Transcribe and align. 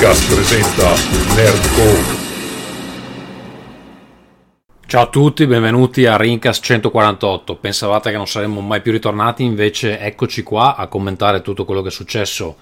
Rincast 0.00 0.34
presenta 0.34 0.94
Nerdcore. 1.34 2.18
Ciao 4.86 5.02
a 5.02 5.06
tutti, 5.08 5.46
benvenuti 5.46 6.06
a 6.06 6.16
Rincast 6.16 6.64
148. 6.64 7.56
Pensavate 7.56 8.10
che 8.10 8.16
non 8.16 8.26
saremmo 8.26 8.62
mai 8.62 8.80
più 8.80 8.92
ritornati, 8.92 9.44
invece 9.44 10.00
eccoci 10.00 10.42
qua 10.42 10.74
a 10.76 10.86
commentare 10.86 11.42
tutto 11.42 11.66
quello 11.66 11.82
che 11.82 11.88
è 11.88 11.90
successo 11.90 12.56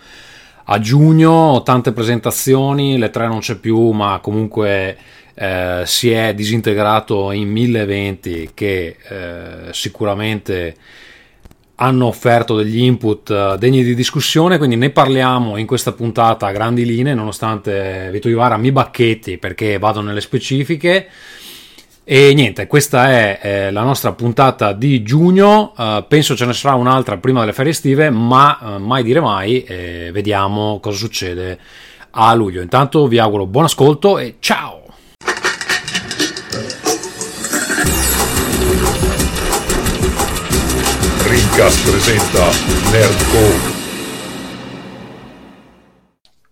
a 0.64 0.80
giugno, 0.80 1.62
tante 1.62 1.92
presentazioni, 1.92 2.98
le 2.98 3.10
tre 3.10 3.28
non 3.28 3.38
c'è 3.38 3.54
più, 3.54 3.90
ma 3.90 4.18
comunque 4.20 4.98
eh, 5.34 5.82
si 5.84 6.10
è 6.10 6.34
disintegrato 6.34 7.30
in 7.30 7.48
mille 7.48 7.82
eventi 7.82 8.50
che 8.52 8.96
eh, 9.08 9.72
sicuramente 9.72 10.74
hanno 11.80 12.06
offerto 12.06 12.56
degli 12.56 12.80
input 12.82 13.28
uh, 13.28 13.56
degni 13.56 13.84
di 13.84 13.94
discussione, 13.94 14.58
quindi 14.58 14.74
ne 14.76 14.90
parliamo 14.90 15.56
in 15.56 15.66
questa 15.66 15.92
puntata 15.92 16.46
a 16.46 16.52
grandi 16.52 16.84
linee, 16.84 17.14
nonostante 17.14 18.08
Vito 18.10 18.28
Ivara 18.28 18.56
mi 18.56 18.72
bacchetti 18.72 19.38
perché 19.38 19.78
vado 19.78 20.00
nelle 20.00 20.20
specifiche. 20.20 21.08
E 22.02 22.32
niente, 22.34 22.66
questa 22.66 23.10
è 23.10 23.38
eh, 23.42 23.70
la 23.70 23.82
nostra 23.82 24.12
puntata 24.12 24.72
di 24.72 25.02
giugno, 25.02 25.74
uh, 25.76 26.06
penso 26.08 26.34
ce 26.34 26.46
ne 26.46 26.54
sarà 26.54 26.74
un'altra 26.74 27.18
prima 27.18 27.40
delle 27.40 27.52
ferie 27.52 27.72
estive, 27.72 28.08
ma 28.10 28.58
uh, 28.60 28.78
mai 28.78 29.02
dire 29.02 29.20
mai, 29.20 29.62
eh, 29.62 30.10
vediamo 30.10 30.80
cosa 30.80 30.96
succede 30.96 31.58
a 32.10 32.32
luglio. 32.34 32.62
Intanto 32.62 33.06
vi 33.06 33.18
auguro 33.18 33.46
buon 33.46 33.64
ascolto 33.64 34.18
e 34.18 34.36
ciao! 34.40 34.87
Rincast 41.58 41.90
presenta 41.90 42.44
Nerdcore. 42.92 43.76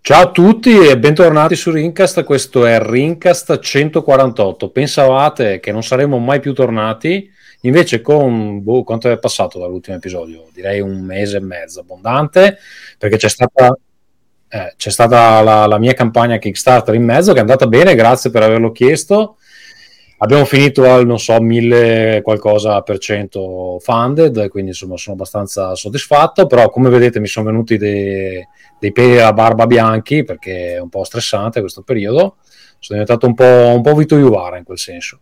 Ciao 0.00 0.22
a 0.22 0.30
tutti 0.32 0.76
e 0.76 0.98
bentornati 0.98 1.54
su 1.54 1.70
Rincast, 1.70 2.24
questo 2.24 2.66
è 2.66 2.80
Rincast 2.80 3.60
148. 3.60 4.68
Pensavate 4.70 5.60
che 5.60 5.70
non 5.70 5.84
saremmo 5.84 6.18
mai 6.18 6.40
più 6.40 6.52
tornati, 6.54 7.30
invece 7.60 8.00
con 8.00 8.64
boh, 8.64 8.82
quanto 8.82 9.08
è 9.08 9.16
passato 9.16 9.60
dall'ultimo 9.60 9.96
episodio? 9.96 10.48
Direi 10.52 10.80
un 10.80 11.00
mese 11.04 11.36
e 11.36 11.40
mezzo 11.40 11.78
abbondante, 11.78 12.58
perché 12.98 13.16
c'è 13.16 13.28
stata, 13.28 13.78
eh, 14.48 14.74
c'è 14.76 14.90
stata 14.90 15.40
la, 15.40 15.66
la, 15.66 15.78
mia 15.78 15.94
campagna 15.94 16.38
Kickstarter 16.38 16.96
in 16.96 17.04
mezzo 17.04 17.30
che 17.30 17.38
è 17.38 17.42
andata 17.42 17.68
bene, 17.68 17.94
grazie 17.94 18.30
per 18.30 18.42
averlo 18.42 18.72
chiesto. 18.72 19.36
Abbiamo 20.18 20.46
finito 20.46 20.90
al, 20.90 21.04
non 21.04 21.18
so, 21.18 21.38
mille 21.40 22.20
qualcosa 22.22 22.80
per 22.80 22.98
cento 22.98 23.78
funded, 23.80 24.48
quindi 24.48 24.70
insomma 24.70 24.96
sono 24.96 25.14
abbastanza 25.14 25.74
soddisfatto, 25.74 26.46
però 26.46 26.70
come 26.70 26.88
vedete 26.88 27.20
mi 27.20 27.26
sono 27.26 27.46
venuti 27.46 27.76
dei, 27.76 28.42
dei 28.78 28.92
peli 28.92 29.18
a 29.20 29.34
barba 29.34 29.66
bianchi 29.66 30.24
perché 30.24 30.76
è 30.76 30.80
un 30.80 30.88
po' 30.88 31.04
stressante 31.04 31.60
questo 31.60 31.82
periodo. 31.82 32.36
Sono 32.78 33.00
diventato 33.00 33.26
un 33.26 33.34
po', 33.34 33.74
un 33.74 33.82
po' 33.82 33.94
Vito 33.94 34.16
Iuvara 34.16 34.58
in 34.58 34.64
quel 34.64 34.78
senso. 34.78 35.20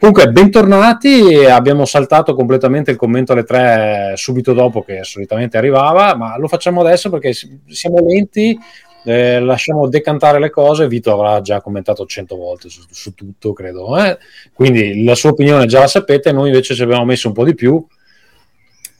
Comunque, 0.00 0.28
bentornati. 0.28 1.44
Abbiamo 1.44 1.84
saltato 1.84 2.34
completamente 2.34 2.90
il 2.90 2.96
commento 2.96 3.32
alle 3.32 3.44
tre 3.44 4.14
subito 4.16 4.54
dopo 4.54 4.82
che 4.82 5.04
solitamente 5.04 5.56
arrivava, 5.58 6.16
ma 6.16 6.36
lo 6.38 6.48
facciamo 6.48 6.80
adesso 6.80 7.10
perché 7.10 7.32
siamo 7.32 7.98
lenti 8.00 8.58
eh, 9.06 9.38
lasciamo 9.38 9.88
decantare 9.88 10.40
le 10.40 10.50
cose. 10.50 10.88
Vito 10.88 11.12
avrà 11.12 11.40
già 11.40 11.60
commentato 11.60 12.04
100 12.04 12.36
volte 12.36 12.68
su, 12.68 12.82
su 12.90 13.14
tutto, 13.14 13.52
credo. 13.52 13.96
Eh? 13.96 14.18
Quindi 14.52 15.04
la 15.04 15.14
sua 15.14 15.30
opinione 15.30 15.66
già 15.66 15.80
la 15.80 15.86
sapete, 15.86 16.32
noi 16.32 16.48
invece 16.48 16.74
ci 16.74 16.82
abbiamo 16.82 17.04
messo 17.04 17.28
un 17.28 17.34
po' 17.34 17.44
di 17.44 17.54
più. 17.54 17.86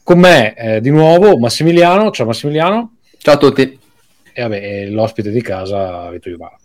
Con 0.03 0.19
me 0.19 0.55
eh, 0.55 0.79
di 0.79 0.89
nuovo 0.89 1.37
Massimiliano. 1.37 2.11
Ciao 2.11 2.25
Massimiliano. 2.25 2.95
Ciao 3.17 3.35
a 3.35 3.37
tutti. 3.37 3.79
E 4.31 4.41
vabbè, 4.41 4.85
l'ospite 4.85 5.29
di 5.29 5.41
casa 5.41 6.09
Vito 6.09 6.29
Iubara. 6.29 6.57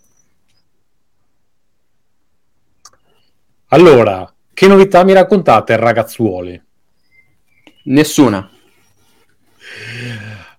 Allora, 3.67 4.33
che 4.53 4.67
novità 4.67 5.03
mi 5.03 5.11
raccontate, 5.11 5.75
ragazzuoli? 5.75 6.61
Nessuna. 7.85 8.49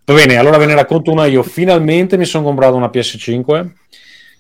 Va 0.07 0.13
bene, 0.13 0.37
allora 0.37 0.59
ve 0.59 0.67
ne 0.67 0.75
racconto 0.75 1.11
una 1.11 1.25
io. 1.25 1.43
Finalmente 1.43 2.19
mi 2.19 2.27
sono 2.27 2.45
comprato 2.45 2.77
una 2.77 2.91
PS5. 2.93 3.71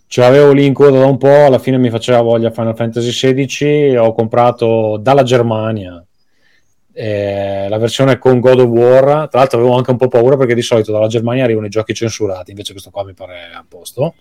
Ce 0.06 0.20
l'avevo 0.20 0.52
lì 0.52 0.66
in 0.66 0.75
coda 0.75 0.98
da 0.98 1.06
un 1.06 1.16
po', 1.16 1.47
alla 1.47 1.58
fine 1.58 1.78
mi 1.78 1.88
faceva 1.88 2.20
voglia 2.20 2.50
Final 2.50 2.76
Fantasy 2.76 3.08
XVI. 3.08 3.97
Ho 3.97 4.12
comprato 4.12 4.98
dalla 5.00 5.22
Germania 5.22 6.04
eh, 6.92 7.66
la 7.69 7.78
versione 7.78 8.19
con 8.19 8.41
God 8.41 8.60
of 8.60 8.69
War. 8.69 9.28
Tra 9.28 9.41
l'altro 9.41 9.58
avevo 9.58 9.74
anche 9.74 9.91
un 9.91 9.97
po' 9.97 10.08
paura 10.08 10.36
perché 10.36 10.54
di 10.54 10.60
solito 10.60 10.92
dalla 10.92 11.08
Germania 11.08 11.44
arrivano 11.44 11.64
i 11.66 11.70
giochi 11.70 11.94
censurati, 11.94 12.50
invece 12.50 12.72
questo 12.72 12.91
qua 12.91 13.03
mi 13.04 13.14
pare 13.14 13.50
a 13.54 13.64
posto. 13.66 14.14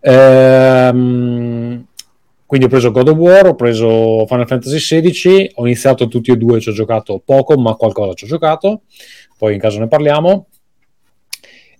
Ehm, 0.00 1.84
quindi 2.46 2.66
ho 2.66 2.68
preso 2.68 2.92
God 2.92 3.08
of 3.08 3.16
War, 3.16 3.46
ho 3.48 3.54
preso 3.56 4.24
Final 4.26 4.46
Fantasy 4.46 4.76
XVI, 4.76 5.50
ho 5.56 5.66
iniziato 5.66 6.06
tutti 6.06 6.30
e 6.30 6.36
due, 6.36 6.60
ci 6.60 6.68
ho 6.68 6.72
giocato 6.72 7.20
poco, 7.24 7.56
ma 7.56 7.74
qualcosa 7.74 8.14
ci 8.14 8.24
ho 8.24 8.28
giocato 8.28 8.82
poi 9.36 9.54
in 9.54 9.60
caso 9.60 9.78
ne 9.78 9.88
parliamo. 9.88 10.46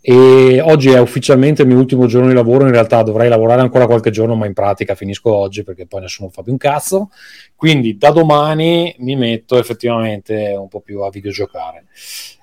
E 0.07 0.61
oggi 0.61 0.91
è 0.91 1.01
ufficialmente 1.01 1.63
il 1.63 1.69
mio 1.69 1.79
ultimo 1.79 2.07
giorno 2.07 2.29
di 2.29 2.35
lavoro, 2.35 2.67
in 2.67 2.73
realtà 2.73 3.03
dovrei 3.03 3.31
lavorare 3.31 3.63
ancora 3.63 3.87
qualche 3.87 4.11
giorno, 4.11 4.35
ma 4.35 4.45
in 4.45 4.53
pratica 4.53 4.95
finisco 4.95 5.35
oggi 5.35 5.63
perché 5.63 5.87
poi 5.87 6.03
nessuno 6.03 6.29
fa 6.29 6.43
più 6.43 6.53
un 6.53 6.59
cazzo. 6.59 7.11
Quindi 7.57 7.97
da 7.97 8.11
domani 8.11 8.95
mi 8.99 9.17
metto 9.17 9.57
effettivamente 9.59 10.55
un 10.59 10.69
po' 10.69 10.81
più 10.81 11.01
a 11.01 11.09
videogiocare. 11.09 11.87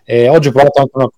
E 0.04 0.28
oggi 0.28 0.48
ho 0.48 0.52
provato 0.52 0.80
anche 0.80 0.92
una 0.96 1.10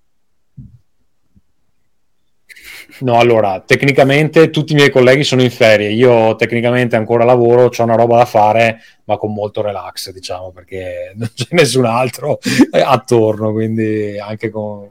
No, 3.00 3.18
allora, 3.18 3.60
tecnicamente 3.60 4.50
tutti 4.50 4.72
i 4.72 4.76
miei 4.76 4.90
colleghi 4.90 5.24
sono 5.24 5.42
in 5.42 5.50
ferie, 5.50 5.90
io 5.90 6.36
tecnicamente 6.36 6.94
ancora 6.94 7.24
lavoro, 7.24 7.64
ho 7.64 7.82
una 7.82 7.96
roba 7.96 8.18
da 8.18 8.24
fare, 8.24 8.80
ma 9.04 9.16
con 9.16 9.32
molto 9.32 9.62
relax, 9.62 10.10
diciamo, 10.12 10.52
perché 10.52 11.12
non 11.18 11.28
c'è 11.34 11.46
nessun 11.50 11.86
altro 11.86 12.38
attorno, 12.70 13.52
quindi 13.52 14.16
anche 14.18 14.48
con, 14.50 14.88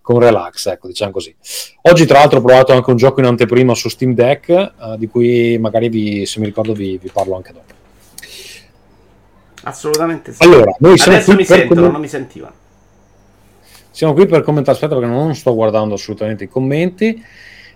con 0.00 0.20
relax, 0.20 0.66
ecco, 0.66 0.86
diciamo 0.86 1.10
così. 1.10 1.34
Oggi 1.82 2.06
tra 2.06 2.20
l'altro 2.20 2.38
ho 2.38 2.42
provato 2.42 2.72
anche 2.72 2.90
un 2.90 2.96
gioco 2.96 3.18
in 3.18 3.26
anteprima 3.26 3.74
su 3.74 3.88
Steam 3.88 4.14
Deck, 4.14 4.48
eh, 4.48 4.72
di 4.96 5.08
cui 5.08 5.58
magari 5.58 5.88
vi, 5.88 6.24
se 6.26 6.38
mi 6.38 6.46
ricordo 6.46 6.72
vi, 6.74 6.96
vi, 7.02 7.10
parlo 7.12 7.34
anche 7.34 7.52
dopo. 7.52 7.72
Assolutamente 9.64 10.32
sì. 10.32 10.42
Allora, 10.44 10.74
noi 10.78 10.96
siamo 10.96 11.16
Adesso 11.16 11.34
mi 11.34 11.44
sentono, 11.44 11.80
com- 11.80 11.90
non 11.90 12.00
mi 12.00 12.08
sentivano. 12.08 12.54
Siamo 13.92 14.14
qui 14.14 14.26
per 14.26 14.42
commentare, 14.42 14.76
aspetta 14.76 14.96
perché 14.96 15.08
non 15.08 15.34
sto 15.34 15.54
guardando 15.54 15.94
assolutamente 15.94 16.44
i 16.44 16.48
commenti. 16.48 17.22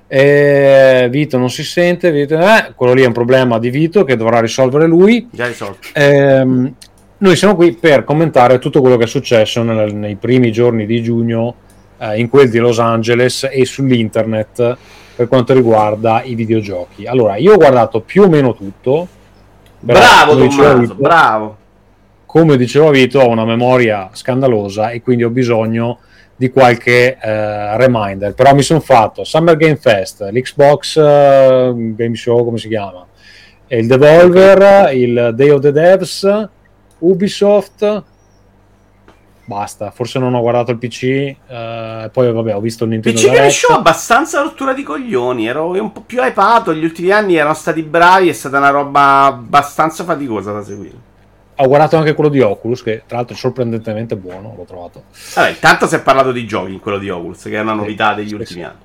Eh, 0.09 1.09
Vito 1.11 1.37
non 1.37 1.51
si 1.51 1.63
sente, 1.63 2.11
Vito, 2.11 2.39
eh, 2.39 2.73
quello 2.75 2.95
lì 2.95 3.03
è 3.03 3.07
un 3.07 3.13
problema 3.13 3.59
di 3.59 3.71
Vito 3.71 4.03
che 4.03 4.17
dovrà 4.17 4.41
risolvere 4.41 4.87
lui. 4.87 5.29
Già 5.31 5.47
risolto. 5.47 5.89
Eh, 5.93 6.73
noi 7.19 7.37
siamo 7.37 7.55
qui 7.55 7.75
per 7.75 8.05
commentare 8.05 8.59
tutto 8.59 8.81
quello 8.81 8.97
che 8.97 9.05
è 9.05 9.09
successo 9.09 9.63
nel, 9.63 9.95
nei 9.95 10.17
primi 10.17 10.51
giorni 10.53 10.87
di 10.87 11.03
giugno 11.03 11.55
eh, 11.99 12.19
in 12.19 12.29
quel 12.29 12.49
di 12.51 12.59
Los 12.59 12.79
Angeles 12.79 13.49
e 13.51 13.65
sull'internet 13.65 14.77
per 15.17 15.29
quanto 15.29 15.53
riguarda 15.53 16.23
i 16.23 16.35
videogiochi. 16.35 17.07
Allora, 17.07 17.37
io 17.37 17.55
ho 17.55 17.57
guardato 17.57 18.01
più 18.01 18.23
o 18.23 18.29
meno 18.29 18.55
tutto. 18.55 19.09
Bravo 19.81 20.37
Tommaso, 20.37 20.95
bravo. 20.95 21.57
Come 22.37 22.59
diceva 22.59 22.91
Vito, 22.91 23.21
ho 23.21 23.31
una 23.31 23.47
memoria 23.47 24.11
scandalosa 24.13 24.91
e 24.91 25.01
quindi 25.01 25.25
ho 25.25 25.31
bisogno 25.31 26.01
di 26.37 26.51
qualche 26.51 27.17
eh, 27.19 27.77
reminder. 27.79 28.35
Però 28.35 28.55
mi 28.55 28.61
sono 28.61 28.81
fatto 28.81 29.25
Summer 29.25 29.57
Game 29.57 29.77
Fest, 29.77 30.21
l'Xbox 30.21 30.99
eh, 30.99 31.73
Game 31.97 32.15
Show, 32.15 32.45
come 32.45 32.59
si 32.59 32.69
chiama? 32.69 33.07
Il 33.69 33.87
Devolver, 33.87 34.95
il 34.95 35.33
Day 35.35 35.49
of 35.49 35.61
the 35.63 35.73
Devs, 35.73 36.49
Ubisoft. 36.99 38.03
Basta, 39.47 39.91
forse 39.91 40.19
non 40.19 40.35
ho 40.35 40.41
guardato 40.43 40.73
il 40.73 40.77
PC. 40.77 41.05
Eh, 41.05 42.11
poi, 42.13 42.33
vabbè, 42.33 42.55
ho 42.55 42.61
visto 42.61 42.85
il 42.85 42.91
Nintendo 42.91 43.19
PC 43.19 43.31
Game 43.31 43.49
Show 43.49 43.75
abbastanza 43.75 44.43
rottura 44.43 44.75
di 44.75 44.83
coglioni. 44.83 45.47
Ero 45.47 45.71
un 45.71 45.91
po' 45.91 46.03
più 46.03 46.21
hypato. 46.21 46.75
Gli 46.75 46.85
ultimi 46.85 47.13
anni 47.13 47.37
erano 47.37 47.55
stati 47.55 47.81
bravi. 47.81 48.29
È 48.29 48.35
stata 48.35 48.59
una 48.59 48.69
roba 48.69 49.25
abbastanza 49.25 50.05
faticosa 50.05 50.53
da 50.53 50.63
seguire 50.63 51.06
ho 51.59 51.69
guardato 51.69 51.97
anche 51.97 52.15
quello 52.15 52.29
di 52.29 52.41
Oculus, 52.41 52.83
che 52.83 53.03
tra 53.07 53.17
l'altro 53.17 53.35
è 53.35 53.39
sorprendentemente 53.39 54.17
buono, 54.17 54.55
l'ho 54.57 54.65
trovato. 54.65 55.05
Vabbè, 55.35 55.51
intanto 55.51 55.87
si 55.87 55.95
è 55.95 56.03
parlato 56.03 56.33
di 56.33 56.47
giochi 56.47 56.73
in 56.73 56.81
quello 56.81 56.99
di 56.99 57.09
Oculus, 57.09 57.43
che 57.45 57.57
è 57.57 57.61
una 57.61 57.73
novità 57.73 58.15
degli 58.15 58.29
sì, 58.29 58.35
ultimi 58.35 58.61
sì. 58.61 58.67
anni. 58.67 58.85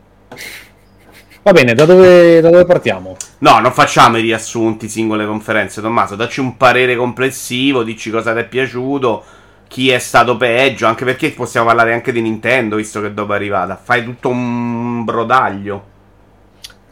Va 1.44 1.54
bene, 1.54 1.74
da 1.74 1.86
dove, 1.86 2.40
da 2.40 2.50
dove, 2.52 2.66
partiamo? 2.66 3.18
No, 3.40 3.60
non 3.60 3.74
facciamo 3.74 4.18
i 4.18 4.22
riassunti, 4.22 4.88
singole 4.88 5.26
conferenze, 5.26 5.82
Tommaso. 5.82 6.16
Dacci 6.16 6.40
un 6.40 6.56
parere 6.56 6.96
complessivo, 6.96 7.84
dici 7.84 8.12
cosa 8.12 8.32
ti 8.34 8.40
è 8.40 8.48
piaciuto, 8.48 9.24
chi 9.68 9.90
è 9.90 9.98
stato 9.98 10.38
peggio, 10.38 10.86
anche 10.86 11.04
perché 11.04 11.32
possiamo 11.32 11.66
parlare 11.66 11.94
anche 11.94 12.12
di 12.12 12.22
Nintendo, 12.22 12.76
visto 12.76 13.02
che 13.02 13.14
dopo 13.14 13.34
è 13.34 13.36
arrivata. 13.36 13.76
Fai 13.76 14.04
tutto 14.04 14.30
un 14.30 15.04
brodaglio. 15.04 15.90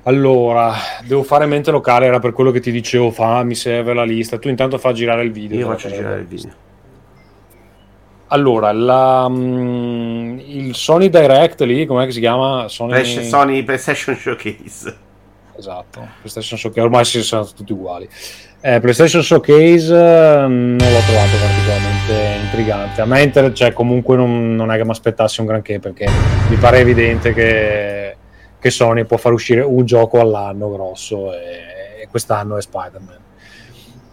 Allora, 0.10 0.74
devo 1.06 1.22
fare 1.22 1.46
mente 1.46 1.70
locale, 1.70 2.08
era 2.08 2.18
per 2.18 2.34
quello 2.34 2.50
che 2.50 2.60
ti 2.60 2.72
dicevo, 2.72 3.12
fa, 3.12 3.44
mi 3.44 3.54
serve 3.54 3.94
la 3.94 4.04
lista. 4.04 4.40
Tu 4.40 4.50
intanto 4.50 4.80
fa 4.80 4.92
girare 4.92 5.22
il 5.24 5.32
video. 5.32 5.60
Io 5.60 5.68
faccio 5.68 5.88
girare 5.88 6.22
il 6.22 6.26
video. 6.26 6.52
Allora, 8.30 8.72
la, 8.72 9.30
mm, 9.30 10.40
il 10.40 10.74
Sony 10.74 11.10
Direct 11.10 11.62
lì, 11.62 11.86
com'è 11.86 12.10
si 12.10 12.20
chiama? 12.20 12.68
Sony... 12.68 13.24
Sony 13.24 13.62
PlayStation 13.62 14.16
Showcase. 14.16 14.98
Esatto, 15.56 16.08
PlayStation 16.22 16.58
Showcase, 16.58 16.82
ormai 16.82 17.06
si 17.06 17.22
sono 17.22 17.46
tutti 17.46 17.72
uguali. 17.72 18.10
Eh, 18.62 18.80
PlayStation 18.80 19.22
Showcase 19.22 19.94
mm, 19.94 20.76
non 20.76 20.92
l'ho 20.92 21.02
trovato 21.06 21.38
particolarmente 21.40 22.44
intrigante. 22.46 23.02
A 23.02 23.06
me 23.06 23.22
inter- 23.22 23.54
cioè, 23.54 23.74
comunque 23.74 24.18
non, 24.18 24.56
non 24.56 24.72
è 24.72 24.78
che 24.78 24.86
mi 24.86 24.90
aspettassi 24.90 25.40
un 25.40 25.46
granché 25.46 25.80
perché 25.80 26.08
mi 26.50 26.56
pare 26.56 26.80
evidente 26.80 27.32
che, 27.34 28.09
che 28.60 28.70
Sony 28.70 29.06
può 29.06 29.18
far 29.18 29.34
uscire 29.34 29.62
un 29.62 29.86
gioco 29.86 30.20
all'anno 30.20 30.70
grosso 30.72 31.34
e, 31.34 32.02
e 32.02 32.08
quest'anno 32.10 32.58
è 32.58 32.62
Spider-Man. 32.62 33.18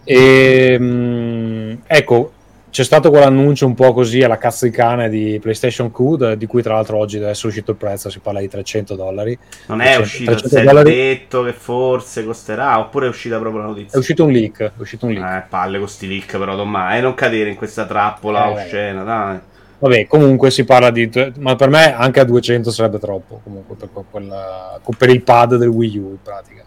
E, 0.03 0.79
mh, 0.79 0.85
mm, 0.85 1.73
ecco, 1.85 2.31
c'è 2.69 2.83
stato 2.83 3.09
quell'annuncio 3.09 3.65
un 3.65 3.73
po' 3.73 3.91
così 3.91 4.21
alla 4.21 4.37
cazzo 4.37 4.65
di 4.65 4.71
cane 4.71 5.09
di 5.09 5.39
PlayStation 5.41 5.91
Q, 5.91 6.33
di 6.33 6.45
cui 6.45 6.61
tra 6.61 6.75
l'altro 6.75 6.97
oggi 6.97 7.17
deve 7.17 7.31
essere 7.31 7.47
uscito 7.47 7.71
il 7.71 7.77
prezzo, 7.77 8.09
si 8.09 8.19
parla 8.19 8.39
di 8.39 8.47
300 8.47 8.95
dollari. 8.95 9.37
Non 9.65 9.81
è 9.81 9.95
300, 9.95 10.01
uscito, 10.03 10.35
300 10.35 10.65
dollari. 10.65 10.93
detto 10.93 11.43
che 11.43 11.53
forse 11.53 12.23
costerà, 12.23 12.77
oppure 12.79 13.07
è 13.07 13.09
uscita 13.09 13.39
proprio 13.39 13.61
la 13.61 13.67
notizia? 13.67 13.95
È 13.95 13.97
uscito 13.97 14.25
un 14.25 14.31
leak, 14.31 14.61
è 14.61 14.71
uscito 14.77 15.07
un 15.07 15.13
leak. 15.13 15.43
Eh, 15.43 15.47
palle 15.49 15.79
con 15.79 15.89
sti 15.89 16.07
leak 16.07 16.37
però, 16.37 16.55
Tommaso, 16.55 16.95
eh, 16.95 17.01
non 17.01 17.13
cadere 17.15 17.49
in 17.49 17.55
questa 17.55 17.85
trappola 17.85 18.47
eh, 18.47 18.51
oscena, 18.51 19.03
dai. 19.03 19.39
Vabbè, 19.79 20.07
comunque 20.07 20.49
si 20.49 20.63
parla 20.63 20.89
di... 20.89 21.09
ma 21.37 21.55
per 21.55 21.69
me 21.69 21.93
anche 21.93 22.19
a 22.19 22.23
200 22.23 22.71
sarebbe 22.71 22.97
troppo, 22.97 23.41
comunque, 23.43 23.75
per, 23.75 23.89
quella, 24.09 24.79
per 24.97 25.09
il 25.09 25.21
pad 25.21 25.55
del 25.55 25.67
Wii 25.67 25.97
U 25.97 26.09
in 26.09 26.21
pratica. 26.21 26.63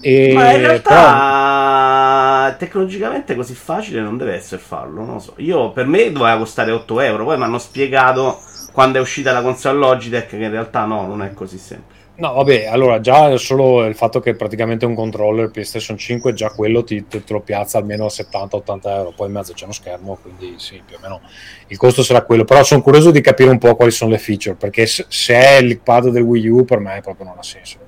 E... 0.00 0.32
Ma 0.32 0.52
in 0.52 0.60
realtà 0.60 2.46
però... 2.46 2.56
tecnologicamente 2.56 3.34
così 3.34 3.54
facile 3.54 4.00
non 4.00 4.16
deve 4.16 4.34
essere 4.34 4.60
farlo, 4.62 5.04
non 5.04 5.14
lo 5.14 5.20
so. 5.20 5.34
Io 5.36 5.72
per 5.72 5.86
me 5.86 6.10
doveva 6.10 6.38
costare 6.38 6.70
8 6.70 7.00
euro, 7.00 7.24
poi 7.24 7.36
mi 7.36 7.44
hanno 7.44 7.58
spiegato 7.58 8.40
quando 8.72 8.96
è 8.96 9.00
uscita 9.02 9.32
la 9.32 9.42
console 9.42 9.78
Logitech 9.78 10.28
che 10.28 10.36
in 10.36 10.50
realtà 10.50 10.86
no, 10.86 11.06
non 11.06 11.22
è 11.22 11.34
così 11.34 11.58
semplice. 11.58 11.99
No, 12.20 12.34
vabbè, 12.34 12.66
allora 12.66 13.00
già 13.00 13.34
solo 13.38 13.86
il 13.86 13.94
fatto 13.94 14.20
che 14.20 14.34
praticamente 14.34 14.84
un 14.84 14.94
controller 14.94 15.50
PlayStation 15.50 15.96
5, 15.96 16.34
già 16.34 16.50
quello 16.50 16.84
ti, 16.84 17.06
te 17.08 17.22
lo 17.28 17.40
piazza 17.40 17.78
almeno 17.78 18.04
a 18.04 18.08
70-80 18.08 18.80
euro, 18.82 19.12
poi 19.16 19.28
in 19.28 19.32
mezzo 19.32 19.54
c'è 19.54 19.64
uno 19.64 19.72
schermo, 19.72 20.18
quindi 20.20 20.56
sì, 20.58 20.82
più 20.84 20.96
o 20.96 20.98
meno 21.00 21.22
il 21.68 21.78
costo 21.78 22.02
sarà 22.02 22.20
quello. 22.20 22.44
Però 22.44 22.62
sono 22.62 22.82
curioso 22.82 23.10
di 23.10 23.22
capire 23.22 23.48
un 23.48 23.56
po' 23.56 23.74
quali 23.74 23.90
sono 23.90 24.10
le 24.10 24.18
feature, 24.18 24.54
perché 24.54 24.86
se 24.86 25.34
è 25.34 25.56
il 25.62 25.80
pad 25.80 26.10
del 26.10 26.22
Wii 26.22 26.48
U 26.48 26.64
per 26.66 26.78
me 26.78 27.00
proprio 27.02 27.24
non 27.24 27.38
ha 27.38 27.42
senso. 27.42 27.78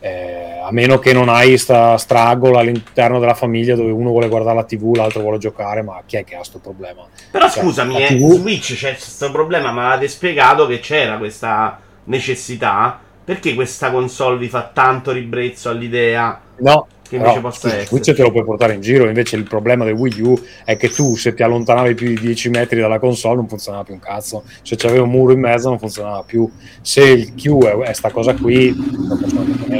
Eh, 0.00 0.60
a 0.62 0.70
meno 0.70 0.98
che 0.98 1.14
non 1.14 1.30
hai 1.30 1.56
sta 1.56 1.96
struggle 1.96 2.58
all'interno 2.58 3.18
della 3.18 3.32
famiglia 3.32 3.74
dove 3.74 3.90
uno 3.92 4.10
vuole 4.10 4.28
guardare 4.28 4.56
la 4.56 4.64
TV, 4.64 4.94
l'altro 4.94 5.22
vuole 5.22 5.38
giocare, 5.38 5.80
ma 5.80 6.02
chi 6.04 6.18
è 6.18 6.24
che 6.24 6.34
ha 6.34 6.38
questo 6.38 6.58
problema? 6.58 7.06
Però 7.30 7.48
cioè, 7.48 7.62
scusami, 7.62 7.96
eh, 7.96 8.06
TV... 8.08 8.30
Switch 8.34 8.74
c'è 8.74 8.90
questo 8.90 9.30
problema, 9.30 9.72
ma 9.72 9.92
avete 9.92 10.08
spiegato 10.08 10.66
che 10.66 10.80
c'era 10.80 11.16
questa 11.16 11.80
necessità. 12.04 13.06
Perché 13.28 13.52
questa 13.52 13.90
console 13.90 14.38
vi 14.38 14.48
fa 14.48 14.70
tanto 14.72 15.12
ribrezzo 15.12 15.68
all'idea? 15.68 16.40
No, 16.60 16.86
che 17.06 17.16
invece 17.16 17.34
Però, 17.34 17.46
possa 17.46 17.68
essere. 17.68 17.84
Switch 17.84 18.14
te 18.14 18.22
lo 18.22 18.30
puoi 18.30 18.42
portare 18.42 18.72
in 18.72 18.80
giro, 18.80 19.06
invece 19.06 19.36
il 19.36 19.42
problema 19.42 19.84
del 19.84 19.92
Wii 19.92 20.20
U 20.22 20.40
è 20.64 20.78
che 20.78 20.88
tu 20.88 21.14
se 21.14 21.34
ti 21.34 21.42
allontanavi 21.42 21.92
più 21.92 22.06
di 22.06 22.18
10 22.18 22.48
metri 22.48 22.80
dalla 22.80 22.98
console 22.98 23.36
non 23.36 23.46
funzionava 23.46 23.84
più 23.84 23.92
un 23.92 24.00
cazzo, 24.00 24.44
se 24.62 24.76
c'aveva 24.76 25.02
un 25.02 25.10
muro 25.10 25.34
in 25.34 25.40
mezzo 25.40 25.68
non 25.68 25.78
funzionava 25.78 26.22
più, 26.22 26.50
se 26.80 27.02
il 27.02 27.34
Q 27.34 27.64
è, 27.66 27.76
è 27.76 27.92
sta 27.92 28.10
cosa 28.10 28.32
qui 28.32 28.74
non 28.74 29.18
funziona 29.18 29.76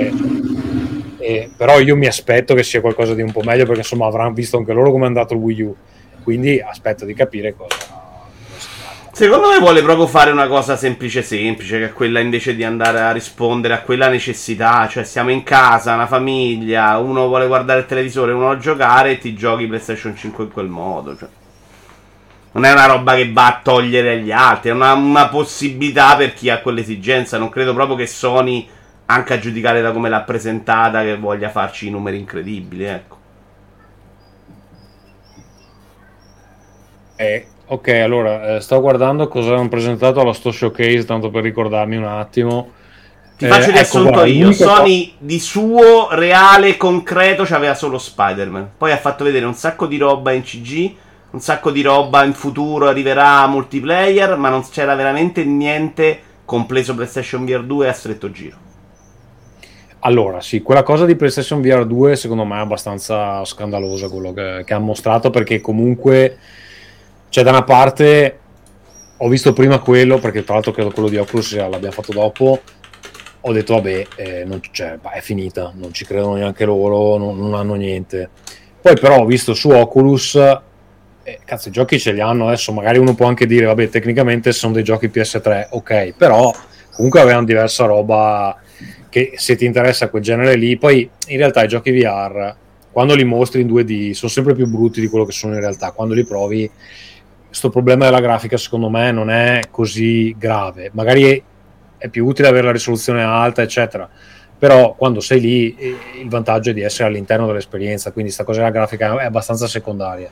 eh, 1.17 1.51
però 1.57 1.81
io 1.81 1.97
mi 1.97 2.07
aspetto 2.07 2.53
che 2.53 2.63
sia 2.63 2.83
qualcosa 2.83 3.15
di 3.15 3.23
un 3.23 3.33
po' 3.33 3.41
meglio 3.43 3.65
perché 3.65 3.81
insomma 3.81 4.05
avranno 4.05 4.35
visto 4.35 4.59
anche 4.59 4.75
loro 4.75 4.91
come 4.91 5.05
è 5.05 5.07
andato 5.07 5.33
il 5.33 5.41
Wii 5.41 5.63
U, 5.63 5.75
quindi 6.23 6.61
aspetto 6.61 7.07
di 7.07 7.15
capire 7.15 7.55
cosa 7.57 7.98
Secondo 9.19 9.49
me 9.49 9.59
vuole 9.59 9.83
proprio 9.83 10.07
fare 10.07 10.31
una 10.31 10.47
cosa 10.47 10.77
semplice 10.77 11.23
semplice, 11.23 11.81
che 11.81 11.85
è 11.87 11.93
quella 11.93 12.21
invece 12.21 12.55
di 12.55 12.63
andare 12.63 13.01
a 13.01 13.11
rispondere 13.11 13.75
a 13.75 13.81
quella 13.81 14.07
necessità, 14.07 14.87
cioè 14.87 15.03
siamo 15.03 15.33
in 15.33 15.43
casa, 15.43 15.95
una 15.95 16.07
famiglia, 16.07 16.99
uno 16.99 17.27
vuole 17.27 17.49
guardare 17.49 17.81
il 17.81 17.87
televisore, 17.87 18.31
uno 18.31 18.45
vuole 18.45 18.61
giocare 18.61 19.11
e 19.11 19.19
ti 19.19 19.35
giochi 19.35 19.67
PlayStation 19.67 20.15
5 20.15 20.45
in 20.45 20.53
quel 20.53 20.69
modo, 20.69 21.17
cioè. 21.17 21.29
Non 22.53 22.65
è 22.65 22.71
una 22.71 22.87
roba 22.87 23.17
che 23.17 23.33
va 23.33 23.47
a 23.49 23.61
togliere 23.61 24.13
agli 24.13 24.31
altri, 24.31 24.71
è 24.71 24.73
una, 24.73 24.93
una 24.93 25.27
possibilità 25.27 26.15
per 26.15 26.33
chi 26.33 26.49
ha 26.49 26.61
quell'esigenza. 26.61 27.39
Non 27.39 27.49
credo 27.49 27.75
proprio 27.75 27.97
che 27.97 28.07
Sony, 28.07 28.69
anche 29.07 29.35
a 29.35 29.41
giudicare 29.41 29.83
da 29.83 29.91
come 29.91 30.09
l'ha 30.09 30.23
presentata, 30.23 31.03
che 31.03 31.17
voglia 31.17 31.51
farci 31.51 31.89
i 31.89 31.91
numeri 31.91 32.19
incredibili, 32.19 32.85
ecco. 32.85 33.17
Eh, 37.17 37.49
Ok, 37.71 37.89
allora 37.89 38.57
eh, 38.57 38.61
sto 38.61 38.81
guardando 38.81 39.29
cosa 39.29 39.55
hanno 39.55 39.69
presentato 39.69 40.21
allo 40.21 40.33
sto 40.33 40.51
showcase, 40.51 41.05
tanto 41.05 41.29
per 41.29 41.43
ricordarmi 41.43 41.97
un 41.97 42.05
attimo. 42.05 42.71
Ti 43.37 43.45
eh, 43.45 43.49
faccio 43.49 43.65
il 43.65 43.69
ecco, 43.69 43.77
riassunto 43.77 44.19
ecco, 44.21 44.25
io. 44.25 44.53
Sony 44.53 45.09
po- 45.09 45.15
di 45.19 45.39
suo 45.39 46.09
reale 46.13 46.79
concreto 46.79 47.45
c'aveva 47.45 47.75
solo 47.75 47.99
Spider-Man. 47.99 48.71
Poi 48.79 48.91
ha 48.91 48.97
fatto 48.97 49.23
vedere 49.23 49.45
un 49.45 49.53
sacco 49.53 49.87
di 49.87 49.99
roba 49.99 50.33
in 50.33 50.43
CG, 50.43 50.95
un 51.33 51.41
sacco 51.41 51.71
di 51.71 51.83
roba 51.83 52.25
in 52.25 52.33
futuro 52.33 52.89
arriverà 52.89 53.43
a 53.43 53.47
multiplayer, 53.47 54.39
ma 54.39 54.49
non 54.49 54.67
c'era 54.67 54.95
veramente 54.95 55.45
niente 55.45 56.21
compreso 56.47 56.95
PlayStation 56.95 57.45
VR 57.45 57.65
2 57.65 57.87
a 57.87 57.93
stretto 57.93 58.31
giro. 58.31 58.57
Allora, 60.01 60.41
sì, 60.41 60.63
quella 60.63 60.83
cosa 60.83 61.05
di 61.05 61.17
PlayStation 61.17 61.61
VR 61.61 61.85
2 61.85 62.17
secondo 62.17 62.45
me 62.45 62.57
è 62.57 62.61
abbastanza 62.61 63.45
scandalosa 63.45 64.09
quello 64.09 64.33
che, 64.33 64.63
che 64.65 64.73
ha 64.73 64.79
mostrato 64.79 65.29
perché 65.29 65.61
comunque 65.61 66.39
cioè, 67.29 67.45
da 67.45 67.51
una 67.51 67.65
parte 67.65 68.39
ho 69.21 69.29
visto 69.29 69.53
prima 69.53 69.81
quello, 69.81 70.19
perché 70.19 70.45
tra 70.45 70.55
l'altro 70.55 70.73
credo 70.73 70.91
quello 70.91 71.09
di 71.09 71.17
Oculus 71.17 71.57
l'abbiamo 71.57 71.91
fatto 71.91 72.13
dopo. 72.13 72.61
Ho 73.41 73.53
detto, 73.53 73.75
vabbè, 73.75 74.07
eh, 74.17 74.45
non, 74.45 74.61
cioè, 74.71 74.99
è 75.01 75.21
finita, 75.21 75.73
non 75.75 75.93
ci 75.93 76.05
credono 76.05 76.35
neanche 76.35 76.65
loro, 76.65 77.17
non, 77.17 77.39
non, 77.39 77.55
hanno 77.55 77.75
niente. 77.75 78.31
Poi, 78.81 78.97
però, 78.99 79.21
ho 79.21 79.25
visto 79.27 79.55
su 79.55 79.71
Oculus, 79.71 80.37
eh, 81.23 81.41
cazzo, 81.45 81.69
i 81.69 81.73
giochi 81.73 81.99
ce 81.99 82.13
li 82.13 82.21
hanno 82.21 82.47
adesso. 82.47 82.73
Magari 82.73 82.99
uno 82.99 83.15
può 83.15 83.27
anche 83.27 83.47
dire, 83.47 83.67
vabbè, 83.67 83.89
tecnicamente 83.89 84.53
sono 84.53 84.73
dei 84.73 84.85
giochi 84.85 85.09
PS3, 85.09 85.69
ok, 85.71 86.15
però 86.17 86.53
comunque 86.93 87.21
avevano 87.21 87.47
diversa 87.47 87.85
roba 87.87 88.57
che 89.09 89.33
se 89.37 89.57
ti 89.57 89.65
interessa 89.65 90.11
quel 90.11 90.23
genere 90.23 90.55
lì. 90.55 90.77
Poi, 90.77 91.09
in 91.29 91.37
realtà, 91.37 91.65
i 91.65 91.69
giochi 91.69 91.91
VR, 91.91 92.55
quando 92.93 93.15
li 93.15 93.25
mostri 93.25 93.63
in 93.63 93.69
2D, 93.69 94.13
sono 94.13 94.31
sempre 94.31 94.55
più 94.55 94.69
brutti 94.69 95.01
di 95.01 95.09
quello 95.09 95.25
che 95.25 95.33
sono 95.33 95.55
in 95.55 95.61
realtà. 95.61 95.91
Quando 95.91 96.15
li 96.15 96.25
provi 96.25 96.71
questo 97.49 97.71
problema 97.71 98.05
della 98.05 98.21
grafica 98.21 98.59
secondo 98.59 98.91
me 98.91 99.11
non 99.11 99.31
è 99.31 99.63
così 99.71 100.35
grave. 100.39 100.91
Magari 100.93 101.43
è 101.97 102.09
più 102.09 102.27
utile 102.27 102.49
avere 102.49 102.67
la 102.67 102.73
risoluzione 102.73 103.23
alta, 103.23 103.63
eccetera. 103.63 104.09
Però 104.59 104.95
quando 104.95 105.21
sei 105.21 105.41
lì 105.41 105.75
eh, 105.77 105.97
il 106.21 106.29
vantaggio 106.29 106.71
è 106.71 106.75
di 106.75 106.83
essere 106.83 107.09
all'interno 107.09 107.47
dell'esperienza, 107.47 108.13
quindi 108.13 108.33
questa 108.33 108.45
cosa 108.45 108.59
della 108.59 108.73
grafica 108.73 109.19
è 109.19 109.25
abbastanza 109.25 109.67
secondaria. 109.67 110.31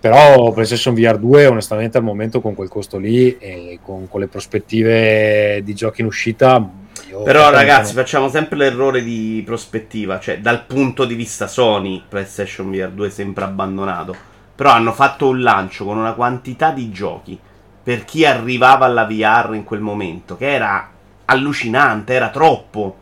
Però 0.00 0.50
PlayStation 0.52 0.94
VR 0.94 1.18
2 1.18 1.46
onestamente 1.46 1.98
al 1.98 2.02
momento 2.02 2.40
con 2.40 2.54
quel 2.54 2.68
costo 2.68 2.98
lì 2.98 3.36
e 3.38 3.78
con, 3.82 4.08
con 4.08 4.20
le 4.20 4.26
prospettive 4.26 5.60
di 5.62 5.74
giochi 5.74 6.00
in 6.00 6.06
uscita... 6.06 6.80
Però 7.24 7.50
ragazzi 7.50 7.94
non... 7.94 8.02
facciamo 8.02 8.28
sempre 8.28 8.56
l'errore 8.56 9.02
di 9.02 9.42
prospettiva, 9.44 10.18
cioè 10.18 10.38
dal 10.38 10.64
punto 10.64 11.04
di 11.04 11.14
vista 11.14 11.46
Sony 11.46 12.02
PlayStation 12.08 12.70
VR 12.70 12.90
2 12.90 13.10
sembra 13.10 13.44
abbandonato 13.44 14.30
però 14.54 14.70
hanno 14.70 14.92
fatto 14.92 15.28
un 15.28 15.40
lancio 15.40 15.84
con 15.84 15.96
una 15.96 16.12
quantità 16.12 16.70
di 16.70 16.90
giochi 16.90 17.38
per 17.82 18.04
chi 18.04 18.24
arrivava 18.24 18.86
alla 18.86 19.04
VR 19.04 19.54
in 19.54 19.64
quel 19.64 19.80
momento, 19.80 20.36
che 20.36 20.52
era 20.52 20.88
allucinante, 21.24 22.12
era 22.12 22.30
troppo. 22.30 22.98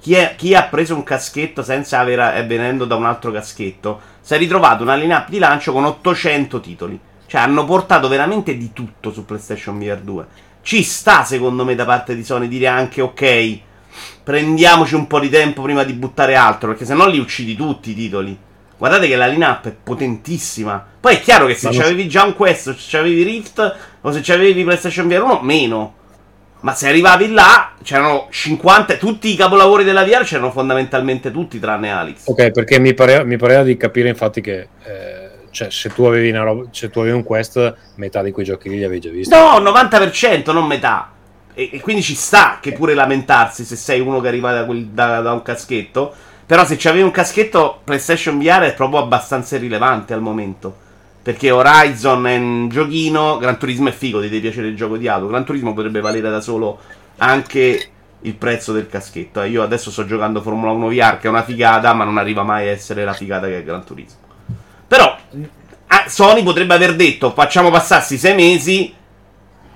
Chi, 0.00 0.14
è, 0.14 0.34
chi 0.36 0.54
ha 0.54 0.64
preso 0.64 0.94
un 0.94 1.02
caschetto 1.02 1.62
senza 1.62 1.98
aver, 1.98 2.36
eh, 2.36 2.46
venendo 2.46 2.84
da 2.84 2.94
un 2.94 3.06
altro 3.06 3.32
caschetto, 3.32 4.00
si 4.20 4.34
è 4.34 4.38
ritrovato 4.38 4.82
una 4.82 4.94
lineup 4.94 5.28
di 5.28 5.38
lancio 5.38 5.72
con 5.72 5.84
800 5.84 6.60
titoli. 6.60 7.00
Cioè 7.26 7.40
hanno 7.40 7.64
portato 7.64 8.08
veramente 8.08 8.56
di 8.56 8.72
tutto 8.72 9.12
su 9.12 9.24
PlayStation 9.24 9.78
VR 9.78 10.00
2. 10.00 10.26
Ci 10.62 10.82
sta, 10.82 11.24
secondo 11.24 11.64
me, 11.64 11.74
da 11.74 11.84
parte 11.84 12.14
di 12.14 12.24
Sony 12.24 12.48
dire 12.48 12.66
anche 12.66 13.00
ok, 13.00 13.58
prendiamoci 14.22 14.94
un 14.94 15.06
po' 15.06 15.20
di 15.20 15.30
tempo 15.30 15.62
prima 15.62 15.84
di 15.84 15.94
buttare 15.94 16.36
altro, 16.36 16.68
perché 16.68 16.84
se 16.84 16.94
no 16.94 17.06
li 17.06 17.18
uccidi 17.18 17.56
tutti 17.56 17.90
i 17.90 17.94
titoli. 17.94 18.38
Guardate 18.78 19.08
che 19.08 19.16
la 19.16 19.26
lineup 19.26 19.66
è 19.66 19.74
potentissima. 19.82 20.84
Poi 21.00 21.16
è 21.16 21.20
chiaro 21.20 21.46
che 21.46 21.54
se 21.54 21.68
Ma 21.70 21.82
avevi 21.82 22.08
già 22.08 22.22
un 22.22 22.34
Quest, 22.34 22.76
se 22.76 22.96
avevi 22.96 23.24
Rift 23.24 23.76
o 24.00 24.12
se 24.12 24.32
avevi 24.32 24.62
PlayStation 24.62 25.08
VR 25.08 25.22
1, 25.22 25.40
meno. 25.42 25.94
Ma 26.60 26.74
se 26.74 26.88
arrivavi 26.88 27.32
là, 27.32 27.72
c'erano 27.82 28.28
50. 28.30 28.96
Tutti 28.96 29.32
i 29.32 29.36
capolavori 29.36 29.82
della 29.82 30.04
VR 30.04 30.22
c'erano 30.22 30.52
fondamentalmente 30.52 31.32
tutti, 31.32 31.58
tranne 31.58 31.90
Alex. 31.90 32.22
Ok, 32.26 32.52
perché 32.52 32.78
mi 32.78 32.94
pareva, 32.94 33.24
mi 33.24 33.36
pareva 33.36 33.64
di 33.64 33.76
capire 33.76 34.08
infatti 34.08 34.40
che. 34.40 34.68
Eh, 34.84 35.28
cioè, 35.50 35.70
se 35.70 35.88
tu, 35.90 36.04
avevi 36.04 36.30
roba, 36.30 36.68
se 36.70 36.88
tu 36.88 37.00
avevi 37.00 37.16
un 37.16 37.24
Quest, 37.24 37.74
metà 37.96 38.22
di 38.22 38.30
quei 38.30 38.44
giochi 38.44 38.68
lì 38.68 38.76
li 38.76 38.84
avevi 38.84 39.00
già 39.00 39.10
visti. 39.10 39.34
No, 39.34 39.58
90%, 39.58 40.52
non 40.52 40.66
metà. 40.66 41.10
E, 41.52 41.70
e 41.72 41.80
quindi 41.80 42.02
ci 42.02 42.14
sta 42.14 42.58
che 42.60 42.72
pure 42.72 42.94
lamentarsi 42.94 43.64
se 43.64 43.74
sei 43.74 43.98
uno 43.98 44.20
che 44.20 44.28
arriva 44.28 44.52
da, 44.52 44.64
quel, 44.64 44.86
da, 44.86 45.20
da 45.20 45.32
un 45.32 45.42
caschetto. 45.42 46.14
Però 46.48 46.64
se 46.64 46.76
c'avevi 46.78 47.02
un 47.02 47.10
caschetto 47.10 47.82
PlayStation 47.84 48.38
VR 48.38 48.60
è 48.60 48.74
proprio 48.74 49.00
abbastanza 49.00 49.56
irrilevante 49.56 50.14
al 50.14 50.22
momento. 50.22 50.74
Perché 51.20 51.50
Horizon 51.50 52.26
è 52.26 52.36
un 52.38 52.70
giochino, 52.70 53.36
Gran 53.36 53.58
Turismo 53.58 53.90
è 53.90 53.92
figo, 53.92 54.18
ti 54.22 54.30
deve 54.30 54.40
piacere 54.40 54.68
il 54.68 54.74
gioco 54.74 54.96
di 54.96 55.08
auto. 55.08 55.26
Gran 55.26 55.44
Turismo 55.44 55.74
potrebbe 55.74 56.00
valere 56.00 56.30
da 56.30 56.40
solo 56.40 56.78
anche 57.18 57.88
il 58.22 58.34
prezzo 58.36 58.72
del 58.72 58.88
caschetto. 58.88 59.42
Io 59.42 59.62
adesso 59.62 59.90
sto 59.90 60.06
giocando 60.06 60.40
Formula 60.40 60.72
1 60.72 60.88
VR, 60.88 61.18
che 61.18 61.26
è 61.26 61.28
una 61.28 61.42
figata, 61.42 61.92
ma 61.92 62.04
non 62.04 62.16
arriva 62.16 62.44
mai 62.44 62.66
a 62.66 62.70
essere 62.70 63.04
la 63.04 63.12
figata 63.12 63.46
che 63.46 63.58
è 63.58 63.62
Gran 63.62 63.84
Turismo. 63.84 64.20
Però 64.88 65.18
Sony 66.06 66.42
potrebbe 66.42 66.72
aver 66.72 66.96
detto 66.96 67.32
facciamo 67.32 67.70
passarsi 67.70 68.16
sei 68.16 68.34
mesi 68.34 68.94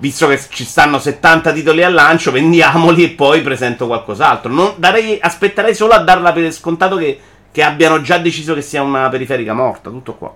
visto 0.03 0.27
che 0.27 0.37
ci 0.49 0.65
stanno 0.65 0.99
70 0.99 1.53
titoli 1.53 1.81
al 1.81 1.93
lancio, 1.93 2.29
vendiamoli 2.29 3.05
e 3.05 3.09
poi 3.11 3.41
presento 3.41 3.87
qualcos'altro. 3.87 4.51
Non 4.51 4.73
darei, 4.75 5.17
aspetterei 5.17 5.73
solo 5.73 5.93
a 5.93 5.99
darla 5.99 6.33
per 6.33 6.51
scontato 6.51 6.97
che, 6.97 7.17
che, 7.49 7.63
abbiano 7.63 8.01
già 8.01 8.17
deciso 8.17 8.53
che 8.53 8.61
sia 8.61 8.81
una 8.81 9.07
periferica 9.07 9.53
morta. 9.53 9.89
Tutto 9.89 10.15
qua. 10.15 10.33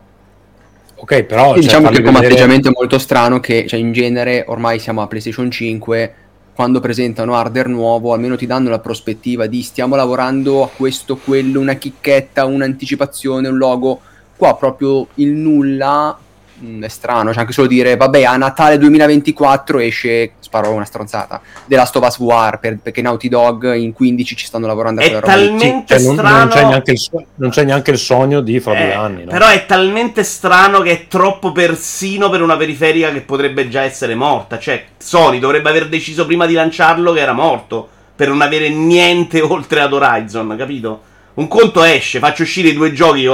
Ok, 0.95 1.23
però. 1.23 1.51
Cioè, 1.51 1.59
diciamo 1.59 1.89
che 1.89 2.01
come 2.01 2.13
vedere... 2.13 2.27
atteggiamento 2.27 2.69
è 2.69 2.71
molto 2.73 2.97
strano 2.97 3.41
che 3.41 3.67
cioè, 3.67 3.77
in 3.77 3.91
genere 3.91 4.45
ormai 4.47 4.79
siamo 4.79 5.01
a 5.01 5.07
PlayStation 5.07 5.51
5. 5.51 6.13
Quando 6.55 6.79
presentano 6.79 7.35
hardware 7.35 7.67
nuovo, 7.67 8.13
almeno 8.13 8.37
ti 8.37 8.45
danno 8.45 8.69
la 8.69 8.79
prospettiva 8.79 9.47
di 9.47 9.61
stiamo 9.63 9.97
lavorando 9.97 10.63
a 10.63 10.69
questo, 10.73 11.17
quello, 11.17 11.59
una 11.59 11.73
chicchetta, 11.73 12.45
un'anticipazione, 12.45 13.49
un 13.49 13.57
logo. 13.57 13.99
Qua 14.37 14.55
proprio 14.55 15.07
il 15.15 15.33
nulla 15.33 16.17
mh, 16.59 16.67
mm, 16.67 16.83
è 16.83 16.87
strano, 16.87 17.31
cioè 17.31 17.41
anche 17.41 17.53
solo 17.53 17.67
dire, 17.67 17.95
vabbè, 17.95 18.23
a 18.23 18.37
Natale 18.37 18.77
2024 18.77 19.79
esce, 19.79 20.31
sparo 20.39 20.71
una 20.71 20.85
stronzata, 20.85 21.41
The 21.65 21.75
Last 21.75 21.95
of 21.95 22.05
Us 22.05 22.17
War, 22.19 22.59
per, 22.59 22.79
perché 22.81 23.01
Naughty 23.01 23.29
Dog 23.29 23.73
in 23.75 23.93
15 23.93 24.35
ci 24.35 24.45
stanno 24.45 24.67
lavorando 24.67 25.01
a 25.01 25.07
roba. 25.07 25.19
talmente 25.19 25.97
sì, 25.97 26.03
cioè, 26.05 26.13
strano... 26.13 26.29
Non, 26.29 26.39
non, 26.39 26.49
c'è 26.49 26.65
neanche 26.65 26.91
il, 26.91 27.25
non, 27.35 27.49
c'è 27.49 27.63
neanche 27.63 27.91
il, 27.91 27.97
sogno 27.97 28.41
di 28.41 28.59
fra 28.59 28.73
eh, 28.73 28.83
due 28.83 28.93
anni. 28.93 29.23
No? 29.23 29.31
Però 29.31 29.47
è 29.47 29.65
talmente 29.65 30.23
strano 30.23 30.81
che 30.81 30.91
è 30.91 31.07
troppo 31.07 31.51
persino 31.51 32.29
per 32.29 32.41
una 32.41 32.57
periferica 32.57 33.11
che 33.11 33.21
potrebbe 33.21 33.67
già 33.69 33.81
essere 33.81 34.15
morta. 34.15 34.59
Cioè, 34.59 34.83
Sony 34.97 35.39
dovrebbe 35.39 35.69
aver 35.69 35.87
deciso 35.87 36.25
prima 36.25 36.45
di 36.45 36.53
lanciarlo 36.53 37.13
che 37.13 37.19
era 37.19 37.33
morto, 37.33 37.87
per 38.15 38.29
non 38.29 38.41
avere 38.41 38.69
niente 38.69 39.41
oltre 39.41 39.81
ad 39.81 39.93
Horizon, 39.93 40.55
capito? 40.57 41.01
Un 41.37 41.47
conto 41.47 41.83
esce, 41.83 42.17
faccio 42.17 42.41
uscire 42.41 42.69
i 42.69 42.73
due 42.73 42.91
giochi 42.93 43.29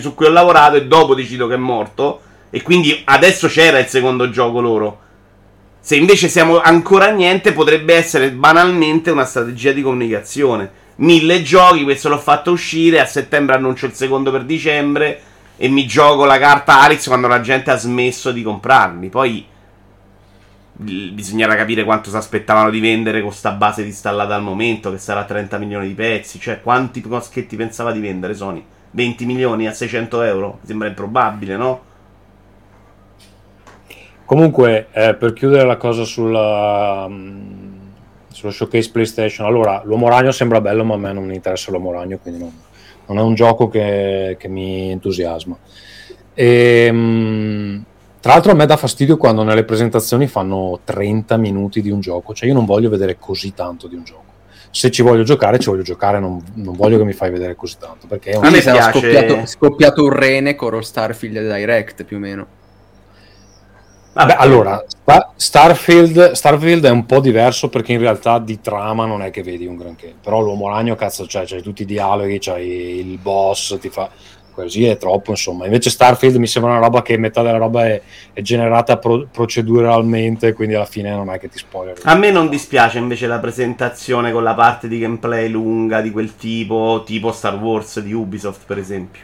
su 0.00 0.14
cui 0.14 0.24
ho 0.24 0.30
lavorato 0.30 0.76
e 0.76 0.86
dopo 0.86 1.14
decido 1.14 1.46
che 1.46 1.52
è 1.52 1.58
morto 1.58 2.20
e 2.54 2.60
quindi 2.60 3.00
adesso 3.06 3.48
c'era 3.48 3.78
il 3.78 3.86
secondo 3.86 4.28
gioco 4.28 4.60
loro. 4.60 5.00
Se 5.80 5.96
invece 5.96 6.28
siamo 6.28 6.60
ancora 6.60 7.06
a 7.06 7.10
niente, 7.10 7.52
potrebbe 7.52 7.94
essere 7.94 8.30
banalmente 8.30 9.10
una 9.10 9.24
strategia 9.24 9.72
di 9.72 9.80
comunicazione. 9.80 10.70
Mille 10.96 11.40
giochi, 11.40 11.82
questo 11.82 12.10
l'ho 12.10 12.18
fatto 12.18 12.52
uscire, 12.52 13.00
a 13.00 13.06
settembre 13.06 13.56
annuncio 13.56 13.86
il 13.86 13.94
secondo 13.94 14.30
per 14.30 14.44
dicembre 14.44 15.20
e 15.56 15.68
mi 15.68 15.86
gioco 15.86 16.26
la 16.26 16.38
carta 16.38 16.82
Alex 16.82 17.06
quando 17.06 17.26
la 17.26 17.40
gente 17.40 17.70
ha 17.70 17.76
smesso 17.76 18.32
di 18.32 18.42
comprarli. 18.42 19.08
Poi 19.08 19.46
bisognerà 20.74 21.56
capire 21.56 21.84
quanto 21.84 22.10
si 22.10 22.16
aspettavano 22.16 22.68
di 22.68 22.80
vendere 22.80 23.22
con 23.22 23.32
sta 23.32 23.52
base 23.52 23.82
installata 23.82 24.34
al 24.34 24.42
momento, 24.42 24.90
che 24.90 24.98
sarà 24.98 25.24
30 25.24 25.56
milioni 25.56 25.88
di 25.88 25.94
pezzi. 25.94 26.38
Cioè, 26.38 26.60
quanti 26.60 27.00
coschetti 27.00 27.56
pensava 27.56 27.92
di 27.92 28.00
vendere 28.00 28.34
Sony? 28.34 28.62
20 28.90 29.24
milioni 29.24 29.66
a 29.66 29.72
600 29.72 30.20
euro? 30.20 30.58
Sembra 30.64 30.88
improbabile, 30.88 31.56
no? 31.56 31.90
Comunque, 34.32 34.86
eh, 34.92 35.14
per 35.14 35.34
chiudere 35.34 35.66
la 35.66 35.76
cosa 35.76 36.04
sulla, 36.04 37.04
um, 37.06 37.74
sullo 38.28 38.50
showcase 38.50 38.90
PlayStation, 38.90 39.46
allora 39.46 39.82
l'uomo 39.84 40.08
ragno 40.08 40.32
sembra 40.32 40.58
bello, 40.62 40.84
ma 40.84 40.94
a 40.94 40.96
me 40.96 41.12
non 41.12 41.26
mi 41.26 41.34
interessa 41.34 41.70
l'uomo 41.70 41.92
ragno, 41.92 42.16
quindi 42.16 42.40
non, 42.40 42.50
non 43.08 43.18
è 43.18 43.20
un 43.20 43.34
gioco 43.34 43.68
che, 43.68 44.36
che 44.38 44.48
mi 44.48 44.90
entusiasma. 44.90 45.54
E, 46.32 46.88
um, 46.90 47.84
tra 48.20 48.32
l'altro, 48.32 48.52
a 48.52 48.54
me 48.54 48.64
dà 48.64 48.78
fastidio 48.78 49.18
quando 49.18 49.42
nelle 49.42 49.64
presentazioni 49.64 50.26
fanno 50.26 50.80
30 50.82 51.36
minuti 51.36 51.82
di 51.82 51.90
un 51.90 52.00
gioco, 52.00 52.32
cioè 52.32 52.48
io 52.48 52.54
non 52.54 52.64
voglio 52.64 52.88
vedere 52.88 53.18
così 53.18 53.52
tanto 53.52 53.86
di 53.86 53.96
un 53.96 54.04
gioco 54.04 54.30
se 54.70 54.90
ci 54.90 55.02
voglio 55.02 55.24
giocare, 55.24 55.58
ci 55.58 55.68
voglio 55.68 55.82
giocare, 55.82 56.18
non, 56.18 56.42
non, 56.54 56.74
voglio 56.74 56.96
che 56.96 57.04
mi 57.04 57.12
fai 57.12 57.30
vedere 57.30 57.54
così 57.54 57.76
tanto. 57.78 58.06
Perché 58.06 58.30
è 58.30 58.36
un... 58.36 58.44
A 58.46 58.48
me 58.48 58.62
sarà 58.62 58.90
scoppiato, 58.90 59.44
scoppiato 59.44 60.02
un 60.02 60.08
rene 60.08 60.54
con 60.54 60.82
Starfield 60.82 61.54
Direct 61.54 62.04
più 62.04 62.16
o 62.16 62.20
meno. 62.20 62.46
Vabbè, 64.14 64.36
allora, 64.38 64.84
Starfield, 65.36 66.32
Starfield, 66.32 66.84
è 66.84 66.90
un 66.90 67.06
po' 67.06 67.20
diverso 67.20 67.68
perché 67.68 67.92
in 67.92 67.98
realtà 67.98 68.38
di 68.38 68.60
trama 68.60 69.06
non 69.06 69.22
è 69.22 69.30
che 69.30 69.42
vedi 69.42 69.66
un 69.66 69.76
granché, 69.76 70.14
però 70.22 70.40
l'uomo 70.40 70.68
ragno, 70.68 70.94
cazzo, 70.96 71.26
cioè, 71.26 71.44
c'hai 71.46 71.62
tutti 71.62 71.82
i 71.82 71.86
dialoghi, 71.86 72.38
c'hai 72.38 73.00
il 73.00 73.18
boss, 73.18 73.78
ti 73.78 73.88
fa 73.88 74.10
così 74.52 74.84
è 74.84 74.96
troppo, 74.96 75.30
insomma. 75.30 75.64
Invece 75.64 75.90
Starfield 75.90 76.36
mi 76.36 76.46
sembra 76.46 76.72
una 76.72 76.80
roba 76.80 77.02
che 77.02 77.16
metà 77.16 77.42
della 77.42 77.58
roba 77.58 77.86
è, 77.86 78.00
è 78.32 78.40
generata 78.42 78.98
pro- 78.98 79.26
proceduralmente, 79.30 80.52
quindi 80.52 80.74
alla 80.74 80.84
fine 80.84 81.10
non 81.10 81.30
è 81.30 81.38
che 81.38 81.48
ti 81.48 81.58
spoiler. 81.58 81.98
A 82.04 82.14
me 82.14 82.30
non 82.30 82.48
dispiace 82.48 82.98
invece 82.98 83.26
la 83.26 83.38
presentazione 83.38 84.30
con 84.30 84.42
la 84.42 84.54
parte 84.54 84.88
di 84.88 84.98
gameplay 84.98 85.48
lunga 85.48 86.00
di 86.00 86.10
quel 86.10 86.36
tipo, 86.36 87.02
tipo 87.04 87.32
Star 87.32 87.56
Wars 87.56 88.00
di 88.00 88.12
Ubisoft, 88.12 88.66
per 88.66 88.78
esempio. 88.78 89.22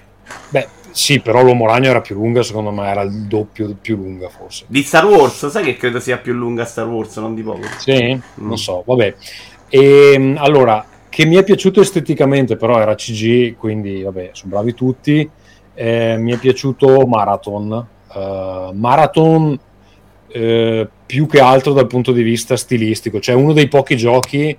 Beh, 0.48 0.68
sì, 0.90 1.20
però 1.20 1.42
l'uomo 1.42 1.66
ragno 1.66 1.88
era 1.88 2.00
più 2.00 2.14
lunga, 2.16 2.42
secondo 2.42 2.70
me 2.70 2.88
era 2.88 3.02
il 3.02 3.26
doppio 3.26 3.74
più 3.80 3.96
lunga 3.96 4.28
forse. 4.28 4.64
Di 4.68 4.82
Star 4.82 5.06
Wars, 5.06 5.48
sai 5.48 5.64
che 5.64 5.76
credo 5.76 6.00
sia 6.00 6.18
più 6.18 6.32
lunga 6.32 6.64
Star 6.64 6.86
Wars, 6.86 7.16
non 7.16 7.34
di 7.34 7.42
poco. 7.42 7.62
Sì, 7.78 8.14
mm. 8.14 8.46
non 8.46 8.58
so, 8.58 8.82
vabbè. 8.86 9.14
E, 9.68 10.12
ehm, 10.14 10.36
allora, 10.38 10.84
che 11.08 11.24
mi 11.24 11.36
è 11.36 11.44
piaciuto 11.44 11.80
esteticamente, 11.80 12.56
però 12.56 12.78
era 12.80 12.94
CG, 12.94 13.56
quindi 13.56 14.02
vabbè, 14.02 14.30
sono 14.32 14.52
bravi 14.52 14.74
tutti. 14.74 15.28
Eh, 15.74 16.16
mi 16.18 16.32
è 16.32 16.36
piaciuto 16.36 17.06
Marathon. 17.06 17.86
Uh, 18.12 18.72
Marathon 18.72 19.58
eh, 20.28 20.88
più 21.06 21.26
che 21.26 21.40
altro 21.40 21.72
dal 21.72 21.86
punto 21.86 22.12
di 22.12 22.22
vista 22.22 22.56
stilistico, 22.56 23.20
cioè 23.20 23.34
uno 23.34 23.52
dei 23.52 23.68
pochi 23.68 23.96
giochi 23.96 24.56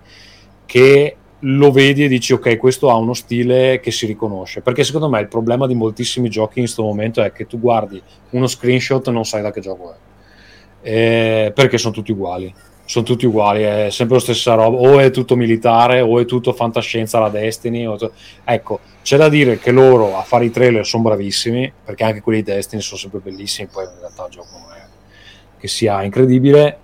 che 0.66 1.16
lo 1.40 1.72
vedi 1.72 2.04
e 2.04 2.08
dici 2.08 2.34
ok 2.34 2.58
questo 2.58 2.90
ha 2.90 2.96
uno 2.96 3.14
stile 3.14 3.80
che 3.80 3.92
si 3.92 4.06
riconosce. 4.06 4.62
Perché 4.62 4.84
secondo 4.84 5.10
me 5.10 5.22
il 5.22 5.28
problema 5.28 5.68
di 5.68 5.76
moltissimi 5.76 6.30
giochi 6.30 6.60
in 6.60 6.66
questo 6.66 6.84
momento 6.84 7.22
è 7.22 7.32
che 7.32 7.46
tu 7.46 7.60
guardi 7.60 8.02
uno 8.32 8.48
screenshot 8.48 9.08
e 9.08 9.12
non 9.12 9.26
sai 9.26 9.42
da 9.42 9.52
che 9.52 9.62
gioco 9.62 9.94
è. 9.94 9.98
Eh, 10.82 11.52
perché 11.54 11.78
sono 11.78 11.94
tutti 11.94 12.12
uguali. 12.12 12.54
Sono 12.86 13.06
tutti 13.06 13.28
uguali 13.28 13.62
è 13.62 13.88
sempre 13.92 14.16
la 14.16 14.22
stessa 14.22 14.56
roba. 14.56 14.78
O 14.78 15.00
è 15.00 15.12
tutto 15.12 15.36
militare 15.36 16.02
o 16.02 16.20
è 16.20 16.26
tutto 16.26 16.54
fantascienza 16.54 17.20
la 17.20 17.30
Destiny 17.30 17.84
to... 17.98 18.12
ecco 18.44 18.80
c'è 19.02 19.16
da 19.18 19.30
dire 19.30 19.60
che 19.60 19.72
loro 19.72 20.18
a 20.18 20.24
fare 20.24 20.46
i 20.46 20.52
trailer 20.52 20.86
sono 20.86 21.04
bravissimi 21.04 21.72
perché 21.86 22.04
anche 22.04 22.22
quelli 22.22 22.42
di 22.42 22.52
Destiny 22.52 22.82
sono 22.82 23.00
sempre 23.00 23.20
bellissimi 23.20 23.68
poi 23.72 23.86
in 23.86 24.00
realtà 24.00 24.26
il 24.26 24.32
gioco 24.32 24.48
non 24.52 24.76
è 24.76 24.88
che 25.60 25.68
sia 25.68 26.04
incredibile 26.04 26.78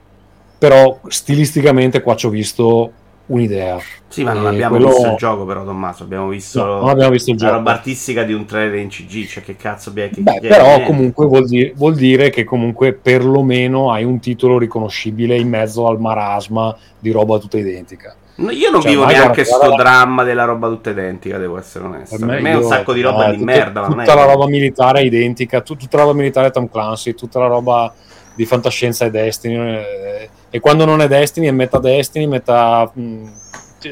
però 0.57 0.99
stilisticamente 1.07 2.01
qua 2.01 2.15
ci 2.15 2.27
ho 2.27 2.29
visto 2.29 2.91
un'idea. 3.27 3.79
Sì, 4.07 4.23
ma 4.23 4.33
non 4.33 4.45
abbiamo 4.45 4.75
quello... 4.75 4.91
visto 4.91 5.07
il 5.07 5.15
gioco, 5.17 5.45
però, 5.45 5.63
Tommaso. 5.63 6.03
Abbiamo 6.03 6.29
visto, 6.29 6.63
no, 6.63 6.79
non 6.79 6.89
abbiamo 6.89 7.11
visto 7.11 7.33
la 7.37 7.49
roba 7.49 7.71
artistica 7.71 8.23
di 8.23 8.33
un 8.33 8.45
trailer 8.45 8.79
in 8.79 8.89
CG. 8.89 9.27
Cioè, 9.27 9.43
che 9.43 9.55
cazzo 9.55 9.91
Beh, 9.91 10.09
però, 10.41 10.65
niente. 10.65 10.85
comunque, 10.85 11.25
vuol 11.25 11.45
dire, 11.45 11.73
vuol 11.75 11.95
dire, 11.95 12.29
che 12.29 12.43
comunque 12.43 12.93
perlomeno 12.93 13.91
hai 13.91 14.03
un 14.03 14.19
titolo 14.19 14.57
riconoscibile 14.57 15.37
in 15.37 15.49
mezzo 15.49 15.87
al 15.87 15.99
marasma 15.99 16.75
di 16.99 17.11
roba 17.11 17.37
tutta 17.39 17.57
identica. 17.57 18.15
No, 18.37 18.51
io 18.51 18.69
non 18.69 18.81
cioè, 18.81 18.91
vivo 18.91 19.05
neanche 19.05 19.43
questo 19.45 19.69
la... 19.69 19.75
dramma 19.75 20.23
della 20.23 20.43
roba 20.43 20.67
tutta 20.67 20.89
identica, 20.89 21.37
devo 21.37 21.57
essere 21.57 21.85
onesto. 21.85 22.17
Per 22.17 22.25
me, 22.25 22.33
per 22.33 22.41
me 22.41 22.51
è 22.51 22.55
un 22.55 22.63
sacco 22.63 22.91
di 22.91 23.01
roba 23.01 23.31
eh, 23.31 23.37
di 23.37 23.43
merda. 23.43 23.85
Tutta, 23.85 23.99
tutta 23.99 24.15
la 24.15 24.25
roba 24.25 24.47
militare 24.47 24.99
è 24.99 25.03
identica, 25.03 25.61
tutta 25.61 25.87
la 25.91 26.03
roba 26.03 26.13
militare 26.13 26.51
Tom 26.51 26.69
Clancy, 26.69 27.13
tutta 27.15 27.39
la 27.39 27.47
roba 27.47 27.93
di 28.35 28.45
fantascienza 28.45 29.05
è 29.05 29.09
Destiny. 29.09 29.55
Eh, 29.55 30.29
e 30.55 30.61
quando 30.61 30.85
non 30.85 31.01
è 31.01 31.09
Destiny 31.09 31.47
è 31.47 31.51
metà 31.51 31.79
Destiny, 31.79 32.27
metà... 32.27 32.89
Mh, 32.93 33.01
mm, 33.01 33.25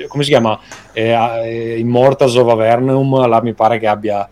come 0.07 0.23
si 0.23 0.29
chiama? 0.29 0.57
Eh, 0.93 1.11
eh, 1.11 1.77
Immortals 1.77 2.35
of 2.35 2.47
Avernum, 2.47 3.27
là 3.27 3.41
mi 3.41 3.51
pare 3.51 3.79
che 3.79 3.87
abbia 3.87 4.25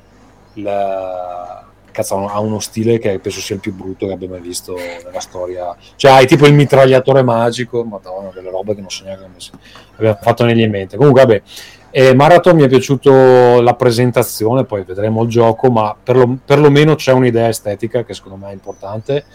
il... 0.54 1.60
Cazzo, 1.92 2.26
ha 2.26 2.40
uno 2.40 2.60
stile 2.62 3.00
che 3.00 3.20
penso 3.20 3.42
sia 3.42 3.56
il 3.56 3.60
più 3.60 3.74
brutto 3.74 4.08
che 4.08 4.14
abbia 4.14 4.30
mai 4.30 4.40
visto 4.40 4.76
nella 4.76 5.20
storia. 5.20 5.76
Cioè, 5.98 6.12
hai 6.12 6.26
tipo 6.26 6.48
il 6.48 6.54
mitragliatore 6.54 7.22
magico, 7.22 7.84
madonna, 7.84 8.30
delle 8.34 8.50
robe 8.50 8.76
che 8.76 8.80
non 8.80 8.90
so 8.90 9.04
neanche 9.04 9.24
come 9.24 9.36
si 9.36 9.52
abbiamo 9.98 10.20
fatto 10.22 10.46
negli 10.46 10.66
mente. 10.70 10.96
Comunque, 10.96 11.22
vabbè, 11.24 11.42
eh, 11.90 12.16
Marathon 12.16 12.56
mi 12.56 12.64
è 12.64 12.70
piaciuto 12.70 13.60
la 13.60 13.74
presentazione, 13.74 14.64
poi 14.64 14.84
vedremo 14.84 15.24
il 15.24 15.30
gioco, 15.30 15.70
ma 15.70 15.94
perlo, 16.02 16.38
perlomeno 16.46 16.96
c'è 16.96 17.12
un'idea 17.12 17.50
estetica 17.50 18.06
che 18.06 18.14
secondo 18.14 18.38
me 18.38 18.52
è 18.52 18.54
importante. 18.54 19.26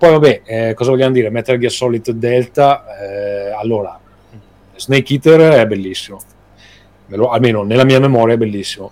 Poi 0.00 0.12
vabbè, 0.12 0.40
eh, 0.46 0.72
cosa 0.74 0.92
vogliamo 0.92 1.12
dire? 1.12 1.28
Metal 1.28 1.58
Gear 1.58 1.70
Solid 1.70 2.08
Delta, 2.12 2.86
eh, 2.98 3.50
allora, 3.52 4.00
Snake 4.74 5.12
Eater 5.12 5.40
è 5.58 5.66
bellissimo, 5.66 6.18
almeno 7.28 7.64
nella 7.64 7.84
mia 7.84 8.00
memoria 8.00 8.34
è 8.34 8.38
bellissimo. 8.38 8.90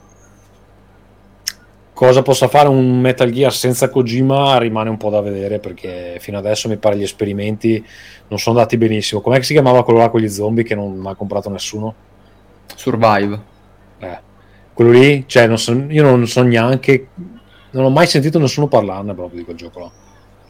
Cosa 1.94 2.20
possa 2.20 2.48
fare 2.48 2.68
un 2.68 3.00
Metal 3.00 3.30
Gear 3.30 3.54
senza 3.54 3.88
Kojima 3.88 4.58
rimane 4.58 4.90
un 4.90 4.98
po' 4.98 5.08
da 5.08 5.22
vedere 5.22 5.60
perché 5.60 6.18
fino 6.20 6.36
adesso 6.36 6.68
mi 6.68 6.76
pare 6.76 6.98
gli 6.98 7.04
esperimenti 7.04 7.82
non 8.28 8.38
sono 8.38 8.56
andati 8.58 8.76
benissimo. 8.76 9.22
Com'è 9.22 9.38
che 9.38 9.44
si 9.44 9.54
chiamava 9.54 9.84
quello 9.84 10.00
là 10.00 10.10
con 10.10 10.20
gli 10.20 10.28
zombie 10.28 10.62
che 10.62 10.74
non 10.74 11.06
ha 11.06 11.14
comprato 11.14 11.48
nessuno? 11.48 11.94
Survive. 12.74 13.40
Eh, 14.00 14.18
quello 14.74 14.90
lì, 14.90 15.24
cioè 15.26 15.46
non 15.46 15.56
so, 15.56 15.72
io 15.72 16.02
non 16.02 16.26
so 16.26 16.42
neanche 16.42 17.08
non 17.70 17.84
ho 17.84 17.90
mai 17.90 18.06
sentito 18.06 18.38
nessuno 18.38 18.66
parlarne 18.66 19.14
proprio 19.14 19.38
di 19.38 19.44
quel 19.46 19.56
gioco 19.56 19.80
là. 19.80 19.90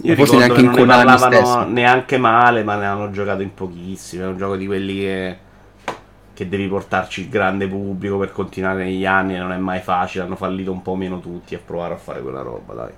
Io 0.03 0.15
forse 0.15 0.37
neanche 0.37 0.61
in 0.61 0.71
Konami 0.71 1.05
parlavano 1.05 1.65
neanche 1.65 2.19
male, 2.19 2.63
ma 2.63 2.77
ne 2.77 2.87
hanno 2.87 3.11
giocato 3.11 3.43
in 3.43 3.53
pochissimi. 3.53 4.23
È 4.23 4.27
un 4.27 4.37
gioco 4.37 4.57
di 4.57 4.67
quelli 4.67 5.01
che, 5.01 5.37
che 6.35 6.49
devi 6.49 6.69
portarci 6.69 7.23
il 7.23 7.29
grande 7.29 7.67
pubblico 7.67 8.17
per 8.19 8.33
continuare 8.33 8.85
negli 8.85 9.05
anni. 9.05 9.35
E 9.35 9.39
non 9.39 9.53
è 9.53 9.57
mai 9.57 9.81
facile. 9.81 10.25
Hanno 10.25 10.37
fallito 10.37 10.71
un 10.71 10.83
po' 10.83 10.95
meno 10.95 11.21
tutti 11.21 11.55
a 11.55 11.61
provare 11.65 11.95
a 11.95 11.99
fare 11.99 12.23
quella 12.23 12.43
roba, 12.43 12.75
dai. 12.75 12.91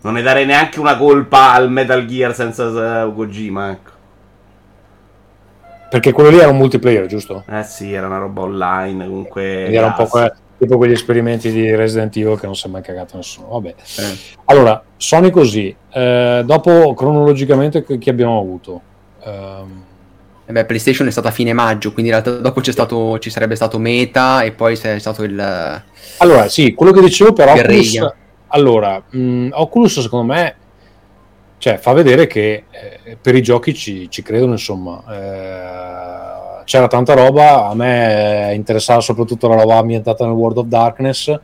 Non 0.00 0.14
ne 0.14 0.22
darei 0.22 0.44
neanche 0.44 0.80
una 0.80 0.96
colpa 0.96 1.52
al 1.52 1.70
Metal 1.70 2.04
Gear 2.04 2.34
senza 2.34 3.04
uh, 3.04 3.14
Kojima, 3.14 3.70
ecco. 3.70 3.90
Perché 5.88 6.12
quello 6.12 6.30
lì 6.30 6.38
era 6.38 6.50
un 6.50 6.56
multiplayer, 6.56 7.06
giusto? 7.06 7.44
Eh 7.48 7.62
sì, 7.62 7.92
era 7.92 8.08
una 8.08 8.18
roba 8.18 8.42
online, 8.42 9.06
comunque... 9.06 9.72
Era 9.72 9.86
un 9.86 9.94
po' 9.94 10.06
que- 10.06 10.34
tipo 10.64 10.76
quegli 10.76 10.92
esperimenti 10.92 11.52
di 11.52 11.74
Resident 11.74 12.16
Evil 12.16 12.38
che 12.38 12.46
non 12.46 12.56
si 12.56 12.66
è 12.66 12.70
mai 12.70 12.82
cagato 12.82 13.16
nessuno. 13.16 13.48
Vabbè. 13.48 13.74
Eh. 13.98 14.16
Allora, 14.46 14.82
Sony 14.96 15.30
così. 15.30 15.74
Eh, 15.92 16.42
dopo, 16.44 16.94
cronologicamente, 16.94 17.84
chi 17.98 18.10
abbiamo 18.10 18.38
avuto? 18.38 18.80
Um... 19.24 19.82
Eh 20.46 20.52
beh, 20.52 20.66
PlayStation 20.66 21.06
è 21.06 21.10
stata 21.10 21.28
a 21.28 21.30
fine 21.30 21.54
maggio, 21.54 21.94
quindi 21.94 22.12
in 22.12 22.18
realtà 22.18 22.38
dopo 22.38 22.62
stato, 22.70 23.18
ci 23.18 23.30
sarebbe 23.30 23.54
stato 23.54 23.78
Meta 23.78 24.42
e 24.42 24.52
poi 24.52 24.76
c'è 24.76 24.98
stato 24.98 25.22
il... 25.22 25.40
Allora, 26.18 26.48
sì, 26.50 26.74
quello 26.74 26.92
che 26.92 27.00
dicevo 27.00 27.32
però... 27.32 27.54
Oculus, 27.54 28.12
allora, 28.48 29.02
mh, 29.08 29.18
mm, 29.18 29.48
Oculus 29.52 30.00
secondo 30.00 30.34
me 30.34 30.56
cioè, 31.64 31.78
fa 31.78 31.94
vedere 31.94 32.26
che 32.26 32.64
eh, 32.70 33.16
per 33.18 33.34
i 33.34 33.40
giochi 33.40 33.72
ci, 33.72 34.10
ci 34.10 34.20
credono, 34.20 34.52
insomma. 34.52 35.02
Eh, 36.64 36.66
c'era 36.66 36.86
tanta 36.86 37.14
roba, 37.14 37.66
a 37.66 37.74
me 37.74 38.52
interessava 38.54 39.00
soprattutto 39.00 39.48
la 39.48 39.56
roba 39.56 39.76
ambientata 39.76 40.24
nel 40.24 40.34
World 40.34 40.58
of 40.58 40.66
Darkness, 40.66 41.38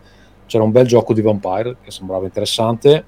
c'era 0.46 0.64
un 0.64 0.72
bel 0.72 0.86
gioco 0.86 1.12
di 1.12 1.22
Vampire 1.22 1.76
che 1.82 1.90
sembrava 1.90 2.24
interessante 2.24 3.04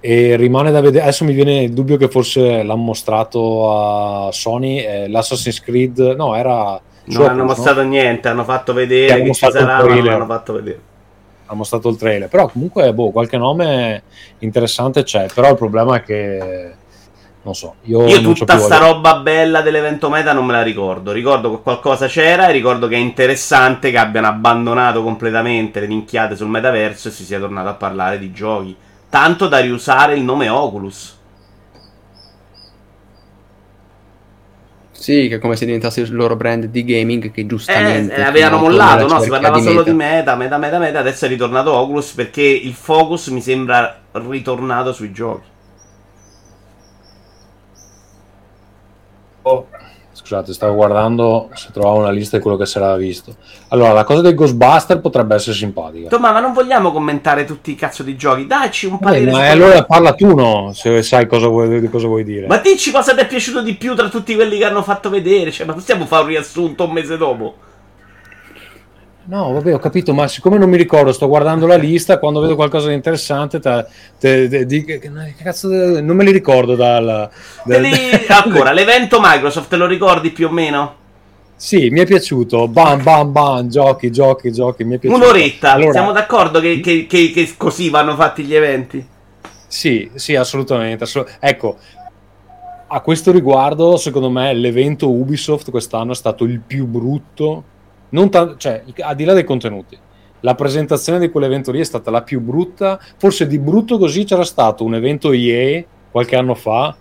e 0.00 0.36
rimane 0.36 0.70
da 0.70 0.80
vedere, 0.80 1.04
adesso 1.04 1.24
mi 1.24 1.32
viene 1.32 1.62
il 1.62 1.72
dubbio 1.72 1.96
che 1.96 2.08
forse 2.08 2.62
l'hanno 2.62 2.82
mostrato 2.82 3.72
a 3.72 4.32
Sony, 4.32 4.78
eh, 4.80 5.08
l'Assassin's 5.08 5.60
Creed, 5.60 5.98
no, 5.98 6.34
era... 6.34 6.78
Non 7.06 7.28
hanno 7.28 7.44
mostrato 7.44 7.82
no? 7.82 7.88
niente, 7.88 8.28
hanno 8.28 8.44
fatto 8.44 8.72
vedere 8.72 9.22
che 9.22 9.32
ci 9.32 9.50
sarà, 9.50 9.84
ma 9.84 10.12
hanno 10.14 10.26
fatto 10.26 10.52
vedere 10.54 10.92
ha 11.46 11.54
mostrato 11.54 11.88
il 11.88 11.96
trailer. 11.96 12.28
Però 12.28 12.48
comunque, 12.48 12.92
boh, 12.92 13.10
qualche 13.10 13.36
nome 13.36 14.02
interessante 14.38 15.02
c'è. 15.02 15.26
Però 15.32 15.50
il 15.50 15.56
problema 15.56 15.96
è 15.96 16.02
che. 16.02 16.74
Non 17.44 17.54
so, 17.54 17.74
io, 17.82 18.06
io 18.06 18.22
tutta 18.22 18.56
sta 18.56 18.78
roba 18.78 19.16
bella 19.18 19.60
dell'evento 19.60 20.08
meta 20.08 20.32
non 20.32 20.46
me 20.46 20.52
la 20.52 20.62
ricordo. 20.62 21.12
Ricordo 21.12 21.50
che 21.50 21.62
qualcosa 21.62 22.06
c'era 22.06 22.48
e 22.48 22.52
ricordo 22.52 22.88
che 22.88 22.94
è 22.94 22.98
interessante 22.98 23.90
che 23.90 23.98
abbiano 23.98 24.28
abbandonato 24.28 25.02
completamente 25.02 25.78
le 25.80 25.86
minchiate 25.86 26.36
sul 26.36 26.48
metaverso 26.48 27.08
e 27.08 27.10
si 27.10 27.22
sia 27.22 27.38
tornato 27.38 27.68
a 27.68 27.74
parlare 27.74 28.18
di 28.18 28.32
giochi. 28.32 28.74
Tanto 29.10 29.46
da 29.46 29.58
riusare 29.58 30.14
il 30.14 30.22
nome 30.22 30.48
Oculus. 30.48 31.18
Sì, 34.92 35.28
che 35.28 35.34
è 35.34 35.38
come 35.38 35.54
se 35.54 35.66
diventasse 35.66 36.00
il 36.00 36.14
loro 36.14 36.36
brand 36.36 36.64
di 36.64 36.82
gaming 36.82 37.30
che 37.30 37.44
giustamente... 37.44 38.14
Eh, 38.14 38.20
eh 38.20 38.24
avevano 38.24 38.56
mollato, 38.56 39.06
no? 39.06 39.20
Si 39.20 39.28
parlava 39.28 39.58
di 39.58 39.62
solo 39.62 39.80
meta. 39.80 39.90
di 39.90 39.96
meta, 39.96 40.34
meta, 40.34 40.56
meta, 40.56 40.78
meta, 40.78 40.98
adesso 41.00 41.26
è 41.26 41.28
ritornato 41.28 41.74
Oculus 41.74 42.12
perché 42.12 42.40
il 42.40 42.72
focus 42.72 43.26
mi 43.26 43.42
sembra 43.42 44.00
ritornato 44.12 44.94
sui 44.94 45.12
giochi. 45.12 45.52
Oh, 49.46 49.66
Scusate, 50.16 50.52
stavo 50.52 50.74
guardando 50.74 51.50
se 51.54 51.68
trovavo 51.72 51.98
una 51.98 52.10
lista 52.10 52.36
di 52.36 52.42
quello 52.42 52.56
che 52.56 52.66
si 52.66 52.78
era 52.78 52.94
visto. 52.96 53.34
Allora, 53.68 53.92
la 53.92 54.04
cosa 54.04 54.20
del 54.20 54.34
Ghostbuster 54.34 55.00
potrebbe 55.00 55.34
essere 55.34 55.56
simpatica. 55.56 56.08
Tomma, 56.08 56.30
ma 56.30 56.38
non 56.38 56.52
vogliamo 56.52 56.92
commentare 56.92 57.44
tutti 57.44 57.72
i 57.72 57.74
cazzo 57.74 58.04
di 58.04 58.16
giochi? 58.16 58.46
Dacci 58.46 58.86
un 58.86 58.98
parere. 59.00 59.32
Ma 59.32 59.50
allora 59.50 59.84
parla 59.84 60.14
tu, 60.14 60.32
no? 60.34 60.72
Se 60.72 61.02
sai 61.02 61.26
cosa 61.26 61.48
vuoi, 61.48 61.90
cosa 61.90 62.06
vuoi, 62.06 62.22
dire. 62.22 62.46
Ma 62.46 62.58
dici 62.58 62.92
cosa 62.92 63.12
ti 63.12 63.20
è 63.20 63.26
piaciuto 63.26 63.60
di 63.60 63.74
più 63.74 63.96
tra 63.96 64.08
tutti 64.08 64.36
quelli 64.36 64.56
che 64.56 64.64
hanno 64.64 64.82
fatto 64.82 65.10
vedere. 65.10 65.50
Cioè, 65.50 65.66
ma 65.66 65.72
possiamo 65.72 66.06
fare 66.06 66.22
un 66.22 66.28
riassunto 66.28 66.84
un 66.84 66.92
mese 66.92 67.16
dopo? 67.16 67.56
No, 69.26 69.52
vabbè, 69.52 69.72
ho 69.72 69.78
capito, 69.78 70.12
ma 70.12 70.28
siccome 70.28 70.58
non 70.58 70.68
mi 70.68 70.76
ricordo, 70.76 71.10
sto 71.10 71.28
guardando 71.28 71.66
la 71.66 71.76
lista, 71.76 72.18
quando 72.18 72.40
vedo 72.40 72.56
qualcosa 72.56 72.88
di 72.88 72.94
interessante, 72.94 73.58
te, 73.58 73.86
te, 74.18 74.48
te, 74.48 74.66
di, 74.66 74.84
cazzo, 75.42 75.68
non 75.68 76.14
me 76.14 76.24
li 76.24 76.30
ricordo 76.30 76.74
dal... 76.74 77.30
dal 77.64 77.80
li... 77.80 77.90
Ancora, 78.28 78.72
l'evento 78.72 79.20
Microsoft, 79.22 79.70
te 79.70 79.76
lo 79.76 79.86
ricordi 79.86 80.30
più 80.30 80.48
o 80.48 80.50
meno? 80.50 80.94
Sì, 81.56 81.88
mi 81.88 82.00
è 82.00 82.04
piaciuto, 82.04 82.68
bam 82.68 83.02
bam 83.02 83.32
bam, 83.32 83.68
giochi, 83.68 84.10
giochi, 84.10 84.52
giochi, 84.52 84.84
mi 84.84 84.96
è 84.96 84.98
piaciuto. 84.98 85.24
Un'oretta, 85.24 85.72
allora... 85.72 85.92
siamo 85.92 86.12
d'accordo 86.12 86.60
che, 86.60 86.80
che, 86.80 87.06
che, 87.06 87.30
che, 87.30 87.54
così 87.56 87.88
vanno 87.88 88.16
fatti 88.16 88.44
gli 88.44 88.54
eventi? 88.54 89.06
Sì, 89.66 90.10
sì, 90.14 90.34
assolutamente. 90.34 91.04
Assolut- 91.04 91.38
ecco, 91.40 91.78
a 92.88 93.00
questo 93.00 93.32
riguardo, 93.32 93.96
secondo 93.96 94.28
me, 94.28 94.52
l'evento 94.52 95.10
Ubisoft 95.10 95.70
quest'anno 95.70 96.12
è 96.12 96.14
stato 96.14 96.44
il 96.44 96.60
più 96.60 96.84
brutto 96.84 97.72
t- 98.28 98.56
cioè, 98.56 98.82
al 99.00 99.16
di 99.16 99.24
là 99.24 99.32
dei 99.32 99.44
contenuti, 99.44 99.98
la 100.40 100.54
presentazione 100.54 101.18
di 101.18 101.30
quell'evento 101.30 101.72
lì 101.72 101.80
è 101.80 101.84
stata 101.84 102.10
la 102.10 102.22
più 102.22 102.40
brutta. 102.40 103.00
Forse 103.16 103.46
di 103.46 103.58
brutto 103.58 103.98
così 103.98 104.24
c'era 104.24 104.44
stato 104.44 104.84
un 104.84 104.94
evento 104.94 105.32
EA 105.32 105.82
qualche 106.10 106.36
anno 106.36 106.54
fa, 106.54 106.94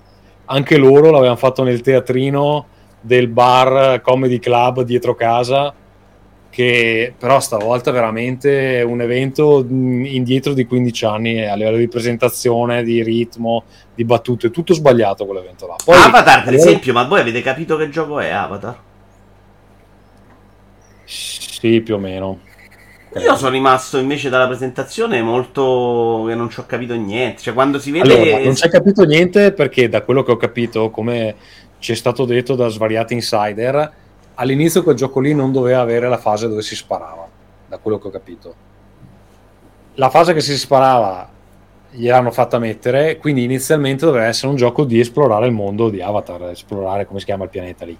anche 0.45 0.78
loro 0.78 1.12
l'avevano 1.12 1.36
fatto 1.36 1.63
nel 1.63 1.82
teatrino 1.82 2.65
del 2.99 3.28
bar 3.28 4.02
Comedy 4.02 4.39
Club 4.39 4.82
dietro 4.84 5.13
casa, 5.13 5.73
che 6.49 7.13
però 7.17 7.39
stavolta 7.39 7.91
veramente 7.91 8.84
un 8.88 9.02
evento 9.02 9.65
indietro 9.67 10.54
di 10.54 10.65
15 10.65 11.06
anni 11.06 11.45
a 11.45 11.56
livello 11.56 11.78
di 11.78 11.88
presentazione, 11.88 12.82
di 12.82 13.04
ritmo, 13.04 13.63
di 13.93 14.06
battute, 14.06 14.52
tutto 14.52 14.73
sbagliato 14.73 15.26
quell'evento 15.26 15.67
là. 15.67 15.76
Poi, 15.84 15.97
Avatar, 15.97 16.43
per 16.43 16.54
esempio, 16.54 16.93
ma 16.93 17.04
voi 17.04 17.19
avete 17.19 17.41
capito 17.41 17.76
che 17.76 17.89
gioco 17.89 18.19
è 18.19 18.30
Avatar? 18.30 18.91
Sì, 21.05 21.81
più 21.81 21.95
o 21.95 21.97
meno. 21.97 22.39
Io 23.15 23.35
sono 23.35 23.51
rimasto 23.51 23.99
invece 23.99 24.29
dalla 24.29 24.47
presentazione 24.47 25.21
molto 25.21 26.23
che 26.27 26.33
non 26.33 26.49
ci 26.49 26.59
ho 26.59 26.65
capito 26.65 26.95
niente. 26.95 27.41
Cioè, 27.41 27.53
quando 27.53 27.77
si 27.77 27.91
vede. 27.91 28.11
Allora, 28.11 28.43
non 28.43 28.55
ci 28.55 28.63
hai 28.63 28.69
capito 28.71 29.03
niente 29.03 29.51
perché, 29.51 29.87
da 29.87 30.01
quello 30.01 30.23
che 30.23 30.31
ho 30.31 30.37
capito, 30.37 30.89
come 30.89 31.35
ci 31.77 31.91
è 31.91 31.95
stato 31.95 32.25
detto 32.25 32.55
da 32.55 32.69
svariati 32.69 33.13
insider, 33.13 33.91
all'inizio 34.35 34.81
quel 34.81 34.95
gioco 34.95 35.19
lì 35.19 35.35
non 35.35 35.51
doveva 35.51 35.81
avere 35.81 36.09
la 36.09 36.17
fase 36.17 36.47
dove 36.47 36.63
si 36.63 36.75
sparava. 36.75 37.27
Da 37.67 37.77
quello 37.77 37.99
che 37.99 38.07
ho 38.07 38.11
capito, 38.11 38.55
la 39.95 40.09
fase 40.09 40.33
che 40.33 40.41
si 40.41 40.57
sparava 40.57 41.29
gliel'hanno 41.91 42.31
fatta 42.31 42.57
mettere. 42.57 43.17
Quindi, 43.17 43.43
inizialmente 43.43 44.05
doveva 44.05 44.25
essere 44.25 44.47
un 44.47 44.55
gioco 44.55 44.85
di 44.85 44.99
esplorare 44.99 45.45
il 45.45 45.53
mondo 45.53 45.89
di 45.89 46.01
Avatar, 46.01 46.49
esplorare 46.49 47.05
come 47.05 47.19
si 47.19 47.25
chiama 47.25 47.43
il 47.43 47.51
pianeta 47.51 47.85
lì. 47.85 47.97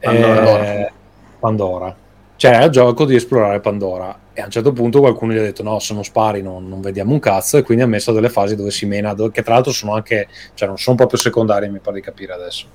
Pandora. 0.00 0.74
Eh, 0.74 0.92
Pandora 1.38 1.96
c'era 2.38 2.62
il 2.62 2.70
gioco 2.70 3.04
di 3.04 3.16
esplorare 3.16 3.58
Pandora. 3.58 4.16
E 4.32 4.40
a 4.40 4.44
un 4.44 4.50
certo 4.50 4.72
punto 4.72 5.00
qualcuno 5.00 5.32
gli 5.32 5.38
ha 5.38 5.42
detto 5.42 5.64
no 5.64 5.80
se 5.80 5.92
non 5.92 6.04
spari 6.04 6.40
non, 6.40 6.68
non 6.68 6.80
vediamo 6.80 7.12
un 7.12 7.18
cazzo. 7.18 7.56
E 7.58 7.62
quindi 7.62 7.82
ha 7.82 7.88
messo 7.88 8.12
delle 8.12 8.28
fasi 8.28 8.54
dove 8.54 8.70
si 8.70 8.86
mena 8.86 9.12
che 9.14 9.42
tra 9.42 9.54
l'altro 9.54 9.72
sono 9.72 9.94
anche 9.94 10.28
cioè 10.54 10.68
non 10.68 10.78
sono 10.78 10.94
proprio 10.94 11.18
secondarie 11.18 11.68
mi 11.68 11.80
pare 11.80 11.96
di 11.96 12.02
capire 12.02 12.32
adesso. 12.32 12.66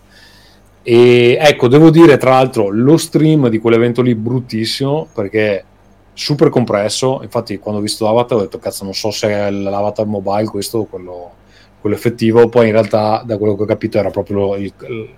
E 0.83 1.37
ecco 1.39 1.69
devo 1.69 1.89
dire 1.89 2.17
tra 2.17 2.31
l'altro 2.31 2.67
lo 2.67 2.97
stream 2.97 3.47
di 3.47 3.57
quell'evento 3.59 4.01
lì 4.01 4.13
bruttissimo 4.15 5.07
perché 5.13 5.63
super 6.11 6.49
compresso. 6.49 7.21
Infatti 7.23 7.57
quando 7.57 7.79
ho 7.79 7.83
visto 7.83 8.05
Avatar 8.09 8.39
ho 8.39 8.41
detto 8.41 8.59
cazzo 8.59 8.83
non 8.83 8.93
so 8.93 9.11
se 9.11 9.29
è 9.29 9.49
l'avatar 9.49 10.05
mobile 10.05 10.43
questo 10.49 10.79
o 10.79 10.85
quello, 10.87 11.31
quello 11.79 11.95
effettivo. 11.95 12.49
Poi 12.49 12.65
in 12.65 12.73
realtà 12.73 13.23
da 13.25 13.37
quello 13.37 13.55
che 13.55 13.63
ho 13.63 13.65
capito 13.65 13.97
era 13.97 14.09
proprio 14.09 14.55
il, 14.55 14.73
il 14.89 15.09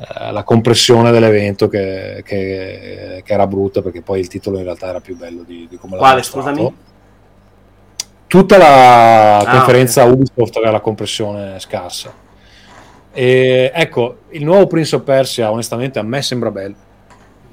eh, 0.00 0.32
la 0.32 0.44
compressione 0.44 1.10
dell'evento 1.10 1.68
che, 1.68 2.22
che, 2.24 3.22
che, 3.22 3.32
era 3.32 3.46
brutta 3.46 3.82
perché 3.82 4.00
poi 4.00 4.20
il 4.20 4.28
titolo 4.28 4.56
in 4.56 4.64
realtà 4.64 4.86
era 4.86 5.00
più 5.00 5.14
bello 5.14 5.42
di, 5.42 5.66
di 5.68 5.76
come 5.76 5.98
Quale, 5.98 6.22
scusami? 6.22 6.74
Tutta 8.26 8.56
la 8.56 9.38
ah, 9.38 9.50
conferenza 9.58 10.04
okay. 10.04 10.14
Ubisoft 10.14 10.56
aveva 10.56 10.72
la 10.72 10.80
compressione 10.80 11.58
scarsa. 11.58 12.14
E 13.12 13.70
ecco, 13.74 14.20
il 14.30 14.42
nuovo 14.42 14.66
Prince 14.68 14.96
of 14.96 15.02
Persia 15.02 15.50
onestamente 15.50 15.98
a 15.98 16.02
me 16.02 16.22
sembra 16.22 16.50
bello. 16.50 16.76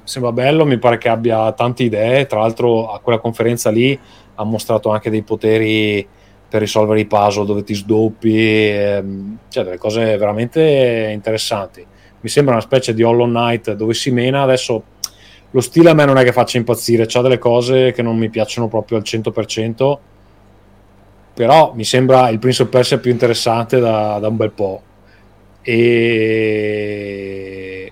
Sembra 0.04 0.32
bello, 0.32 0.64
mi 0.64 0.78
pare 0.78 0.96
che 0.96 1.10
abbia 1.10 1.52
tante 1.52 1.82
idee, 1.82 2.24
tra 2.24 2.40
l'altro 2.40 2.90
a 2.90 3.00
quella 3.00 3.18
conferenza 3.18 3.68
lì 3.68 3.98
ha 4.36 4.44
mostrato 4.44 4.88
anche 4.88 5.10
dei 5.10 5.22
poteri 5.22 6.06
per 6.48 6.60
risolvere 6.60 7.00
i 7.00 7.06
puzzle 7.06 7.44
dove 7.44 7.62
ti 7.62 7.74
sdoppi, 7.74 8.68
ehm, 8.70 9.38
cioè 9.50 9.64
delle 9.64 9.76
cose 9.76 10.16
veramente 10.16 11.10
interessanti 11.12 11.84
mi 12.20 12.28
sembra 12.28 12.54
una 12.54 12.62
specie 12.62 12.94
di 12.94 13.02
Hollow 13.02 13.26
Knight 13.26 13.72
dove 13.72 13.94
si 13.94 14.10
mena. 14.10 14.42
Adesso 14.42 14.82
lo 15.50 15.60
stile 15.60 15.90
a 15.90 15.94
me 15.94 16.04
non 16.04 16.18
è 16.18 16.24
che 16.24 16.32
faccia 16.32 16.58
impazzire 16.58 17.06
c'ha 17.06 17.22
delle 17.22 17.38
cose 17.38 17.92
che 17.92 18.02
non 18.02 18.18
mi 18.18 18.28
piacciono 18.28 18.68
proprio 18.68 18.98
al 18.98 19.04
100% 19.04 19.98
però 21.32 21.72
mi 21.74 21.84
sembra 21.84 22.28
il 22.28 22.38
Prince 22.38 22.64
of 22.64 22.68
Persia 22.68 22.98
più 22.98 23.10
interessante 23.10 23.78
da, 23.78 24.18
da 24.18 24.28
un 24.28 24.36
bel 24.36 24.50
po' 24.50 24.82
e 25.62 25.92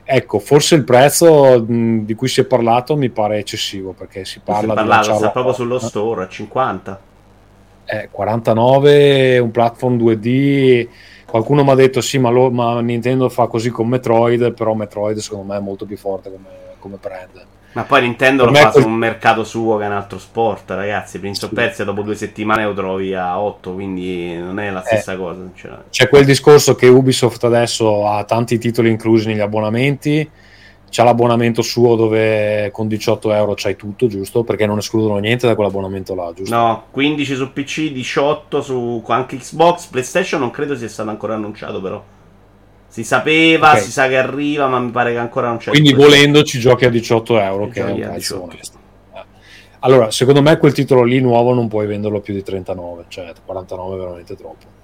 ecco 0.02 0.38
forse 0.38 0.74
il 0.74 0.84
prezzo 0.84 1.58
di 1.60 2.14
cui 2.14 2.28
si 2.28 2.40
è 2.40 2.44
parlato 2.44 2.96
mi 2.96 3.08
pare 3.08 3.38
eccessivo 3.38 3.92
perché 3.92 4.24
si 4.24 4.40
parla 4.40 4.60
si 4.60 4.70
è 4.72 4.74
parlato, 4.74 5.10
di 5.12 5.16
sta 5.18 5.30
proprio 5.30 5.54
sullo 5.54 5.78
store 5.78 6.24
a 6.24 6.28
50 6.28 7.00
Eh, 7.84 8.08
49, 8.10 9.38
un 9.38 9.50
platform 9.52 9.96
2D. 9.96 10.88
Qualcuno 11.26 11.64
mi 11.64 11.70
ha 11.70 11.74
detto 11.74 12.00
sì, 12.00 12.18
ma, 12.18 12.30
lo, 12.30 12.50
ma, 12.50 12.80
Nintendo 12.80 13.28
fa 13.28 13.46
così 13.46 13.70
con 13.70 13.88
Metroid, 13.88 14.52
però 14.52 14.74
Metroid 14.74 15.18
secondo 15.18 15.52
me 15.52 15.58
è 15.58 15.60
molto 15.60 15.84
più 15.84 15.96
forte 15.96 16.30
come, 16.30 16.48
come 16.78 16.98
brand. 17.00 17.44
Ma 17.72 17.82
poi 17.82 18.00
Nintendo 18.02 18.44
per 18.44 18.52
lo 18.52 18.58
fa 18.58 18.70
quel... 18.70 18.82
su 18.84 18.88
un 18.88 18.94
mercato 18.94 19.44
suo 19.44 19.76
che 19.76 19.84
è 19.84 19.86
un 19.86 19.92
altro 19.92 20.18
sport, 20.18 20.70
ragazzi. 20.70 21.18
Prince 21.18 21.44
of 21.44 21.52
Persia 21.52 21.84
dopo 21.84 22.00
due 22.00 22.14
settimane 22.14 22.64
lo 22.64 22.72
trovi 22.72 23.14
a 23.14 23.38
8, 23.38 23.74
quindi 23.74 24.34
non 24.34 24.58
è 24.58 24.70
la 24.70 24.82
eh, 24.82 24.86
stessa 24.86 25.12
eh, 25.12 25.16
cosa. 25.16 25.40
C'è 25.90 26.08
quel 26.08 26.24
discorso 26.24 26.74
che 26.74 26.86
Ubisoft 26.86 27.44
adesso 27.44 28.08
ha 28.08 28.24
tanti 28.24 28.56
titoli 28.56 28.88
inclusi 28.88 29.26
negli 29.26 29.40
abbonamenti 29.40 30.26
c'ha 30.96 31.04
l'abbonamento 31.04 31.60
suo 31.60 31.94
dove 31.94 32.70
con 32.72 32.88
18 32.88 33.30
euro 33.34 33.52
c'hai 33.54 33.76
tutto, 33.76 34.06
giusto? 34.06 34.44
Perché 34.44 34.64
non 34.64 34.78
escludono 34.78 35.18
niente 35.18 35.46
da 35.46 35.54
quell'abbonamento 35.54 36.14
là, 36.14 36.32
giusto? 36.34 36.54
No, 36.54 36.84
15 36.90 37.34
su 37.34 37.52
PC, 37.52 37.92
18 37.92 38.62
su 38.62 39.04
anche 39.08 39.36
Xbox, 39.36 39.88
PlayStation 39.88 40.40
non 40.40 40.50
credo 40.50 40.74
sia 40.74 40.88
stato 40.88 41.10
ancora 41.10 41.34
annunciato 41.34 41.82
però. 41.82 42.02
Si 42.88 43.04
sapeva, 43.04 43.72
okay. 43.72 43.82
si 43.82 43.90
sa 43.90 44.08
che 44.08 44.16
arriva, 44.16 44.68
ma 44.68 44.78
mi 44.78 44.90
pare 44.90 45.12
che 45.12 45.18
ancora 45.18 45.48
non 45.48 45.58
c'è. 45.58 45.68
Quindi 45.68 45.92
volendo 45.92 46.42
ci 46.44 46.58
giochi 46.58 46.86
a 46.86 46.88
18 46.88 47.40
euro, 47.40 47.68
che 47.68 47.84
è 47.84 47.90
un 47.90 48.00
prezzo. 48.00 48.48
Allora, 49.80 50.10
secondo 50.10 50.40
me 50.40 50.56
quel 50.56 50.72
titolo 50.72 51.02
lì 51.02 51.20
nuovo 51.20 51.52
non 51.52 51.68
puoi 51.68 51.86
venderlo 51.86 52.20
più 52.20 52.32
di 52.32 52.42
39, 52.42 53.04
cioè 53.08 53.34
49 53.44 53.94
è 53.94 53.98
veramente 53.98 54.34
troppo 54.34 54.75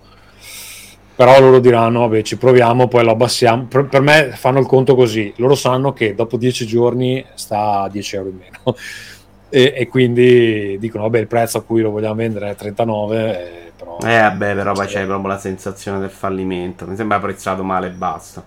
però 1.15 1.39
loro 1.41 1.59
diranno 1.59 2.01
vabbè 2.01 2.23
ci 2.23 2.37
proviamo 2.37 2.89
poi 2.89 3.05
lo 3.05 3.11
abbassiamo. 3.11 3.65
Per, 3.65 3.87
per, 3.87 4.01
me 4.01 4.33
fanno 4.35 4.59
il 4.59 4.67
conto 4.67 4.95
così. 4.95 5.33
Loro 5.37 5.55
sanno 5.55 5.93
che 5.93 6.15
dopo 6.15 6.37
10 6.37 6.67
giorni 6.67 7.25
sta 7.35 7.83
a 7.83 7.89
10 7.89 8.17
euro 8.17 8.29
in 8.29 8.37
meno. 8.37 8.77
E, 9.55 9.75
e, 9.77 9.87
quindi 9.87 10.79
dicono 10.79 11.03
vabbè 11.03 11.19
il 11.19 11.27
prezzo 11.27 11.59
a 11.59 11.63
cui 11.63 11.83
lo 11.83 11.91
vogliamo 11.91 12.15
vendere 12.15 12.49
è 12.49 12.55
39 12.55 13.19
eh, 13.19 13.73
però 13.77 13.99
eh 13.99 14.19
vabbè 14.19 14.55
però 14.55 14.73
poi 14.73 14.87
c'è 14.87 15.05
proprio 15.05 15.29
la 15.29 15.39
sensazione 15.39 15.99
del 15.99 16.09
fallimento. 16.09 16.87
Mi 16.87 16.97
sembra 16.97 17.19
apprezzato 17.19 17.63
male 17.63 17.89
e 17.89 17.91
basta. 17.91 18.43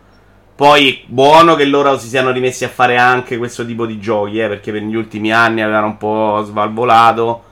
Poi 0.56 1.04
buono 1.06 1.54
che 1.54 1.65
loro 1.65 1.99
si 1.99 2.08
siano 2.08 2.32
rimessi 2.32 2.65
a 2.65 2.69
fare 2.69 2.97
anche 2.97 3.38
questo 3.38 3.63
tipo 3.63 3.86
di 3.86 3.99
giochi 3.99 4.39
eh, 4.39 4.47
perché 4.47 4.71
per 4.71 4.82
gli 4.82 4.95
ultimi 4.95 5.32
anni 5.32 5.62
avevano 5.62 5.86
un 5.86 5.97
po' 5.97 6.41
svalvolato 6.43 7.45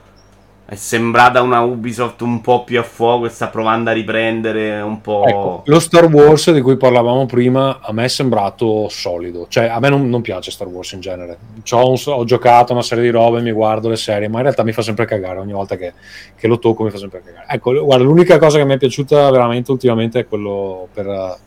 è 0.66 0.76
sembrata 0.76 1.42
una 1.42 1.60
Ubisoft 1.60 2.22
un 2.22 2.40
po' 2.40 2.64
più 2.64 2.80
a 2.80 2.84
fuoco 2.84 3.26
e 3.26 3.30
sta 3.30 3.48
provando 3.48 3.90
a 3.90 3.94
riprendere 3.94 4.80
un 4.80 5.02
po'. 5.02 5.26
Ecco, 5.26 5.64
lo 5.66 5.80
Star 5.80 6.06
Wars 6.06 6.52
di 6.52 6.62
cui 6.62 6.78
parlavamo 6.78 7.26
prima 7.26 7.80
a 7.82 7.92
me 7.92 8.06
è 8.06 8.08
sembrato 8.08 8.88
solido. 8.88 9.46
Cioè, 9.50 9.66
a 9.66 9.80
me 9.80 9.90
non, 9.90 10.10
non 10.10 10.22
piace 10.22 10.52
Star 10.52 10.68
Wars 10.68 10.94
in 10.94 11.02
genere. 11.02 11.38
Un, 11.70 11.96
ho 12.06 12.24
giocato 12.24 12.72
una 12.72 12.82
serie 12.82 13.04
di 13.04 13.10
robe, 13.10 13.42
mi 13.42 13.52
guardo 13.52 13.90
le 13.90 13.98
serie, 13.98 14.30
ma 14.30 14.38
in 14.38 14.44
realtà 14.44 14.64
mi 14.64 14.72
fa 14.72 14.82
sempre 14.82 15.06
cagare. 15.06 15.40
Ogni 15.40 15.52
volta 15.52 15.76
che, 15.76 15.94
che 16.36 16.48
lo 16.48 16.58
tocco 16.60 16.84
mi 16.84 16.92
fa 16.92 16.98
sempre 16.98 17.22
cagare. 17.22 17.46
Ecco, 17.50 17.84
guarda, 17.84 18.06
l'unica 18.06 18.40
cosa 18.40 18.58
che 18.58 18.66
mi 18.66 18.74
è 18.74 18.78
piaciuta 18.78 19.30
veramente 19.32 19.70
ultimamente 19.70 20.20
è 20.20 20.28
quello 20.28 20.88
per, 20.94 21.38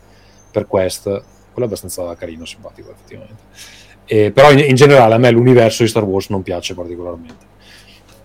per 0.51 0.67
Quest. 0.67 1.03
Quello 1.03 1.23
è 1.53 1.63
abbastanza 1.63 2.15
carino, 2.15 2.45
simpatico, 2.45 2.91
effettivamente. 2.91 3.43
E, 4.05 4.31
però 4.31 4.51
in, 4.51 4.59
in 4.59 4.75
generale 4.75 5.15
a 5.15 5.17
me 5.17 5.31
l'universo 5.31 5.81
di 5.81 5.89
Star 5.89 6.03
Wars 6.03 6.29
non 6.29 6.43
piace 6.43 6.75
particolarmente. 6.75 7.55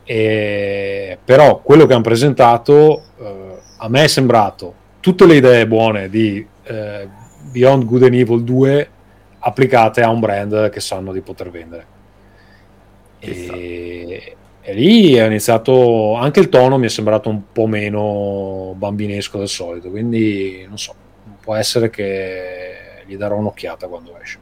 E, 0.05 1.19
però 1.25 1.61
quello 1.61 1.87
che 1.87 1.93
hanno 1.93 2.03
presentato 2.03 3.03
eh, 3.19 3.59
a 3.79 3.89
me 3.89 4.05
è 4.05 4.09
sembrato 4.09 4.75
tutte 5.01 5.27
le 5.27 5.37
idee 5.37 5.67
buone 5.67 6.09
di 6.09 6.47
eh, 6.63 7.09
Beyond 7.51 7.85
Good 7.85 8.03
and 8.05 8.15
Evil 8.15 8.45
2 8.45 8.91
applicate 9.41 10.03
a 10.03 10.11
un 10.11 10.21
brand 10.21 10.71
che 10.71 10.81
sanno 10.81 11.13
di 11.13 11.21
poter 11.21 11.51
vendere. 11.51 11.87
E, 13.19 14.37
e, 14.61 14.75
lì 14.75 15.15
è 15.15 15.27
iniziato 15.27 16.15
anche 16.15 16.41
il 16.41 16.49
tono 16.49 16.79
mi 16.79 16.87
è 16.87 16.89
sembrato 16.89 17.29
un 17.29 17.53
po' 17.53 17.67
meno 17.67 18.75
bambinesco 18.77 19.39
del 19.39 19.49
solito, 19.49 19.91
quindi 19.91 20.65
non 20.69 20.79
so, 20.79 20.95
può 21.41 21.55
essere 21.55 21.91
che 21.91 23.03
gli 23.07 23.17
darò 23.17 23.37
un'occhiata 23.37 23.89
quando 23.89 24.17
esce. 24.21 24.39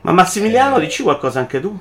Ma 0.00 0.12
Massimiliano, 0.12 0.78
eh, 0.78 0.80
dici 0.80 1.02
qualcosa 1.02 1.38
anche 1.38 1.60
tu? 1.60 1.78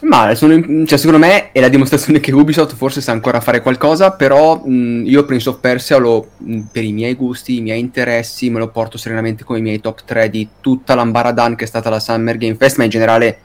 Ma 0.00 0.32
sono, 0.36 0.86
cioè, 0.86 0.96
secondo 0.96 1.18
me 1.18 1.50
è 1.50 1.58
la 1.58 1.68
dimostrazione 1.68 2.20
che 2.20 2.32
Ubisoft 2.32 2.76
forse 2.76 3.00
sa 3.00 3.10
ancora 3.10 3.40
fare 3.40 3.60
qualcosa, 3.60 4.12
però 4.12 4.62
mh, 4.64 5.02
io 5.04 5.24
Prince 5.24 5.48
of 5.48 5.58
Persia 5.58 5.96
lo, 5.96 6.28
mh, 6.36 6.60
per 6.70 6.84
i 6.84 6.92
miei 6.92 7.14
gusti, 7.14 7.56
i 7.56 7.60
miei 7.60 7.80
interessi, 7.80 8.48
me 8.48 8.60
lo 8.60 8.68
porto 8.68 8.96
serenamente 8.96 9.42
come 9.42 9.58
i 9.58 9.62
miei 9.62 9.80
top 9.80 10.04
3 10.04 10.30
di 10.30 10.48
tutta 10.60 10.94
l'ambaradan 10.94 11.56
che 11.56 11.64
è 11.64 11.66
stata 11.66 11.90
la 11.90 11.98
Summer 11.98 12.36
Game 12.36 12.54
Fest, 12.54 12.76
ma 12.76 12.84
in 12.84 12.90
generale 12.90 13.38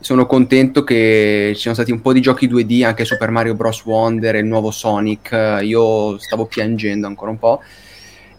sono 0.00 0.26
contento 0.26 0.82
che 0.82 1.52
ci 1.54 1.60
siano 1.60 1.76
stati 1.76 1.92
un 1.92 2.00
po' 2.00 2.12
di 2.12 2.20
giochi 2.20 2.48
2D, 2.48 2.84
anche 2.84 3.04
Super 3.04 3.30
Mario 3.30 3.54
Bros. 3.54 3.84
Wonder 3.84 4.34
e 4.34 4.40
il 4.40 4.46
nuovo 4.46 4.72
Sonic, 4.72 5.58
io 5.62 6.18
stavo 6.18 6.46
piangendo 6.46 7.06
ancora 7.06 7.30
un 7.30 7.38
po'. 7.38 7.60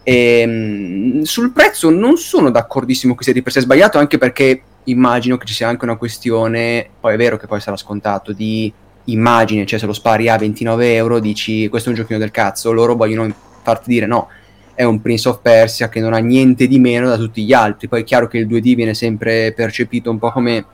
E, 0.02 0.44
mh, 0.44 1.22
sul 1.22 1.52
prezzo 1.52 1.88
non 1.88 2.18
sono 2.18 2.50
d'accordissimo 2.50 3.14
che 3.14 3.24
sia 3.24 3.32
di 3.32 3.42
per 3.42 3.52
sé 3.52 3.60
sbagliato, 3.60 3.98
anche 3.98 4.18
perché 4.18 4.62
immagino 4.84 5.36
che 5.36 5.46
ci 5.46 5.54
sia 5.54 5.68
anche 5.68 5.84
una 5.84 5.96
questione, 5.96 6.88
poi 6.98 7.14
è 7.14 7.16
vero 7.16 7.36
che 7.36 7.46
poi 7.46 7.60
sarà 7.60 7.76
scontato, 7.76 8.32
di 8.32 8.72
immagine, 9.04 9.66
cioè 9.66 9.78
se 9.78 9.86
lo 9.86 9.92
spari 9.92 10.28
a 10.28 10.36
29 10.36 10.94
euro 10.94 11.18
dici 11.18 11.68
questo 11.68 11.88
è 11.88 11.92
un 11.92 11.98
giochino 11.98 12.18
del 12.18 12.30
cazzo, 12.30 12.72
loro 12.72 12.94
vogliono 12.94 13.32
farti 13.62 13.90
dire 13.90 14.06
no, 14.06 14.28
è 14.74 14.84
un 14.84 15.00
Prince 15.00 15.28
of 15.28 15.40
Persia 15.40 15.88
che 15.88 16.00
non 16.00 16.12
ha 16.12 16.18
niente 16.18 16.66
di 16.66 16.78
meno 16.78 17.08
da 17.08 17.16
tutti 17.16 17.44
gli 17.44 17.52
altri, 17.52 17.88
poi 17.88 18.02
è 18.02 18.04
chiaro 18.04 18.28
che 18.28 18.38
il 18.38 18.46
2D 18.46 18.74
viene 18.74 18.94
sempre 18.94 19.52
percepito 19.52 20.10
un 20.10 20.18
po' 20.18 20.30
come 20.30 20.64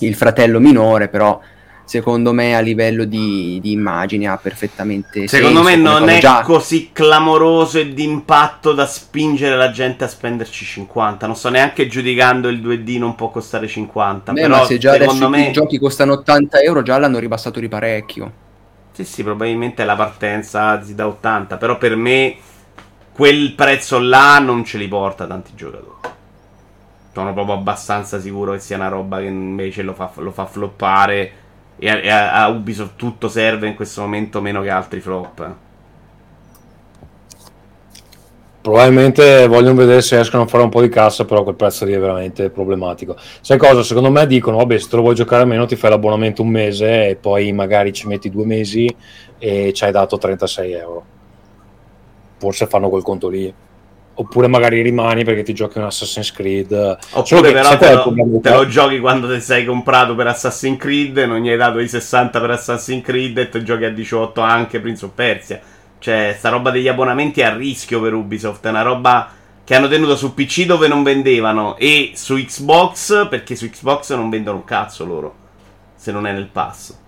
il 0.00 0.14
fratello 0.14 0.60
minore, 0.60 1.08
però 1.08 1.40
secondo 1.84 2.32
me 2.32 2.56
a 2.56 2.60
livello 2.60 3.04
di, 3.04 3.58
di 3.60 3.72
immagine 3.72 4.28
ha 4.28 4.36
perfettamente 4.36 5.26
secondo 5.26 5.62
senso, 5.62 5.76
me 5.76 5.76
non 5.76 6.08
è 6.08 6.18
già... 6.18 6.40
così 6.42 6.90
clamoroso 6.92 7.78
e 7.78 7.92
d'impatto 7.92 8.72
da 8.72 8.86
spingere 8.86 9.56
la 9.56 9.70
gente 9.70 10.04
a 10.04 10.08
spenderci 10.08 10.64
50 10.64 11.26
non 11.26 11.36
sto 11.36 11.50
neanche 11.50 11.86
giudicando 11.88 12.48
il 12.48 12.60
2D 12.62 12.98
non 12.98 13.14
può 13.14 13.30
costare 13.30 13.66
50 13.66 14.32
Beh, 14.32 14.40
però 14.42 14.56
ma 14.58 14.64
se 14.64 14.78
già 14.78 14.92
secondo 14.92 15.28
me 15.28 15.48
i 15.48 15.52
giochi 15.52 15.78
costano 15.78 16.12
80 16.12 16.60
euro 16.60 16.82
già 16.82 16.98
l'hanno 16.98 17.18
ribassato 17.18 17.60
di 17.60 17.68
parecchio. 17.68 18.32
Sì 18.92 19.04
sì 19.04 19.22
probabilmente 19.22 19.84
la 19.84 19.96
partenza 19.96 20.76
da 20.76 21.06
80 21.06 21.56
però 21.56 21.78
per 21.78 21.96
me 21.96 22.36
quel 23.12 23.52
prezzo 23.54 23.98
là 23.98 24.38
non 24.38 24.64
ce 24.64 24.78
li 24.78 24.88
porta 24.88 25.26
tanti 25.26 25.52
giocatori. 25.54 26.10
Sono 27.12 27.34
proprio 27.34 27.56
abbastanza 27.56 28.18
sicuro 28.18 28.52
che 28.52 28.58
sia 28.58 28.76
una 28.76 28.88
roba 28.88 29.18
che 29.18 29.24
invece 29.24 29.82
lo 29.82 29.92
fa, 29.92 30.10
lo 30.16 30.30
fa 30.30 30.46
floppare 30.46 31.41
e 31.78 31.88
a, 31.88 32.44
a 32.44 32.48
Ubisoft 32.48 32.96
tutto 32.96 33.28
serve 33.28 33.66
in 33.66 33.74
questo 33.74 34.00
momento 34.02 34.40
meno 34.40 34.62
che 34.62 34.70
altri 34.70 35.00
flop. 35.00 35.54
Probabilmente 38.60 39.48
vogliono 39.48 39.74
vedere 39.74 40.02
se 40.02 40.14
riescono 40.14 40.44
a 40.44 40.46
fare 40.46 40.62
un 40.62 40.68
po' 40.68 40.80
di 40.80 40.88
cassa, 40.88 41.24
però 41.24 41.42
quel 41.42 41.56
prezzo 41.56 41.84
lì 41.84 41.92
è 41.92 41.98
veramente 41.98 42.48
problematico. 42.48 43.16
Sai 43.40 43.58
cosa? 43.58 43.82
Secondo 43.82 44.10
me 44.12 44.24
dicono, 44.28 44.58
vabbè, 44.58 44.78
se 44.78 44.88
te 44.88 44.94
lo 44.94 45.02
vuoi 45.02 45.16
giocare 45.16 45.42
almeno 45.42 45.66
ti 45.66 45.74
fai 45.74 45.90
l'abbonamento 45.90 46.42
un 46.42 46.48
mese 46.48 47.08
e 47.08 47.16
poi 47.16 47.50
magari 47.52 47.92
ci 47.92 48.06
metti 48.06 48.30
due 48.30 48.46
mesi 48.46 48.88
e 49.38 49.72
ci 49.72 49.84
hai 49.84 49.90
dato 49.90 50.16
36 50.16 50.72
euro. 50.72 51.04
Forse 52.38 52.66
fanno 52.68 52.88
quel 52.88 53.02
conto 53.02 53.28
lì 53.28 53.52
oppure 54.14 54.46
magari 54.46 54.82
rimani 54.82 55.24
perché 55.24 55.42
ti 55.42 55.54
giochi 55.54 55.78
un 55.78 55.84
Assassin's 55.84 56.32
Creed. 56.32 56.98
Oppure 57.12 57.52
però 57.52 57.76
te 57.76 57.92
lo, 57.92 58.40
te 58.40 58.50
lo, 58.50 58.66
giochi 58.66 58.98
quando 59.00 59.32
ti 59.32 59.40
sei 59.40 59.64
comprato 59.64 60.14
per 60.14 60.26
Assassin's 60.26 60.78
Creed, 60.78 61.18
non 61.18 61.40
gli 61.40 61.48
hai 61.48 61.56
dato 61.56 61.78
i 61.78 61.88
60 61.88 62.40
per 62.40 62.50
Assassin's 62.50 63.04
Creed 63.04 63.38
e 63.38 63.48
ti 63.48 63.64
giochi 63.64 63.84
a 63.84 63.90
18 63.90 64.40
anche 64.40 64.80
Prince 64.80 65.04
of 65.04 65.12
Persia. 65.14 65.60
Cioè, 65.98 66.34
sta 66.36 66.48
roba 66.48 66.70
degli 66.70 66.88
abbonamenti 66.88 67.40
è 67.40 67.44
a 67.44 67.54
rischio 67.54 68.00
per 68.00 68.12
Ubisoft, 68.12 68.66
è 68.66 68.70
una 68.70 68.82
roba 68.82 69.30
che 69.64 69.74
hanno 69.76 69.88
tenuto 69.88 70.16
su 70.16 70.34
PC 70.34 70.66
dove 70.66 70.88
non 70.88 71.02
vendevano 71.02 71.76
e 71.76 72.12
su 72.14 72.34
Xbox 72.34 73.28
perché 73.28 73.54
su 73.54 73.70
Xbox 73.70 74.12
non 74.14 74.28
vendono 74.28 74.58
un 74.58 74.64
cazzo 74.64 75.04
loro, 75.04 75.34
se 75.94 76.10
non 76.10 76.26
è 76.26 76.32
nel 76.32 76.48
pass. 76.48 76.98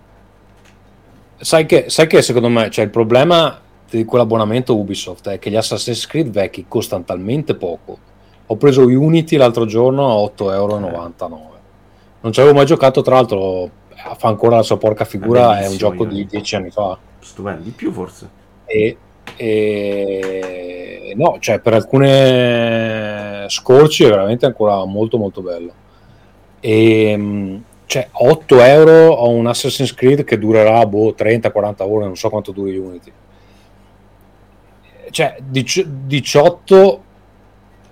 Sai 1.36 1.66
che, 1.66 1.86
sai 1.88 2.06
che 2.06 2.22
secondo 2.22 2.48
me 2.48 2.70
cioè, 2.70 2.84
il 2.84 2.90
problema 2.90 3.60
di 3.90 4.04
quell'abbonamento 4.04 4.76
Ubisoft 4.76 5.28
è 5.28 5.38
che 5.38 5.50
gli 5.50 5.56
Assassin's 5.56 6.06
Creed 6.06 6.30
vecchi 6.30 6.66
costano 6.66 7.04
talmente 7.04 7.54
poco. 7.54 7.98
Ho 8.46 8.56
preso 8.56 8.82
Unity 8.82 9.36
l'altro 9.36 9.66
giorno 9.66 10.10
a 10.10 10.14
8,99 10.14 10.52
euro. 10.52 10.78
Non 12.20 12.32
ci 12.32 12.40
avevo 12.40 12.54
mai 12.54 12.66
giocato, 12.66 13.02
tra 13.02 13.14
l'altro 13.16 13.70
fa 14.16 14.28
ancora 14.28 14.56
la 14.56 14.62
sua 14.62 14.78
porca 14.78 15.04
figura, 15.04 15.58
è, 15.58 15.64
è 15.64 15.68
un 15.68 15.76
gioco 15.76 16.04
di 16.04 16.26
10 16.26 16.56
anni 16.56 16.70
fa. 16.70 16.98
Stupendo, 17.20 17.62
di 17.62 17.70
più 17.70 17.92
forse. 17.92 18.28
E, 18.66 18.96
e 19.36 21.14
no, 21.16 21.36
cioè 21.40 21.60
per 21.60 21.74
alcune 21.74 23.46
scorci 23.48 24.04
è 24.04 24.08
veramente 24.08 24.46
ancora 24.46 24.84
molto 24.84 25.16
molto 25.16 25.40
bello. 25.40 25.72
E 26.60 27.60
cioè 27.86 28.08
8 28.10 28.60
euro 28.62 29.12
ho 29.12 29.28
un 29.28 29.46
Assassin's 29.46 29.94
Creed 29.94 30.24
che 30.24 30.38
durerà 30.38 30.84
boh, 30.86 31.14
30-40 31.16 31.74
ore, 31.82 32.04
non 32.06 32.16
so 32.16 32.30
quanto 32.30 32.50
duri 32.50 32.76
Unity 32.76 33.12
cioè 35.10 35.36
18 35.40 37.02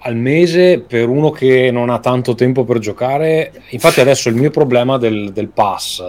al 0.05 0.17
mese 0.17 0.81
per 0.81 1.09
uno 1.09 1.31
che 1.31 1.71
non 1.71 1.91
ha 1.91 1.99
tanto 1.99 2.35
tempo 2.35 2.65
per 2.65 2.79
giocare. 2.79 3.53
Infatti, 3.71 4.01
adesso 4.01 4.29
il 4.29 4.35
mio 4.35 4.51
problema 4.51 4.99
del, 4.99 5.33
del 5.33 5.49
pass 5.49 6.03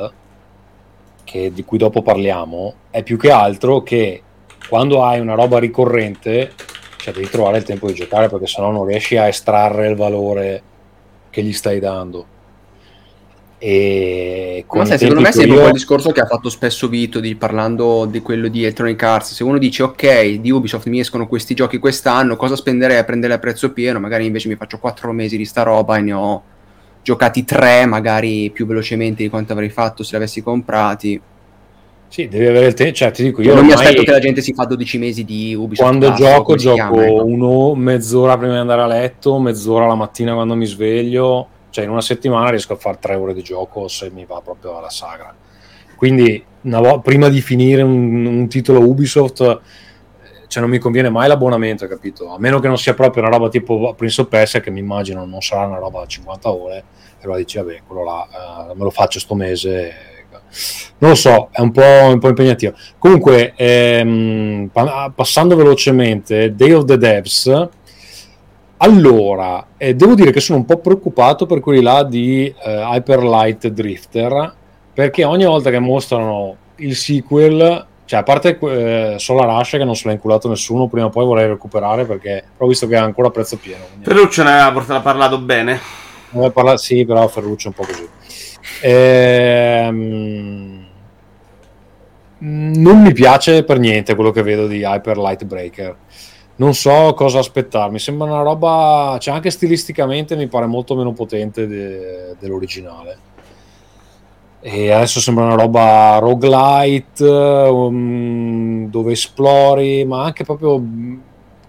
che, 1.23 1.53
di 1.53 1.63
cui 1.63 1.77
dopo 1.77 2.01
parliamo, 2.01 2.73
è 2.89 3.03
più 3.03 3.17
che 3.17 3.31
altro 3.31 3.83
che 3.83 4.21
quando 4.67 5.03
hai 5.03 5.19
una 5.19 5.35
roba 5.35 5.59
ricorrente, 5.59 6.53
cioè 6.97 7.13
devi 7.13 7.29
trovare 7.29 7.57
il 7.57 7.63
tempo 7.63 7.87
di 7.87 7.93
giocare 7.93 8.29
perché 8.29 8.47
sennò 8.47 8.71
non 8.71 8.85
riesci 8.85 9.17
a 9.17 9.27
estrarre 9.27 9.87
il 9.87 9.95
valore 9.95 10.61
che 11.29 11.43
gli 11.43 11.53
stai 11.53 11.79
dando. 11.79 12.32
E 13.65 14.65
Ma 14.73 14.83
sai, 14.83 14.97
secondo 14.97 15.21
me 15.21 15.31
sembra 15.31 15.61
io... 15.61 15.67
il 15.67 15.71
discorso 15.71 16.11
che 16.11 16.19
ha 16.19 16.25
fatto 16.25 16.49
spesso 16.49 16.89
Vito 16.89 17.21
di, 17.21 17.33
parlando 17.35 18.03
di 18.03 18.19
quello 18.19 18.49
di 18.49 18.63
Electronic 18.63 19.01
Arts. 19.01 19.33
Se 19.33 19.41
uno 19.45 19.57
dice 19.57 19.83
ok, 19.83 20.31
di 20.31 20.51
Ubisoft 20.51 20.87
mi 20.87 20.99
escono 20.99 21.29
questi 21.29 21.53
giochi 21.53 21.77
quest'anno, 21.77 22.35
cosa 22.35 22.57
spenderei 22.57 22.97
a 22.97 23.05
prendere 23.05 23.31
a 23.31 23.39
prezzo 23.39 23.71
pieno? 23.71 24.01
Magari 24.01 24.25
invece 24.25 24.49
mi 24.49 24.57
faccio 24.57 24.79
4 24.79 25.13
mesi 25.13 25.37
di 25.37 25.45
sta 25.45 25.63
roba 25.63 25.95
e 25.95 26.01
ne 26.01 26.11
ho 26.11 26.43
giocati 27.01 27.45
3, 27.45 27.85
magari 27.85 28.49
più 28.49 28.65
velocemente 28.65 29.23
di 29.23 29.29
quanto 29.29 29.53
avrei 29.53 29.69
fatto 29.69 30.03
se 30.03 30.09
li 30.11 30.17
avessi 30.17 30.43
comprati. 30.43 31.21
Sì, 32.09 32.27
devi 32.27 32.47
avere 32.47 32.65
il 32.65 32.73
tempo. 32.73 32.95
Cioè, 32.95 33.11
ti 33.11 33.23
dico, 33.23 33.41
io 33.41 33.55
non 33.55 33.65
mi 33.65 33.71
aspetto 33.71 34.03
che 34.03 34.11
la 34.11 34.19
gente 34.19 34.41
si 34.41 34.53
fa 34.53 34.65
12 34.65 34.97
mesi 34.97 35.23
di 35.23 35.55
Ubisoft. 35.55 35.87
Quando 35.87 36.07
Plus, 36.07 36.19
gioco, 36.19 36.55
gioco 36.55 36.75
chiama, 36.75 37.05
ecco. 37.05 37.25
uno, 37.25 37.75
mezz'ora 37.75 38.37
prima 38.37 38.55
di 38.55 38.59
andare 38.59 38.81
a 38.81 38.87
letto, 38.87 39.39
mezz'ora 39.39 39.87
la 39.87 39.95
mattina 39.95 40.33
quando 40.33 40.53
mi 40.53 40.65
sveglio 40.65 41.47
cioè 41.73 41.85
in 41.85 41.89
una 41.89 42.01
settimana 42.01 42.51
riesco 42.51 42.73
a 42.73 42.75
fare 42.75 42.99
tre 42.99 43.15
ore 43.15 43.33
di 43.33 43.41
gioco 43.41 43.87
se 43.87 44.11
mi 44.11 44.25
va 44.25 44.39
proprio 44.41 44.77
alla 44.77 44.91
sagra. 44.91 45.33
Quindi 45.95 46.43
vo- 46.61 46.99
prima 46.99 47.29
di 47.29 47.41
finire 47.41 47.81
un, 47.81 48.25
un, 48.27 48.47
titolo 48.47 48.79
Ubisoft 48.79 49.61
cioè 50.47 50.61
non 50.61 50.69
mi 50.69 50.77
conviene 50.77 51.09
mai 51.09 51.27
l'abbonamento, 51.27 51.87
capito? 51.87 52.31
A 52.31 52.37
meno 52.37 52.59
che 52.59 52.67
non 52.67 52.77
sia 52.77 52.93
proprio 52.93 53.23
una 53.23 53.31
roba 53.31 53.49
tipo 53.49 53.95
Prince 53.95 54.21
of 54.21 54.27
Persia 54.27 54.59
che 54.59 54.69
mi 54.69 54.81
immagino 54.81 55.25
non 55.25 55.41
sarà 55.41 55.65
una 55.65 55.79
roba 55.79 56.01
da 56.01 56.05
50 56.05 56.51
ore 56.51 56.75
e 56.77 57.23
allora 57.23 57.39
dici 57.39 57.57
vabbè, 57.57 57.81
quello 57.87 58.03
là 58.03 58.27
uh, 58.69 58.77
me 58.77 58.83
lo 58.83 58.91
faccio 58.91 59.17
sto 59.17 59.33
mese 59.33 60.11
non 60.99 61.09
lo 61.09 61.15
so, 61.15 61.49
è 61.51 61.59
un 61.59 61.71
po', 61.71 61.81
un 61.81 62.19
po 62.19 62.27
impegnativo. 62.27 62.75
Comunque, 62.99 63.53
ehm, 63.55 64.69
passando 65.15 65.55
velocemente, 65.55 66.53
Day 66.53 66.71
of 66.71 66.85
the 66.85 66.97
Devs 66.97 67.69
allora, 68.83 69.65
eh, 69.77 69.95
devo 69.95 70.13
dire 70.13 70.31
che 70.31 70.41
sono 70.41 70.59
un 70.59 70.65
po' 70.65 70.79
preoccupato 70.79 71.45
per 71.45 71.61
quelli 71.61 71.81
là 71.81 72.03
di 72.03 72.45
eh, 72.45 72.69
Hyperlight 72.69 73.67
Drifter, 73.67 74.53
perché 74.93 75.23
ogni 75.23 75.45
volta 75.45 75.69
che 75.69 75.79
mostrano 75.79 76.57
il 76.77 76.93
sequel, 76.93 77.85
cioè 78.03 78.19
a 78.19 78.23
parte 78.23 78.59
eh, 78.59 79.15
Solar 79.17 79.47
Rush 79.47 79.71
che 79.71 79.85
non 79.85 79.95
se 79.95 80.07
l'ha 80.07 80.13
inculato 80.13 80.49
nessuno, 80.49 80.87
prima 80.87 81.05
o 81.05 81.09
poi 81.09 81.23
vorrei 81.23 81.47
recuperare 81.47 82.03
perché 82.03 82.43
ho 82.57 82.67
visto 82.67 82.85
che 82.87 82.95
è 82.95 82.99
ancora 82.99 83.29
a 83.29 83.31
prezzo 83.31 83.55
pieno. 83.55 83.85
Quindi... 83.87 84.03
Ferruccio 84.03 84.43
ne 84.43 84.59
aveva 84.59 84.99
parlato 84.99 85.39
bene. 85.39 85.79
Parla... 86.51 86.75
Sì, 86.75 87.05
però 87.05 87.25
Ferruccio 87.29 87.69
è 87.69 87.73
un 87.77 87.85
po' 87.85 87.89
così. 87.89 88.09
Ehm... 88.81 90.85
Non 92.39 93.01
mi 93.01 93.13
piace 93.13 93.63
per 93.63 93.79
niente 93.79 94.15
quello 94.15 94.31
che 94.31 94.43
vedo 94.43 94.67
di 94.67 94.81
Hyperlight 94.81 95.45
Breaker 95.45 95.95
non 96.55 96.73
so 96.73 97.13
cosa 97.15 97.39
aspettarmi. 97.39 97.99
Sembra 97.99 98.27
una 98.27 98.41
roba, 98.41 99.17
cioè 99.19 99.33
anche 99.33 99.49
stilisticamente 99.49 100.35
mi 100.35 100.47
pare 100.47 100.65
molto 100.65 100.95
meno 100.95 101.13
potente 101.13 101.67
de, 101.67 102.35
dell'originale. 102.39 103.17
E 104.59 104.91
adesso 104.91 105.19
sembra 105.19 105.45
una 105.45 105.55
roba 105.55 106.19
roguelite 106.19 107.25
um, 107.25 108.89
dove 108.89 109.11
esplori, 109.11 110.05
ma 110.05 110.23
anche 110.23 110.45
proprio 110.45 110.81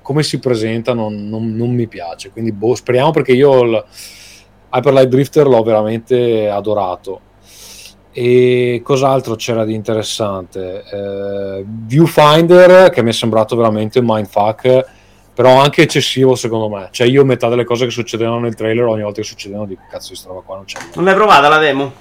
come 0.00 0.22
si 0.22 0.38
presenta 0.38 0.92
non, 0.92 1.28
non, 1.28 1.56
non 1.56 1.70
mi 1.74 1.88
piace. 1.88 2.30
Quindi 2.30 2.52
boh, 2.52 2.74
speriamo 2.74 3.10
perché 3.10 3.32
io 3.32 3.62
il 3.62 3.84
Hyperlight 4.70 5.08
Drifter 5.08 5.46
l'ho 5.48 5.62
veramente 5.62 6.48
adorato 6.48 7.32
e 8.16 8.80
cos'altro 8.84 9.34
c'era 9.34 9.64
di 9.64 9.74
interessante? 9.74 10.84
Eh, 10.88 11.64
Viewfinder 11.66 12.90
che 12.90 13.02
mi 13.02 13.10
è 13.10 13.12
sembrato 13.12 13.56
veramente 13.56 13.98
un 13.98 14.04
mindfuck, 14.08 14.86
però 15.34 15.60
anche 15.60 15.82
eccessivo 15.82 16.36
secondo 16.36 16.68
me. 16.68 16.88
Cioè, 16.92 17.08
io 17.08 17.24
metà 17.24 17.48
delle 17.48 17.64
cose 17.64 17.86
che 17.86 17.90
succedevano 17.90 18.38
nel 18.38 18.54
trailer, 18.54 18.84
ogni 18.84 19.02
volta 19.02 19.20
che 19.20 19.26
succedevano, 19.26 19.66
dico 19.66 19.82
cazzo, 19.90 20.12
di 20.12 20.20
roba 20.26 20.40
qua 20.40 20.54
non 20.56 20.64
c'è. 20.64 20.78
Non 20.94 21.04
l'hai 21.04 21.14
provata 21.14 21.48
la 21.48 21.58
demo? 21.58 21.92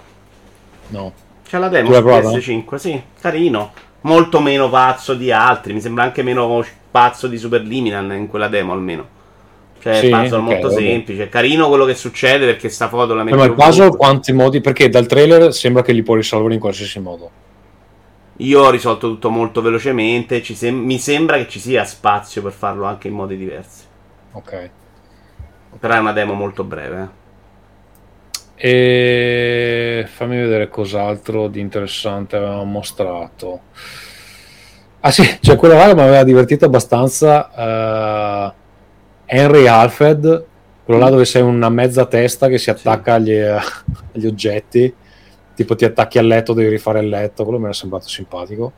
No. 0.90 1.14
C'è 1.48 1.58
la 1.58 1.68
demo 1.68 1.92
su 1.92 2.00
PS5, 2.00 2.76
sì, 2.76 3.02
carino. 3.20 3.72
Molto 4.02 4.40
meno 4.40 4.70
pazzo 4.70 5.16
di 5.16 5.32
altri, 5.32 5.74
mi 5.74 5.82
sembra 5.82 6.04
anche 6.04 6.22
meno 6.22 6.64
pazzo 6.92 7.26
di 7.28 7.38
Superliminal 7.38 8.12
in 8.14 8.28
quella 8.28 8.48
demo 8.48 8.72
almeno. 8.72 9.22
Cioè, 9.84 9.96
sì, 9.96 10.08
puzzle 10.08 10.28
okay, 10.28 10.40
molto 10.40 10.70
vabbè. 10.70 10.80
semplice. 10.80 11.28
Carino 11.28 11.68
quello 11.68 11.84
che 11.84 11.94
succede 11.94 12.46
perché 12.46 12.70
sta 12.70 12.88
foto 12.88 13.14
la 13.14 13.26
mette. 13.26 13.36
Ma 13.36 13.44
il 13.44 13.54
puzzle 13.54 13.90
quanti 13.90 14.32
modi? 14.32 14.62
Perché 14.62 14.88
dal 14.88 15.06
trailer 15.06 15.54
sembra 15.54 15.82
che 15.82 15.92
li 15.92 16.04
può 16.04 16.16
risolvere 16.16 16.54
in 16.54 16.62
qualsiasi 16.62 17.02
modo. 17.02 17.30
Io 18.38 18.62
ho 18.62 18.70
risolto 18.70 19.10
tutto 19.10 19.30
molto 19.30 19.62
velocemente. 19.62 20.42
Sem- 20.42 20.86
mi 20.86 20.98
sembra 21.00 21.36
che 21.36 21.50
ci 21.50 21.60
sia 21.60 21.84
spazio 21.84 22.42
per 22.42 22.54
farlo 22.54 22.86
anche 22.86 23.10
in 23.10 23.14
modi 23.14 23.36
diversi. 23.36 23.84
Ok. 24.32 24.70
Però 25.78 25.94
è 25.94 26.00
una 26.00 26.14
demo 26.14 26.32
molto 26.32 26.64
breve. 26.64 27.10
Eh. 28.56 28.70
E 30.00 30.08
fammi 30.08 30.38
vedere 30.38 30.70
cos'altro 30.70 31.50
di 31.50 31.60
interessante 31.60 32.38
avevamo 32.38 32.64
mostrato. 32.64 33.60
Ah 35.02 35.12
sì, 35.12 35.40
cioè 35.42 35.58
quella 35.58 35.76
là 35.76 35.94
mi 35.94 36.00
aveva 36.00 36.24
divertito 36.24 36.64
abbastanza. 36.64 38.54
Uh 38.56 38.62
Henry 39.36 39.66
Alfred, 39.66 40.46
quello 40.86 41.00
là 41.00 41.10
dove 41.10 41.26
sei 41.26 41.42
una 41.42 41.70
mezza 41.70 42.06
testa 42.06 42.48
che 42.50 42.60
si 42.60 42.70
attacca 42.70 43.16
agli, 43.16 43.34
agli, 44.14 44.28
oggetti, 44.28 44.94
tipo 45.56 45.76
ti 45.76 45.86
attacchi 45.86 46.20
al 46.20 46.28
letto, 46.28 46.54
devi 46.54 46.70
rifare 46.70 47.00
il 47.00 47.10
letto, 47.10 47.42
quello 47.44 47.58
mi 47.58 47.66
era 47.66 47.74
sembrato 47.74 48.08
simpatico. 48.08 48.74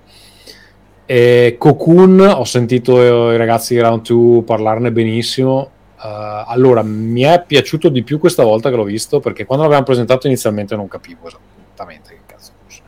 E 1.06 1.58
Cocoon, 1.60 2.22
ho 2.22 2.46
sentito 2.46 3.02
i 3.32 3.38
ragazzi 3.38 3.74
di 3.74 3.82
Round 3.82 4.06
2 4.06 4.44
parlarne 4.44 4.94
benissimo. 4.94 5.72
Uh, 5.98 6.48
allora, 6.48 6.82
mi 6.84 7.22
è 7.22 7.44
piaciuto 7.46 7.89
di 7.89 8.04
più 8.04 8.18
questa 8.18 8.44
volta 8.44 8.70
che 8.70 8.78
l'ho 8.78 8.84
visto 8.84 9.20
perché 9.20 9.44
quando 9.44 9.65
l'avevamo 9.65 9.88
presentato 9.88 10.28
inizialmente 10.28 10.76
non 10.76 10.88
capivo 10.88 11.28
esattamente 11.28 12.10
che 12.12 12.20
cazzo 12.26 12.52
fosse. 12.63 12.82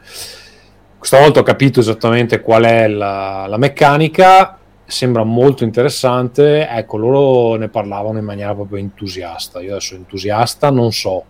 Questa 0.98 1.20
volta 1.20 1.42
ho 1.42 1.44
capito 1.44 1.82
esattamente 1.82 2.40
qual 2.40 2.64
è 2.64 2.88
la, 2.88 3.46
la 3.48 3.58
meccanica 3.58 4.57
sembra 4.88 5.24
molto 5.24 5.64
interessante. 5.64 6.68
Ecco, 6.68 6.98
loro 6.98 7.56
ne 7.56 7.68
parlavano 7.68 8.18
in 8.18 8.26
maniera 8.26 8.56
proprio 8.56 8.80
entusiasta. 8.80 9.62
Io 9.62 9.72
adesso 9.72 9.96
entusiasta 9.96 10.72
non 10.72 10.92
so. 10.92 11.24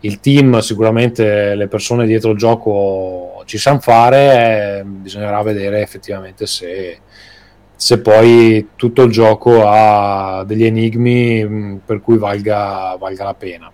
Il 0.00 0.20
team, 0.20 0.58
sicuramente 0.58 1.54
le 1.54 1.68
persone 1.68 2.06
dietro 2.06 2.30
il 2.30 2.38
gioco 2.38 3.42
ci 3.44 3.58
sanno 3.58 3.80
fare, 3.80 4.78
eh, 4.78 4.84
bisognerà 4.84 5.42
vedere 5.42 5.82
effettivamente 5.82 6.46
se, 6.46 7.00
se, 7.74 8.00
poi 8.00 8.70
tutto 8.76 9.02
il 9.02 9.10
gioco 9.10 9.68
ha 9.68 10.42
degli 10.46 10.64
enigmi 10.64 11.44
mm, 11.44 11.76
per 11.84 12.00
cui 12.00 12.16
valga, 12.16 12.96
valga 12.98 13.24
la 13.24 13.34
pena. 13.34 13.70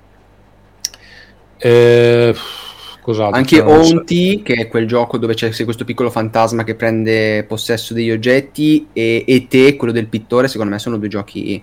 Eh, 1.59 2.35
Cos'altro? 3.07 3.37
Anche 3.37 3.61
Onti, 3.61 4.43
che 4.43 4.55
è 4.55 4.67
quel 4.67 4.89
gioco 4.89 5.17
dove 5.17 5.35
c'è 5.35 5.55
questo 5.63 5.85
piccolo 5.85 6.11
fantasma 6.11 6.65
che 6.65 6.75
prende 6.75 7.45
possesso 7.45 7.95
degli 7.95 8.11
oggetti, 8.11 8.89
e, 8.93 9.23
e 9.25 9.47
Te, 9.49 9.77
quello 9.77 9.93
del 9.93 10.09
pittore, 10.09 10.49
secondo 10.49 10.73
me 10.73 10.81
sono 10.81 10.97
due 10.97 11.07
giochi 11.07 11.63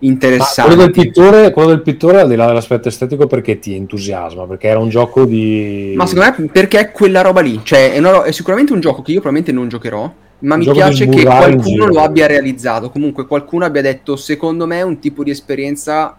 interessanti. 0.00 0.74
Quello 0.74 0.90
del, 0.90 0.90
pittore, 0.90 1.52
quello 1.52 1.68
del 1.68 1.82
pittore, 1.82 2.20
al 2.22 2.28
di 2.28 2.34
là 2.34 2.46
dell'aspetto 2.46 2.88
estetico, 2.88 3.28
perché 3.28 3.60
ti 3.60 3.76
entusiasma? 3.76 4.48
Perché 4.48 4.66
era 4.66 4.80
un 4.80 4.88
gioco 4.88 5.24
di. 5.24 5.92
Ma 5.94 6.06
secondo 6.06 6.34
me 6.38 6.48
perché 6.48 6.80
è 6.80 6.90
quella 6.90 7.20
roba 7.20 7.40
lì. 7.40 7.60
Cioè, 7.62 7.92
è, 7.92 7.98
una, 7.98 8.24
è 8.24 8.32
sicuramente 8.32 8.72
un 8.72 8.80
gioco 8.80 9.02
che 9.02 9.12
io 9.12 9.20
probabilmente 9.20 9.52
non 9.52 9.68
giocherò. 9.68 10.12
Ma 10.40 10.56
un 10.56 10.60
mi 10.60 10.72
piace 10.72 11.06
che 11.08 11.22
qualcuno 11.22 11.86
lo 11.86 12.00
abbia 12.00 12.26
realizzato. 12.26 12.90
Comunque, 12.90 13.28
qualcuno 13.28 13.64
abbia 13.64 13.80
detto: 13.80 14.16
Secondo 14.16 14.66
me 14.66 14.78
è 14.78 14.82
un 14.82 14.98
tipo 14.98 15.22
di 15.22 15.30
esperienza 15.30 16.16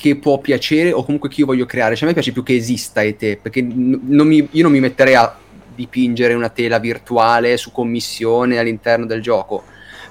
che 0.00 0.16
può 0.16 0.38
piacere 0.38 0.92
o 0.92 1.04
comunque 1.04 1.28
che 1.28 1.40
io 1.40 1.46
voglio 1.46 1.66
creare. 1.66 1.94
Cioè, 1.94 2.04
a 2.04 2.06
me 2.06 2.14
piace 2.14 2.32
più 2.32 2.42
che 2.42 2.54
esista 2.54 3.02
ET, 3.02 3.36
perché 3.36 3.60
non 3.60 4.26
mi, 4.26 4.48
io 4.50 4.62
non 4.62 4.72
mi 4.72 4.80
metterei 4.80 5.14
a 5.14 5.36
dipingere 5.74 6.32
una 6.32 6.48
tela 6.48 6.78
virtuale 6.78 7.58
su 7.58 7.70
commissione 7.70 8.58
all'interno 8.58 9.04
del 9.04 9.20
gioco. 9.20 9.62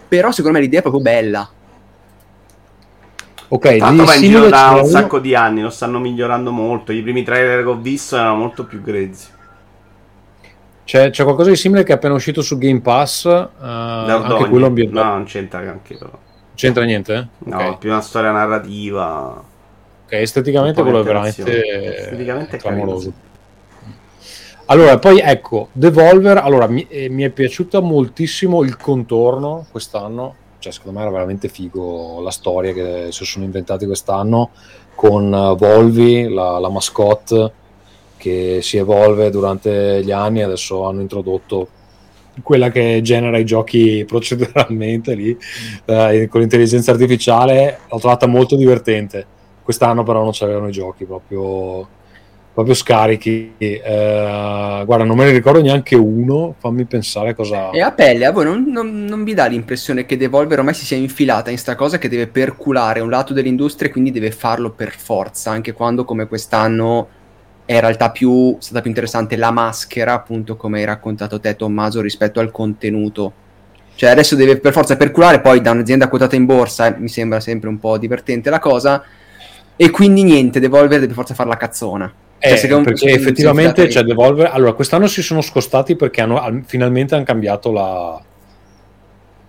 Però 0.07 0.31
secondo 0.31 0.57
me 0.57 0.63
l'idea 0.63 0.79
è 0.79 0.83
proprio 0.83 1.01
bella. 1.01 1.49
Ok, 3.51 3.77
Tanto 3.77 4.05
va 4.05 4.13
in 4.13 4.21
giro 4.21 4.47
da 4.47 4.79
un 4.79 4.85
sacco 4.85 5.17
di 5.17 5.33
anni, 5.33 5.61
lo 5.61 5.71
stanno 5.71 5.97
migliorando 5.97 6.51
molto. 6.51 6.91
I 6.91 7.01
primi 7.01 7.23
trailer 7.23 7.63
che 7.63 7.69
ho 7.69 7.77
visto 7.77 8.15
erano 8.15 8.35
molto 8.35 8.65
più 8.65 8.83
grezzi. 8.83 9.27
C'è, 10.83 11.09
c'è 11.09 11.23
qualcosa 11.23 11.49
di 11.49 11.55
simile 11.55 11.81
che 11.81 11.93
è 11.93 11.95
appena 11.95 12.13
uscito 12.13 12.43
su 12.43 12.59
Game 12.59 12.81
Pass. 12.81 13.25
Uh, 13.25 13.57
anche 13.59 14.49
quello 14.49 14.67
ambientato. 14.67 15.03
No, 15.03 15.13
non 15.13 15.23
c'entra 15.23 15.59
anche 15.59 15.97
però. 15.97 16.11
C'entra 16.53 16.83
niente? 16.83 17.29
No, 17.39 17.55
okay. 17.55 17.77
più 17.79 17.89
una 17.89 18.01
storia 18.01 18.31
narrativa. 18.31 19.48
Ok, 20.09 20.13
esteticamente 20.13 20.81
quello 20.81 21.01
è 21.01 21.03
veramente 21.03 21.97
esteticamente 21.97 22.57
clamoroso. 22.57 23.13
Allora, 24.65 24.97
poi 24.97 25.19
ecco, 25.19 25.69
Devolver, 25.71 26.37
allora 26.37 26.65
mi, 26.65 26.87
eh, 26.89 27.09
mi, 27.09 27.21
è 27.21 27.29
piaciuto 27.29 27.79
moltissimo 27.83 28.63
il 28.63 28.75
contorno 28.75 29.67
quest'anno, 29.69 30.35
cioè 30.57 30.71
secondo 30.71 30.97
me 30.97 31.03
era 31.03 31.13
veramente 31.13 31.47
figo 31.47 32.21
la 32.21 32.31
storia 32.31 32.73
che 32.73 33.07
si 33.11 33.23
sono 33.23 33.45
inventati 33.45 33.85
quest'anno 33.85 34.49
con 34.95 35.31
uh, 35.31 35.55
Volvi, 35.55 36.27
la, 36.27 36.57
la 36.57 36.69
mascotte, 36.69 37.51
che 38.17 38.59
si 38.63 38.77
evolve 38.77 39.29
durante 39.29 40.03
gli 40.03 40.11
anni, 40.11 40.41
adesso 40.41 40.85
hanno 40.85 41.01
introdotto 41.01 41.67
quella 42.41 42.69
che 42.69 43.01
genera 43.03 43.37
i 43.37 43.45
giochi 43.45 44.05
proceduralmente 44.07 45.13
lì 45.13 45.37
eh, 45.85 46.27
con 46.29 46.41
l'intelligenza 46.41 46.91
artificiale, 46.91 47.79
l'ho 47.89 47.99
trovata 47.99 48.25
molto 48.25 48.55
divertente. 48.55 49.37
Quest'anno 49.69 50.01
però 50.01 50.23
non 50.23 50.31
c'erano 50.31 50.67
i 50.67 50.71
giochi 50.71 51.05
proprio, 51.05 51.87
proprio 52.55 52.73
scarichi. 52.73 53.53
Eh, 53.59 54.81
guarda, 54.83 55.03
non 55.03 55.15
me 55.15 55.25
ne 55.25 55.31
ricordo 55.31 55.61
neanche 55.61 55.95
uno, 55.95 56.55
fammi 56.57 56.85
pensare 56.85 57.35
cosa... 57.35 57.69
E 57.69 57.79
a 57.79 57.91
pelle, 57.91 58.25
a 58.25 58.31
voi 58.31 58.45
non, 58.45 58.63
non, 58.65 59.05
non 59.05 59.23
vi 59.23 59.35
dà 59.35 59.45
l'impressione 59.45 60.07
che 60.07 60.17
Devolver 60.17 60.57
ormai 60.57 60.73
si 60.73 60.85
sia 60.85 60.97
infilata 60.97 61.51
in 61.51 61.59
sta 61.59 61.75
cosa 61.75 61.99
che 61.99 62.09
deve 62.09 62.25
perculare 62.25 62.99
un 62.99 63.11
lato 63.11 63.31
dell'industria 63.31 63.89
e 63.89 63.91
quindi 63.91 64.09
deve 64.09 64.31
farlo 64.31 64.71
per 64.71 64.89
forza, 64.89 65.51
anche 65.51 65.71
quando 65.73 66.03
come 66.03 66.25
quest'anno 66.25 67.07
è 67.63 67.75
in 67.75 67.79
realtà 67.81 68.09
più, 68.09 68.57
stata 68.59 68.81
più 68.81 68.89
interessante 68.89 69.35
la 69.35 69.51
maschera, 69.51 70.13
appunto 70.13 70.55
come 70.55 70.79
hai 70.79 70.85
raccontato 70.85 71.39
te 71.39 71.55
Tommaso, 71.55 72.01
rispetto 72.01 72.39
al 72.39 72.49
contenuto. 72.49 73.33
Cioè 73.93 74.09
adesso 74.09 74.35
deve 74.35 74.57
per 74.57 74.73
forza 74.73 74.97
perculare, 74.97 75.41
poi 75.41 75.61
da 75.61 75.69
un'azienda 75.69 76.09
quotata 76.09 76.35
in 76.35 76.45
borsa, 76.45 76.87
eh, 76.87 76.99
mi 76.99 77.09
sembra 77.09 77.39
sempre 77.39 77.69
un 77.69 77.77
po' 77.77 77.99
divertente 77.99 78.49
la 78.49 78.57
cosa, 78.57 79.03
e 79.81 79.91
quindi 79.91 80.23
niente, 80.23 80.59
Devolver 80.59 80.99
deve 80.99 81.13
forza 81.13 81.33
fare 81.33 81.47
la 81.47 81.55
cazzona. 81.55 82.13
Cioè, 82.37 82.69
eh, 82.69 82.73
un, 82.73 82.83
perché 82.83 83.11
effettivamente 83.13 83.89
cioè, 83.89 84.03
Devolver, 84.03 84.49
allora 84.51 84.73
quest'anno 84.73 85.07
si 85.07 85.21
sono 85.21 85.39
scostati 85.39 85.95
perché 85.95 86.19
hanno, 86.19 86.63
finalmente 86.65 87.15
hanno 87.15 87.23
cambiato 87.23 87.71
la... 87.71 88.21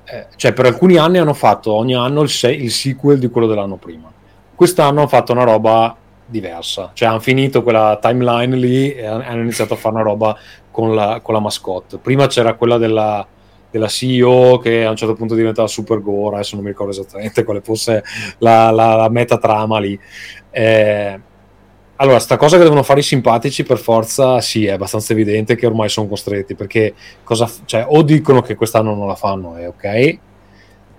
Eh, 0.04 0.26
cioè 0.36 0.52
per 0.52 0.66
alcuni 0.66 0.98
anni 0.98 1.18
hanno 1.18 1.34
fatto 1.34 1.72
ogni 1.72 1.96
anno 1.96 2.22
il, 2.22 2.28
se- 2.28 2.52
il 2.52 2.70
sequel 2.70 3.18
di 3.18 3.28
quello 3.28 3.48
dell'anno 3.48 3.74
prima. 3.74 4.08
Quest'anno 4.54 5.00
hanno 5.00 5.08
fatto 5.08 5.32
una 5.32 5.42
roba 5.42 5.96
diversa. 6.26 6.92
Cioè, 6.94 7.08
hanno 7.08 7.18
finito 7.18 7.64
quella 7.64 7.98
timeline 8.00 8.54
lì 8.54 8.94
e 8.94 9.06
hanno 9.06 9.40
iniziato 9.40 9.74
a 9.74 9.76
fare 9.76 9.96
una 9.96 10.04
roba 10.04 10.38
con 10.70 10.94
la, 10.94 11.18
con 11.20 11.34
la 11.34 11.40
mascotte. 11.40 11.98
Prima 11.98 12.28
c'era 12.28 12.54
quella 12.54 12.78
della, 12.78 13.26
della, 13.70 13.88
CEO 13.88 14.58
che 14.58 14.84
a 14.84 14.90
un 14.90 14.96
certo 14.96 15.14
punto 15.14 15.34
diventava 15.34 15.68
Super 15.68 16.00
Gore, 16.00 16.36
adesso 16.36 16.54
non 16.54 16.64
mi 16.64 16.70
ricordo 16.70 16.92
esattamente 16.92 17.44
quale 17.44 17.60
fosse 17.60 18.02
la, 18.38 18.70
la, 18.70 18.94
la 18.94 19.08
metatrama 19.08 19.78
lì. 19.78 19.98
Eh, 20.50 21.20
allora, 21.96 22.18
sta 22.18 22.36
cosa 22.36 22.56
che 22.56 22.62
devono 22.62 22.82
fare 22.82 23.00
i 23.00 23.02
simpatici 23.02 23.62
per 23.62 23.78
forza, 23.78 24.40
sì, 24.40 24.64
è 24.64 24.70
abbastanza 24.70 25.12
evidente 25.12 25.54
che 25.54 25.66
ormai 25.66 25.90
sono 25.90 26.08
costretti, 26.08 26.54
perché 26.54 26.94
cosa, 27.22 27.50
cioè, 27.66 27.84
o 27.86 28.02
dicono 28.02 28.40
che 28.40 28.54
quest'anno 28.54 28.94
non 28.94 29.06
la 29.06 29.16
fanno, 29.16 29.56
è 29.56 29.68
ok, 29.68 30.18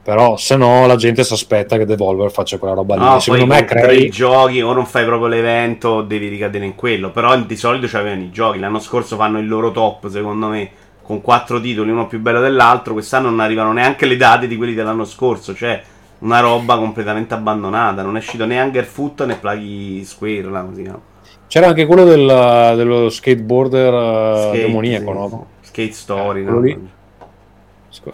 però 0.04 0.36
se 0.36 0.56
no 0.56 0.88
la 0.88 0.96
gente 0.96 1.24
si 1.24 1.34
aspetta 1.34 1.78
che 1.78 1.86
Devolver 1.86 2.32
faccia 2.32 2.58
quella 2.58 2.74
roba 2.74 2.96
lì. 2.96 3.04
No, 3.04 3.20
Secondo 3.20 3.46
me 3.46 3.64
crei... 3.66 4.06
i 4.06 4.10
giochi 4.10 4.60
o 4.62 4.74
non 4.74 4.88
fai 4.88 5.06
proprio 5.06 5.28
l'evento 5.28 6.02
devi 6.02 6.28
ricadere 6.28 6.66
in 6.66 6.74
quello. 6.74 7.12
Però 7.12 7.38
di 7.40 7.56
solito 7.56 7.86
c'avevano 7.88 8.24
i 8.24 8.32
giochi. 8.32 8.58
L'anno 8.58 8.80
scorso 8.80 9.16
fanno 9.16 9.38
il 9.38 9.48
loro 9.48 9.72
top, 9.72 10.10
secondo 10.10 10.48
me, 10.48 10.70
con 11.12 11.22
quattro 11.22 11.60
titoli, 11.60 11.92
uno 11.92 12.08
più 12.08 12.22
bello 12.22 12.40
dell'altro. 12.40 12.94
Quest'anno 12.94 13.30
non 13.30 13.42
arrivano 13.42 13.74
neanche 13.74 14.06
le 14.06 14.16
date 14.16 14.48
di 14.48 14.56
quelli 14.56 14.74
dell'anno 14.74 15.04
scorso. 15.04 15.54
Cioè, 15.54 15.84
una 16.20 16.40
roba 16.40 16.78
completamente 16.78 17.34
abbandonata. 17.34 18.02
Non 18.02 18.16
è 18.16 18.20
uscito 18.20 18.46
né 18.46 18.62
Hungerfoot 18.62 19.26
né 19.26 19.36
Plaghi 19.36 20.06
Square, 20.06 20.44
la 20.44 20.62
così, 20.62 20.84
no? 20.84 21.02
C'era 21.48 21.68
anche 21.68 21.86
quello 21.86 22.06
del, 22.06 22.74
dello 22.78 23.10
skateboarder 23.10 23.94
eh, 23.94 24.38
Skate, 24.38 24.62
demoniaco, 24.62 25.12
sì, 25.12 25.18
no? 25.18 25.48
Skate 25.60 25.92
Story, 25.92 26.40
eh, 26.40 26.44
no? 26.44 26.60
Lì 26.62 26.90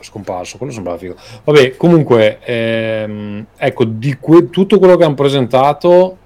scomparso, 0.02 0.58
quello 0.58 0.74
sembrava 0.74 0.98
figo. 0.98 1.16
Vabbè, 1.44 1.78
comunque, 1.78 2.40
ehm, 2.44 3.46
ecco, 3.56 3.84
di 3.86 4.18
que- 4.20 4.50
tutto 4.50 4.80
quello 4.80 4.98
che 4.98 5.04
hanno 5.04 5.14
presentato, 5.14 6.18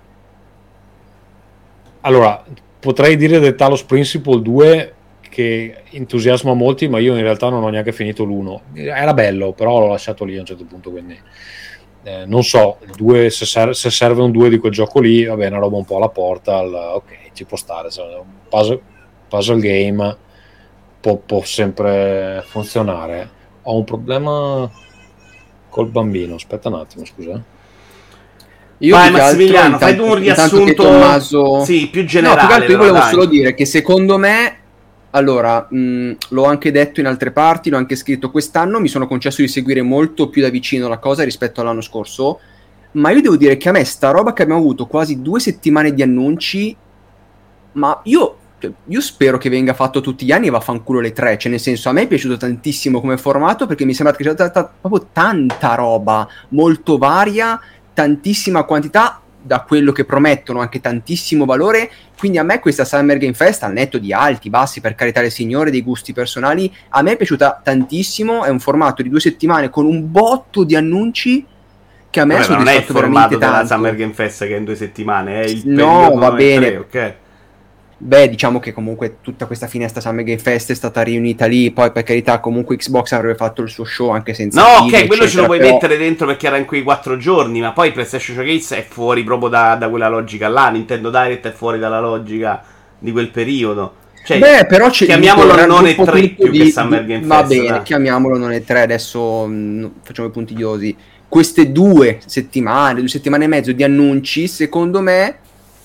allora, 2.00 2.42
potrei 2.80 3.18
dire 3.18 3.40
del 3.40 3.56
Talos 3.56 3.84
Principle 3.84 4.42
2 4.42 4.94
che 5.32 5.84
entusiasma 5.89 6.54
molti, 6.54 6.88
ma 6.88 7.00
io 7.00 7.15
in 7.15 7.24
realtà 7.24 7.50
non 7.50 7.63
ho 7.63 7.70
neanche 7.70 7.94
finito 7.94 8.24
l'uno. 8.24 8.63
Era 8.74 9.13
bello, 9.13 9.54
però 9.54 9.80
l'ho 9.80 9.88
lasciato 9.88 10.26
lì 10.26 10.38
a 10.38 10.41
un 10.41 10.46
certo 10.46 10.65
punto, 10.65 10.91
quindi... 10.91 11.20
Eh, 12.04 12.26
non 12.26 12.44
so, 12.44 12.80
due, 12.96 13.30
se, 13.30 13.46
ser- 13.46 13.76
se, 13.76 13.91
serve 13.91 14.24
un 14.24 14.32
2 14.32 14.50
di 14.50 14.58
quel 14.58 14.72
gioco 14.72 15.00
lì, 15.00 15.24
va 15.24 15.36
bene, 15.36 15.52
una 15.52 15.60
roba 15.60 15.78
un 15.78 15.86
po' 15.86 15.98
alla 15.98 16.10
porta, 16.10 16.58
al, 16.58 16.74
ok, 16.74 17.30
ci 17.34 17.46
può 17.46 17.56
stare, 17.58 17.89
un 18.00 18.26
puzzle, 18.50 18.82
puzzle 19.28 19.60
game 19.60 20.17
può, 21.00 21.17
può 21.17 21.44
sempre 21.44 22.44
funzionare 22.48 23.39
ho 23.63 23.78
un 23.78 23.84
problema 23.84 24.70
col 25.70 25.88
bambino. 25.88 26.36
Aspetta 26.36 26.70
un 26.70 26.76
attimo, 26.76 27.06
scusa. 27.06 27.41
Io 28.80 28.96
Vai 28.96 29.12
Massimiliano, 29.12 29.78
fai 29.78 29.96
tu 29.96 30.06
un 30.06 30.15
riassunto 30.15 30.74
Tommaso... 30.74 31.63
sì, 31.63 31.88
più 31.88 32.04
generale. 32.04 32.41
No, 32.41 32.48
più 32.48 32.56
altro 32.56 32.72
io 32.72 32.78
volevo 32.78 32.98
dai. 32.98 33.10
solo 33.12 33.26
dire 33.26 33.54
che 33.54 33.65
secondo 33.65 34.17
me 34.17 34.61
allora, 35.12 35.67
mh, 35.69 36.12
l'ho 36.30 36.43
anche 36.45 36.71
detto 36.71 37.00
in 37.00 37.06
altre 37.06 37.32
parti, 37.32 37.69
l'ho 37.69 37.78
anche 37.78 37.95
scritto 37.95 38.32
quest'anno, 38.32 38.80
mi 38.80 38.88
sono 38.88 39.08
concesso 39.08 39.41
di 39.41 39.47
seguire 39.47 39.82
molto 39.82 40.30
più 40.30 40.41
da 40.41 40.50
vicino 40.50 40.88
la 40.88 41.00
cosa 41.00 41.24
rispetto 41.24 41.62
all'anno 41.62 41.82
scorso, 41.82 42.39
ma 42.93 43.12
io 43.12 43.21
devo 43.21 43.38
dire 43.38 43.58
che 43.58 43.69
a 43.69 43.74
me 43.74 43.84
sta 43.84 44.12
roba 44.12 44.34
che 44.34 44.43
abbiamo 44.43 44.62
avuto 44.62 44.86
quasi 44.86 45.21
due 45.21 45.39
settimane 45.39 45.93
di 45.93 46.02
annunci, 46.02 46.76
ma 47.74 48.00
io 48.04 48.36
cioè, 48.62 48.71
io 48.86 49.02
spero 49.02 49.39
che 49.39 49.50
venga 49.50 49.74
fatto 49.74 50.02
tutti 50.02 50.24
gli 50.24 50.32
anni 50.32 50.47
e 50.47 50.52
vaffanculo 50.52 51.00
le 51.00 51.13
tre. 51.13 51.38
Cioè, 51.38 51.50
nel 51.50 51.60
senso, 51.60 51.89
a 51.89 51.93
me 51.93 52.04
è 52.04 52.08
piaciuto 52.08 52.38
tantissimo 52.38 53.02
come 53.02 53.17
formato 53.17 53.65
perché 53.65 53.86
mi 53.86 53.93
sembra 53.95 54.15
che 54.15 54.24
sia 54.24 54.34
stata 54.34 54.71
proprio 54.80 55.10
tanta 55.12 55.74
roba, 55.74 56.28
molto 56.50 57.00
varia, 57.00 57.60
tantissima 57.93 58.63
quantità, 58.63 59.21
da 59.42 59.62
quello 59.62 59.92
che 59.92 60.06
promettono 60.06 60.60
anche 60.60 60.80
tantissimo 60.80 61.46
valore. 61.46 61.90
Quindi 62.18 62.38
a 62.38 62.44
me 62.44 62.60
questa 62.60 62.86
Summer 62.86 63.18
Game 63.18 63.34
Fest, 63.34 63.64
al 63.64 63.74
netto 63.74 63.98
di 63.98 64.14
alti, 64.14 64.50
bassi, 64.50 64.82
per 64.82 64.96
carità 64.96 65.22
del 65.22 65.32
Signore, 65.32 65.72
dei 65.72 65.82
gusti 65.82 66.14
personali, 66.14 66.72
a 66.90 67.02
me 67.02 67.14
è 67.14 67.18
piaciuta 67.18 67.62
tantissimo. 67.64 68.44
È 68.44 68.50
un 68.50 68.60
formato 68.60 69.02
di 69.02 69.10
due 69.10 69.20
settimane 69.20 69.70
con 69.70 69.86
un 69.86 70.12
botto 70.12 70.64
di 70.64 70.76
annunci 70.76 71.46
che 72.10 72.20
a 72.20 72.26
me 72.26 72.36
Vabbè, 72.36 72.44
ha 72.44 72.48
soddisfatto 72.48 72.94
veramente 72.94 73.38
tanto. 73.38 73.46
Non 73.46 73.54
è 73.54 73.58
il 73.58 73.58
formato 73.58 73.58
della 73.58 73.66
Summer 73.66 73.96
Game 73.96 74.14
Fest 74.14 74.46
che 74.46 74.54
è 74.54 74.58
in 74.58 74.66
due 74.66 74.76
settimane, 74.76 75.42
è 75.42 75.46
il 75.46 75.62
no, 75.66 76.14
va 76.16 76.32
bene. 76.32 76.68
3, 76.68 76.78
ok? 76.78 77.16
Beh, 78.04 78.30
diciamo 78.30 78.60
che 78.60 78.74
comunque 78.74 79.18
tutta 79.22 79.46
questa 79.46 79.68
finestra 79.68 80.02
Summer 80.02 80.24
Game 80.24 80.40
Fest 80.40 80.72
è 80.72 80.74
stata 80.74 81.04
riunita 81.04 81.46
lì, 81.46 81.70
poi 81.70 81.92
per 81.92 82.02
carità 82.02 82.40
comunque 82.40 82.76
Xbox 82.76 83.12
avrebbe 83.12 83.36
fatto 83.36 83.62
il 83.62 83.70
suo 83.70 83.84
show 83.84 84.10
anche 84.10 84.34
senza... 84.34 84.60
No, 84.60 84.86
ok, 84.86 85.06
quello 85.06 85.28
ce 85.28 85.38
lo 85.38 85.46
puoi 85.46 85.60
però... 85.60 85.74
mettere 85.74 85.98
dentro 85.98 86.26
perché 86.26 86.48
era 86.48 86.58
in 86.58 86.66
quei 86.66 86.82
quattro 86.82 87.16
giorni, 87.18 87.60
ma 87.62 87.74
poi 87.74 87.92
PlayStation 87.92 88.36
Showcase 88.36 88.76
è 88.78 88.86
fuori 88.90 89.24
proprio 89.24 89.50
da, 89.50 89.76
da, 89.76 89.88
quella 89.88 90.10
logica 90.10 90.48
là, 90.48 90.70
Nintendo 90.70 91.12
Direct 91.12 91.46
è 91.50 91.52
fuori 91.52 91.78
dalla 91.78 92.00
logica 92.00 92.64
di 92.98 93.12
quel 93.12 93.30
periodo. 93.30 93.94
Cioè, 94.26 94.40
Beh, 94.40 94.66
però 94.66 94.90
c'è 94.90 95.06
chiamiamolo 95.06 95.64
non 95.68 95.86
è 95.86 95.94
3 95.94 96.30
più 96.30 96.50
di, 96.50 96.58
che 96.58 96.72
Summer 96.72 97.06
Game 97.06 97.28
va 97.28 97.38
Fest. 97.38 97.50
Va 97.50 97.56
bene, 97.56 97.68
dai. 97.68 97.84
chiamiamolo 97.84 98.36
non 98.36 98.52
è 98.52 98.64
3, 98.64 98.82
adesso 98.82 99.46
mh, 99.46 99.54
mm, 99.54 99.86
facciamo 100.02 100.28
i 100.28 100.32
puntigliosi. 100.32 100.98
Queste 101.30 101.72
due 101.72 102.18
settimane, 102.26 103.00
due 103.00 103.10
settimane 103.10 103.44
e 103.44 103.48
mezzo 103.48 103.72
di 103.72 103.84
annunci, 103.84 104.48
secondo 104.48 105.02
me, 105.02 105.38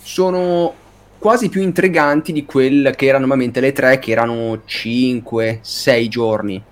sono 0.03 0.85
quasi 1.27 1.49
più 1.49 1.61
intriganti 1.61 2.31
di 2.31 2.45
quelle 2.45 2.95
che 2.95 3.07
erano 3.07 3.27
normalmente 3.27 3.59
le 3.59 3.73
tre, 3.73 3.99
che 3.99 4.13
erano 4.13 4.63
5-6 4.65 6.07
giorni. 6.07 6.63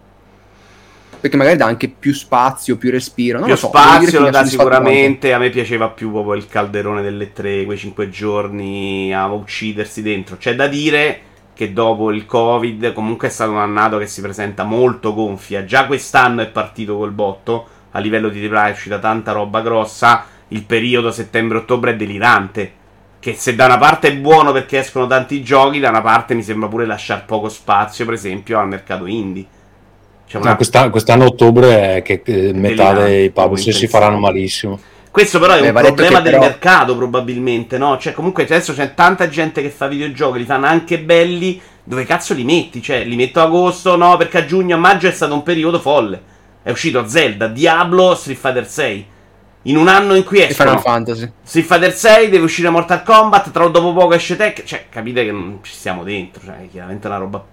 Perché 1.19 1.37
magari 1.37 1.57
dà 1.57 1.67
anche 1.67 1.89
più 1.89 2.15
spazio, 2.15 2.77
più 2.77 2.93
respiro. 2.93 3.39
Non 3.39 3.49
più 3.49 3.55
lo 3.55 3.61
so, 3.61 3.67
spazio 3.67 4.21
lo 4.21 4.31
dà 4.31 4.45
sicuramente. 4.45 5.27
Molto. 5.27 5.35
A 5.35 5.39
me 5.41 5.51
piaceva 5.51 5.89
più 5.89 6.13
proprio 6.13 6.35
il 6.35 6.47
calderone 6.47 7.03
delle 7.03 7.33
tre, 7.33 7.65
quei 7.65 7.77
5 7.77 8.09
giorni 8.11 9.13
a 9.13 9.27
uccidersi 9.27 10.03
dentro. 10.03 10.37
C'è 10.37 10.55
da 10.55 10.69
dire 10.69 11.21
che 11.53 11.73
dopo 11.73 12.13
il 12.13 12.25
Covid 12.25 12.93
comunque 12.93 13.27
è 13.27 13.31
stato 13.33 13.51
un 13.51 13.59
annato 13.59 13.99
che 13.99 14.07
si 14.07 14.21
presenta 14.21 14.63
molto 14.63 15.15
gonfia. 15.15 15.65
Già 15.65 15.87
quest'anno 15.87 16.43
è 16.43 16.47
partito 16.47 16.97
col 16.97 17.11
botto. 17.11 17.67
A 17.91 17.99
livello 17.99 18.29
di 18.29 18.47
AAA 18.47 18.69
è 18.69 18.71
uscita 18.71 19.01
tanta 19.01 19.33
roba 19.33 19.63
grossa. 19.63 20.27
Il 20.47 20.63
periodo 20.63 21.11
settembre-ottobre 21.11 21.91
è 21.91 21.97
delirante 21.97 22.83
che 23.25 23.33
se 23.33 23.55
da 23.55 23.65
una 23.65 23.79
parte 23.79 24.09
è 24.09 24.17
buono 24.17 24.53
perché 24.53 24.81
escono 24.81 25.07
tanti 25.07 25.43
giochi, 25.43 25.81
da 25.81 25.89
una 25.89 26.03
parte 26.03 26.35
mi 26.35 26.43
sembra 26.43 26.69
pure 26.69 26.85
lasciare 26.85 27.23
poco 27.25 27.49
spazio, 27.49 28.05
per 28.05 28.13
esempio, 28.13 28.59
al 28.59 28.69
mercato 28.69 29.07
indie. 29.07 29.47
Cioè 30.27 30.43
una... 30.43 30.51
no, 30.51 30.57
quest'anno, 30.57 30.91
quest'anno 30.91 31.25
ottobre 31.25 31.97
è 31.97 32.03
che 32.03 32.21
eh, 32.23 32.53
metà 32.53 32.93
dei 32.93 33.31
publisher 33.31 33.73
si 33.73 33.87
faranno 33.87 34.19
malissimo. 34.19 34.79
Questo 35.11 35.39
però 35.39 35.55
è 35.55 35.61
Beh, 35.61 35.69
un 35.69 35.73
problema 35.73 36.21
del 36.21 36.33
però... 36.33 36.45
mercato 36.45 36.95
probabilmente, 36.95 37.79
no? 37.79 37.97
Cioè 37.97 38.13
comunque 38.13 38.43
adesso 38.43 38.75
c'è 38.75 38.93
tanta 38.93 39.27
gente 39.31 39.63
che 39.63 39.71
fa 39.71 39.87
videogiochi, 39.87 40.41
li 40.41 40.45
fanno 40.45 40.67
anche 40.67 41.01
belli, 41.01 41.59
dove 41.83 42.05
cazzo 42.05 42.35
li 42.35 42.45
metti? 42.45 42.83
Cioè 42.83 43.05
li 43.05 43.17
metto 43.17 43.41
a 43.41 43.45
agosto, 43.45 43.97
no? 43.97 44.19
Perché 44.19 44.37
a 44.37 44.45
giugno, 44.45 44.75
a 44.77 44.79
maggio 44.79 45.09
è 45.09 45.13
stato 45.13 45.33
un 45.33 45.43
periodo 45.43 45.81
folle. 45.81 46.21
È 46.63 46.71
uscito 46.71 47.09
Zelda, 47.09 47.47
Diablo, 47.47 48.15
Street 48.15 48.39
Fighter 48.39 48.69
6 48.69 49.07
in 49.65 49.77
un 49.77 49.89
anno 49.89 50.15
in 50.15 50.25
cui 50.25 50.43
escono 50.43 50.79
Final 50.79 50.83
Fantasy 50.83 51.33
Street 51.43 51.67
Fighter 51.67 51.93
6 51.93 52.29
deve 52.31 52.45
uscire 52.45 52.71
Mortal 52.71 53.03
Kombat 53.03 53.51
tra 53.51 53.67
dopo 53.69 53.93
poco 53.93 54.15
esce 54.15 54.37
Tech 54.37 54.63
cioè 54.65 54.87
capite 54.89 55.25
che 55.25 55.33
non 55.33 55.59
ci 55.63 55.73
stiamo 55.73 56.03
dentro 56.03 56.43
cioè 56.45 56.63
è 56.63 56.69
chiaramente 56.71 57.07
una 57.07 57.17
roba 57.17 57.45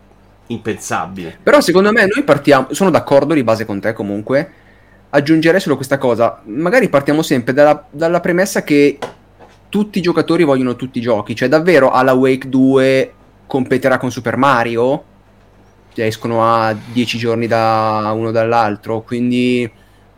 impensabile 0.48 1.38
però 1.42 1.62
secondo 1.62 1.92
me 1.92 2.08
noi 2.14 2.24
partiamo 2.24 2.68
sono 2.72 2.90
d'accordo 2.90 3.34
di 3.34 3.44
base 3.44 3.66
con 3.66 3.80
te 3.80 3.94
comunque 3.94 4.52
aggiungerei 5.10 5.60
solo 5.60 5.76
questa 5.76 5.98
cosa 5.98 6.42
magari 6.46 6.90
partiamo 6.90 7.22
sempre 7.22 7.54
dalla, 7.54 7.86
dalla 7.90 8.20
premessa 8.20 8.64
che 8.64 8.98
tutti 9.72 10.00
i 10.00 10.02
giocatori 10.02 10.44
vogliono 10.44 10.76
tutti 10.76 11.00
i 11.00 11.02
giochi. 11.02 11.34
Cioè, 11.34 11.48
davvero 11.48 11.92
alla 11.92 12.14
Wake 12.14 12.50
2 12.50 13.14
competerà 13.48 13.98
con 13.98 14.12
Super 14.12 14.36
Mario? 14.36 15.04
Cioè, 15.94 16.06
escono 16.06 16.46
a 16.46 16.76
10 16.76 17.18
giorni 17.18 17.48
da 17.48 18.12
uno 18.14 18.32
dall'altro. 18.32 19.02
Quindi, 19.02 19.72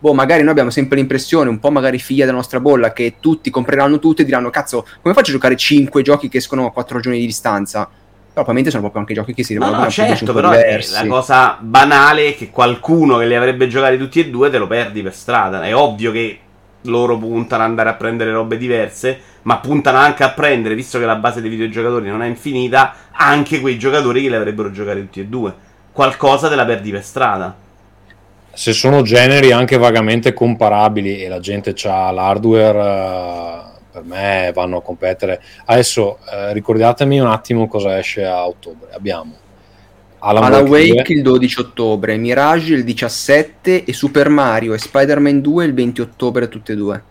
boh, 0.03 0.13
magari 0.13 0.41
noi 0.41 0.51
abbiamo 0.51 0.69
sempre 0.69 0.97
l'impressione, 0.97 1.47
un 1.47 1.59
po' 1.59 1.71
magari 1.71 1.97
figlia 1.97 2.25
della 2.25 2.35
nostra 2.35 2.59
bolla, 2.59 2.91
che 2.91 3.15
tutti 3.21 3.49
compreranno 3.49 3.99
tutto 3.99 4.21
e 4.21 4.25
diranno: 4.25 4.49
Cazzo, 4.49 4.85
come 5.01 5.13
faccio 5.13 5.29
a 5.29 5.35
giocare 5.35 5.55
5 5.55 6.01
giochi 6.01 6.27
che 6.27 6.39
escono 6.39 6.65
a 6.65 6.71
4 6.73 6.99
giorni 6.99 7.19
di 7.19 7.25
distanza? 7.25 7.85
Però 7.85 8.43
probabilmente 8.43 8.71
sono 8.71 8.81
proprio 8.81 9.01
anche 9.01 9.13
giochi 9.13 9.33
che 9.33 9.43
si 9.43 9.53
rivolgono 9.53 9.79
no, 9.79 9.85
no, 9.85 9.91
certo, 9.91 10.33
però 10.33 10.49
diversi. 10.49 10.93
la 10.93 11.07
cosa 11.07 11.57
banale 11.61 12.29
è 12.29 12.35
che 12.35 12.49
qualcuno 12.49 13.17
che 13.17 13.27
li 13.27 13.35
avrebbe 13.35 13.67
giocati 13.67 13.97
tutti 13.97 14.19
e 14.19 14.29
due 14.29 14.49
te 14.49 14.57
lo 14.57 14.67
perdi 14.67 15.01
per 15.01 15.13
strada. 15.13 15.61
È 15.63 15.73
ovvio 15.73 16.11
che 16.11 16.39
loro 16.81 17.17
puntano 17.17 17.63
ad 17.63 17.69
andare 17.69 17.89
a 17.89 17.93
prendere 17.93 18.31
robe 18.31 18.57
diverse, 18.57 19.17
ma 19.43 19.59
puntano 19.59 19.99
anche 19.99 20.23
a 20.23 20.31
prendere, 20.31 20.75
visto 20.75 20.99
che 20.99 21.05
la 21.05 21.15
base 21.15 21.39
dei 21.39 21.49
videogiocatori 21.49 22.09
non 22.09 22.23
è 22.23 22.27
infinita, 22.27 22.93
anche 23.11 23.61
quei 23.61 23.77
giocatori 23.77 24.21
che 24.21 24.29
li 24.29 24.35
avrebbero 24.35 24.69
giocati 24.71 24.99
tutti 24.99 25.19
e 25.21 25.27
due. 25.27 25.53
Qualcosa 25.93 26.49
te 26.49 26.55
la 26.55 26.65
perdi 26.65 26.91
per 26.91 27.03
strada. 27.03 27.62
Se 28.53 28.71
sono 28.71 29.01
generi 29.01 29.51
anche 29.51 29.77
vagamente 29.77 30.33
comparabili 30.33 31.23
e 31.23 31.27
la 31.27 31.39
gente 31.39 31.73
ha 31.85 32.11
l'hardware 32.11 33.71
per 33.91 34.03
me 34.03 34.51
vanno 34.53 34.77
a 34.77 34.81
competere. 34.81 35.41
Adesso 35.65 36.17
eh, 36.31 36.53
ricordatemi 36.53 37.19
un 37.19 37.27
attimo 37.27 37.67
cosa 37.67 37.97
esce 37.97 38.25
a 38.25 38.47
ottobre. 38.47 38.89
Abbiamo 38.91 39.33
Alan, 40.19 40.43
Alan 40.43 40.67
Wake, 40.67 40.91
Wake 40.91 41.13
il 41.13 41.21
12 41.21 41.59
ottobre, 41.59 42.17
Mirage 42.17 42.73
il 42.73 42.83
17 42.83 43.83
e 43.83 43.93
Super 43.93 44.29
Mario 44.29 44.73
e 44.73 44.77
Spider-Man 44.77 45.41
2 45.41 45.65
il 45.65 45.73
20 45.73 46.01
ottobre 46.01 46.47
tutte 46.47 46.73
e 46.73 46.75
due. 46.75 47.03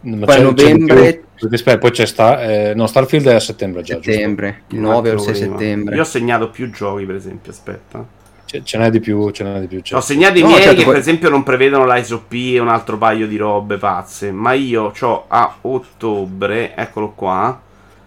Ma 0.00 0.26
poi 0.26 0.36
a 0.36 0.42
novembre 0.42 1.24
più, 1.34 1.48
aspetta, 1.50 1.78
poi 1.78 1.90
c'è 1.90 2.06
Star, 2.06 2.48
eh, 2.48 2.74
no, 2.74 2.86
Starfield 2.86 3.26
è 3.26 3.34
a 3.34 3.40
settembre 3.40 3.82
già 3.82 3.98
settembre, 4.00 4.62
il 4.68 4.78
9 4.78 5.10
o 5.10 5.14
il 5.14 5.20
6 5.20 5.34
settembre 5.34 5.96
io 5.96 6.02
ho 6.02 6.04
segnato 6.04 6.50
più 6.50 6.70
giochi 6.70 7.04
per 7.04 7.16
esempio 7.16 7.50
aspetta 7.50 8.06
ce, 8.46 8.62
ce 8.64 8.78
n'è 8.78 8.90
di 8.90 9.00
più, 9.00 9.30
ce 9.30 9.44
n'è 9.44 9.60
di 9.60 9.66
più. 9.66 9.96
Ho 9.96 10.00
segnato 10.00 10.38
i 10.38 10.42
no, 10.42 10.48
miei 10.48 10.62
certo, 10.62 10.76
che 10.76 10.84
poi... 10.84 10.92
per 10.92 11.00
esempio 11.00 11.28
non 11.28 11.42
prevedono 11.42 11.84
l'ISOP 11.84 12.32
e 12.32 12.58
un 12.58 12.68
altro 12.68 12.96
paio 12.96 13.26
di 13.26 13.36
robe 13.36 13.76
pazze. 13.76 14.30
Ma 14.30 14.52
io 14.52 14.92
ho 14.98 15.24
a 15.28 15.56
ottobre, 15.60 16.74
eccolo 16.74 17.10
qua. 17.10 17.60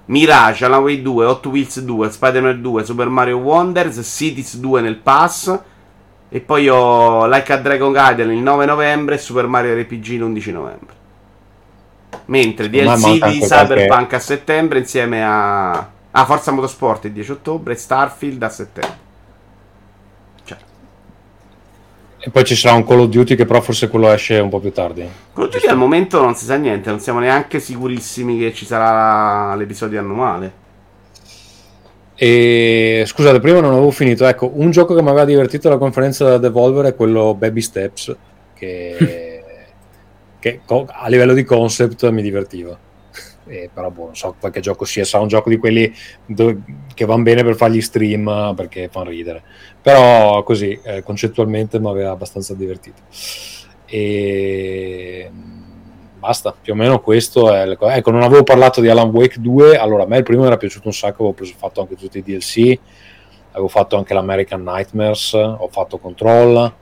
Mirage, 0.06 0.66
Alan 0.66 0.82
Way 0.82 1.02
2, 1.02 1.26
Hot 1.26 1.46
Wheels 1.46 1.82
2, 1.82 2.10
Spider-Man 2.10 2.62
2, 2.62 2.84
Super 2.84 3.10
Mario 3.10 3.38
Wonders, 3.38 4.00
Cities 4.02 4.58
2 4.58 4.82
nel 4.82 4.96
pass. 4.96 5.60
E 6.32 6.40
poi 6.40 6.70
ho 6.70 7.28
Like 7.28 7.52
a 7.54 7.58
Dragon 7.58 7.92
Gaiden 7.92 8.32
il 8.32 8.40
9 8.40 8.66
novembre 8.66 9.16
e 9.16 9.18
Super 9.18 9.46
Mario 9.48 9.76
RPG 9.76 10.20
l'11 10.20 10.52
novembre. 10.52 10.98
Mentre 12.26 12.70
DLC 12.70 13.28
di 13.28 13.40
Cyberpunk 13.40 13.88
qualche... 13.88 14.16
a 14.16 14.20
settembre 14.20 14.80
insieme 14.80 15.24
a... 15.24 15.90
Ah, 16.12 16.26
Forza 16.26 16.52
Motorsport 16.52 17.06
il 17.06 17.12
10 17.12 17.32
ottobre 17.32 17.74
e 17.74 17.76
Starfield 17.76 18.42
a 18.42 18.50
settembre. 18.50 19.09
E 22.22 22.30
poi 22.32 22.44
ci 22.44 22.56
sarà 22.56 22.76
un 22.76 22.86
Call 22.86 23.00
of 23.00 23.08
Duty 23.08 23.36
che 23.36 23.46
però 23.46 23.62
forse 23.62 23.88
quello 23.88 24.12
esce 24.12 24.40
un 24.40 24.50
po' 24.50 24.60
più 24.60 24.72
tardi. 24.72 25.08
Call 25.34 25.46
of 25.46 25.52
Duty 25.52 25.68
al 25.68 25.78
momento 25.78 26.22
non 26.22 26.36
si 26.36 26.46
sa 26.46 26.56
niente, 26.56 26.90
non 26.90 27.00
siamo 27.00 27.20
neanche 27.20 27.60
sicurissimi 27.60 28.38
che 28.38 28.54
ci 28.54 28.66
sarà 28.66 29.56
l'episodio 29.56 30.00
annuale. 30.00 30.68
E 32.16 33.04
scusate, 33.06 33.40
prima 33.40 33.62
non 33.62 33.72
avevo 33.72 33.92
finito. 33.92 34.28
Ecco, 34.28 34.52
un 34.54 34.72
gioco 34.72 34.94
che 34.94 35.02
mi 35.02 35.08
aveva 35.10 35.24
divertito 35.24 35.70
alla 35.70 35.78
conferenza 35.78 36.26
da 36.26 36.38
Devolver 36.38 36.86
è 36.86 36.96
quello 36.96 37.34
Baby 37.34 37.62
Steps, 37.62 38.14
che, 38.54 39.44
che 40.40 40.62
a 40.68 41.08
livello 41.08 41.34
di 41.34 41.46
concept 41.46 42.10
mi 42.10 42.22
divertiva 42.22 42.88
eh, 43.50 43.70
però 43.74 43.90
boh, 43.90 44.06
non 44.06 44.16
so 44.16 44.36
qualche 44.40 44.60
gioco 44.60 44.86
sia, 44.86 45.04
sarà 45.04 45.24
un 45.24 45.30
gioco 45.30 45.50
di 45.50 45.58
quelli 45.58 45.92
dove, 46.26 46.62
che 46.94 47.06
vanno 47.06 47.24
bene 47.24 47.44
per 47.44 47.56
fare 47.56 47.74
gli 47.74 47.82
stream 47.82 48.54
perché 48.56 48.88
fanno 48.90 49.10
ridere, 49.10 49.44
però 49.82 50.44
così 50.44 50.80
eh, 50.84 51.04
concettualmente 51.04 51.80
mi 51.80 51.90
aveva 51.90 52.12
abbastanza 52.12 52.54
divertito. 52.54 53.02
E 53.86 55.32
basta, 56.20 56.54
più 56.60 56.74
o 56.74 56.76
meno 56.76 57.00
questo 57.00 57.52
è 57.52 57.68
ecco, 57.70 58.12
non 58.12 58.22
avevo 58.22 58.44
parlato 58.44 58.82
di 58.82 58.90
Alan 58.90 59.10
Wake 59.10 59.40
2, 59.40 59.78
allora 59.78 60.04
a 60.04 60.06
me 60.06 60.18
il 60.18 60.24
primo 60.24 60.46
era 60.46 60.58
piaciuto 60.58 60.88
un 60.88 60.94
sacco, 60.94 61.24
avevo 61.24 61.34
preso, 61.34 61.54
fatto 61.58 61.82
anche 61.82 61.96
tutti 61.96 62.20
i 62.20 62.24
DLC, 62.24 62.78
avevo 63.52 63.68
fatto 63.68 63.98
anche 63.98 64.14
l'American 64.14 64.62
Nightmares, 64.62 65.34
ho 65.34 65.68
fatto 65.72 65.98
Control. 65.98 66.74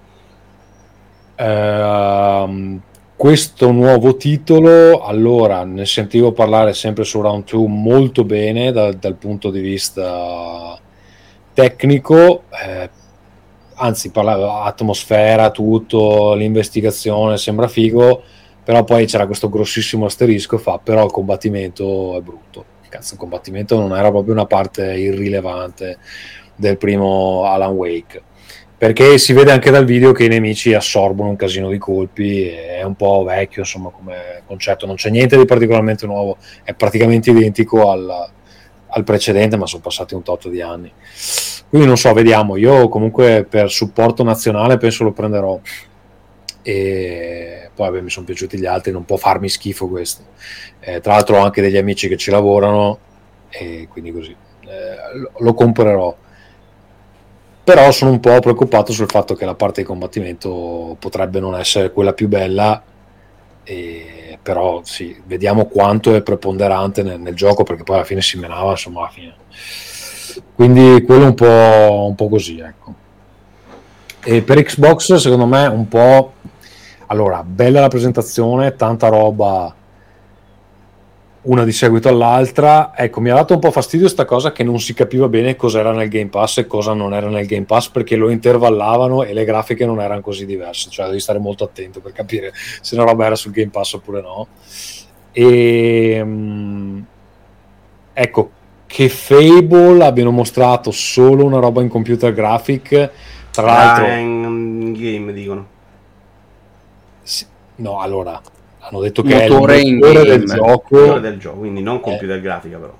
Ehm, 1.36 2.82
questo 3.18 3.72
nuovo 3.72 4.15
titolo, 4.15 5.01
allora 5.01 5.63
ne 5.63 5.88
sentivo 5.88 6.34
parlare 6.34 6.76
sempre 6.76 7.03
su 7.03 7.20
Round 7.20 7.45
2 7.49 7.68
molto 7.68 8.24
bene 8.24 8.72
dal, 8.72 8.93
dal 8.93 9.15
punto 9.15 9.49
di 9.49 9.59
vista 9.59 10.80
tecnico, 11.51 12.43
eh, 12.63 12.88
anzi 13.74 14.11
parlava 14.11 14.61
atmosfera, 14.65 15.49
tutto, 15.49 16.36
l'investigazione 16.36 17.38
sembra 17.38 17.68
figo, 17.68 18.22
però 18.63 18.84
poi 18.84 19.07
c'era 19.07 19.26
questo 19.26 19.49
grossissimo 19.49 20.05
asterisco, 20.05 20.59
fa 20.59 20.78
però 20.78 21.03
il 21.03 21.11
combattimento 21.11 22.18
è 22.18 22.22
brutto. 22.22 22.65
Cazzo, 22.88 23.15
il 23.15 23.20
combattimento 23.20 23.80
non 23.80 23.97
era 23.97 24.11
proprio 24.11 24.34
una 24.34 24.45
parte 24.45 24.93
irrilevante 24.93 25.97
del 26.55 26.78
primo 26.78 27.45
Alan 27.45 27.74
Wake 27.74 28.22
perché 28.78 29.18
si 29.18 29.34
vede 29.34 29.52
anche 29.52 29.72
dal 29.72 29.86
video 29.86 30.12
che 30.12 30.26
i 30.26 30.28
nemici 30.28 30.74
assorbono 30.74 31.30
un 31.30 31.36
casino 31.36 31.70
di 31.70 31.80
colpi, 31.80 32.48
è 32.48 32.84
un 32.84 32.96
po' 32.96 33.24
vecchio 33.24 33.62
insomma 33.62 33.90
come 33.90 34.44
concetto, 34.46 34.86
non 34.86 34.96
c'è 34.96 35.10
niente 35.10 35.36
di 35.36 35.46
particolarmente 35.46 36.06
nuovo, 36.06 36.38
è 36.64 36.76
praticamente 36.76 37.32
identico 37.32 37.90
al, 37.90 38.30
al 38.88 39.04
precedente, 39.04 39.58
ma 39.58 39.66
sono 39.66 39.82
passati 39.82 40.14
un 40.14 40.22
tot 40.22 40.48
di 40.50 40.62
anni. 40.62 40.92
Quindi 41.70 41.88
non 41.88 41.98
so, 41.98 42.14
vediamo, 42.14 42.56
io 42.56 42.88
comunque 42.88 43.46
per 43.50 43.72
supporto 43.72 44.24
nazionale 44.24 44.78
penso 44.78 45.04
lo 45.04 45.12
prenderò 45.12 45.60
e 46.62 47.70
poi 47.74 47.90
vabbè, 47.90 48.02
mi 48.02 48.10
sono 48.10 48.26
piaciuti 48.26 48.60
gli 48.60 48.66
altri, 48.66 48.92
non 48.92 49.06
può 49.06 49.18
farmi 49.18 49.50
schifo 49.50 49.88
questo. 49.88 50.24
Eh, 50.80 51.00
tra 51.00 51.14
l'altro 51.14 51.38
ho 51.38 51.44
anche 51.44 51.62
degli 51.62 51.78
amici 51.78 52.08
che 52.08 52.18
ci 52.18 52.30
lavorano 52.30 53.00
e 53.50 53.88
quindi 53.90 54.12
così 54.12 54.36
eh, 54.62 55.18
lo, 55.18 55.32
lo 55.38 55.54
comprerò 55.54 56.16
però 57.68 57.91
sono 57.91 58.11
un 58.11 58.22
po' 58.22 58.39
preoccupato 58.39 58.93
sul 58.93 59.09
fatto 59.09 59.36
che 59.36 59.43
la 59.43 59.53
parte 59.53 59.82
di 59.82 59.88
combattimento 59.88 60.95
potrebbe 60.99 61.41
non 61.41 61.53
essere 61.53 61.91
quella 61.91 62.13
più 62.13 62.30
bella 62.30 62.82
e, 63.61 64.39
però 64.41 64.80
sì, 64.86 65.22
vediamo 65.26 65.65
quanto 65.65 66.15
è 66.15 66.22
preponderante 66.22 67.03
nel, 67.03 67.20
nel, 67.20 67.36
gioco 67.36 67.63
perché 67.63 67.84
poi 67.84 67.97
alla 67.97 68.05
fine 68.05 68.22
si 68.22 68.39
menava 68.39 68.72
insomma 68.72 69.01
alla 69.01 69.09
fine. 69.09 69.36
Quindi 70.55 71.03
quello 71.03 71.26
un 71.26 71.34
po', 71.34 72.05
un 72.07 72.15
po' 72.15 72.30
così 72.30 72.57
ecco. 72.57 72.93
E 74.24 74.41
per 74.43 74.63
Xbox 74.63 75.15
secondo 75.15 75.45
me 75.45 75.65
un 75.68 75.89
po' 75.89 76.36
allora 77.07 77.43
bella 77.43 77.82
la 77.82 77.89
presentazione 77.89 78.78
tanta 78.78 79.09
roba 79.09 79.76
una 81.48 81.64
di 81.64 81.72
seguito 81.72 82.10
all'altra. 82.10 82.91
Ecco, 82.95 83.20
mi 83.20 83.30
ha 83.30 83.36
dato 83.36 83.54
un 83.54 83.60
po' 83.60 83.72
fastidio 83.72 84.06
questa 84.06 84.26
cosa 84.26 84.52
che 84.52 84.64
non 84.64 84.80
si 84.80 84.93
capiva 84.93 85.28
bene 85.28 85.56
cos'era 85.56 85.91
nel 85.91 86.10
Game 86.10 86.30
Pass 86.30 86.60
e 86.60 86.68
cosa 86.68 86.93
non 86.93 87.14
era 87.14 87.28
nel 87.28 87.45
Game 87.45 87.66
Pass 87.66 87.89
perché 87.89 88.16
lo 88.16 88.30
intervallavano 88.30 89.24
e 89.24 89.34
le 89.34 89.45
grafiche 89.45 89.86
non 89.86 90.02
erano 90.02 90.22
così 90.22 90.45
diverse, 90.45 90.89
cioè 90.89 91.08
devi 91.08 91.20
stare 91.20 91.39
molto 91.39 91.64
attento 91.64 92.00
per 92.00 92.12
capire 92.12 92.52
se 92.54 92.95
una 92.95 93.06
roba 93.06 93.26
era 93.26 93.36
sul 93.36 93.52
Game 93.52 93.70
Pass 93.70 93.93
oppure 93.93 94.22
no. 94.22 94.48
E 95.32 96.20
um, 96.22 97.06
ecco 98.14 98.52
che 98.86 99.10
Fable 99.10 100.04
abbiano 100.04 100.32
mostrato 100.32 100.91
solo 100.91 101.45
una 101.45 101.60
roba 101.60 101.82
in 101.82 101.89
computer 101.89 102.34
graphic, 102.34 103.12
tra 103.52 103.66
l'altro 103.66 104.06
ah, 104.06 104.16
in 104.16 104.93
game 104.93 105.34
dicono. 105.34 105.68
Sì, 107.22 107.45
no, 107.76 108.00
allora 108.00 108.41
hanno 108.90 109.02
detto 109.02 109.22
che 109.22 109.48
motore 109.48 109.76
è 109.76 109.80
il 109.80 109.96
motore 109.96 110.24
del 110.24 110.46
gioco. 110.46 110.98
Motore 110.98 111.20
del 111.20 111.38
gioco, 111.38 111.58
quindi 111.58 111.82
non 111.82 112.00
computer 112.00 112.38
eh. 112.38 112.42
grafica 112.42 112.78
però. 112.78 112.94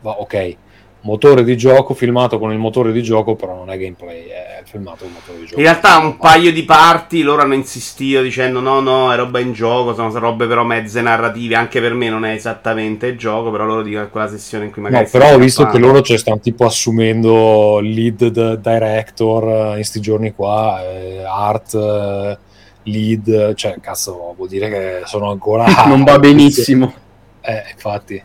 Va, 0.00 0.20
ok, 0.20 0.56
motore 1.02 1.44
di 1.44 1.56
gioco 1.56 1.94
filmato 1.94 2.40
con 2.40 2.50
il 2.50 2.58
motore 2.58 2.90
di 2.90 3.00
gioco, 3.00 3.36
però 3.36 3.54
non 3.54 3.70
è 3.70 3.78
gameplay, 3.78 4.26
è 4.26 4.62
filmato 4.64 5.04
con 5.04 5.08
il 5.08 5.14
motore 5.14 5.38
di 5.38 5.44
gioco. 5.46 5.60
In 5.60 5.66
realtà 5.66 5.98
un 5.98 6.16
paio 6.16 6.52
di 6.52 6.64
parti 6.64 7.22
loro 7.22 7.42
hanno 7.42 7.54
insistito 7.54 8.20
dicendo 8.22 8.58
no, 8.58 8.80
no, 8.80 9.12
è 9.12 9.16
roba 9.16 9.38
in 9.38 9.52
gioco, 9.52 9.94
sono 9.94 10.18
robe 10.18 10.48
però 10.48 10.64
mezze 10.64 11.00
narrative, 11.00 11.54
anche 11.54 11.80
per 11.80 11.94
me 11.94 12.08
non 12.08 12.24
è 12.24 12.32
esattamente 12.32 13.06
il 13.06 13.16
gioco, 13.16 13.52
però 13.52 13.64
loro 13.64 13.82
dicono 13.82 14.06
che 14.06 14.10
quella 14.10 14.28
sessione 14.28 14.64
in 14.64 14.72
cui 14.72 14.82
magari... 14.82 15.04
No, 15.04 15.10
però 15.10 15.34
ho 15.34 15.38
visto 15.38 15.66
che 15.66 15.78
loro 15.78 16.02
ci 16.02 16.18
stanno 16.18 16.40
tipo 16.40 16.64
assumendo 16.64 17.78
lead 17.78 18.56
director 18.56 19.76
in 19.76 19.84
sti 19.84 20.00
giorni 20.00 20.32
qua, 20.32 20.82
eh, 20.82 21.22
art... 21.24 21.74
Eh, 21.74 22.50
lead, 22.84 23.54
cioè 23.54 23.76
cazzo 23.80 24.34
vuol 24.36 24.48
dire 24.48 24.68
che 24.68 25.00
sono 25.04 25.30
ancora... 25.30 25.66
non 25.86 26.04
va 26.04 26.18
benissimo. 26.20 26.92
Eh, 27.40 27.62
infatti. 27.72 28.22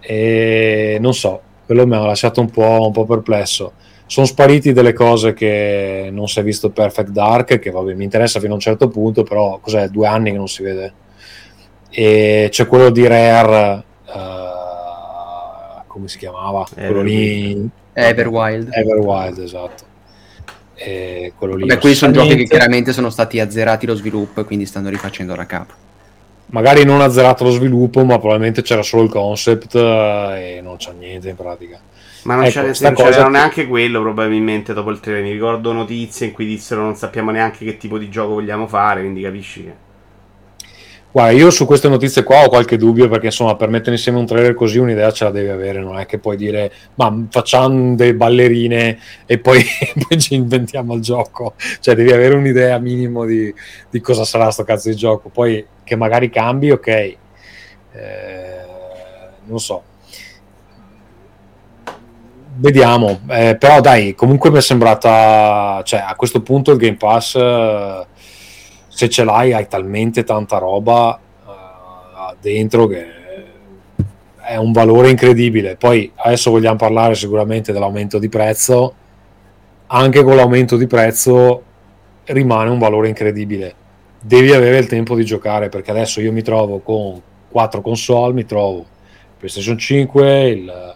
E 0.00 0.98
non 1.00 1.14
so, 1.14 1.40
quello 1.64 1.86
mi 1.86 1.96
ha 1.96 2.00
lasciato 2.00 2.40
un 2.40 2.50
po', 2.50 2.86
un 2.86 2.92
po' 2.92 3.04
perplesso. 3.04 3.72
Sono 4.06 4.26
spariti 4.26 4.72
delle 4.72 4.92
cose 4.92 5.32
che 5.32 6.08
non 6.12 6.28
si 6.28 6.38
è 6.38 6.42
visto 6.44 6.70
Perfect 6.70 7.10
Dark, 7.10 7.58
che 7.58 7.70
vabbè 7.70 7.94
mi 7.94 8.04
interessa 8.04 8.38
fino 8.38 8.52
a 8.52 8.54
un 8.54 8.60
certo 8.60 8.88
punto, 8.88 9.24
però 9.24 9.58
cos'è? 9.58 9.88
Due 9.88 10.06
anni 10.06 10.30
che 10.30 10.36
non 10.36 10.48
si 10.48 10.62
vede 10.62 10.92
e 11.98 12.48
c'è 12.50 12.66
quello 12.66 12.90
di 12.90 13.06
Rare, 13.06 13.82
uh, 14.04 15.82
come 15.86 16.08
si 16.08 16.18
chiamava? 16.18 16.66
Ever 16.74 16.90
quello 16.90 17.02
lì... 17.02 17.70
Everwild. 17.94 18.68
Everwild, 18.70 19.38
esatto. 19.38 19.84
E 20.76 21.32
quello 21.36 21.56
lì 21.56 21.64
Beh, 21.64 21.78
questi 21.78 21.98
sono 21.98 22.12
giochi 22.12 22.36
che 22.36 22.44
chiaramente 22.44 22.92
sono 22.92 23.10
stati 23.10 23.40
azzerati 23.40 23.86
lo 23.86 23.94
sviluppo 23.94 24.42
e 24.42 24.44
quindi 24.44 24.66
stanno 24.66 24.90
rifacendo 24.90 25.34
da 25.34 25.46
capo. 25.46 25.72
Magari 26.48 26.84
non 26.84 27.00
azzerato 27.00 27.44
lo 27.44 27.50
sviluppo, 27.50 28.04
ma 28.04 28.18
probabilmente 28.18 28.62
c'era 28.62 28.82
solo 28.82 29.02
il 29.02 29.10
concept 29.10 29.74
eh, 29.74 30.56
e 30.58 30.60
non 30.60 30.76
c'è 30.76 30.92
niente 30.92 31.30
in 31.30 31.36
pratica. 31.36 31.80
Ma 32.22 32.34
non, 32.34 32.44
ecco, 32.44 32.60
c'era, 32.60 32.90
non 32.90 33.10
c'era 33.10 33.28
neanche 33.28 33.66
quello 33.66 34.00
probabilmente 34.00 34.72
dopo 34.74 34.90
il 34.90 35.00
trailer. 35.00 35.24
Mi 35.24 35.32
ricordo 35.32 35.72
notizie 35.72 36.26
in 36.26 36.32
cui 36.32 36.44
dissero 36.46 36.82
non 36.82 36.94
sappiamo 36.94 37.30
neanche 37.30 37.64
che 37.64 37.76
tipo 37.76 37.98
di 37.98 38.08
gioco 38.08 38.34
vogliamo 38.34 38.66
fare, 38.66 39.00
quindi 39.00 39.22
capisci 39.22 39.64
che... 39.64 39.85
Guarda, 41.16 41.32
io 41.32 41.48
su 41.48 41.64
queste 41.64 41.88
notizie 41.88 42.22
qua 42.22 42.44
ho 42.44 42.48
qualche 42.50 42.76
dubbio 42.76 43.08
perché 43.08 43.24
insomma 43.24 43.56
per 43.56 43.70
mettere 43.70 43.92
insieme 43.92 44.18
un 44.18 44.26
trailer 44.26 44.52
così 44.52 44.76
un'idea 44.76 45.10
ce 45.12 45.24
la 45.24 45.30
devi 45.30 45.48
avere, 45.48 45.80
non 45.80 45.98
è 45.98 46.04
che 46.04 46.18
puoi 46.18 46.36
dire 46.36 46.70
ma 46.96 47.24
facciamo 47.30 47.94
delle 47.94 48.14
ballerine 48.14 48.98
e 49.24 49.38
poi, 49.38 49.64
poi 50.06 50.20
ci 50.20 50.34
inventiamo 50.34 50.92
il 50.92 51.00
gioco, 51.00 51.54
cioè 51.80 51.94
devi 51.94 52.12
avere 52.12 52.34
un'idea 52.34 52.76
minimo 52.76 53.24
di, 53.24 53.50
di, 53.88 54.00
cosa 54.02 54.26
sarà 54.26 54.50
sto 54.50 54.62
cazzo 54.64 54.90
di 54.90 54.94
gioco, 54.94 55.30
poi 55.30 55.64
che 55.84 55.96
magari 55.96 56.28
cambi, 56.28 56.70
ok, 56.70 56.86
eh, 56.86 57.16
non 59.46 59.58
so, 59.58 59.82
vediamo. 62.56 63.20
Eh, 63.28 63.56
però 63.58 63.80
dai, 63.80 64.14
comunque 64.14 64.50
mi 64.50 64.58
è 64.58 64.60
sembrata, 64.60 65.80
cioè 65.84 66.04
a 66.06 66.14
questo 66.14 66.42
punto 66.42 66.72
il 66.72 66.78
Game 66.78 66.96
Pass, 66.96 67.36
eh, 67.36 68.06
se 68.96 69.10
ce 69.10 69.24
l'hai, 69.24 69.52
hai 69.52 69.68
talmente 69.68 70.24
tanta 70.24 70.56
roba 70.56 71.20
eh, 71.46 72.36
dentro 72.40 72.86
che 72.86 73.04
è 74.40 74.56
un 74.56 74.72
valore 74.72 75.10
incredibile. 75.10 75.76
Poi 75.76 76.10
adesso 76.14 76.50
vogliamo 76.50 76.76
parlare 76.76 77.14
sicuramente 77.14 77.74
dell'aumento 77.74 78.18
di 78.18 78.30
prezzo. 78.30 78.94
Anche 79.88 80.22
con 80.22 80.34
l'aumento 80.34 80.78
di 80.78 80.86
prezzo 80.86 81.62
rimane 82.24 82.70
un 82.70 82.78
valore 82.78 83.08
incredibile. 83.08 83.74
Devi 84.18 84.52
avere 84.52 84.78
il 84.78 84.86
tempo 84.86 85.14
di 85.14 85.26
giocare 85.26 85.68
perché 85.68 85.90
adesso 85.90 86.22
io 86.22 86.32
mi 86.32 86.42
trovo 86.42 86.78
con 86.78 87.20
quattro 87.50 87.82
console, 87.82 88.32
mi 88.32 88.46
trovo 88.46 88.86
PlayStation 89.36 89.76
5, 89.76 90.48
il 90.48 90.94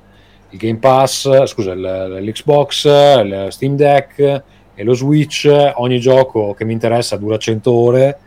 il 0.53 0.59
Game 0.59 0.79
Pass, 0.79 1.45
scusa, 1.45 1.75
l'Xbox, 1.75 2.85
il 2.87 3.47
Steam 3.51 3.77
Deck 3.77 4.43
e 4.81 4.85
lo 4.85 4.95
Switch. 4.95 5.47
Ogni 5.75 6.01
gioco 6.01 6.55
che 6.55 6.65
mi 6.65 6.73
interessa 6.73 7.17
dura 7.17 7.37
100 7.37 7.71
ore 7.71 8.19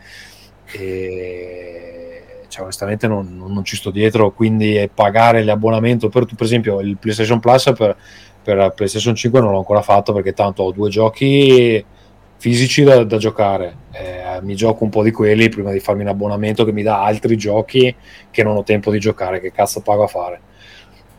e 0.72 2.22
cioè, 2.48 2.62
onestamente 2.62 3.08
non, 3.08 3.36
non, 3.36 3.66
ci 3.66 3.76
sto 3.76 3.90
dietro. 3.90 4.32
Quindi 4.32 4.90
pagare 4.94 5.44
l'abbonamento 5.44 6.10
per, 6.10 6.26
per 6.26 6.46
esempio, 6.46 6.80
il 6.80 6.98
PlayStation 6.98 7.40
Plus 7.40 7.74
per, 7.76 7.98
per 8.44 8.74
PlayStation 8.76 9.16
5 9.16 9.40
non 9.40 9.52
l'ho 9.52 9.58
ancora 9.58 9.82
fatto 9.82 10.14
perché 10.14 10.34
tanto 10.34 10.64
ho 10.64 10.72
due 10.72 10.90
giochi 10.90 11.84
fisici 12.38 12.84
da, 12.84 13.04
da 13.04 13.18
giocare. 13.18 13.78
Eh, 13.92 14.40
mi 14.42 14.56
gioco 14.56 14.84
un 14.84 14.92
po' 14.92 15.02
di 15.02 15.12
quelli 15.12 15.50
prima 15.50 15.72
di 15.72 15.80
farmi 15.80 16.04
un 16.04 16.10
abbonamento 16.10 16.66
che 16.66 16.72
mi 16.72 16.84
dà 16.84 17.04
altri 17.04 17.36
giochi 17.36 17.94
che 18.30 18.44
non 18.44 18.56
ho 18.56 18.64
tempo 18.64 18.92
di 18.92 19.00
giocare. 19.00 19.40
Che 19.40 19.52
cazzo 19.52 19.82
pago 19.82 20.04
a 20.04 20.08
fare? 20.08 20.42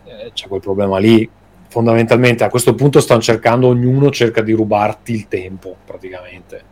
Eh, 0.05 0.30
c'è 0.32 0.47
quel 0.47 0.61
problema 0.61 0.99
lì. 0.99 1.28
Fondamentalmente 1.74 2.44
a 2.44 2.50
questo 2.50 2.76
punto 2.76 3.00
stanno 3.00 3.20
cercando, 3.20 3.66
ognuno 3.66 4.12
cerca 4.12 4.42
di 4.42 4.52
rubarti 4.52 5.12
il 5.12 5.26
tempo 5.26 5.74
praticamente. 5.84 6.62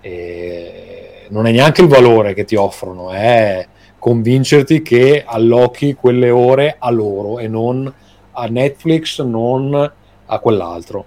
E 0.00 1.26
non 1.28 1.46
è 1.46 1.52
neanche 1.52 1.82
il 1.82 1.86
valore 1.86 2.34
che 2.34 2.42
ti 2.42 2.56
offrono, 2.56 3.12
è 3.12 3.64
convincerti 3.96 4.82
che 4.82 5.22
allochi 5.24 5.94
quelle 5.94 6.30
ore 6.30 6.74
a 6.80 6.90
loro 6.90 7.38
e 7.38 7.46
non 7.46 7.94
a 8.32 8.46
Netflix, 8.46 9.22
non 9.22 9.92
a 10.26 10.38
quell'altro. 10.40 11.04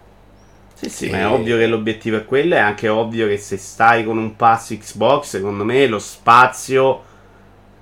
Sì, 0.75 0.89
sì, 0.89 1.07
e... 1.07 1.11
ma 1.11 1.17
è 1.17 1.27
ovvio 1.27 1.57
che 1.57 1.67
l'obiettivo 1.67 2.15
è 2.15 2.23
quello, 2.23 2.55
è 2.55 2.59
anche 2.59 2.87
ovvio 2.87 3.27
che 3.27 3.35
se 3.35 3.57
stai 3.57 4.05
con 4.05 4.17
un 4.17 4.37
pass 4.37 4.73
Xbox, 4.77 5.25
secondo 5.25 5.65
me 5.65 5.85
lo 5.87 5.99
spazio 5.99 7.01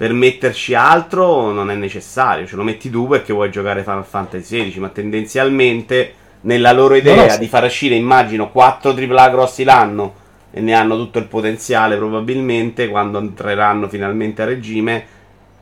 per 0.02 0.14
metterci 0.14 0.74
altro 0.74 1.52
non 1.52 1.70
è 1.70 1.76
necessario. 1.76 2.48
Ce 2.48 2.56
lo 2.56 2.64
metti 2.64 2.90
tu 2.90 3.08
perché 3.08 3.34
vuoi 3.34 3.52
giocare 3.52 3.84
Final 3.84 4.04
Fantasy 4.04 4.72
XVI, 4.72 4.80
ma 4.80 4.90
tendenzialmente 4.90 6.14
nella 6.42 6.72
loro 6.72 6.96
idea 6.96 7.18
no, 7.18 7.26
no, 7.28 7.38
di 7.38 7.48
far 7.48 7.66
uscire, 7.66 7.94
immagino, 7.94 8.50
4 8.50 8.96
AAA 8.96 9.30
grossi 9.30 9.64
l'anno 9.64 10.14
e 10.50 10.60
ne 10.60 10.74
hanno 10.74 10.98
tutto 10.98 11.20
il 11.20 11.26
potenziale 11.26 11.98
probabilmente 11.98 12.88
quando 12.90 13.20
entreranno 13.20 13.88
finalmente 13.88 14.42
a 14.42 14.46
regime. 14.46 15.06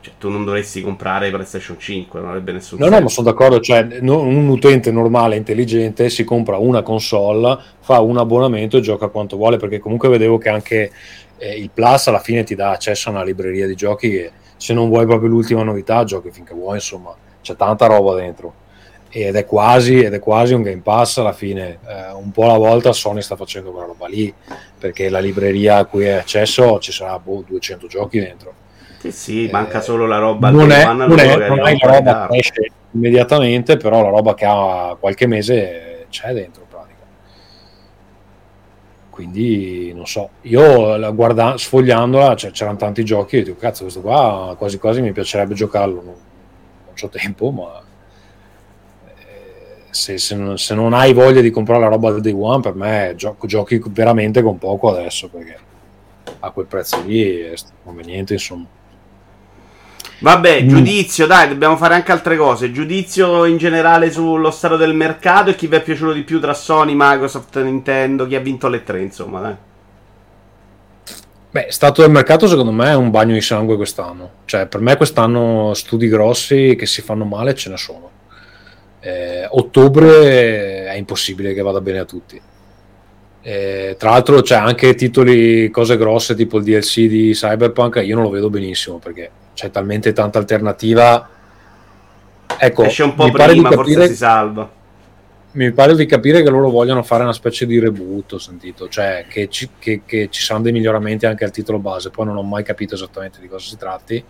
Cioè, 0.00 0.14
tu 0.18 0.30
non 0.30 0.46
dovresti 0.46 0.80
comprare 0.80 1.28
PlayStation 1.28 1.78
5, 1.78 2.20
non 2.20 2.30
avrebbe 2.30 2.52
nessun 2.52 2.78
no, 2.78 2.84
senso. 2.84 2.90
No, 2.94 2.96
no, 2.96 3.02
ma 3.02 3.10
sono 3.10 3.28
d'accordo. 3.28 3.60
Cioè, 3.60 3.98
un 4.00 4.48
utente 4.48 4.90
normale, 4.90 5.36
intelligente, 5.36 6.08
si 6.08 6.24
compra 6.24 6.56
una 6.56 6.80
console, 6.80 7.58
fa 7.80 8.00
un 8.00 8.16
abbonamento 8.16 8.78
e 8.78 8.80
gioca 8.80 9.08
quanto 9.08 9.36
vuole. 9.36 9.58
Perché 9.58 9.78
comunque 9.78 10.08
vedevo 10.08 10.38
che 10.38 10.48
anche 10.48 10.90
eh, 11.40 11.56
il 11.56 11.70
Plus 11.72 12.06
alla 12.06 12.20
fine 12.20 12.44
ti 12.44 12.54
dà 12.54 12.70
accesso 12.70 13.08
a 13.08 13.12
una 13.12 13.24
libreria 13.24 13.66
di 13.66 13.74
giochi 13.74 14.10
che 14.10 14.30
se 14.56 14.74
non 14.74 14.88
vuoi 14.88 15.06
proprio 15.06 15.30
l'ultima 15.30 15.62
novità 15.62 16.04
giochi 16.04 16.30
finché 16.30 16.52
vuoi 16.52 16.74
insomma 16.74 17.14
c'è 17.40 17.56
tanta 17.56 17.86
roba 17.86 18.14
dentro. 18.14 18.54
Ed 19.12 19.34
è 19.34 19.44
quasi, 19.44 19.98
ed 19.98 20.14
è 20.14 20.20
quasi 20.20 20.54
un 20.54 20.62
Game 20.62 20.82
Pass 20.82 21.18
alla 21.18 21.32
fine. 21.32 21.78
Eh, 21.84 22.12
un 22.12 22.30
po' 22.30 22.44
alla 22.44 22.58
volta 22.58 22.92
Sony 22.92 23.22
sta 23.22 23.34
facendo 23.34 23.72
quella 23.72 23.86
roba 23.86 24.06
lì 24.06 24.32
perché 24.78 25.08
la 25.08 25.18
libreria 25.18 25.78
a 25.78 25.84
cui 25.86 26.06
hai 26.06 26.18
accesso 26.18 26.78
ci 26.78 26.92
sarà 26.92 27.18
boh, 27.18 27.42
200 27.44 27.88
giochi 27.88 28.20
dentro. 28.20 28.52
Sì, 28.98 29.10
sì, 29.10 29.48
eh, 29.48 29.50
manca 29.50 29.80
solo 29.80 30.06
la 30.06 30.18
roba 30.18 30.50
non 30.50 30.70
è, 30.70 30.84
non 30.84 31.18
è, 31.18 31.48
non 31.48 31.66
è 31.66 31.76
la 31.80 31.90
roba 31.90 32.26
che 32.30 32.36
esce 32.36 32.70
immediatamente 32.90 33.78
però 33.78 34.02
la 34.02 34.10
roba 34.10 34.34
che 34.34 34.44
ha 34.44 34.94
qualche 35.00 35.26
mese 35.26 36.06
c'è 36.10 36.34
dentro 36.34 36.66
quindi 39.20 39.92
non 39.94 40.06
so, 40.06 40.30
io 40.42 41.12
guarda, 41.12 41.58
sfogliandola 41.58 42.34
cioè, 42.36 42.50
c'erano 42.52 42.78
tanti 42.78 43.04
giochi 43.04 43.36
e 43.36 43.42
dico 43.42 43.56
cazzo 43.58 43.82
questo 43.82 44.00
qua 44.00 44.54
quasi 44.56 44.78
quasi 44.78 45.02
mi 45.02 45.12
piacerebbe 45.12 45.52
giocarlo, 45.52 45.96
non, 45.96 46.04
non 46.04 46.94
ho 46.98 47.08
tempo 47.10 47.50
ma 47.50 47.82
eh, 49.18 49.84
se, 49.90 50.16
se, 50.16 50.34
non, 50.34 50.56
se, 50.56 50.74
non, 50.74 50.94
hai 50.94 51.12
voglia 51.12 51.42
di 51.42 51.50
comprare 51.50 51.82
la 51.82 51.88
roba 51.88 52.12
del 52.12 52.22
day 52.22 52.32
one 52.32 52.62
per 52.62 52.74
me 52.74 53.12
gioco, 53.14 53.46
giochi 53.46 53.82
veramente 53.90 54.40
con 54.40 54.56
poco 54.56 54.90
adesso 54.90 55.28
perché 55.28 55.58
a 56.40 56.50
quel 56.50 56.66
prezzo 56.66 57.02
lì 57.04 57.40
è 57.40 57.54
conveniente 57.84 58.32
insomma 58.32 58.66
Vabbè, 60.22 60.62
mm. 60.62 60.68
giudizio, 60.68 61.26
dai, 61.26 61.48
dobbiamo 61.48 61.76
fare 61.76 61.94
anche 61.94 62.12
altre 62.12 62.36
cose. 62.36 62.72
Giudizio 62.72 63.46
in 63.46 63.56
generale 63.56 64.10
sullo 64.10 64.50
stato 64.50 64.76
del 64.76 64.94
mercato 64.94 65.50
e 65.50 65.54
chi 65.54 65.66
vi 65.66 65.76
è 65.76 65.82
piaciuto 65.82 66.12
di 66.12 66.22
più 66.22 66.40
tra 66.40 66.52
Sony, 66.52 66.92
Microsoft, 66.94 67.60
Nintendo, 67.62 68.26
chi 68.26 68.34
ha 68.34 68.40
vinto 68.40 68.68
le 68.68 68.84
tre, 68.84 69.00
insomma, 69.00 69.40
dai. 69.40 69.56
Beh, 71.52 71.66
stato 71.70 72.02
del 72.02 72.12
mercato 72.12 72.46
secondo 72.46 72.70
me 72.70 72.90
è 72.90 72.94
un 72.94 73.10
bagno 73.10 73.32
di 73.32 73.40
sangue 73.40 73.76
quest'anno. 73.76 74.30
Cioè, 74.44 74.66
per 74.66 74.80
me 74.80 74.96
quest'anno 74.96 75.72
studi 75.74 76.06
grossi 76.06 76.76
che 76.78 76.86
si 76.86 77.02
fanno 77.02 77.24
male 77.24 77.54
ce 77.54 77.70
ne 77.70 77.76
sono. 77.76 78.10
Eh, 79.00 79.48
ottobre 79.50 80.84
è 80.84 80.94
impossibile 80.94 81.54
che 81.54 81.62
vada 81.62 81.80
bene 81.80 81.98
a 81.98 82.04
tutti. 82.04 82.40
Eh, 83.42 83.96
tra 83.98 84.10
l'altro 84.10 84.42
c'è 84.42 84.56
anche 84.56 84.94
titoli, 84.94 85.70
cose 85.70 85.96
grosse 85.96 86.34
tipo 86.34 86.58
il 86.58 86.64
DLC 86.64 87.06
di 87.06 87.32
Cyberpunk, 87.32 88.02
io 88.04 88.14
non 88.14 88.24
lo 88.24 88.30
vedo 88.30 88.50
benissimo 88.50 88.98
perché 88.98 89.30
c'è 89.54 89.70
talmente 89.70 90.12
tanta 90.12 90.38
alternativa. 90.38 91.28
Ecco, 92.58 92.82
Esce 92.84 93.04
un 93.04 93.14
po' 93.14 93.30
prima, 93.30 93.70
capire, 93.70 93.74
forse 93.74 94.08
si 94.08 94.16
salva. 94.16 94.70
Mi 95.52 95.72
pare 95.72 95.96
di 95.96 96.06
capire 96.06 96.42
che 96.42 96.50
loro 96.50 96.70
vogliono 96.70 97.02
fare 97.02 97.22
una 97.22 97.32
specie 97.32 97.66
di 97.66 97.78
reboot, 97.78 98.34
ho 98.34 98.38
sentito, 98.38 98.88
cioè 98.88 99.24
che 99.28 99.48
ci, 99.48 99.70
che, 99.78 100.02
che 100.04 100.28
ci 100.30 100.42
saranno 100.42 100.64
dei 100.64 100.72
miglioramenti 100.72 101.26
anche 101.26 101.44
al 101.44 101.50
titolo 101.50 101.78
base, 101.78 102.10
poi 102.10 102.26
non 102.26 102.36
ho 102.36 102.42
mai 102.42 102.62
capito 102.62 102.94
esattamente 102.94 103.40
di 103.40 103.48
cosa 103.48 103.66
si 103.66 103.76
tratti. 103.76 104.24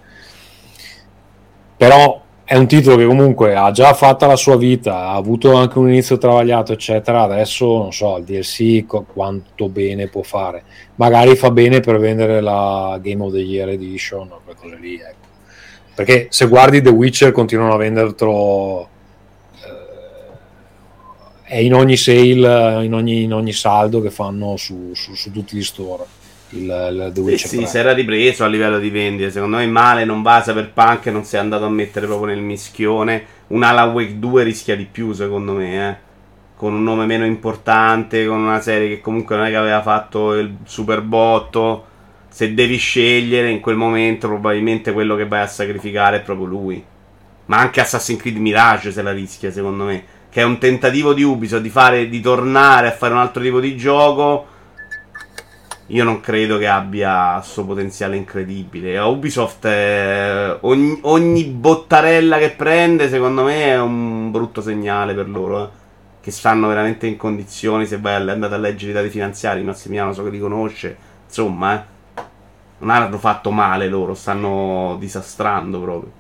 Però 1.76 2.24
è 2.50 2.56
un 2.56 2.66
titolo 2.66 2.96
che 2.96 3.06
comunque 3.06 3.54
ha 3.54 3.70
già 3.70 3.94
fatto 3.94 4.26
la 4.26 4.34
sua 4.34 4.56
vita, 4.56 4.96
ha 4.96 5.14
avuto 5.14 5.54
anche 5.54 5.78
un 5.78 5.86
inizio 5.88 6.18
travagliato, 6.18 6.72
eccetera. 6.72 7.22
Adesso 7.22 7.64
non 7.64 7.92
so 7.92 8.16
il 8.16 8.24
DLC 8.24 8.84
quanto 8.86 9.68
bene 9.68 10.08
può 10.08 10.22
fare. 10.22 10.64
Magari 10.96 11.36
fa 11.36 11.52
bene 11.52 11.78
per 11.78 12.00
vendere 12.00 12.40
la 12.40 12.98
Game 13.00 13.22
of 13.22 13.30
the 13.34 13.38
Year 13.38 13.68
Edition 13.68 14.32
o 14.32 14.40
quelle 14.42 14.58
cose 14.58 14.76
lì. 14.80 14.94
Ecco. 14.94 15.28
Perché 15.94 16.26
se 16.30 16.48
guardi 16.48 16.82
The 16.82 16.88
Witcher 16.88 17.30
continuano 17.30 17.74
a 17.74 17.76
venderlo. 17.76 18.88
Eh, 21.44 21.54
è 21.54 21.56
in 21.58 21.72
ogni 21.72 21.96
sale, 21.96 22.84
in 22.84 22.94
ogni, 22.94 23.22
in 23.22 23.32
ogni 23.32 23.52
saldo 23.52 24.00
che 24.00 24.10
fanno 24.10 24.56
su, 24.56 24.90
su, 24.94 25.14
su 25.14 25.30
tutti 25.30 25.56
gli 25.56 25.62
store 25.62 26.18
il, 26.50 26.62
il 26.62 27.10
The 27.12 27.20
Witcher 27.20 27.48
sì, 27.48 27.58
sì, 27.58 27.66
si 27.66 27.78
era 27.78 27.92
ripreso 27.92 28.44
a 28.44 28.48
livello 28.48 28.78
di 28.78 28.90
vendite. 28.90 29.30
Secondo 29.30 29.58
me 29.58 29.66
male 29.66 30.04
non 30.04 30.22
va 30.22 30.40
Cyberpunk 30.40 31.06
non 31.06 31.24
si 31.24 31.36
è 31.36 31.38
andato 31.38 31.64
a 31.64 31.70
mettere 31.70 32.06
proprio 32.06 32.34
nel 32.34 32.42
mischione. 32.42 33.24
Un 33.48 33.62
Alan 33.62 33.92
Wake 33.92 34.18
2 34.18 34.42
rischia 34.42 34.76
di 34.76 34.86
più, 34.90 35.12
secondo 35.12 35.52
me, 35.52 35.88
eh. 35.88 36.08
Con 36.56 36.74
un 36.74 36.82
nome 36.82 37.06
meno 37.06 37.24
importante, 37.24 38.26
con 38.26 38.38
una 38.38 38.60
serie 38.60 38.88
che 38.88 39.00
comunque 39.00 39.36
non 39.36 39.46
è 39.46 39.48
che 39.48 39.56
aveva 39.56 39.80
fatto 39.82 40.34
il 40.34 40.56
super 40.64 41.00
botto. 41.00 41.86
se 42.28 42.54
devi 42.54 42.76
scegliere 42.76 43.50
in 43.50 43.60
quel 43.60 43.76
momento, 43.76 44.28
probabilmente 44.28 44.92
quello 44.92 45.16
che 45.16 45.26
vai 45.26 45.42
a 45.42 45.46
sacrificare 45.46 46.18
è 46.18 46.20
proprio 46.20 46.46
lui. 46.46 46.84
Ma 47.46 47.58
anche 47.58 47.80
Assassin's 47.80 48.20
Creed 48.20 48.36
Mirage 48.36 48.92
se 48.92 49.02
la 49.02 49.12
rischia, 49.12 49.50
secondo 49.50 49.84
me. 49.84 50.04
Che 50.30 50.40
è 50.40 50.44
un 50.44 50.58
tentativo 50.58 51.12
di 51.12 51.22
Ubisoft 51.24 51.62
di, 51.62 51.70
fare, 51.70 52.08
di 52.08 52.20
tornare 52.20 52.88
a 52.88 52.92
fare 52.92 53.14
un 53.14 53.20
altro 53.20 53.42
tipo 53.42 53.58
di 53.58 53.76
gioco. 53.76 54.46
Io 55.90 56.04
non 56.04 56.20
credo 56.20 56.58
che 56.58 56.66
abbia 56.66 57.38
il 57.38 57.44
suo 57.44 57.64
potenziale 57.64 58.16
incredibile. 58.16 58.98
Ubisoft, 58.98 59.66
è, 59.66 60.58
ogni, 60.62 60.98
ogni, 61.02 61.44
bottarella 61.44 62.38
che 62.38 62.50
prende, 62.50 63.08
secondo 63.08 63.44
me, 63.44 63.64
è 63.66 63.80
un 63.80 64.30
brutto 64.30 64.60
segnale 64.60 65.14
per 65.14 65.28
loro. 65.28 65.64
Eh. 65.64 65.68
Che 66.20 66.30
stanno 66.30 66.68
veramente 66.68 67.06
in 67.06 67.16
condizioni. 67.16 67.86
Se 67.86 67.98
vai 67.98 68.14
andate 68.28 68.54
a 68.54 68.58
leggere 68.58 68.90
i 68.90 68.94
dati 68.94 69.08
finanziari, 69.08 69.62
Massimiliano 69.62 70.12
so 70.12 70.22
che 70.22 70.30
li 70.30 70.38
conosce. 70.38 70.96
Insomma, 71.26 71.74
eh 71.74 71.98
non 72.80 72.90
hanno 72.90 73.18
fatto 73.18 73.50
male 73.50 73.88
loro, 73.88 74.14
stanno 74.14 74.96
disastrando 74.98 75.80
proprio. 75.80 76.12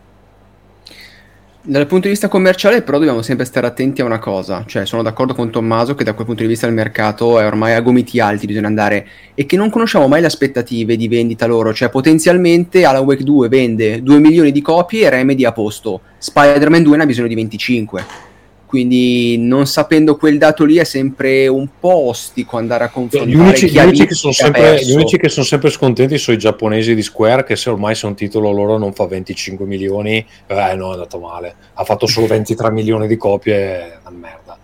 Dal 1.62 1.86
punto 1.86 2.04
di 2.04 2.12
vista 2.12 2.28
commerciale, 2.28 2.80
però, 2.80 2.96
dobbiamo 2.96 3.20
sempre 3.20 3.44
stare 3.44 3.66
attenti 3.66 4.00
a 4.00 4.06
una 4.06 4.18
cosa. 4.18 4.64
Cioè, 4.66 4.86
sono 4.86 5.02
d'accordo 5.02 5.34
con 5.34 5.50
Tommaso 5.50 5.94
che 5.94 6.04
da 6.04 6.14
quel 6.14 6.24
punto 6.24 6.40
di 6.40 6.48
vista 6.48 6.66
il 6.66 6.72
mercato 6.72 7.38
è 7.38 7.44
ormai 7.44 7.74
a 7.74 7.80
gomiti 7.80 8.18
alti, 8.18 8.46
bisogna 8.46 8.66
andare. 8.66 9.06
E 9.34 9.44
che 9.44 9.56
non 9.56 9.68
conosciamo 9.68 10.08
mai 10.08 10.22
le 10.22 10.28
aspettative 10.28 10.96
di 10.96 11.06
vendita 11.06 11.44
loro. 11.44 11.74
Cioè, 11.74 11.90
potenzialmente 11.90 12.86
Alan 12.86 13.04
Wake 13.04 13.24
2 13.24 13.48
vende 13.48 14.02
2 14.02 14.18
milioni 14.20 14.52
di 14.52 14.62
copie 14.62 15.04
e 15.04 15.10
Remedy 15.10 15.44
a 15.44 15.52
posto. 15.52 16.00
Spider-Man 16.16 16.82
2 16.82 16.96
ne 16.96 17.02
ha 17.02 17.06
bisogno 17.06 17.28
di 17.28 17.34
25 17.34 18.29
quindi 18.70 19.36
non 19.36 19.66
sapendo 19.66 20.14
quel 20.14 20.38
dato 20.38 20.64
lì 20.64 20.76
è 20.76 20.84
sempre 20.84 21.48
un 21.48 21.66
po' 21.80 22.06
ostico 22.06 22.56
andare 22.56 22.84
a 22.84 22.88
confrontare 22.88 23.28
gli 23.28 23.34
unici, 23.34 23.68
gli 23.68 23.76
unici, 23.76 24.06
che, 24.06 24.14
sono 24.14 24.32
sempre, 24.32 24.80
gli 24.80 24.92
unici 24.92 25.16
che 25.16 25.28
sono 25.28 25.44
sempre 25.44 25.70
scontenti 25.70 26.16
sono 26.18 26.36
i 26.36 26.38
giapponesi 26.38 26.94
di 26.94 27.02
Square 27.02 27.42
che 27.42 27.56
se 27.56 27.68
ormai 27.68 27.96
se 27.96 28.06
un 28.06 28.14
titolo 28.14 28.52
loro 28.52 28.78
non 28.78 28.92
fa 28.92 29.08
25 29.08 29.66
milioni 29.66 30.24
eh 30.46 30.74
no 30.76 30.90
è 30.90 30.92
andato 30.92 31.18
male. 31.18 31.52
Ha 31.74 31.82
fatto 31.82 32.06
solo 32.06 32.26
23 32.30 32.70
milioni 32.70 33.08
di 33.08 33.16
copie 33.16 33.54
è 33.56 33.98
una 34.02 34.16
merda. 34.16 34.56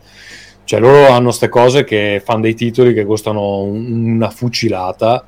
Cioè 0.63 0.79
loro 0.79 1.09
hanno 1.09 1.25
queste 1.25 1.49
cose 1.49 1.83
che 1.83 2.23
fanno 2.25 2.43
dei 2.43 2.55
titoli 2.55 2.95
che 2.95 3.05
costano 3.05 3.63
una 3.63 4.31
fucilata 4.31 5.27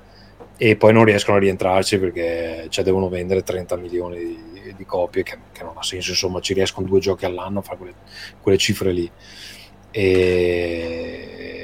e 0.56 0.76
poi 0.76 0.92
non 0.92 1.04
riescono 1.04 1.36
a 1.36 1.40
rientrarci 1.40 1.98
perché 1.98 2.66
cioè, 2.68 2.84
devono 2.84 3.08
vendere 3.08 3.42
30 3.42 3.74
milioni 3.74 4.18
di 4.18 4.38
di 4.78 4.86
copie 4.86 5.22
che, 5.22 5.36
che, 5.52 5.62
non 5.62 5.74
ha 5.76 5.82
senso, 5.82 6.10
insomma 6.10 6.40
ci 6.40 6.54
riescono 6.54 6.86
due 6.86 7.00
giochi 7.00 7.26
all'anno 7.26 7.58
a 7.58 7.62
fare 7.62 7.76
quelle, 7.76 7.94
quelle 8.40 8.58
cifre 8.58 8.92
lì. 8.92 9.10
E... 9.90 11.58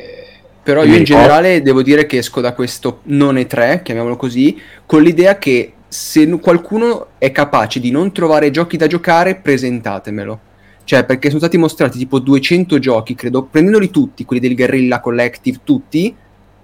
Però 0.62 0.83
io 0.83 0.97
in 0.97 1.05
generale 1.05 1.62
devo 1.62 1.83
dire 1.83 2.07
che 2.07 2.19
esco 2.19 2.41
da 2.41 2.55
questo 2.55 3.01
non 3.05 3.37
è 3.37 3.47
3, 3.47 3.83
chiamiamolo 3.83 4.17
così, 4.17 4.61
con 4.87 5.03
l'idea 5.03 5.37
che 5.39 5.75
se 5.87 6.27
qualcuno 6.41 7.09
è 7.19 7.31
capace 7.31 7.79
di 7.79 7.91
non 7.91 8.12
trovare 8.12 8.51
giochi 8.51 8.77
da 8.77 8.87
giocare, 8.87 9.37
presentatemelo. 9.37 10.41
Cioè, 10.85 11.05
perché 11.05 11.29
sono 11.29 11.41
stati 11.41 11.57
mostrati 11.57 11.99
tipo 11.99 12.19
200 12.19 12.79
giochi, 12.79 13.15
credo, 13.15 13.45
prendendoli 13.45 13.91
tutti, 13.91 14.25
quelli 14.25 14.41
del 14.41 14.57
Guerrilla 14.57 15.01
Collective, 15.01 15.61
tutti. 15.62 16.15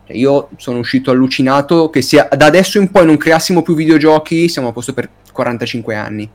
Cioè, 0.07 0.17
io 0.17 0.49
sono 0.57 0.79
uscito 0.79 1.11
allucinato 1.11 1.91
che 1.91 2.03
se 2.03 2.27
da 2.37 2.47
adesso 2.47 2.79
in 2.79 2.91
poi 2.91 3.07
non 3.07 3.17
creassimo 3.17 3.63
più 3.63 3.75
videogiochi, 3.75 4.49
siamo 4.49 4.69
a 4.69 4.73
posto 4.73 4.93
per 4.93 5.09
45 5.33 5.95
anni. 5.95 6.31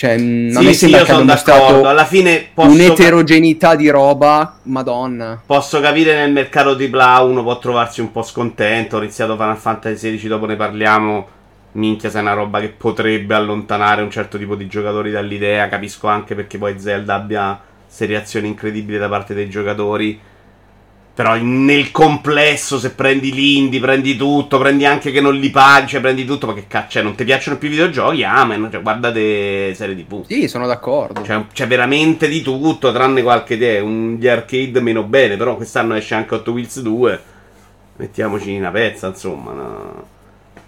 Cioè, 0.00 0.16
sì, 0.16 0.52
a 0.56 0.62
me 0.62 0.72
sembra 0.72 1.02
che 1.02 1.12
abbia 1.12 1.24
mostrato 1.24 1.86
alla 1.86 2.06
fine 2.06 2.48
posso 2.54 2.70
un'eterogeneità 2.70 3.74
di 3.74 3.90
roba, 3.90 4.56
madonna. 4.62 5.42
Posso 5.44 5.78
capire 5.80 6.14
nel 6.14 6.32
mercato 6.32 6.72
di 6.72 6.88
Bla 6.88 7.18
uno 7.18 7.42
può 7.42 7.58
trovarsi 7.58 8.00
un 8.00 8.10
po' 8.10 8.22
scontento, 8.22 8.96
ho 8.96 9.02
iniziato 9.02 9.36
Final 9.36 9.58
Fantasy 9.58 10.16
XVI, 10.16 10.28
dopo 10.28 10.46
ne 10.46 10.56
parliamo. 10.56 11.28
Minchia, 11.72 12.08
se 12.08 12.16
è 12.16 12.22
una 12.22 12.32
roba 12.32 12.60
che 12.60 12.70
potrebbe 12.70 13.34
allontanare 13.34 14.00
un 14.00 14.10
certo 14.10 14.38
tipo 14.38 14.54
di 14.54 14.68
giocatori 14.68 15.10
dall'idea. 15.10 15.68
Capisco 15.68 16.08
anche 16.08 16.34
perché 16.34 16.56
poi 16.56 16.80
Zelda 16.80 17.16
abbia 17.16 17.60
seriazioni 17.86 18.48
incredibili 18.48 18.96
da 18.96 19.10
parte 19.10 19.34
dei 19.34 19.50
giocatori. 19.50 20.18
Però 21.20 21.36
nel 21.36 21.90
complesso, 21.90 22.78
se 22.78 22.92
prendi 22.92 23.30
l'indie, 23.30 23.78
prendi 23.78 24.16
tutto, 24.16 24.56
prendi 24.56 24.86
anche 24.86 25.10
che 25.10 25.20
non 25.20 25.34
li 25.34 25.50
paghi, 25.50 25.88
cioè 25.88 26.00
prendi 26.00 26.24
tutto, 26.24 26.46
ma 26.46 26.54
che 26.54 26.64
cazzo, 26.66 26.92
cioè, 26.92 27.02
non 27.02 27.14
ti 27.14 27.24
piacciono 27.24 27.58
più 27.58 27.68
i 27.68 27.72
videogiochi? 27.72 28.24
Amen, 28.24 28.70
cioè, 28.72 28.80
guardate 28.80 29.74
serie 29.74 29.94
TV. 29.94 30.24
Sì, 30.24 30.48
sono 30.48 30.66
d'accordo. 30.66 31.22
Cioè, 31.22 31.44
c'è 31.52 31.66
veramente 31.66 32.26
di 32.26 32.40
tutto, 32.40 32.90
tranne 32.90 33.20
qualche 33.20 33.52
idea. 33.52 33.82
Un, 33.82 34.16
gli 34.18 34.26
arcade 34.26 34.80
meno 34.80 35.02
bene, 35.02 35.36
però 35.36 35.56
quest'anno 35.56 35.94
esce 35.94 36.14
anche 36.14 36.36
Hot 36.36 36.48
Wheels 36.48 36.80
2. 36.80 37.22
Mettiamoci 37.96 38.56
una 38.56 38.70
pezza, 38.70 39.08
insomma. 39.08 39.52
No. 39.52 40.04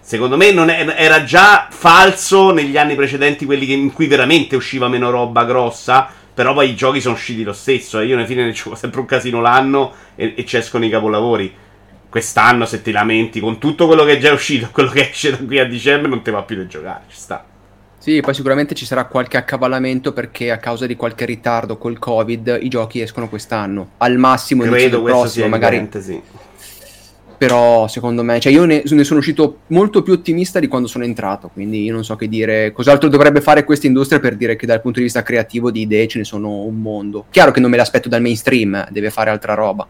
Secondo 0.00 0.36
me 0.36 0.50
è, 0.50 0.94
era 0.98 1.24
già 1.24 1.68
falso 1.70 2.52
negli 2.52 2.76
anni 2.76 2.94
precedenti, 2.94 3.46
quelli 3.46 3.72
in 3.72 3.90
cui 3.90 4.06
veramente 4.06 4.54
usciva 4.54 4.88
meno 4.88 5.08
roba 5.08 5.46
grossa 5.46 6.20
però 6.34 6.54
poi 6.54 6.70
i 6.70 6.74
giochi 6.74 7.00
sono 7.00 7.14
usciti 7.14 7.42
lo 7.42 7.52
stesso. 7.52 8.00
E 8.00 8.06
io 8.06 8.16
alla 8.16 8.26
fine 8.26 8.44
ne 8.44 8.52
gioco 8.52 8.74
sempre 8.74 9.00
un 9.00 9.06
casino 9.06 9.40
l'anno 9.40 9.92
e, 10.14 10.34
e 10.36 10.44
ci 10.44 10.56
escono 10.56 10.84
i 10.84 10.90
capolavori. 10.90 11.54
Quest'anno, 12.08 12.66
se 12.66 12.82
ti 12.82 12.90
lamenti 12.90 13.40
con 13.40 13.58
tutto 13.58 13.86
quello 13.86 14.04
che 14.04 14.12
è 14.12 14.18
già 14.18 14.32
uscito, 14.32 14.68
quello 14.72 14.90
che 14.90 15.10
esce 15.10 15.30
da 15.30 15.38
qui 15.38 15.58
a 15.58 15.66
dicembre, 15.66 16.08
non 16.08 16.22
ti 16.22 16.30
va 16.30 16.42
più 16.42 16.56
da 16.56 16.66
giocare. 16.66 17.04
Ci 17.08 17.16
sta. 17.16 17.44
Sì, 17.98 18.20
poi 18.20 18.34
sicuramente 18.34 18.74
ci 18.74 18.84
sarà 18.84 19.04
qualche 19.04 19.36
accavallamento 19.36 20.12
perché 20.12 20.50
a 20.50 20.56
causa 20.56 20.86
di 20.86 20.96
qualche 20.96 21.24
ritardo 21.24 21.78
col 21.78 22.00
Covid 22.00 22.58
i 22.60 22.68
giochi 22.68 23.00
escono 23.00 23.28
quest'anno. 23.28 23.92
Al 23.98 24.18
massimo 24.18 24.62
Credo 24.64 25.00
questo 25.02 25.20
prossimo, 25.20 25.48
magari. 25.48 25.88
Sì 26.00 26.20
però 27.42 27.88
secondo 27.88 28.22
me, 28.22 28.38
cioè 28.38 28.52
io 28.52 28.64
ne, 28.64 28.84
ne, 28.88 29.02
sono 29.02 29.18
uscito 29.18 29.62
molto 29.68 30.04
più 30.04 30.12
ottimista 30.12 30.60
di 30.60 30.68
quando 30.68 30.86
sono 30.86 31.02
entrato, 31.02 31.50
quindi 31.52 31.82
io 31.82 31.92
non 31.92 32.04
so 32.04 32.14
che 32.14 32.28
dire, 32.28 32.70
cos'altro 32.70 33.08
dovrebbe 33.08 33.40
fare 33.40 33.64
questa 33.64 33.88
industria 33.88 34.20
per 34.20 34.36
dire 34.36 34.54
che 34.54 34.64
dal 34.64 34.80
punto 34.80 34.98
di 34.98 35.06
vista 35.06 35.24
creativo 35.24 35.72
di 35.72 35.80
idee 35.80 36.06
ce 36.06 36.18
ne 36.18 36.24
sono 36.24 36.62
un 36.62 36.80
mondo. 36.80 37.24
Chiaro 37.30 37.50
che 37.50 37.58
non 37.58 37.68
me 37.68 37.76
l'aspetto 37.76 38.08
dal 38.08 38.20
mainstream, 38.20 38.86
deve 38.90 39.10
fare 39.10 39.30
altra 39.30 39.54
roba. 39.54 39.84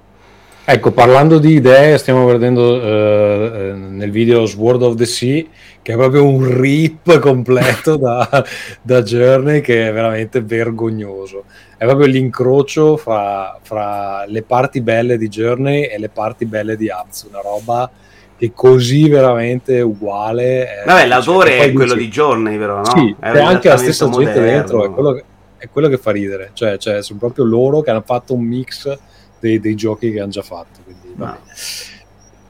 Ecco, 0.64 0.92
parlando 0.92 1.38
di 1.38 1.54
idee, 1.54 1.98
stiamo 1.98 2.24
vedendo 2.26 2.74
uh, 2.74 3.74
nel 3.76 4.10
video 4.10 4.46
Sword 4.46 4.82
of 4.82 4.94
the 4.94 5.06
Sea, 5.06 5.44
che 5.82 5.92
è 5.92 5.96
proprio 5.96 6.24
un 6.24 6.60
rip 6.60 7.18
completo 7.18 7.96
da, 7.96 8.28
da 8.80 9.02
Journey, 9.02 9.60
che 9.60 9.88
è 9.88 9.92
veramente 9.92 10.40
vergognoso 10.40 11.44
è 11.82 11.84
proprio 11.84 12.06
l'incrocio 12.06 12.96
fra, 12.96 13.58
fra, 13.60 14.24
le 14.28 14.42
parti 14.44 14.80
belle 14.82 15.18
di 15.18 15.26
Journey 15.26 15.82
e 15.82 15.98
le 15.98 16.10
parti 16.10 16.44
belle 16.44 16.76
di 16.76 16.88
Apps, 16.88 17.26
una 17.28 17.40
roba 17.40 17.90
che 18.38 18.52
così 18.54 19.08
veramente 19.08 19.80
uguale. 19.80 20.84
Vabbè, 20.86 21.06
l'autore 21.08 21.58
è 21.58 21.72
quello 21.72 21.94
di 21.94 22.06
Journey, 22.06 22.56
però, 22.56 22.76
no? 22.76 22.84
Sì, 22.84 23.16
è 23.18 23.36
anche 23.40 23.68
la 23.68 23.76
stessa 23.76 24.08
gente 24.10 24.40
dentro, 24.40 24.84
è 24.84 24.90
quello, 24.92 25.12
che, 25.12 25.24
è 25.56 25.68
quello, 25.68 25.88
che, 25.88 25.98
fa 25.98 26.12
ridere, 26.12 26.50
cioè, 26.52 26.78
cioè, 26.78 27.02
sono 27.02 27.18
proprio 27.18 27.44
loro 27.44 27.80
che 27.80 27.90
hanno 27.90 28.04
fatto 28.06 28.32
un 28.32 28.44
mix 28.44 28.96
dei, 29.42 29.60
dei 29.60 29.74
giochi 29.74 30.10
che 30.12 30.20
hanno 30.20 30.30
già 30.30 30.42
fatto. 30.42 30.80
Quindi, 30.82 31.12
no. 31.16 31.36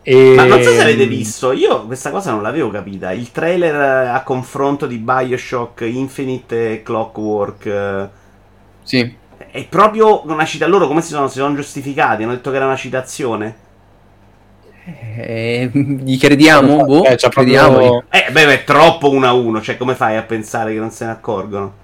E... 0.02 0.34
Ma 0.36 0.44
non 0.44 0.62
so 0.62 0.70
se 0.70 0.82
avete 0.82 1.06
visto, 1.06 1.52
io 1.52 1.86
questa 1.86 2.10
cosa 2.10 2.30
non 2.30 2.42
l'avevo 2.42 2.70
capita. 2.70 3.12
Il 3.12 3.32
trailer 3.32 4.08
a 4.08 4.22
confronto 4.22 4.86
di 4.86 4.98
Bioshock 4.98 5.80
Infinite 5.82 6.72
e 6.72 6.82
Clockwork. 6.82 8.08
Sì 8.82 9.20
è 9.50 9.66
proprio 9.66 10.22
una 10.26 10.44
cita 10.44 10.68
loro 10.68 10.86
come 10.86 11.02
si 11.02 11.08
sono, 11.08 11.26
si 11.26 11.38
sono 11.38 11.54
giustificati 11.56 12.22
hanno 12.22 12.32
detto 12.32 12.50
che 12.50 12.56
era 12.56 12.64
una 12.64 12.76
citazione 12.76 13.56
eh, 14.84 15.70
gli 15.72 16.18
crediamo? 16.18 16.80
Eh, 16.80 16.84
boh, 16.84 17.04
eh, 17.04 17.16
crediamo. 17.16 17.76
Proprio... 17.76 18.04
Eh, 18.10 18.30
beh, 18.32 18.52
è 18.52 18.64
troppo 18.64 19.10
1 19.10 19.26
a 19.26 19.32
1. 19.32 19.60
Cioè, 19.60 19.76
come 19.76 19.94
fai 19.94 20.16
a 20.16 20.22
pensare 20.22 20.72
che 20.72 20.78
non 20.78 20.90
se 20.90 21.04
ne 21.04 21.12
accorgono? 21.12 21.74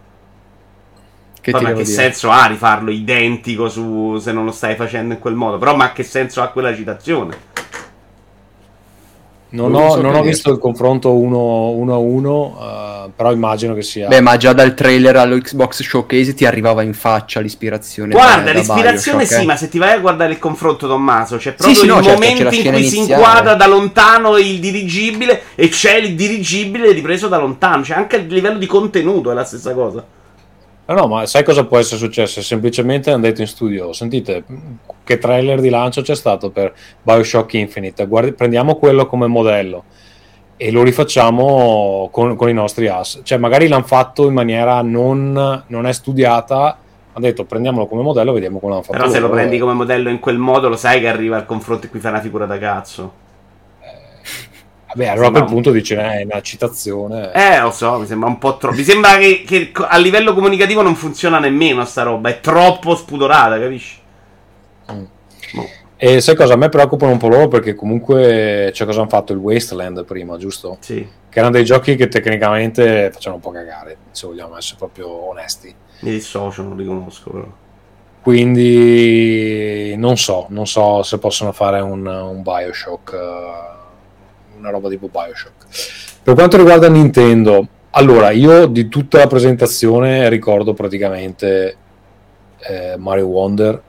Che, 1.48 1.54
Poi, 1.56 1.62
ma 1.62 1.72
che 1.72 1.86
senso 1.86 2.28
ha 2.28 2.44
rifarlo 2.44 2.90
identico 2.90 3.70
su, 3.70 4.18
se 4.18 4.32
non 4.32 4.44
lo 4.44 4.52
stai 4.52 4.76
facendo 4.76 5.14
in 5.14 5.18
quel 5.18 5.32
modo? 5.32 5.56
Però, 5.56 5.74
ma 5.74 5.92
che 5.92 6.02
senso 6.02 6.42
ha 6.42 6.48
quella 6.48 6.74
citazione? 6.74 7.56
Non, 9.50 9.74
ho, 9.74 9.92
so 9.92 10.02
non 10.02 10.14
ho, 10.14 10.20
visto 10.20 10.50
il 10.50 10.58
confronto 10.58 11.16
1 11.16 11.94
a 11.94 11.96
1, 11.96 12.30
uh, 12.30 13.12
però 13.16 13.32
immagino 13.32 13.72
che 13.72 13.80
sia. 13.80 14.06
Beh, 14.06 14.20
ma 14.20 14.36
già 14.36 14.52
dal 14.52 14.74
trailer 14.74 15.16
allo 15.16 15.38
Xbox 15.38 15.82
Showcase 15.82 16.34
ti 16.34 16.44
arrivava 16.44 16.82
in 16.82 16.92
faccia 16.92 17.40
l'ispirazione. 17.40 18.12
Guarda, 18.12 18.52
da, 18.52 18.58
l'ispirazione 18.58 19.24
sì, 19.24 19.40
eh? 19.40 19.44
ma 19.46 19.56
se 19.56 19.70
ti 19.70 19.78
vai 19.78 19.92
a 19.92 20.00
guardare 20.00 20.32
il 20.32 20.38
confronto, 20.38 20.86
Tommaso, 20.86 21.38
c'è 21.38 21.54
proprio 21.54 21.74
sì, 21.74 21.80
sì, 21.80 21.86
il 21.86 21.92
no, 21.92 22.02
certo, 22.02 22.20
momento 22.20 22.54
in 22.54 22.72
cui 22.72 22.84
si 22.84 22.98
inquadra 22.98 23.54
da 23.54 23.66
lontano 23.66 24.36
il 24.36 24.58
dirigibile 24.60 25.44
e 25.54 25.70
c'è 25.70 25.96
il 25.96 26.14
dirigibile 26.14 26.92
ripreso 26.92 27.28
da 27.28 27.38
lontano. 27.38 27.80
C'è 27.80 27.94
anche 27.94 28.16
a 28.16 28.18
livello 28.18 28.58
di 28.58 28.66
contenuto, 28.66 29.30
è 29.30 29.34
la 29.34 29.44
stessa 29.44 29.72
cosa. 29.72 30.04
No, 30.88 30.94
no, 30.94 31.06
ma 31.06 31.26
sai 31.26 31.44
cosa 31.44 31.66
può 31.66 31.76
essere 31.76 31.98
successo? 31.98 32.40
Semplicemente 32.40 33.10
hanno 33.10 33.20
detto 33.20 33.42
in 33.42 33.46
studio: 33.46 33.92
sentite, 33.92 34.42
che 35.04 35.18
trailer 35.18 35.60
di 35.60 35.68
lancio 35.68 36.00
c'è 36.00 36.14
stato 36.14 36.48
per 36.48 36.74
Bioshock 37.02 37.52
Infinite? 37.54 38.06
Guardi, 38.06 38.32
prendiamo 38.32 38.76
quello 38.76 39.06
come 39.06 39.26
modello 39.26 39.84
e 40.56 40.70
lo 40.70 40.82
rifacciamo 40.82 42.08
con, 42.10 42.36
con 42.36 42.48
i 42.48 42.54
nostri 42.54 42.88
ass. 42.88 43.20
Cioè, 43.22 43.36
magari 43.36 43.68
l'hanno 43.68 43.84
fatto 43.84 44.26
in 44.28 44.32
maniera 44.32 44.80
non, 44.80 45.62
non 45.66 45.86
è 45.86 45.92
studiata. 45.92 46.78
Hanno 47.12 47.26
detto 47.26 47.44
prendiamolo 47.44 47.86
come 47.86 48.00
modello, 48.00 48.32
vediamo 48.32 48.58
come 48.58 48.72
l'hanno 48.72 48.84
fatto. 48.84 48.96
Però 48.96 49.10
se 49.10 49.18
lo 49.18 49.28
prendi 49.28 49.58
come 49.58 49.74
modello 49.74 50.08
in 50.08 50.20
quel 50.20 50.38
modo, 50.38 50.70
lo 50.70 50.76
sai 50.76 51.00
che 51.00 51.08
arriva 51.08 51.36
al 51.36 51.44
confronto 51.44 51.84
e 51.84 51.90
qui 51.90 52.00
fa 52.00 52.08
una 52.08 52.20
figura 52.20 52.46
da 52.46 52.56
cazzo. 52.56 53.26
Vabbè, 54.88 55.06
allora 55.06 55.26
a 55.28 55.30
quel 55.30 55.42
un... 55.42 55.48
punto 55.48 55.70
dice, 55.70 55.96
eh, 55.96 56.20
è 56.20 56.24
una 56.24 56.40
citazione. 56.40 57.32
Eh, 57.32 57.60
lo 57.60 57.70
so, 57.70 57.98
mi 57.98 58.06
sembra 58.06 58.28
un 58.28 58.38
po' 58.38 58.56
troppo. 58.56 58.76
Mi 58.76 58.82
sembra 58.82 59.18
che, 59.18 59.44
che, 59.46 59.70
a 59.74 59.98
livello 59.98 60.34
comunicativo 60.34 60.82
non 60.82 60.94
funziona 60.94 61.38
nemmeno 61.38 61.84
sta 61.84 62.02
roba, 62.02 62.30
è 62.30 62.40
troppo 62.40 62.96
spudorata, 62.96 63.58
capisci? 63.58 63.98
Mm. 64.92 65.04
Boh. 65.52 65.68
E 66.00 66.20
sai 66.20 66.36
cosa? 66.36 66.54
A 66.54 66.56
me 66.56 66.68
preoccupano 66.68 67.10
un 67.10 67.18
po' 67.18 67.28
loro 67.28 67.48
perché 67.48 67.74
comunque 67.74 68.70
c'è 68.72 68.84
cosa 68.84 69.00
hanno 69.00 69.08
fatto 69.08 69.32
il 69.32 69.38
Wasteland 69.40 70.04
prima, 70.04 70.36
giusto? 70.36 70.76
Sì. 70.80 71.06
Che 71.28 71.38
erano 71.38 71.52
dei 71.52 71.64
giochi 71.64 71.96
che 71.96 72.06
tecnicamente 72.06 73.10
facevano 73.12 73.36
un 73.36 73.40
po' 73.40 73.50
cagare, 73.50 73.96
se 74.12 74.26
vogliamo 74.26 74.56
essere 74.56 74.76
proprio 74.78 75.08
onesti. 75.28 75.74
Mi 76.00 76.12
dissocio, 76.12 76.62
non 76.62 76.76
li 76.76 76.86
conosco 76.86 77.30
però. 77.30 77.52
Quindi 78.22 79.96
non 79.96 80.16
so, 80.16 80.46
non 80.50 80.66
so 80.66 81.02
se 81.02 81.18
possono 81.18 81.50
fare 81.50 81.80
un, 81.80 82.06
un 82.06 82.42
Bioshock, 82.42 83.12
uh, 83.12 83.77
una 84.58 84.70
roba 84.70 84.88
tipo 84.88 85.08
Bioshock. 85.08 86.20
Per 86.22 86.34
quanto 86.34 86.56
riguarda 86.56 86.88
Nintendo, 86.88 87.66
allora 87.90 88.30
io 88.30 88.66
di 88.66 88.88
tutta 88.88 89.18
la 89.18 89.26
presentazione 89.26 90.28
ricordo 90.28 90.74
praticamente 90.74 91.76
eh, 92.58 92.96
Mario 92.98 93.26
Wonder 93.26 93.82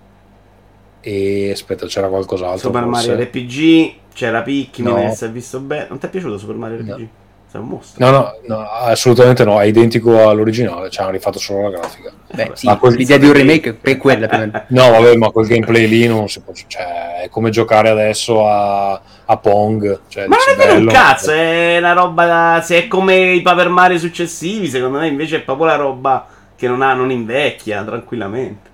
e 1.01 1.51
aspetta 1.51 1.85
c'era 1.85 2.07
qualcos'altro. 2.07 2.69
Super 2.69 2.83
forse. 2.83 3.07
Mario 3.09 3.25
RPG, 3.25 3.93
c'era 4.13 4.41
Pikmin, 4.41 4.93
no. 4.93 5.13
si 5.13 5.25
è 5.25 5.31
visto 5.31 5.59
bene. 5.59 5.87
Non 5.89 5.97
ti 5.97 6.05
è 6.05 6.09
piaciuto 6.09 6.37
Super 6.37 6.55
Mario 6.55 6.77
RPG? 6.77 6.99
No. 6.99 7.09
Sei 7.51 7.59
un 7.59 7.67
mostro. 7.67 8.05
No, 8.05 8.11
no, 8.11 8.33
no, 8.45 8.69
assolutamente 8.69 9.43
no, 9.43 9.59
è 9.59 9.65
identico 9.65 10.29
all'originale, 10.29 10.91
ci 10.91 10.99
hanno 10.99 11.09
rifatto 11.09 11.39
solo 11.39 11.63
la 11.63 11.79
grafica. 11.79 12.11
Beh, 12.31 12.51
sì, 12.53 12.67
quel... 12.77 12.93
l'idea 12.93 13.17
di 13.17 13.25
un 13.25 13.33
remake 13.33 13.79
è 13.81 13.97
quella 13.97 14.27
No, 14.67 14.91
vabbè, 14.91 15.15
ma 15.15 15.31
quel 15.31 15.47
gameplay 15.47 15.87
lì 15.87 16.05
non 16.05 16.29
si 16.29 16.41
può... 16.41 16.53
Cioè, 16.53 17.23
è 17.23 17.29
come 17.29 17.49
giocare 17.49 17.89
adesso 17.89 18.47
a, 18.47 19.01
a 19.25 19.37
Pong. 19.37 20.01
Cioè, 20.09 20.27
ma 20.27 20.35
non 20.35 20.53
è 20.53 20.63
vero 20.63 20.79
un 20.79 20.87
cazzo, 20.89 21.31
è 21.31 21.79
una 21.79 21.93
roba... 21.93 22.25
Da... 22.27 22.61
Se 22.63 22.83
è 22.83 22.87
come 22.87 23.33
i 23.33 23.41
Paper 23.41 23.69
Mario 23.69 23.97
successivi, 23.97 24.67
secondo 24.67 24.99
me 24.99 25.07
invece 25.07 25.37
è 25.37 25.41
proprio 25.41 25.65
la 25.65 25.75
roba 25.75 26.27
che 26.55 26.67
non, 26.67 26.83
ha, 26.83 26.93
non 26.93 27.09
invecchia 27.09 27.83
tranquillamente. 27.83 28.69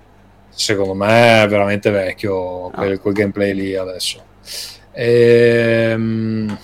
Secondo 0.50 0.92
me 0.92 1.44
è 1.44 1.48
veramente 1.48 1.88
vecchio 1.88 2.68
quel, 2.74 2.92
ah. 2.92 2.98
quel 2.98 3.14
gameplay 3.14 3.54
lì 3.54 3.74
adesso. 3.74 4.22
Ehm... 4.92 6.58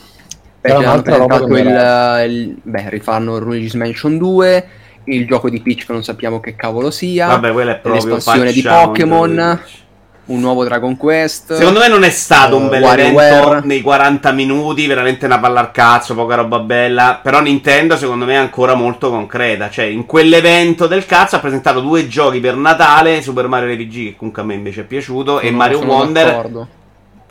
Beh, 0.63 0.73
un'altra 0.75 1.17
roba 1.17 1.39
il, 1.39 2.31
il, 2.31 2.57
beh, 2.63 2.89
rifanno 2.89 3.39
Luigi's 3.39 3.75
Mansion 3.75 4.17
2 4.17 4.67
il 5.05 5.27
gioco 5.27 5.51
di 5.51 5.61
Peach 5.61 5.85
che 5.85 5.93
non 5.93 6.05
sappiamo 6.05 6.39
che 6.39 6.55
cavolo 6.55 6.93
sia 6.93 7.27
Vabbè, 7.27 7.51
quella 7.51 7.73
è 7.73 7.79
proprio 7.79 8.15
l'espansione 8.15 8.53
di 8.53 8.63
Pokémon 8.63 9.61
un 10.25 10.39
nuovo 10.39 10.63
Dragon 10.63 10.97
Quest 10.97 11.55
secondo 11.55 11.81
me 11.81 11.89
non 11.89 12.05
è 12.05 12.11
stato 12.11 12.57
uh, 12.57 12.61
un 12.61 12.69
bel 12.69 12.85
evento 12.85 13.61
nei 13.65 13.81
40 13.81 14.31
minuti 14.31 14.87
veramente 14.87 15.27
una 15.27 15.41
palla 15.41 15.59
al 15.59 15.73
cazzo 15.73 16.15
poca 16.15 16.37
roba 16.37 16.61
bella 16.61 17.19
però 17.21 17.41
Nintendo 17.41 17.97
secondo 17.97 18.25
me 18.25 18.35
è 18.35 18.37
ancora 18.37 18.75
molto 18.75 19.11
concreta 19.11 19.69
cioè 19.69 19.87
in 19.87 20.07
quell'evento 20.07 20.87
del 20.87 21.07
cazzo 21.07 21.35
ha 21.35 21.41
presentato 21.41 21.81
due 21.81 22.07
giochi 22.07 22.39
per 22.39 22.55
Natale 22.55 23.21
Super 23.21 23.49
Mario 23.49 23.75
RPG 23.75 23.93
che 23.93 24.17
comunque 24.17 24.43
a 24.43 24.45
me 24.45 24.55
invece 24.55 24.83
è 24.83 24.85
piaciuto 24.85 25.39
sono, 25.39 25.41
e 25.41 25.51
Mario 25.51 25.81
Wonder 25.81 26.27
d'accordo 26.27 26.69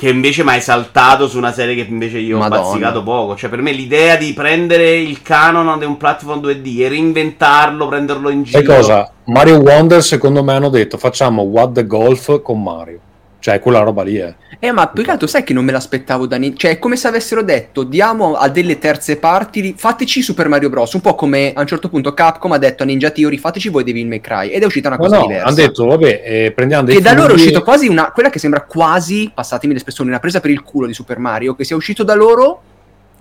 che 0.02 0.10
invece 0.10 0.44
mi 0.44 0.50
hai 0.50 0.62
saltato 0.62 1.28
su 1.28 1.38
una 1.38 1.52
serie 1.52 1.76
che 1.76 1.88
invece 1.88 2.18
io 2.18 2.40
Madonna. 2.40 2.62
ho 2.62 2.64
bazzicato 2.64 3.04
poco. 3.04 3.36
Cioè, 3.36 3.52
per 3.52 3.62
me 3.62 3.72
l'idea 3.72 4.16
di 4.16 4.34
prendere 4.34 4.98
il 4.98 5.22
canon 5.22 5.78
di 5.78 5.86
un 5.86 5.96
platform 5.98 6.42
2D 6.42 6.80
e 6.80 6.88
reinventarlo, 6.88 7.88
prenderlo 7.88 8.30
in 8.30 8.42
giro. 8.42 8.58
E 8.58 8.64
cosa? 8.64 9.12
Mario 9.26 9.60
Wonder, 9.60 10.02
secondo 10.02 10.44
me, 10.44 10.54
hanno 10.54 10.70
detto 10.70 10.98
facciamo 10.98 11.44
What 11.44 11.74
the 11.74 11.86
Golf 11.86 12.42
con 12.42 12.64
Mario. 12.64 13.00
Cioè, 13.42 13.60
quella 13.60 13.80
roba 13.80 14.04
lì 14.04 14.18
è. 14.18 14.36
Eh, 14.60 14.72
ma 14.72 14.88
più 14.90 15.04
che 15.04 15.10
altro 15.10 15.26
sai 15.26 15.44
che 15.44 15.52
non 15.52 15.66
me 15.66 15.72
l'aspettavo 15.72 16.28
da 16.28 16.38
niente. 16.38 16.60
Cioè, 16.60 16.72
è 16.74 16.80
come 16.80 16.96
se 16.96 17.08
avessero 17.08 17.42
detto: 17.42 17.82
diamo 17.82 18.36
a 18.36 18.48
delle 18.50 18.78
terze 18.78 19.18
parti, 19.18 19.74
fateci 19.76 20.22
Super 20.22 20.48
Mario 20.48 20.70
Bros. 20.70 20.94
Un 20.94 21.02
po' 21.02 21.16
come 21.16 21.52
a 21.52 21.60
un 21.60 21.66
certo 21.66 21.90
punto 21.90 22.14
Capcom 22.14 22.52
ha 22.52 22.60
detto 22.60 22.84
a 22.84 22.86
Ninja 22.86 23.10
Theory: 23.10 23.40
fateci 23.40 23.70
voi 23.70 23.84
Devil 23.84 24.06
May 24.06 24.22
Cry. 24.22 24.50
Ed 24.50 24.62
è 24.62 24.66
uscita 24.66 24.90
una 24.90 24.98
cosa 24.98 25.16
no, 25.16 25.22
no, 25.22 25.28
diversa. 25.28 25.48
Hanno 25.48 25.56
detto, 25.56 25.86
vabbè, 25.88 26.22
eh, 26.24 26.52
prendiamo 26.52 26.84
dei. 26.84 26.98
E 26.98 27.02
da 27.02 27.14
loro 27.14 27.32
è 27.32 27.34
uscito 27.34 27.64
quasi 27.64 27.88
una. 27.88 28.12
Quella 28.12 28.30
che 28.30 28.38
sembra 28.38 28.62
quasi, 28.62 29.32
passatemi 29.34 29.74
l'espressione, 29.74 30.12
una 30.12 30.20
presa 30.20 30.40
per 30.40 30.52
il 30.52 30.62
culo 30.62 30.86
di 30.86 30.94
Super 30.94 31.18
Mario. 31.18 31.56
Che 31.56 31.64
sia 31.64 31.76
uscito 31.76 32.04
da 32.04 32.14
loro. 32.14 32.62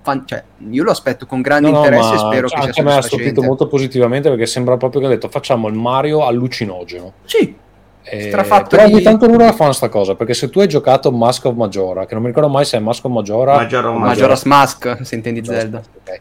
Fan, 0.03 0.27
cioè, 0.27 0.45
io 0.71 0.83
lo 0.83 0.91
aspetto 0.91 1.25
con 1.25 1.41
grande 1.41 1.71
no, 1.71 1.79
interesse 1.79 2.15
e 2.15 2.19
spero 2.19 2.49
che 2.49 2.57
sia 2.57 2.67
Anche 2.67 2.81
a 2.81 2.85
me 2.85 2.95
ha 2.95 3.03
stupito 3.03 3.41
molto 3.41 3.67
positivamente 3.69 4.29
perché 4.29 4.45
sembra 4.45 4.77
proprio 4.77 5.01
che 5.01 5.07
ha 5.07 5.11
detto: 5.11 5.31
facciamo 5.31 5.67
il 5.69 5.75
Mario 5.75 6.27
allucinogeno. 6.27 7.15
Sì 7.25 7.69
eh, 8.03 8.29
però 8.29 8.85
ogni 8.85 9.03
tanto 9.03 9.27
loro 9.27 9.45
la 9.45 9.53
fanno 9.53 9.73
sta 9.73 9.89
cosa 9.89 10.15
perché 10.15 10.33
se 10.35 10.49
tu 10.49 10.61
hai 10.61 10.69
giocato 10.69 11.13
Mask 11.13 11.45
of 11.45 11.55
Majora 11.55 12.07
che 12.07 12.15
non 12.15 12.23
mi 12.23 12.29
ricordo 12.29 12.49
mai 12.49 12.65
se 12.65 12.79
è 12.79 12.81
Mask 12.81 13.05
of 13.05 13.13
Majora 13.13 13.57
Majora 13.57 13.93
Majora's 13.93 14.45
Mask 14.45 14.99
se 15.03 15.15
intendi 15.15 15.45
Zelda 15.45 15.83
okay. 16.01 16.21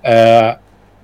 eh, 0.00 0.58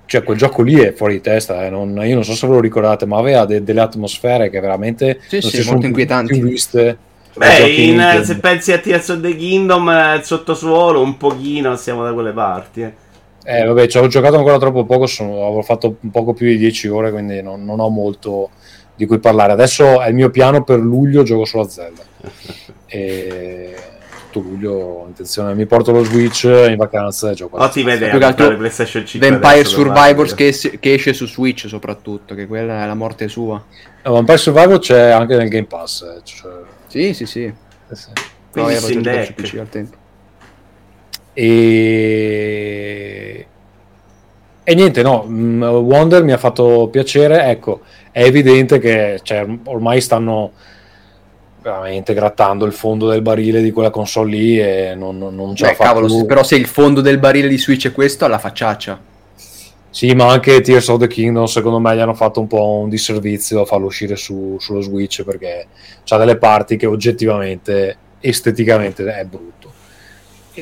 cioè 0.04 0.22
quel 0.22 0.36
gioco 0.36 0.62
lì 0.62 0.78
è 0.78 0.92
fuori 0.92 1.14
di 1.14 1.20
testa 1.20 1.64
eh. 1.64 1.70
non, 1.70 2.00
io 2.04 2.14
non 2.14 2.24
so 2.24 2.34
se 2.34 2.46
ve 2.46 2.52
lo 2.52 2.60
ricordate 2.60 3.06
ma 3.06 3.18
aveva 3.18 3.46
de- 3.46 3.64
delle 3.64 3.80
atmosfere 3.80 4.50
che 4.50 4.60
veramente 4.60 5.20
sì, 5.26 5.40
sì, 5.40 5.68
molto 5.70 5.86
inquietanti 5.86 6.40
viste 6.40 6.98
Beh, 7.36 7.68
in, 7.70 8.22
se 8.24 8.38
pensi 8.38 8.72
a 8.72 8.78
Tears 8.78 9.08
of 9.08 9.20
the 9.20 9.34
Kingdom, 9.36 9.88
eh, 9.88 10.16
il 10.16 10.24
sottosuolo, 10.24 11.00
un 11.00 11.16
pochino 11.16 11.76
siamo 11.76 12.02
da 12.02 12.12
quelle 12.12 12.32
parti. 12.32 12.82
Eh. 12.82 12.92
Eh, 13.44 13.64
vabbè, 13.64 13.86
ci 13.86 13.98
ho 13.98 14.06
giocato 14.08 14.36
ancora 14.36 14.58
troppo 14.58 14.84
poco, 14.84 15.06
sono, 15.06 15.46
avevo 15.46 15.62
fatto 15.62 15.96
un 16.00 16.10
poco 16.10 16.34
più 16.34 16.46
di 16.46 16.58
10 16.58 16.88
ore, 16.88 17.10
quindi 17.10 17.40
non, 17.40 17.64
non 17.64 17.80
ho 17.80 17.88
molto 17.88 18.50
di 19.00 19.06
cui 19.06 19.18
parlare. 19.18 19.52
Adesso 19.52 20.02
è 20.02 20.08
il 20.08 20.14
mio 20.14 20.28
piano 20.28 20.62
per 20.62 20.78
luglio, 20.78 21.22
gioco 21.22 21.46
solo 21.46 21.64
a 21.64 21.68
Zelda. 21.68 22.02
e 22.84 23.74
tutto 24.30 24.46
luglio 24.46 24.72
ho 24.72 25.06
intenzione, 25.06 25.54
mi 25.54 25.64
porto 25.64 25.90
lo 25.90 26.04
Switch 26.04 26.44
in 26.44 26.76
vacanza 26.76 27.30
e 27.30 27.34
gioco. 27.34 27.56
Oh, 27.56 27.68
ti 27.70 27.82
vede 27.82 28.10
anche 28.10 28.54
PlayStation 28.56 29.06
5 29.06 29.30
Vampire 29.30 29.64
Survivors 29.64 30.34
che, 30.34 30.54
che, 30.78 30.92
esce 30.92 31.14
su 31.14 31.26
Switch 31.26 31.66
soprattutto, 31.66 32.34
che 32.34 32.46
quella 32.46 32.82
è 32.84 32.86
la 32.86 32.94
morte 32.94 33.28
sua. 33.28 33.64
No, 34.02 34.12
Vampire 34.12 34.36
Survivor 34.36 34.78
c'è 34.78 35.08
anche 35.08 35.34
nel 35.36 35.48
Game 35.48 35.64
Pass. 35.64 36.02
Eh, 36.02 36.20
cioè... 36.22 36.52
Sì, 36.86 37.14
sì, 37.14 37.24
sì. 37.24 37.44
Eh 37.44 37.94
sì. 37.94 38.10
Quindi 38.52 38.74
no, 38.74 38.80
si 38.80 38.98
PC 39.34 39.56
al 39.58 39.68
tempo. 39.70 39.96
E... 41.32 41.56
e 44.62 44.74
niente, 44.74 45.02
no, 45.02 45.24
mm, 45.26 45.62
Wonder 45.62 46.22
mi 46.22 46.32
ha 46.32 46.38
fatto 46.38 46.88
piacere, 46.90 47.44
ecco, 47.46 47.80
è 48.12 48.22
evidente 48.22 48.78
che 48.78 49.20
cioè, 49.22 49.46
ormai 49.64 50.00
stanno 50.00 50.52
veramente 51.62 52.14
grattando 52.14 52.64
il 52.64 52.72
fondo 52.72 53.08
del 53.08 53.22
barile 53.22 53.62
di 53.62 53.70
quella 53.70 53.90
console 53.90 54.30
lì 54.30 54.60
e 54.60 54.94
non, 54.96 55.18
non 55.18 55.54
la 55.56 55.74
cavolo, 55.74 56.08
se, 56.08 56.24
però 56.24 56.42
se 56.42 56.56
il 56.56 56.66
fondo 56.66 57.00
del 57.00 57.18
barile 57.18 57.48
di 57.48 57.58
Switch 57.58 57.86
è 57.88 57.92
questo, 57.92 58.24
alla 58.24 58.38
facciaccia. 58.38 59.08
Sì, 59.90 60.14
ma 60.14 60.28
anche 60.28 60.60
Tears 60.60 60.86
of 60.88 61.00
the 61.00 61.08
Kingdom 61.08 61.46
secondo 61.46 61.80
me 61.80 61.96
gli 61.96 61.98
hanno 61.98 62.14
fatto 62.14 62.40
un 62.40 62.46
po' 62.46 62.78
un 62.78 62.88
disservizio 62.88 63.62
a 63.62 63.64
farlo 63.64 63.86
uscire 63.86 64.14
su, 64.14 64.56
sullo 64.60 64.80
Switch 64.80 65.24
perché 65.24 65.66
ha 66.06 66.16
delle 66.16 66.36
parti 66.36 66.76
che 66.76 66.86
oggettivamente, 66.86 67.96
esteticamente 68.20 69.04
è 69.04 69.24
brutto. 69.24 69.59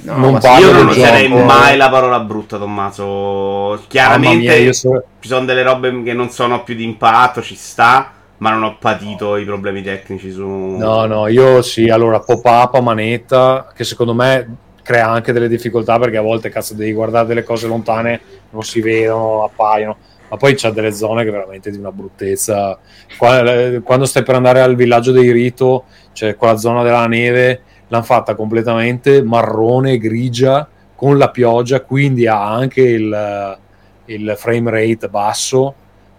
No, 0.05 0.17
non 0.17 0.41
io 0.61 0.73
non 0.73 0.89
userei 0.89 1.29
mai 1.29 1.77
la 1.77 1.89
parola 1.89 2.21
brutta, 2.21 2.59
Tommaso. 2.59 3.83
Chiaramente 3.89 4.61
mia, 4.61 4.73
so... 4.73 5.03
ci 5.21 5.29
sono 5.29 5.45
delle 5.45 5.63
robe 5.63 6.03
che 6.03 6.13
non 6.13 6.31
sono 6.31 6.63
più 6.63 6.75
di 6.75 6.85
impatto, 6.85 7.43
ci 7.43 7.55
sta. 7.55 8.13
Ma 8.39 8.51
non 8.51 8.63
ho 8.63 8.77
patito 8.79 9.37
i 9.37 9.45
problemi 9.45 9.83
tecnici 9.83 10.31
su. 10.31 10.47
No, 10.47 11.07
no, 11.07 11.27
io 11.27 11.61
sì. 11.63 11.89
Allora, 11.89 12.21
pop-up 12.21 12.75
a 12.75 12.81
manetta, 12.81 13.73
che 13.75 13.83
secondo 13.83 14.15
me 14.15 14.57
crea 14.83 15.09
anche 15.09 15.33
delle 15.33 15.49
difficoltà 15.49 15.99
perché 15.99 16.17
a 16.19 16.23
volte 16.23 16.49
cazzo 16.49 16.75
devi 16.75 16.93
guardare 16.93 17.27
delle 17.27 17.43
cose 17.43 17.67
lontane, 17.67 18.21
non 18.51 18.63
si 18.63 18.81
vedono, 18.81 19.43
appaiono. 19.43 19.97
Ma 20.31 20.37
poi 20.37 20.55
c'è 20.55 20.71
delle 20.71 20.93
zone 20.93 21.25
che 21.25 21.31
veramente 21.31 21.71
di 21.71 21.79
una 21.79 21.91
bruttezza. 21.91 22.79
Quando 23.17 24.05
stai 24.05 24.23
per 24.23 24.37
andare 24.37 24.61
al 24.61 24.77
villaggio 24.77 25.11
dei 25.11 25.33
Rito, 25.33 25.87
c'è 26.13 26.37
quella 26.37 26.57
zona 26.57 26.83
della 26.83 27.07
neve 27.07 27.63
l'hanno 27.89 28.05
fatta 28.05 28.35
completamente 28.35 29.23
marrone, 29.23 29.99
grigia, 29.99 30.67
con 30.95 31.17
la 31.17 31.31
pioggia, 31.31 31.81
quindi 31.83 32.27
ha 32.27 32.45
anche 32.45 32.83
il, 32.83 33.59
il 34.07 34.35
frame 34.37 34.71
rate 34.71 35.09
basso, 35.09 35.75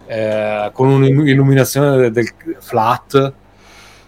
eh, 0.06 0.70
con 0.74 0.88
un'illuminazione 0.88 1.98
del, 1.98 2.12
del 2.12 2.34
flat. 2.60 3.34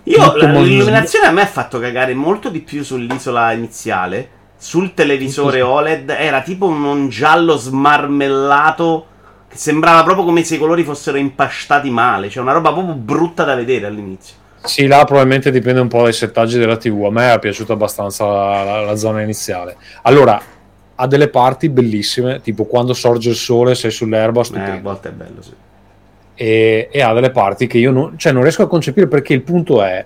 Io 0.03 0.35
l'illuminazione 0.35 1.27
a 1.27 1.31
me 1.31 1.41
ha 1.41 1.47
fatto 1.47 1.79
cagare 1.79 2.13
molto 2.13 2.49
di 2.49 2.61
più 2.61 2.83
sull'isola 2.83 3.51
iniziale. 3.51 4.29
Sul 4.57 4.93
televisore 4.93 5.61
OLED 5.61 6.09
era 6.11 6.41
tipo 6.41 6.67
un 6.67 7.09
giallo 7.09 7.57
smarmellato 7.57 9.05
che 9.47 9.57
sembrava 9.57 10.03
proprio 10.03 10.23
come 10.23 10.43
se 10.43 10.55
i 10.55 10.59
colori 10.59 10.83
fossero 10.83 11.17
impastati 11.17 11.89
male, 11.89 12.29
cioè 12.29 12.43
una 12.43 12.53
roba 12.53 12.71
proprio 12.71 12.93
brutta 12.93 13.43
da 13.43 13.55
vedere 13.55 13.87
all'inizio. 13.87 14.35
Sì, 14.63 14.85
là 14.85 15.03
probabilmente 15.05 15.49
dipende 15.49 15.79
un 15.79 15.87
po' 15.87 16.03
dai 16.03 16.13
settaggi 16.13 16.59
della 16.59 16.77
TV. 16.77 17.05
A 17.05 17.11
me 17.11 17.33
è 17.33 17.39
piaciuta 17.39 17.73
abbastanza 17.73 18.25
la, 18.25 18.63
la, 18.63 18.81
la, 18.81 18.95
zona 18.95 19.21
iniziale. 19.21 19.75
Allora, 20.03 20.39
ha 20.95 21.07
delle 21.07 21.29
parti 21.29 21.69
bellissime, 21.69 22.41
tipo 22.41 22.65
quando 22.65 22.93
sorge 22.93 23.29
il 23.29 23.35
sole, 23.35 23.73
sei 23.73 23.89
sull'erba. 23.89 24.41
Eh, 24.41 24.59
a 24.59 24.79
volte 24.79 25.09
è 25.09 25.11
bello, 25.11 25.41
sì. 25.41 25.53
E, 26.35 26.89
e, 26.91 27.01
ha 27.01 27.13
delle 27.13 27.31
parti 27.31 27.67
che 27.67 27.77
io 27.77 27.91
non, 27.91 28.17
cioè 28.17 28.31
non 28.31 28.43
riesco 28.43 28.63
a 28.63 28.67
concepire 28.67 29.07
perché 29.07 29.33
il 29.33 29.41
punto 29.41 29.83
è, 29.83 30.05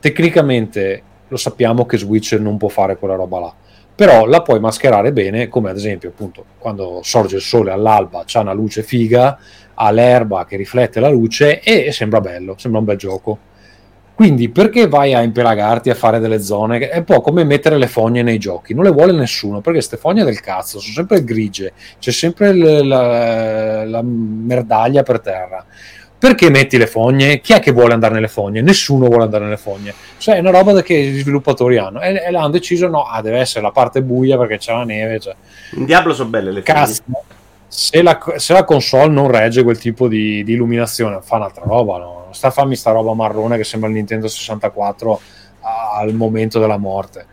tecnicamente 0.00 1.02
lo 1.28 1.36
sappiamo 1.36 1.86
che 1.86 1.98
Switch 1.98 2.32
non 2.32 2.56
può 2.56 2.68
fare 2.68 2.96
quella 2.96 3.14
roba 3.14 3.40
là, 3.40 3.54
però 3.94 4.26
la 4.26 4.42
puoi 4.42 4.58
mascherare 4.60 5.12
bene, 5.12 5.48
come 5.48 5.70
ad 5.70 5.76
esempio 5.76 6.08
appunto 6.08 6.44
quando 6.58 7.00
sorge 7.02 7.36
il 7.36 7.42
sole 7.42 7.70
all'alba 7.70 8.24
c'ha 8.26 8.40
una 8.40 8.52
luce 8.52 8.82
figa, 8.82 9.38
ha 9.74 9.90
l'erba 9.90 10.44
che 10.46 10.56
riflette 10.56 11.00
la 11.00 11.08
luce 11.08 11.60
e 11.60 11.92
sembra 11.92 12.20
bello, 12.20 12.54
sembra 12.58 12.80
un 12.80 12.86
bel 12.86 12.96
gioco. 12.96 13.38
Quindi 14.16 14.48
perché 14.48 14.88
vai 14.88 15.12
a 15.12 15.20
impelagarti 15.20 15.90
a 15.90 15.94
fare 15.94 16.18
delle 16.18 16.40
zone? 16.40 16.78
È 16.88 16.96
un 16.96 17.04
po' 17.04 17.20
come 17.20 17.44
mettere 17.44 17.76
le 17.76 17.86
fogne 17.86 18.22
nei 18.22 18.38
giochi, 18.38 18.72
non 18.72 18.84
le 18.84 18.90
vuole 18.90 19.12
nessuno 19.12 19.56
perché 19.56 19.78
queste 19.78 19.98
fogne 19.98 20.24
del 20.24 20.40
cazzo 20.40 20.80
sono 20.80 20.94
sempre 20.94 21.22
grigie, 21.22 21.74
c'è 21.98 22.10
sempre 22.10 22.54
l- 22.54 22.86
la-, 22.86 23.84
la 23.84 24.02
merdaglia 24.02 25.02
per 25.02 25.20
terra 25.20 25.64
perché 26.18 26.48
metti 26.48 26.78
le 26.78 26.86
fogne? 26.86 27.40
Chi 27.40 27.52
è 27.52 27.60
che 27.60 27.72
vuole 27.72 27.92
andare 27.92 28.14
nelle 28.14 28.28
fogne? 28.28 28.62
Nessuno 28.62 29.06
vuole 29.06 29.24
andare 29.24 29.44
nelle 29.44 29.58
fogne. 29.58 29.92
Cioè, 30.16 30.36
è 30.36 30.38
una 30.38 30.50
roba 30.50 30.80
che 30.80 30.98
gli 30.98 31.20
sviluppatori 31.20 31.76
hanno. 31.76 32.00
E, 32.00 32.22
e 32.26 32.30
l'hanno 32.30 32.48
deciso: 32.48 32.88
no, 32.88 33.04
ah, 33.04 33.20
deve 33.20 33.38
essere 33.38 33.60
la 33.60 33.70
parte 33.70 34.02
buia 34.02 34.38
perché 34.38 34.56
c'è 34.56 34.72
la 34.72 34.84
neve. 34.84 35.20
Cioè. 35.20 35.34
In 35.74 35.84
Diablo 35.84 36.14
sono 36.14 36.30
belle 36.30 36.52
le 36.52 36.62
fogne. 36.62 36.80
Cazzo, 36.80 37.02
se 37.76 38.00
la, 38.00 38.18
se 38.36 38.54
la, 38.54 38.64
console 38.64 39.12
non 39.12 39.30
regge 39.30 39.62
quel 39.62 39.76
tipo 39.76 40.08
di, 40.08 40.42
di 40.44 40.54
illuminazione, 40.54 41.18
fa 41.20 41.36
un'altra 41.36 41.64
roba. 41.66 41.98
No? 41.98 42.28
Sta 42.30 42.46
a 42.46 42.50
farmi 42.50 42.74
sta 42.74 42.90
roba 42.90 43.12
marrone 43.12 43.58
che 43.58 43.64
sembra 43.64 43.90
il 43.90 43.96
Nintendo 43.96 44.28
64 44.28 45.20
al 45.98 46.14
momento 46.14 46.58
della 46.58 46.78
morte. 46.78 47.26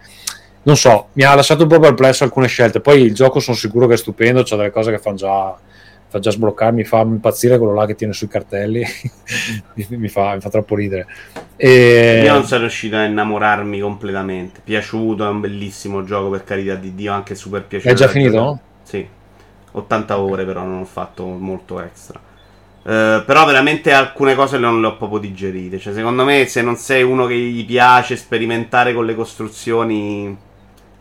Non 0.63 0.75
so, 0.75 1.07
mi 1.13 1.23
ha 1.23 1.33
lasciato 1.33 1.63
un 1.63 1.69
po' 1.69 1.79
perplesso 1.79 2.25
alcune 2.25 2.47
scelte. 2.47 2.81
Poi 2.81 3.03
il 3.03 3.13
gioco 3.13 3.39
sono 3.39 3.55
sicuro 3.55 3.87
che 3.87 3.93
è 3.93 3.97
stupendo, 3.97 4.43
c'è 4.43 4.57
delle 4.57 4.71
cose 4.71 4.91
che 4.91 4.99
fanno 4.99 5.15
già 5.15 5.57
fa 6.09 6.19
già 6.19 6.29
sbloccare, 6.29 6.73
mi 6.73 6.83
fa 6.83 6.99
impazzire 6.99 7.57
quello 7.57 7.73
là 7.73 7.85
che 7.85 7.95
tiene 7.95 8.11
sui 8.11 8.27
cartelli, 8.27 8.85
mi, 9.73 10.09
fa, 10.09 10.33
mi, 10.33 10.41
fa, 10.41 10.49
troppo 10.49 10.75
ridere. 10.75 11.07
E... 11.55 12.21
Io 12.25 12.33
non 12.33 12.43
sono 12.43 12.61
riuscito 12.61 12.97
a 12.97 13.05
innamorarmi 13.05 13.79
completamente, 13.79 14.59
piaciuto, 14.61 15.25
è 15.25 15.29
un 15.29 15.39
bellissimo 15.39 16.03
gioco 16.03 16.29
per 16.29 16.43
carità 16.43 16.75
di 16.75 16.93
Dio, 16.93 17.13
anche 17.13 17.33
super 17.33 17.65
piaciuto. 17.65 17.91
È 17.91 17.95
già 17.95 18.07
finito? 18.09 18.59
Sì, 18.83 19.07
80 19.73 20.19
ore 20.19 20.45
però 20.45 20.63
non 20.63 20.79
ho 20.79 20.85
fatto 20.85 21.25
molto 21.25 21.79
extra. 21.81 22.19
Uh, 22.83 23.23
però 23.23 23.45
veramente 23.45 23.93
alcune 23.93 24.35
cose 24.35 24.57
non 24.57 24.81
le 24.81 24.87
ho 24.87 24.97
proprio 24.97 25.19
digerite. 25.19 25.79
Cioè, 25.79 25.93
secondo 25.93 26.25
me, 26.25 26.45
se 26.47 26.61
non 26.61 26.75
sei 26.75 27.01
uno 27.01 27.25
che 27.25 27.35
gli 27.35 27.65
piace 27.65 28.15
sperimentare 28.17 28.93
con 28.93 29.05
le 29.05 29.15
costruzioni, 29.15 30.37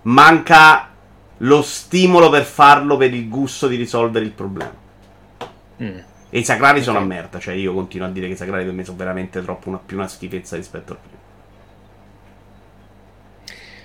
manca 0.03 0.91
lo 1.39 1.63
stimolo 1.63 2.31
per 2.31 2.45
farlo 2.45 2.97
per 2.97 3.13
il 3.13 3.29
gusto 3.29 3.67
di 3.67 3.77
risolvere 3.77 4.25
il 4.25 4.31
problema. 4.31 4.75
Mm. 5.83 5.99
E 6.31 6.39
i 6.39 6.45
sacrali 6.45 6.75
okay. 6.75 6.85
sono 6.85 6.99
a 6.99 7.03
merda, 7.03 7.39
cioè 7.39 7.55
io 7.55 7.75
continuo 7.75 8.07
a 8.07 8.11
dire 8.11 8.27
che 8.27 8.35
i 8.35 8.37
sacrali 8.37 8.65
per 8.65 8.73
me 8.73 8.85
sono 8.85 8.97
veramente 8.97 9.43
troppo 9.43 9.69
una, 9.69 9.81
più 9.85 9.97
una 9.97 10.09
schifezza 10.09 10.57
rispetto 10.57 10.93
al 10.93 10.99
primo. 10.99 11.22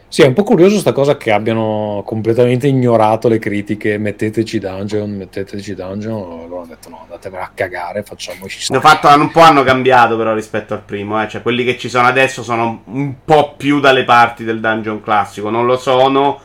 Sì, 0.10 0.22
è 0.22 0.26
un 0.26 0.34
po' 0.34 0.43
curioso 0.43 0.78
sta 0.78 0.93
cosa 0.93 1.18
che 1.18 1.32
abbiano 1.32 2.01
completamente 2.05 2.68
ignorato 2.68 3.28
le 3.28 3.39
critiche, 3.39 3.97
metteteci 3.97 4.58
dungeon, 4.58 5.12
metteteci 5.12 5.76
dungeon, 5.76 6.47
loro 6.47 6.58
hanno 6.60 6.68
detto 6.68 6.89
no, 6.89 7.01
andatevene 7.03 7.43
a 7.43 7.51
cagare, 7.53 8.03
facciamoci 8.03 8.62
stare. 8.62 8.80
Fatto, 8.80 9.08
un 9.10 9.32
po' 9.32 9.41
hanno 9.41 9.64
cambiato 9.64 10.16
però 10.16 10.34
rispetto 10.34 10.74
al 10.74 10.82
primo, 10.82 11.22
eh? 11.22 11.28
cioè 11.28 11.41
quelli 11.41 11.66
che 11.66 11.78
ci 11.78 11.89
sono 11.89 12.08
adesso 12.08 12.41
sono 12.41 12.84
un 12.86 13.16
po' 13.26 13.55
più 13.58 13.82
dalle 13.82 14.05
parti 14.05 14.45
del 14.45 14.62
dungeon 14.62 15.01
classico, 15.01 15.49
non 15.49 15.66
lo 15.66 15.78
sono, 15.78 16.39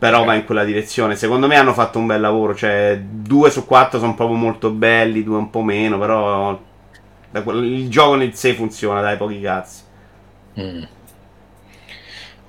però 0.00 0.24
va 0.24 0.32
in 0.32 0.46
quella 0.46 0.64
direzione. 0.64 1.14
Secondo 1.14 1.46
me 1.46 1.56
hanno 1.56 1.74
fatto 1.74 1.98
un 1.98 2.06
bel 2.06 2.22
lavoro. 2.22 2.54
Cioè, 2.54 2.98
due 3.04 3.50
su 3.50 3.66
quattro 3.66 3.98
sono 3.98 4.14
proprio 4.14 4.38
molto 4.38 4.70
belli, 4.70 5.22
due 5.22 5.36
un 5.36 5.50
po' 5.50 5.60
meno. 5.60 5.98
Però 5.98 6.58
il 7.32 7.90
gioco 7.90 8.14
nel 8.14 8.34
sé 8.34 8.54
funziona, 8.54 9.02
dai, 9.02 9.18
pochi 9.18 9.42
cazzi. 9.42 9.82
Mm. 10.58 10.82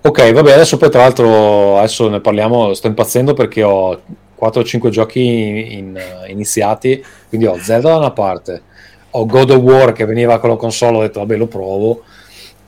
Ok, 0.03 0.31
vabbè, 0.33 0.53
adesso 0.53 0.77
poi 0.77 0.89
tra 0.89 1.01
l'altro, 1.01 1.77
adesso 1.77 2.09
ne 2.09 2.21
parliamo, 2.21 2.73
sto 2.73 2.87
impazzendo 2.87 3.33
perché 3.33 3.61
ho 3.61 4.01
4 4.33 4.61
o 4.61 4.63
5 4.63 4.89
giochi 4.89 5.21
in, 5.21 5.57
in, 5.57 6.01
iniziati, 6.29 7.03
quindi 7.29 7.45
ho 7.45 7.55
Zelda 7.59 7.89
da 7.89 7.97
una 7.97 8.11
parte, 8.11 8.63
ho 9.11 9.27
God 9.27 9.51
of 9.51 9.57
War 9.57 9.91
che 9.93 10.05
veniva 10.05 10.39
con 10.39 10.49
la 10.49 10.55
console, 10.55 10.97
ho 10.97 11.01
detto 11.01 11.19
vabbè 11.19 11.37
lo 11.37 11.45
provo, 11.45 12.01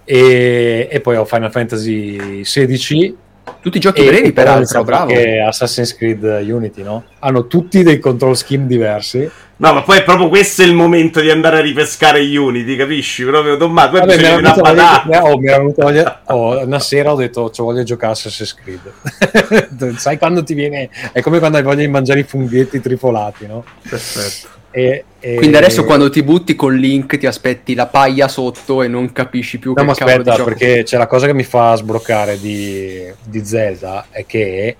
e, 0.03 0.87
e 0.91 0.99
poi 1.01 1.15
ho 1.15 1.25
Final 1.25 1.49
Fantasy 1.49 2.41
XVI 2.41 3.17
tutti 3.63 3.77
i 3.77 3.79
giochi 3.79 4.03
brevi, 4.03 4.33
peraltro, 4.33 4.83
bravo. 4.83 5.13
Che 5.13 5.39
Assassin's 5.39 5.95
Creed 5.95 6.21
Unity, 6.21 6.83
no? 6.83 7.05
Hanno 7.19 7.47
tutti 7.47 7.81
dei 7.81 7.97
control 7.97 8.35
scheme 8.35 8.67
diversi. 8.67 9.19
No, 9.55 9.71
ma 9.71 9.83
poi 9.83 9.99
è 9.99 10.03
proprio 10.03 10.27
questo 10.27 10.63
il 10.63 10.73
momento 10.73 11.21
di 11.21 11.29
andare 11.29 11.59
a 11.59 11.61
ripescare 11.61 12.19
Unity, 12.19 12.75
capisci? 12.75 13.23
Proprio 13.23 13.55
Tommaso, 13.55 13.91
poi 13.91 13.99
Vabbè, 14.01 14.41
mi 14.41 14.41
voglia, 14.41 15.23
oh, 15.23 15.39
mi 15.39 15.47
era 15.47 15.57
venuta 15.59 15.83
voglia, 15.83 16.21
oh, 16.25 16.65
una 16.65 16.79
sera 16.79 17.13
ho 17.13 17.15
detto, 17.15 17.49
ci 17.51 17.61
voglio 17.61 17.83
giocare 17.83 18.11
Assassin's 18.11 18.53
Creed. 18.53 19.95
Sai 19.95 20.17
quando 20.17 20.43
ti 20.43 20.53
viene... 20.53 20.89
È 21.13 21.21
come 21.21 21.39
quando 21.39 21.55
hai 21.55 21.63
voglia 21.63 21.83
di 21.83 21.87
mangiare 21.87 22.19
i 22.19 22.23
funghetti 22.23 22.81
trifolati, 22.81 23.47
no? 23.47 23.63
Perfetto. 23.87 24.61
E, 24.75 25.05
e... 25.19 25.35
Quindi 25.35 25.55
adesso 25.55 25.83
quando 25.83 26.09
ti 26.09 26.23
butti 26.23 26.55
col 26.55 26.75
link 26.75 27.19
ti 27.19 27.27
aspetti 27.27 27.75
la 27.75 27.85
paglia 27.85 28.27
sotto 28.27 28.81
e 28.81 28.87
non 28.87 29.11
capisci 29.11 29.59
più 29.59 29.69
no, 29.69 29.75
che 29.75 29.83
ma 29.83 29.91
aspetta, 29.91 30.43
perché 30.43 30.81
c'è 30.81 30.97
la 30.97 31.05
cosa 31.05 31.27
che 31.27 31.33
mi 31.35 31.43
fa 31.43 31.75
sbloccare 31.75 32.39
di, 32.39 33.05
di 33.23 33.45
Zelda 33.53 34.07
è 34.09 34.25
che 34.25 34.75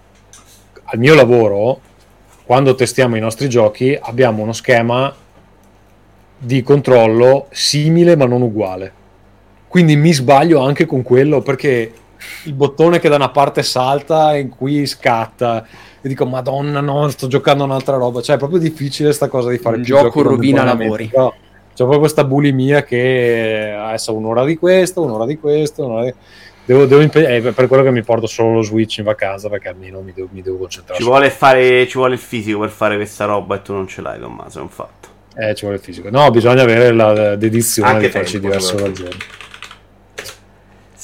al 0.86 0.98
mio 0.98 1.14
lavoro, 1.14 1.80
quando 2.44 2.74
testiamo 2.74 3.16
i 3.16 3.20
nostri 3.20 3.48
giochi, 3.48 3.96
abbiamo 4.00 4.42
uno 4.42 4.52
schema 4.52 5.14
di 6.36 6.64
controllo 6.64 7.48
simile 7.52 8.16
ma 8.16 8.26
non 8.26 8.42
uguale. 8.42 9.02
Quindi 9.68 9.96
mi 9.96 10.12
sbaglio 10.12 10.60
anche 10.60 10.88
con 10.88 11.04
quello 11.04 11.42
perché 11.42 11.94
il 12.46 12.54
bottone 12.54 13.00
che 13.00 13.10
da 13.10 13.16
una 13.16 13.30
parte 13.30 13.62
salta 13.64 14.36
e 14.36 14.48
qui 14.50 14.86
scatta 14.88 15.66
e 16.02 16.08
dico 16.08 16.26
madonna 16.26 16.80
no 16.80 17.08
sto 17.10 17.28
giocando 17.28 17.64
un'altra 17.64 17.98
roba. 17.98 18.22
Cioè 18.22 18.36
è 18.36 18.40
proprio 18.40 18.60
difficile 18.60 19.14
sta 19.14 19.28
cosa 19.28 19.50
di 19.50 19.60
fare 19.60 19.78
il 19.78 19.84
gioco 19.84 20.24
rovina 20.24 20.64
lavori. 20.64 21.08
Però 21.08 21.30
c'è 21.32 21.76
proprio 21.76 22.00
questa 22.00 22.24
bulimia 22.24 22.84
che 22.84 23.74
adesso 23.78 24.16
un'ora 24.16 24.44
di 24.46 24.58
questo 24.58 25.02
un'ora 25.02 25.26
di 25.26 25.38
questo 25.38 25.86
un'ora 25.86 26.06
di... 26.06 26.14
Devo, 26.66 26.86
devo 26.86 27.02
impe- 27.02 27.26
è 27.26 27.42
per 27.52 27.68
quello 27.68 27.84
che 27.84 27.92
mi 27.92 28.04
porto 28.04 28.26
solo 28.26 28.54
lo 28.54 28.62
Switch 28.62 28.98
in 28.98 29.04
vacanza 29.04 29.50
perché 29.50 29.68
almeno 29.68 30.02
mi 30.02 30.14
devo, 30.14 30.30
mi 30.32 30.42
devo 30.42 30.58
concentrare 30.58 30.98
ci 30.98 31.06
vuole, 31.06 31.30
fare, 31.30 31.86
ci 31.88 31.98
vuole 31.98 32.14
il 32.14 32.20
fisico 32.20 32.60
per 32.60 32.70
fare 32.70 32.96
questa 32.96 33.26
roba 33.26 33.56
e 33.56 33.62
tu 33.62 33.74
non 33.74 33.86
ce 33.88 34.02
l'hai 34.02 34.20
Tommaso 34.20 34.60
è 34.60 34.62
un 34.62 34.70
fatto. 34.70 35.10
Eh 35.36 35.54
ci 35.56 35.62
vuole 35.62 35.78
il 35.78 35.84
fisico. 35.84 36.10
No 36.10 36.32
bisogna 36.32 36.62
avere 36.62 36.94
la 36.94 37.36
dedizione 37.36 37.90
Anche 37.90 38.06
di 38.06 38.12
farci 38.12 38.40
diverse 38.40 38.78
ragioni 38.80 39.18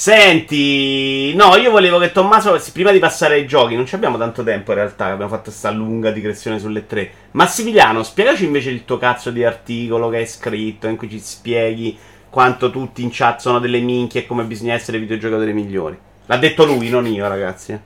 Senti, 0.02 1.36
no, 1.36 1.58
io 1.58 1.72
volevo 1.72 2.00
che 2.00 2.14
Tommaso, 2.14 2.58
prima 2.72 2.94
di 2.94 3.00
passare 3.00 3.34
ai 3.34 3.46
giochi, 3.46 3.76
non 3.76 3.86
ci 3.86 3.96
abbiamo 3.96 4.18
tanto 4.18 4.44
tempo 4.44 4.72
in 4.72 4.78
realtà, 4.78 5.08
abbiamo 5.08 5.28
fatto 5.28 5.50
questa 5.50 5.72
lunga 5.72 6.12
digressione 6.12 6.58
sulle 6.58 6.86
tre. 6.86 7.12
Massimiliano, 7.32 8.02
spiegaci 8.02 8.46
invece 8.46 8.70
il 8.70 8.86
tuo 8.86 8.98
cazzo 8.98 9.30
di 9.30 9.44
articolo 9.44 10.08
che 10.08 10.16
hai 10.16 10.26
scritto, 10.26 10.88
in 10.88 10.96
cui 10.96 11.10
ci 11.10 11.20
spieghi 11.20 11.98
quanto 12.30 12.70
tutti 12.72 13.02
in 13.02 13.10
chat 13.12 13.40
sono 13.40 13.60
delle 13.60 13.80
minchie 13.80 14.22
e 14.22 14.26
come 14.26 14.44
bisogna 14.44 14.74
essere 14.74 15.00
videogiocatori 15.00 15.54
migliori. 15.54 15.98
L'ha 16.26 16.38
detto 16.38 16.66
lui, 16.66 16.90
non 16.90 17.08
io, 17.08 17.28
ragazzi. 17.28 17.80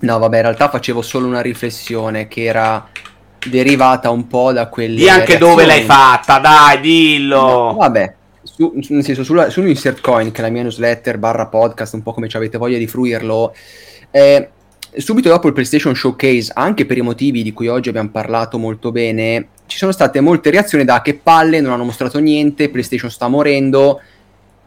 No, 0.00 0.18
vabbè, 0.18 0.36
in 0.36 0.42
realtà 0.42 0.68
facevo 0.68 1.02
solo 1.02 1.26
una 1.26 1.40
riflessione 1.40 2.28
che 2.28 2.44
era 2.44 2.88
derivata 3.48 4.10
un 4.10 4.26
po' 4.26 4.52
da 4.52 4.68
quelle. 4.68 4.96
Di 4.96 5.08
anche 5.08 5.26
reazioni. 5.26 5.52
dove 5.52 5.66
l'hai 5.66 5.82
fatta, 5.82 6.38
dai, 6.38 6.80
dillo. 6.80 7.40
No, 7.40 7.74
vabbè, 7.74 8.14
su, 8.42 8.72
nel 8.88 9.04
senso, 9.04 9.24
sulla, 9.24 9.50
su 9.50 9.62
Insert 9.62 10.00
Coin, 10.00 10.30
che 10.30 10.40
è 10.40 10.44
la 10.44 10.50
mia 10.50 10.62
newsletter 10.62 11.18
barra 11.18 11.46
podcast, 11.46 11.94
un 11.94 12.02
po' 12.02 12.12
come 12.12 12.28
ci 12.28 12.36
avete 12.36 12.58
voglia 12.58 12.78
di 12.78 12.86
fruirlo, 12.86 13.54
eh, 14.10 14.50
subito 14.96 15.28
dopo 15.28 15.46
il 15.48 15.52
PlayStation 15.52 15.94
Showcase, 15.94 16.52
anche 16.54 16.86
per 16.86 16.98
i 16.98 17.02
motivi 17.02 17.42
di 17.42 17.52
cui 17.52 17.68
oggi 17.68 17.88
abbiamo 17.88 18.10
parlato 18.10 18.58
molto 18.58 18.90
bene, 18.90 19.48
ci 19.70 19.78
sono 19.78 19.92
state 19.92 20.20
molte 20.20 20.50
reazioni 20.50 20.84
da 20.84 21.00
che 21.00 21.14
palle, 21.14 21.60
non 21.60 21.72
hanno 21.72 21.84
mostrato 21.84 22.18
niente, 22.18 22.68
PlayStation 22.68 23.08
sta 23.08 23.28
morendo, 23.28 24.00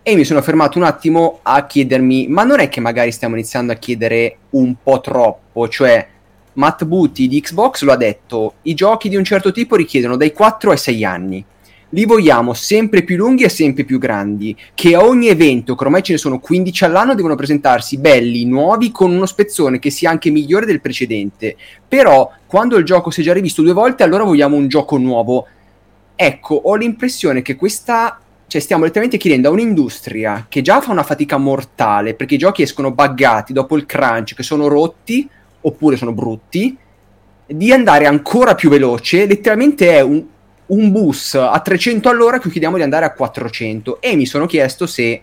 e 0.01 0.15
mi 0.15 0.23
sono 0.23 0.41
fermato 0.41 0.77
un 0.77 0.85
attimo 0.85 1.39
a 1.43 1.65
chiedermi, 1.65 2.27
ma 2.29 2.43
non 2.43 2.59
è 2.61 2.69
che 2.69 2.79
magari 2.79 3.11
stiamo 3.11 3.35
iniziando 3.35 3.73
a 3.73 3.75
chiedere 3.75 4.37
un 4.51 4.75
po' 4.81 5.01
troppo, 5.01 5.67
cioè... 5.67 6.07
Matt 6.55 6.83
Booty 6.83 7.27
di 7.27 7.41
Xbox 7.41 7.81
lo 7.81 7.91
ha 7.91 7.97
detto, 7.97 8.53
i 8.63 8.75
giochi 8.75 9.09
di 9.09 9.15
un 9.15 9.23
certo 9.23 9.51
tipo 9.51 9.75
richiedono 9.75 10.15
dai 10.15 10.31
4 10.31 10.69
ai 10.69 10.77
6 10.77 11.03
anni 11.03 11.43
li 11.93 12.05
vogliamo 12.05 12.53
sempre 12.53 13.03
più 13.03 13.17
lunghi 13.17 13.43
e 13.43 13.49
sempre 13.49 13.83
più 13.83 13.99
grandi, 13.99 14.55
che 14.73 14.95
a 14.95 15.03
ogni 15.03 15.27
evento, 15.27 15.75
che 15.75 15.83
ormai 15.83 16.03
ce 16.03 16.13
ne 16.13 16.17
sono 16.17 16.39
15 16.39 16.85
all'anno, 16.85 17.15
devono 17.15 17.35
presentarsi 17.35 17.97
belli, 17.97 18.45
nuovi, 18.45 18.91
con 18.91 19.11
uno 19.11 19.25
spezzone 19.25 19.79
che 19.79 19.91
sia 19.91 20.09
anche 20.09 20.31
migliore 20.31 20.65
del 20.65 20.81
precedente. 20.81 21.55
Però, 21.87 22.31
quando 22.47 22.77
il 22.77 22.83
gioco 22.83 23.11
si 23.11 23.21
è 23.21 23.23
già 23.23 23.33
rivisto 23.33 23.61
due 23.61 23.73
volte, 23.73 24.03
allora 24.03 24.23
vogliamo 24.23 24.55
un 24.55 24.67
gioco 24.67 24.97
nuovo. 24.97 25.47
Ecco, 26.15 26.55
ho 26.55 26.75
l'impressione 26.75 27.41
che 27.41 27.55
questa 27.55 28.17
cioè 28.45 28.61
stiamo 28.61 28.83
letteralmente 28.83 29.17
chiedendo 29.17 29.47
a 29.47 29.51
un'industria 29.51 30.45
che 30.47 30.61
già 30.61 30.79
fa 30.79 30.91
una 30.91 31.01
fatica 31.01 31.37
mortale 31.37 32.13
perché 32.13 32.35
i 32.35 32.37
giochi 32.37 32.61
escono 32.61 32.91
buggati 32.91 33.51
dopo 33.51 33.75
il 33.75 33.87
crunch, 33.87 34.35
che 34.35 34.43
sono 34.43 34.67
rotti 34.67 35.27
oppure 35.61 35.95
sono 35.95 36.11
brutti, 36.11 36.77
di 37.47 37.71
andare 37.71 38.05
ancora 38.05 38.53
più 38.53 38.69
veloce. 38.69 39.25
Letteralmente 39.25 39.89
è 39.89 40.01
un, 40.01 40.23
un 40.67 40.91
bus 40.91 41.35
a 41.35 41.59
300 41.59 42.09
all'ora 42.09 42.39
chiediamo 42.39 42.77
di 42.77 42.83
andare 42.83 43.05
a 43.05 43.13
400 43.13 44.01
e 44.01 44.15
mi 44.15 44.25
sono 44.25 44.45
chiesto 44.45 44.85
se 44.87 45.21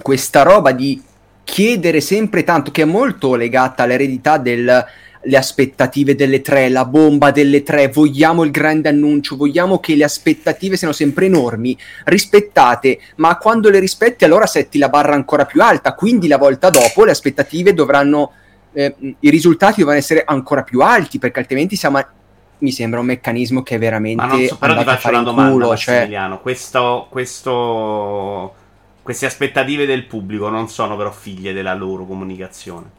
questa 0.00 0.42
roba 0.42 0.72
di 0.72 1.02
chiedere 1.44 2.00
sempre 2.00 2.44
tanto, 2.44 2.70
che 2.70 2.82
è 2.82 2.84
molto 2.84 3.34
legata 3.34 3.82
all'eredità 3.82 4.38
del 4.38 4.86
le 5.22 5.36
aspettative 5.36 6.14
delle 6.14 6.40
tre, 6.40 6.68
la 6.68 6.84
bomba 6.84 7.30
delle 7.30 7.62
tre, 7.62 7.88
vogliamo 7.88 8.44
il 8.44 8.50
grande 8.50 8.88
annuncio, 8.88 9.36
vogliamo 9.36 9.78
che 9.78 9.94
le 9.94 10.04
aspettative 10.04 10.76
siano 10.76 10.92
sempre 10.92 11.26
enormi, 11.26 11.76
rispettate, 12.04 12.98
ma 13.16 13.36
quando 13.36 13.68
le 13.68 13.78
rispetti 13.78 14.24
allora 14.24 14.46
setti 14.46 14.78
la 14.78 14.88
barra 14.88 15.14
ancora 15.14 15.44
più 15.44 15.62
alta, 15.62 15.94
quindi 15.94 16.28
la 16.28 16.38
volta 16.38 16.70
dopo 16.70 17.04
le 17.04 17.10
aspettative 17.10 17.74
dovranno, 17.74 18.32
eh, 18.72 18.94
i 19.20 19.30
risultati 19.30 19.80
dovranno 19.80 20.00
essere 20.00 20.22
ancora 20.24 20.62
più 20.62 20.80
alti, 20.80 21.18
perché 21.18 21.40
altrimenti 21.40 21.76
siamo... 21.76 22.04
Mi 22.58 22.72
sembra 22.72 23.00
un 23.00 23.06
meccanismo 23.06 23.62
che 23.62 23.76
è 23.76 23.78
veramente... 23.78 24.22
Ma 24.22 24.28
non 24.28 24.46
so, 24.46 24.56
però 24.56 24.76
ti 24.76 24.84
faccio 24.84 25.08
una 25.08 25.22
domanda, 25.22 25.52
culo, 25.52 25.76
cioè... 25.76 26.08
questo, 26.42 27.06
questo, 27.08 28.54
queste 29.02 29.26
aspettative 29.26 29.86
del 29.86 30.04
pubblico 30.04 30.48
non 30.48 30.68
sono 30.68 30.96
però 30.96 31.12
figlie 31.12 31.52
della 31.52 31.74
loro 31.74 32.04
comunicazione 32.04 32.96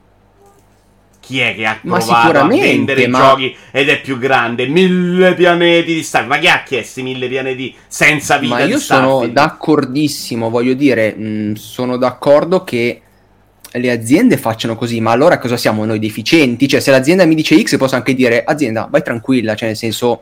chi 1.30 1.42
è 1.42 1.54
che 1.54 1.68
ha 1.68 1.78
provato 1.80 2.40
a 2.40 2.48
vendere 2.48 3.08
ma... 3.08 3.20
giochi 3.20 3.56
ed 3.70 3.88
è 3.90 4.02
più 4.02 4.18
grande? 4.18 4.66
Mille 4.66 5.36
pianeti 5.36 5.94
di 5.94 6.02
Starfield. 6.02 6.36
Ma 6.36 6.42
chi 6.42 6.48
ha 6.48 6.64
chiesto 6.64 7.04
mille 7.04 7.28
pianeti 7.28 7.76
senza 7.88 8.38
vita? 8.38 8.56
Ma 8.56 8.64
io 8.64 8.80
sono 8.80 9.28
d'accordissimo, 9.28 10.50
voglio 10.50 10.74
dire, 10.74 11.14
mh, 11.16 11.24
mm, 11.24 11.54
sono 11.54 11.98
d'accordo 11.98 12.64
che 12.64 13.02
le 13.72 13.92
aziende 13.92 14.38
facciano 14.38 14.76
così, 14.76 15.00
ma 15.00 15.12
allora 15.12 15.38
cosa 15.38 15.58
siamo 15.58 15.86
noi 15.86 16.00
deficienti? 16.00 16.68
Cioè, 16.68 16.80
se 16.80 16.92
l'azienda 16.92 17.26
mi 17.26 17.36
dice 17.36 17.62
X, 17.62 17.78
posso 17.78 17.96
anche 17.96 18.14
dire 18.14 18.44
azienda, 18.44 18.88
vai 18.90 19.04
tranquilla, 19.04 19.56
cioè 19.56 19.70
nel 19.70 19.78
senso, 19.78 20.22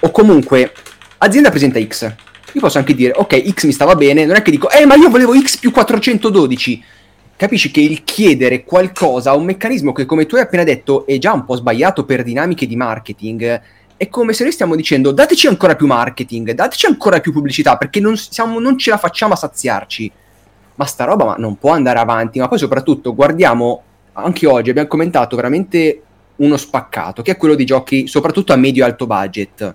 o 0.00 0.10
comunque 0.10 0.72
azienda 1.18 1.50
presenta 1.50 1.80
X. 1.80 2.12
Io 2.52 2.60
posso 2.60 2.78
anche 2.78 2.94
dire, 2.94 3.12
ok, 3.16 3.52
X 3.52 3.64
mi 3.64 3.72
stava 3.72 3.94
bene, 3.94 4.24
non 4.24 4.36
è 4.36 4.42
che 4.42 4.50
dico, 4.50 4.70
eh, 4.70 4.86
ma 4.86 4.94
io 4.94 5.08
volevo 5.10 5.34
X 5.38 5.58
più 5.58 5.70
412 5.70 6.84
capisci 7.36 7.70
che 7.70 7.80
il 7.80 8.04
chiedere 8.04 8.64
qualcosa 8.64 9.30
a 9.30 9.34
un 9.34 9.44
meccanismo 9.44 9.92
che, 9.92 10.04
come 10.04 10.26
tu 10.26 10.36
hai 10.36 10.42
appena 10.42 10.62
detto, 10.62 11.06
è 11.06 11.18
già 11.18 11.32
un 11.32 11.44
po' 11.44 11.56
sbagliato 11.56 12.04
per 12.04 12.22
dinamiche 12.22 12.66
di 12.66 12.76
marketing. 12.76 13.60
È 13.96 14.08
come 14.08 14.32
se 14.32 14.44
noi 14.44 14.52
stiamo 14.52 14.76
dicendo 14.76 15.12
dateci 15.12 15.46
ancora 15.46 15.76
più 15.76 15.86
marketing, 15.86 16.52
dateci 16.52 16.86
ancora 16.86 17.20
più 17.20 17.32
pubblicità, 17.32 17.76
perché 17.76 18.00
non, 18.00 18.16
siamo, 18.16 18.58
non 18.58 18.78
ce 18.78 18.90
la 18.90 18.98
facciamo 18.98 19.34
a 19.34 19.36
saziarci. 19.36 20.10
Ma 20.76 20.84
sta 20.84 21.04
roba 21.04 21.24
ma 21.24 21.34
non 21.36 21.56
può 21.56 21.72
andare 21.72 21.98
avanti, 21.98 22.38
ma 22.38 22.48
poi 22.48 22.58
soprattutto 22.58 23.14
guardiamo, 23.14 23.82
anche 24.12 24.46
oggi 24.46 24.70
abbiamo 24.70 24.88
commentato 24.88 25.36
veramente 25.36 26.02
uno 26.36 26.56
spaccato, 26.56 27.22
che 27.22 27.32
è 27.32 27.36
quello 27.36 27.54
di 27.54 27.64
giochi 27.64 28.06
soprattutto 28.06 28.52
a 28.52 28.56
medio 28.56 28.84
e 28.84 28.88
alto 28.88 29.06
budget. 29.06 29.74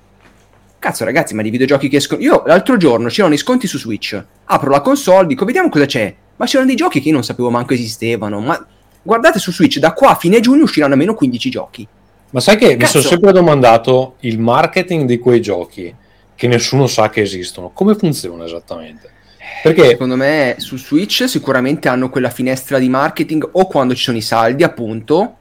Cazzo 0.79 1.03
ragazzi, 1.03 1.33
ma 1.33 1.41
di 1.41 1.49
videogiochi 1.49 1.89
che 1.89 1.97
escono... 1.97 2.21
Io 2.21 2.43
l'altro 2.45 2.77
giorno 2.77 3.09
c'erano 3.09 3.33
i 3.33 3.37
sconti 3.37 3.67
su 3.67 3.77
Switch, 3.77 4.21
apro 4.45 4.69
la 4.69 4.81
console, 4.81 5.27
dico 5.27 5.45
vediamo 5.45 5.69
cosa 5.69 5.85
c'è 5.85 6.15
ma 6.39 6.45
c'erano 6.45 6.67
dei 6.67 6.77
giochi 6.77 7.01
che 7.01 7.09
io 7.09 7.13
non 7.13 7.23
sapevo 7.23 7.49
manco 7.49 7.73
esistevano. 7.73 8.39
Ma 8.39 8.65
guardate 9.01 9.39
su 9.39 9.51
Switch, 9.51 9.77
da 9.77 9.93
qua 9.93 10.11
a 10.11 10.15
fine 10.15 10.39
giugno 10.39 10.63
usciranno 10.63 10.93
almeno 10.93 11.13
15 11.13 11.49
giochi. 11.49 11.87
Ma 12.31 12.39
sai 12.39 12.57
che 12.57 12.77
Cazzo. 12.77 12.77
mi 12.77 12.85
sono 12.85 13.03
sempre 13.03 13.31
domandato 13.33 14.15
il 14.21 14.39
marketing 14.39 15.05
di 15.05 15.19
quei 15.19 15.41
giochi 15.41 15.93
che 16.35 16.47
nessuno 16.47 16.87
sa 16.87 17.09
che 17.09 17.21
esistono, 17.21 17.71
come 17.73 17.95
funziona 17.95 18.45
esattamente? 18.45 19.11
Perché 19.61 19.87
secondo 19.89 20.15
me 20.15 20.55
su 20.57 20.77
Switch 20.77 21.27
sicuramente 21.27 21.89
hanno 21.89 22.09
quella 22.09 22.29
finestra 22.29 22.79
di 22.79 22.89
marketing 22.89 23.47
o 23.51 23.67
quando 23.67 23.93
ci 23.93 24.03
sono 24.03 24.17
i 24.17 24.21
saldi, 24.21 24.63
appunto. 24.63 25.35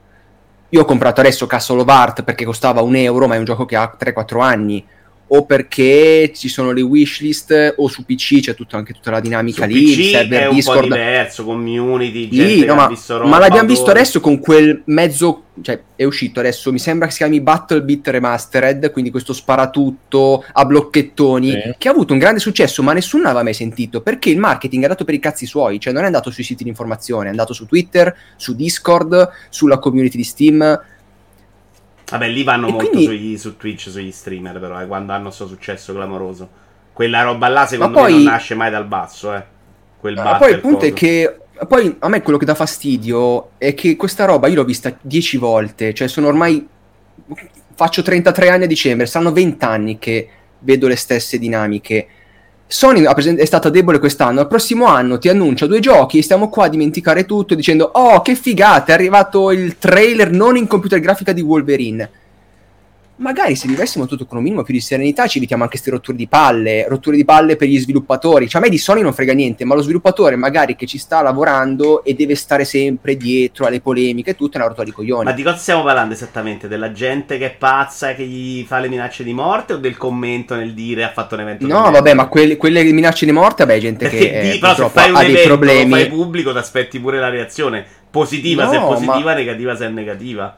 Io 0.69 0.81
ho 0.81 0.85
comprato 0.85 1.21
adesso 1.21 1.47
Castle 1.47 1.81
of 1.81 1.87
Art 1.87 2.23
perché 2.23 2.45
costava 2.45 2.81
un 2.81 2.95
euro, 2.95 3.27
ma 3.27 3.35
è 3.35 3.37
un 3.37 3.45
gioco 3.45 3.65
che 3.65 3.75
ha 3.75 3.95
3-4 3.97 4.41
anni 4.41 4.85
o 5.31 5.45
perché 5.45 6.31
ci 6.33 6.47
sono 6.47 6.71
le 6.71 6.81
wishlist 6.81 7.75
o 7.77 7.87
su 7.87 8.05
PC 8.05 8.39
c'è 8.39 8.55
tutta, 8.55 8.77
anche 8.77 8.93
tutta 8.93 9.11
la 9.11 9.19
dinamica 9.19 9.63
su 9.63 9.69
lì, 9.69 9.83
PC 9.83 9.97
il 9.97 10.05
server 10.05 10.41
è 10.41 10.49
Discord. 10.49 10.83
un 10.83 10.89
po' 10.89 10.95
diverso, 10.95 11.43
community, 11.43 12.29
sì, 12.31 12.65
no, 12.65 12.75
ma, 12.75 12.91
ma, 13.25 13.37
l'abbiamo 13.37 13.67
visto 13.67 13.91
adesso 13.91 14.19
con 14.19 14.39
quel 14.39 14.81
mezzo, 14.85 15.43
cioè 15.61 15.81
è 15.95 16.03
uscito 16.03 16.39
adesso, 16.39 16.71
mi 16.71 16.79
sembra 16.79 17.05
che 17.05 17.11
si 17.11 17.19
chiami 17.19 17.41
Battle 17.41 17.83
Beat 17.83 18.07
Remastered, 18.07 18.91
quindi 18.91 19.11
questo 19.11 19.33
sparatutto 19.33 20.43
a 20.51 20.65
blocchettoni, 20.65 21.51
sì. 21.51 21.75
che 21.77 21.87
ha 21.87 21.91
avuto 21.91 22.13
un 22.13 22.19
grande 22.19 22.39
successo, 22.39 22.81
ma 22.81 22.93
nessuno 22.93 23.23
l'aveva 23.23 23.43
mai 23.43 23.53
sentito, 23.53 24.01
perché 24.01 24.31
il 24.31 24.39
marketing 24.39 24.81
è 24.81 24.85
andato 24.85 25.05
per 25.05 25.13
i 25.13 25.19
cazzi 25.19 25.45
suoi, 25.45 25.79
cioè 25.79 25.93
non 25.93 26.03
è 26.03 26.07
andato 26.07 26.31
sui 26.31 26.43
siti 26.43 26.63
di 26.63 26.69
informazione, 26.69 27.27
è 27.27 27.29
andato 27.29 27.53
su 27.53 27.67
Twitter, 27.67 28.15
su 28.35 28.55
Discord, 28.55 29.29
sulla 29.49 29.77
community 29.77 30.17
di 30.17 30.23
Steam, 30.23 30.81
Vabbè, 32.09 32.27
lì 32.27 32.43
vanno 32.43 32.67
e 32.67 32.71
molto 32.71 32.89
quindi... 32.89 33.05
sugli, 33.05 33.37
su 33.37 33.57
Twitch, 33.57 33.89
sugli 33.89 34.11
streamer, 34.11 34.59
però, 34.59 34.81
eh, 34.81 34.87
quando 34.87 35.13
hanno 35.13 35.25
questo 35.25 35.47
successo 35.47 35.93
clamoroso. 35.93 36.49
Quella 36.93 37.21
roba 37.23 37.47
là, 37.47 37.65
secondo 37.65 37.99
poi... 37.99 38.11
me, 38.11 38.23
non 38.23 38.31
nasce 38.31 38.55
mai 38.55 38.71
dal 38.71 38.85
basso, 38.85 39.33
eh. 39.33 39.43
Quel 39.99 40.15
Ma 40.15 40.37
poi 40.37 40.51
il 40.51 40.59
punto 40.59 40.77
coso. 40.77 40.89
è 40.89 40.93
che 40.93 41.37
poi 41.67 41.95
a 41.99 42.07
me 42.07 42.21
quello 42.21 42.37
che 42.37 42.45
dà 42.45 42.55
fastidio 42.55 43.51
è 43.57 43.73
che 43.73 43.97
questa 43.97 44.23
roba 44.25 44.47
io 44.47 44.55
l'ho 44.55 44.63
vista 44.63 44.97
dieci 45.01 45.37
volte, 45.37 45.93
cioè 45.93 46.07
sono 46.07 46.27
ormai 46.27 46.65
faccio 47.75 48.01
33 48.01 48.49
anni 48.49 48.63
a 48.63 48.67
dicembre, 48.67 49.05
saranno 49.05 49.31
20 49.31 49.65
anni 49.65 49.99
che 49.99 50.29
vedo 50.59 50.87
le 50.87 50.95
stesse 50.95 51.37
dinamiche. 51.37 52.07
Sony 52.71 53.01
è 53.01 53.45
stata 53.45 53.71
debole 53.71 53.97
quest'anno, 53.97 54.41
al 54.41 54.47
prossimo 54.47 54.85
anno 54.85 55.17
ti 55.17 55.27
annuncia 55.27 55.65
due 55.65 55.79
giochi 55.79 56.19
e 56.19 56.21
stiamo 56.21 56.49
qua 56.49 56.65
a 56.65 56.69
dimenticare 56.69 57.25
tutto 57.25 57.55
dicendo 57.55 57.89
oh 57.93 58.21
che 58.21 58.35
figata 58.35 58.91
è 58.91 58.93
arrivato 58.93 59.49
il 59.49 59.79
trailer 59.79 60.29
non 60.29 60.55
in 60.55 60.67
computer 60.67 60.99
grafica 60.99 61.33
di 61.33 61.41
Wolverine 61.41 62.11
magari 63.19 63.55
se 63.55 63.67
vivessimo 63.67 64.05
tutto 64.05 64.25
con 64.25 64.37
un 64.37 64.43
minimo 64.43 64.63
più 64.63 64.73
di 64.73 64.79
serenità 64.79 65.27
ci 65.27 65.37
evitiamo 65.37 65.63
anche 65.63 65.75
queste 65.75 65.91
rotture 65.91 66.17
di 66.17 66.27
palle, 66.27 66.87
rotture 66.87 67.15
di 67.15 67.25
palle 67.25 67.55
per 67.55 67.67
gli 67.67 67.79
sviluppatori. 67.79 68.47
Cioè 68.47 68.61
a 68.61 68.63
me 68.63 68.69
di 68.69 68.77
Sony 68.77 69.01
non 69.01 69.13
frega 69.13 69.33
niente, 69.33 69.65
ma 69.65 69.75
lo 69.75 69.81
sviluppatore 69.81 70.35
magari 70.35 70.75
che 70.75 70.85
ci 70.85 70.97
sta 70.97 71.21
lavorando 71.21 72.03
e 72.03 72.13
deve 72.13 72.35
stare 72.35 72.65
sempre 72.65 73.15
dietro 73.17 73.65
alle 73.65 73.81
polemiche 73.81 74.31
e 74.31 74.35
tutto 74.35 74.53
è 74.53 74.57
una 74.57 74.67
rottura 74.67 74.85
di 74.85 74.91
coglioni. 74.91 75.25
Ma 75.25 75.31
di 75.31 75.43
cosa 75.43 75.57
stiamo 75.57 75.83
parlando 75.83 76.13
esattamente? 76.13 76.67
Della 76.67 76.91
gente 76.91 77.37
che 77.37 77.47
è 77.47 77.51
pazza 77.51 78.11
e 78.11 78.15
che 78.15 78.25
gli 78.25 78.63
fa 78.63 78.79
le 78.79 78.89
minacce 78.89 79.23
di 79.23 79.33
morte 79.33 79.73
o 79.73 79.77
del 79.77 79.97
commento 79.97 80.55
nel 80.55 80.73
dire 80.73 81.03
ha 81.03 81.11
fatto 81.11 81.35
un 81.35 81.41
evento? 81.41 81.67
No, 81.67 81.91
vabbè, 81.91 82.13
ma 82.13 82.27
quelle, 82.27 82.57
quelle 82.57 82.83
minacce 82.83 83.25
di 83.25 83.31
morte, 83.31 83.65
vabbè, 83.65 83.79
gente 83.79 84.09
Perché 84.09 84.29
che 84.29 84.41
di, 84.41 84.49
eh, 84.55 84.59
però 84.59 84.75
se 84.75 84.89
fai 84.89 85.09
un 85.09 85.15
ha 85.15 85.21
evento, 85.21 85.37
dei 85.37 85.47
problemi. 85.47 85.91
Fai 85.91 86.07
pubblico, 86.07 86.51
ti 86.51 86.57
aspetti 86.57 86.99
pure 86.99 87.19
la 87.19 87.29
reazione 87.29 87.85
positiva 88.09 88.65
no, 88.65 88.71
se 88.71 88.77
è 88.77 88.79
positiva, 88.79 89.19
ma... 89.19 89.33
negativa 89.33 89.75
se 89.75 89.85
è 89.85 89.89
negativa. 89.89 90.57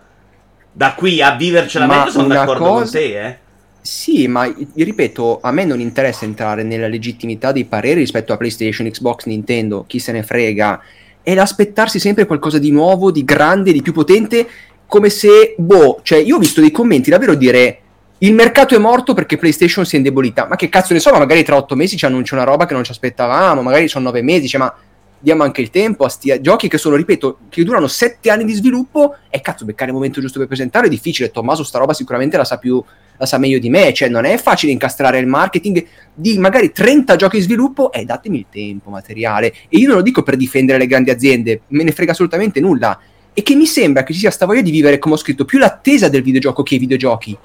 Da 0.73 0.93
qui 0.93 1.21
a 1.21 1.35
vivercela 1.35 1.85
ma 1.85 1.97
meglio 1.99 2.11
sono 2.11 2.27
d'accordo 2.27 2.65
cosa... 2.65 2.81
con 2.81 2.91
te, 2.91 3.25
eh. 3.25 3.37
Sì, 3.81 4.27
ma 4.27 4.51
ripeto, 4.75 5.39
a 5.41 5.51
me 5.51 5.65
non 5.65 5.79
interessa 5.79 6.23
entrare 6.23 6.61
nella 6.63 6.87
legittimità 6.87 7.51
dei 7.51 7.65
pareri 7.65 8.01
rispetto 8.01 8.31
a 8.31 8.37
PlayStation, 8.37 8.87
Xbox, 8.87 9.25
Nintendo, 9.25 9.85
chi 9.87 9.97
se 9.97 10.11
ne 10.11 10.21
frega. 10.21 10.79
È 11.23 11.33
l'aspettarsi 11.33 11.99
sempre 11.99 12.25
qualcosa 12.25 12.59
di 12.59 12.71
nuovo, 12.71 13.11
di 13.11 13.23
grande, 13.23 13.71
di 13.71 13.81
più 13.81 13.91
potente, 13.91 14.47
come 14.85 15.09
se, 15.09 15.55
boh, 15.57 15.99
cioè 16.03 16.19
io 16.19 16.35
ho 16.35 16.39
visto 16.39 16.61
dei 16.61 16.71
commenti 16.71 17.09
davvero 17.09 17.33
dire 17.33 17.79
il 18.19 18.33
mercato 18.33 18.75
è 18.75 18.77
morto 18.77 19.15
perché 19.15 19.37
PlayStation 19.37 19.83
si 19.83 19.95
è 19.95 19.97
indebolita. 19.97 20.45
Ma 20.47 20.55
che 20.55 20.69
cazzo 20.69 20.93
ne 20.93 20.99
so, 20.99 21.11
ma 21.11 21.17
magari 21.17 21.43
tra 21.43 21.55
otto 21.55 21.75
mesi 21.75 21.97
ci 21.97 22.05
annuncia 22.05 22.35
una 22.35 22.43
roba 22.43 22.67
che 22.67 22.73
non 22.75 22.83
ci 22.83 22.91
aspettavamo, 22.91 23.63
magari 23.63 23.87
sono 23.87 24.05
nove 24.05 24.21
mesi, 24.21 24.47
cioè, 24.47 24.59
ma 24.59 24.73
diamo 25.21 25.43
anche 25.43 25.61
il 25.61 25.69
tempo 25.69 26.03
a 26.03 26.09
sti 26.09 26.41
giochi 26.41 26.67
che 26.67 26.77
sono, 26.77 26.95
ripeto, 26.95 27.39
che 27.49 27.63
durano 27.63 27.87
sette 27.87 28.29
anni 28.29 28.43
di 28.43 28.53
sviluppo 28.53 29.15
e 29.29 29.39
cazzo, 29.39 29.63
beccare 29.63 29.91
il 29.91 29.95
momento 29.95 30.19
giusto 30.19 30.39
per 30.39 30.47
presentare 30.47 30.87
è 30.87 30.89
difficile. 30.89 31.31
Tommaso 31.31 31.63
sta 31.63 31.77
roba 31.77 31.93
sicuramente 31.93 32.35
la 32.37 32.43
sa 32.43 32.57
più, 32.57 32.83
la 33.17 33.25
sa 33.25 33.37
meglio 33.37 33.59
di 33.59 33.69
me, 33.69 33.93
cioè 33.93 34.09
non 34.09 34.25
è 34.25 34.35
facile 34.37 34.71
incastrare 34.71 35.19
il 35.19 35.27
marketing 35.27 35.85
di 36.13 36.37
magari 36.39 36.71
30 36.71 37.15
giochi 37.15 37.37
in 37.37 37.43
sviluppo 37.43 37.91
e 37.91 38.01
eh, 38.01 38.05
datemi 38.05 38.39
il 38.39 38.45
tempo 38.49 38.89
materiale. 38.89 39.53
E 39.69 39.77
io 39.77 39.87
non 39.87 39.97
lo 39.97 40.01
dico 40.01 40.23
per 40.23 40.35
difendere 40.35 40.79
le 40.79 40.87
grandi 40.87 41.11
aziende, 41.11 41.61
me 41.67 41.83
ne 41.83 41.91
frega 41.91 42.11
assolutamente 42.11 42.59
nulla. 42.59 42.99
E 43.33 43.43
che 43.43 43.55
mi 43.55 43.65
sembra 43.65 44.03
che 44.03 44.11
ci 44.11 44.19
sia 44.19 44.31
sta 44.31 44.45
voglia 44.45 44.61
di 44.61 44.71
vivere, 44.71 44.99
come 44.99 45.13
ho 45.13 45.17
scritto, 45.17 45.45
più 45.45 45.57
l'attesa 45.57 46.09
del 46.09 46.21
videogioco 46.21 46.63
che 46.63 46.75
i 46.75 46.79
videogiochi. 46.79 47.37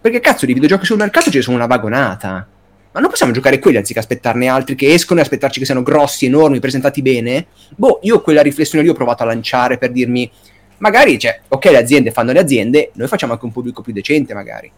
Perché 0.00 0.20
cazzo 0.20 0.46
di 0.46 0.52
videogiochi 0.52 0.84
sul 0.84 0.98
mercato 0.98 1.30
ce 1.30 1.38
ne 1.38 1.42
sono 1.42 1.56
una 1.56 1.66
vagonata 1.66 2.46
ma 2.96 3.02
non 3.02 3.10
possiamo 3.10 3.32
giocare 3.32 3.58
quelli 3.58 3.76
anziché 3.76 3.98
aspettarne 3.98 4.48
altri 4.48 4.74
che 4.74 4.94
escono 4.94 5.20
e 5.20 5.22
aspettarci 5.22 5.58
che 5.58 5.66
siano 5.66 5.82
grossi, 5.82 6.24
enormi, 6.24 6.60
presentati 6.60 7.02
bene? 7.02 7.48
Boh, 7.76 7.98
io 8.04 8.22
quella 8.22 8.40
riflessione 8.40 8.82
lì 8.82 8.88
ho 8.88 8.94
provato 8.94 9.22
a 9.22 9.26
lanciare 9.26 9.76
per 9.76 9.92
dirmi, 9.92 10.30
magari, 10.78 11.18
cioè, 11.18 11.42
ok, 11.46 11.66
le 11.66 11.76
aziende 11.76 12.10
fanno 12.10 12.32
le 12.32 12.38
aziende, 12.38 12.92
noi 12.94 13.06
facciamo 13.06 13.34
anche 13.34 13.44
un 13.44 13.52
pubblico 13.52 13.82
più 13.82 13.92
decente, 13.92 14.32
magari. 14.32 14.72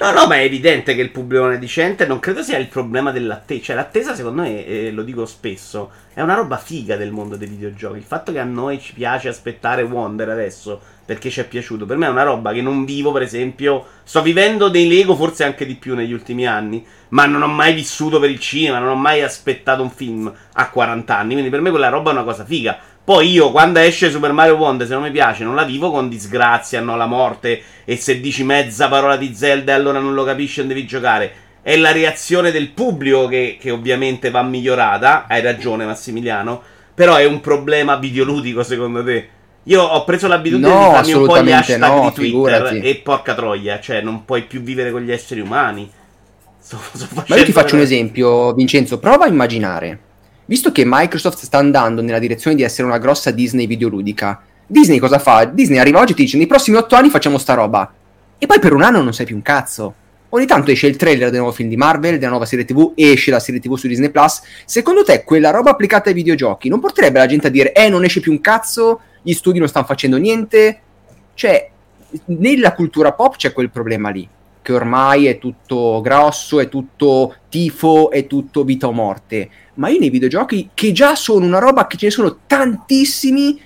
No, 0.00 0.12
no, 0.12 0.28
ma 0.28 0.36
è 0.36 0.44
evidente 0.44 0.94
che 0.94 1.00
il 1.00 1.10
pubblico 1.10 1.48
decente. 1.56 2.06
Non 2.06 2.20
credo 2.20 2.40
sia 2.44 2.56
il 2.56 2.68
problema 2.68 3.10
dell'attesa. 3.10 3.64
Cioè, 3.64 3.76
l'attesa, 3.76 4.14
secondo 4.14 4.42
me, 4.42 4.64
eh, 4.64 4.92
lo 4.92 5.02
dico 5.02 5.26
spesso, 5.26 5.90
è 6.14 6.20
una 6.20 6.34
roba 6.34 6.56
figa 6.56 6.96
del 6.96 7.10
mondo 7.10 7.34
dei 7.34 7.48
videogiochi. 7.48 7.98
Il 7.98 8.04
fatto 8.04 8.30
che 8.30 8.38
a 8.38 8.44
noi 8.44 8.80
ci 8.80 8.92
piace 8.94 9.26
aspettare 9.26 9.82
Wonder 9.82 10.28
adesso 10.28 10.80
perché 11.04 11.30
ci 11.30 11.40
è 11.40 11.48
piaciuto, 11.48 11.84
per 11.84 11.96
me 11.96 12.06
è 12.06 12.10
una 12.10 12.22
roba 12.22 12.52
che 12.52 12.62
non 12.62 12.84
vivo, 12.84 13.10
per 13.10 13.22
esempio. 13.22 13.86
Sto 14.04 14.22
vivendo 14.22 14.68
dei 14.68 14.86
Lego, 14.86 15.16
forse 15.16 15.42
anche 15.42 15.66
di 15.66 15.74
più 15.74 15.96
negli 15.96 16.12
ultimi 16.12 16.46
anni. 16.46 16.86
Ma 17.08 17.26
non 17.26 17.42
ho 17.42 17.48
mai 17.48 17.74
vissuto 17.74 18.20
per 18.20 18.30
il 18.30 18.38
cinema, 18.38 18.78
non 18.78 18.90
ho 18.90 18.94
mai 18.94 19.22
aspettato 19.22 19.82
un 19.82 19.90
film 19.90 20.32
a 20.52 20.70
40 20.70 21.16
anni. 21.16 21.32
Quindi 21.32 21.50
per 21.50 21.60
me 21.60 21.70
quella 21.70 21.88
roba 21.88 22.10
è 22.10 22.12
una 22.12 22.22
cosa 22.22 22.44
figa. 22.44 22.78
Poi 23.08 23.30
io 23.30 23.50
quando 23.50 23.78
esce 23.78 24.10
Super 24.10 24.32
Mario 24.32 24.56
Wonder, 24.56 24.86
se 24.86 24.92
non 24.92 25.02
mi 25.02 25.10
piace, 25.10 25.42
non 25.42 25.54
la 25.54 25.64
vivo 25.64 25.90
con 25.90 26.10
disgrazia, 26.10 26.82
no, 26.82 26.94
la 26.94 27.06
morte. 27.06 27.58
E 27.86 27.96
se 27.96 28.20
dici 28.20 28.44
mezza 28.44 28.86
parola 28.88 29.16
di 29.16 29.34
Zelda, 29.34 29.72
allora 29.72 29.98
non 29.98 30.12
lo 30.12 30.24
capisci, 30.24 30.58
non 30.58 30.68
devi 30.68 30.84
giocare. 30.84 31.32
È 31.62 31.74
la 31.78 31.90
reazione 31.90 32.50
del 32.50 32.68
pubblico 32.68 33.26
che, 33.26 33.56
che 33.58 33.70
ovviamente 33.70 34.28
va 34.28 34.42
migliorata. 34.42 35.24
Hai 35.26 35.40
ragione, 35.40 35.86
Massimiliano. 35.86 36.60
Però 36.92 37.16
è 37.16 37.24
un 37.24 37.40
problema 37.40 37.96
videoludico 37.96 38.62
secondo 38.62 39.02
te? 39.02 39.28
Io 39.62 39.82
ho 39.82 40.04
preso 40.04 40.28
l'abitudine 40.28 40.68
no, 40.68 40.78
di 40.78 40.94
farmi 40.94 41.12
un 41.14 41.24
po' 41.24 41.42
gli 41.42 41.50
hashtag 41.50 41.80
no, 41.80 42.00
di 42.02 42.12
Twitter 42.12 42.66
figurati. 42.66 42.80
e 42.80 42.96
porca 42.96 43.34
troia, 43.34 43.80
cioè 43.80 44.02
non 44.02 44.26
puoi 44.26 44.42
più 44.42 44.60
vivere 44.60 44.90
con 44.90 45.00
gli 45.00 45.12
esseri 45.12 45.40
umani. 45.40 45.90
Sto, 46.60 46.78
sto 46.92 47.06
Ma 47.26 47.36
io 47.36 47.44
ti 47.44 47.52
faccio 47.52 47.74
un 47.74 47.80
esempio, 47.80 48.52
Vincenzo, 48.52 48.98
prova 48.98 49.24
a 49.24 49.28
immaginare. 49.28 50.07
Visto 50.48 50.72
che 50.72 50.84
Microsoft 50.86 51.44
sta 51.44 51.58
andando 51.58 52.00
nella 52.00 52.18
direzione 52.18 52.56
di 52.56 52.62
essere 52.62 52.88
una 52.88 52.96
grossa 52.96 53.30
Disney 53.30 53.66
videoludica, 53.66 54.40
Disney 54.66 54.98
cosa 54.98 55.18
fa? 55.18 55.44
Disney 55.44 55.78
arriva 55.78 56.00
oggi 56.00 56.12
e 56.12 56.14
ti 56.14 56.22
dice 56.22 56.38
nei 56.38 56.46
prossimi 56.46 56.78
otto 56.78 56.94
anni 56.94 57.10
facciamo 57.10 57.36
sta 57.36 57.52
roba. 57.52 57.92
E 58.38 58.46
poi 58.46 58.58
per 58.58 58.72
un 58.72 58.80
anno 58.80 59.02
non 59.02 59.12
sai 59.12 59.26
più 59.26 59.36
un 59.36 59.42
cazzo. 59.42 59.94
Ogni 60.30 60.46
tanto 60.46 60.70
esce 60.70 60.86
il 60.86 60.96
trailer 60.96 61.28
del 61.28 61.40
nuovo 61.40 61.54
film 61.54 61.68
di 61.68 61.76
Marvel, 61.76 62.16
della 62.16 62.30
nuova 62.30 62.46
serie 62.46 62.64
TV, 62.64 62.92
esce 62.94 63.30
la 63.30 63.40
serie 63.40 63.60
TV 63.60 63.76
su 63.76 63.88
Disney 63.88 64.08
Plus. 64.08 64.40
Secondo 64.64 65.04
te 65.04 65.22
quella 65.22 65.50
roba 65.50 65.68
applicata 65.68 66.08
ai 66.08 66.14
videogiochi 66.14 66.70
non 66.70 66.80
porterebbe 66.80 67.18
la 67.18 67.26
gente 67.26 67.48
a 67.48 67.50
dire 67.50 67.74
eh 67.74 67.90
non 67.90 68.04
esce 68.04 68.20
più 68.20 68.32
un 68.32 68.40
cazzo, 68.40 69.00
gli 69.20 69.34
studi 69.34 69.58
non 69.58 69.68
stanno 69.68 69.84
facendo 69.84 70.16
niente? 70.16 70.80
Cioè, 71.34 71.70
nella 72.24 72.72
cultura 72.72 73.12
pop 73.12 73.36
c'è 73.36 73.52
quel 73.52 73.68
problema 73.68 74.08
lì, 74.08 74.26
che 74.62 74.72
ormai 74.72 75.26
è 75.26 75.38
tutto 75.38 76.00
grosso, 76.02 76.60
è 76.60 76.68
tutto 76.68 77.36
tifo, 77.48 78.10
è 78.10 78.26
tutto 78.26 78.64
vita 78.64 78.86
o 78.86 78.92
morte. 78.92 79.48
Ma 79.74 79.88
io 79.88 79.98
nei 79.98 80.10
videogiochi, 80.10 80.70
che 80.74 80.92
già 80.92 81.14
sono 81.14 81.46
una 81.46 81.58
roba 81.58 81.86
che 81.86 81.96
ce 81.96 82.06
ne 82.06 82.12
sono 82.12 82.38
tantissimi, 82.46 83.60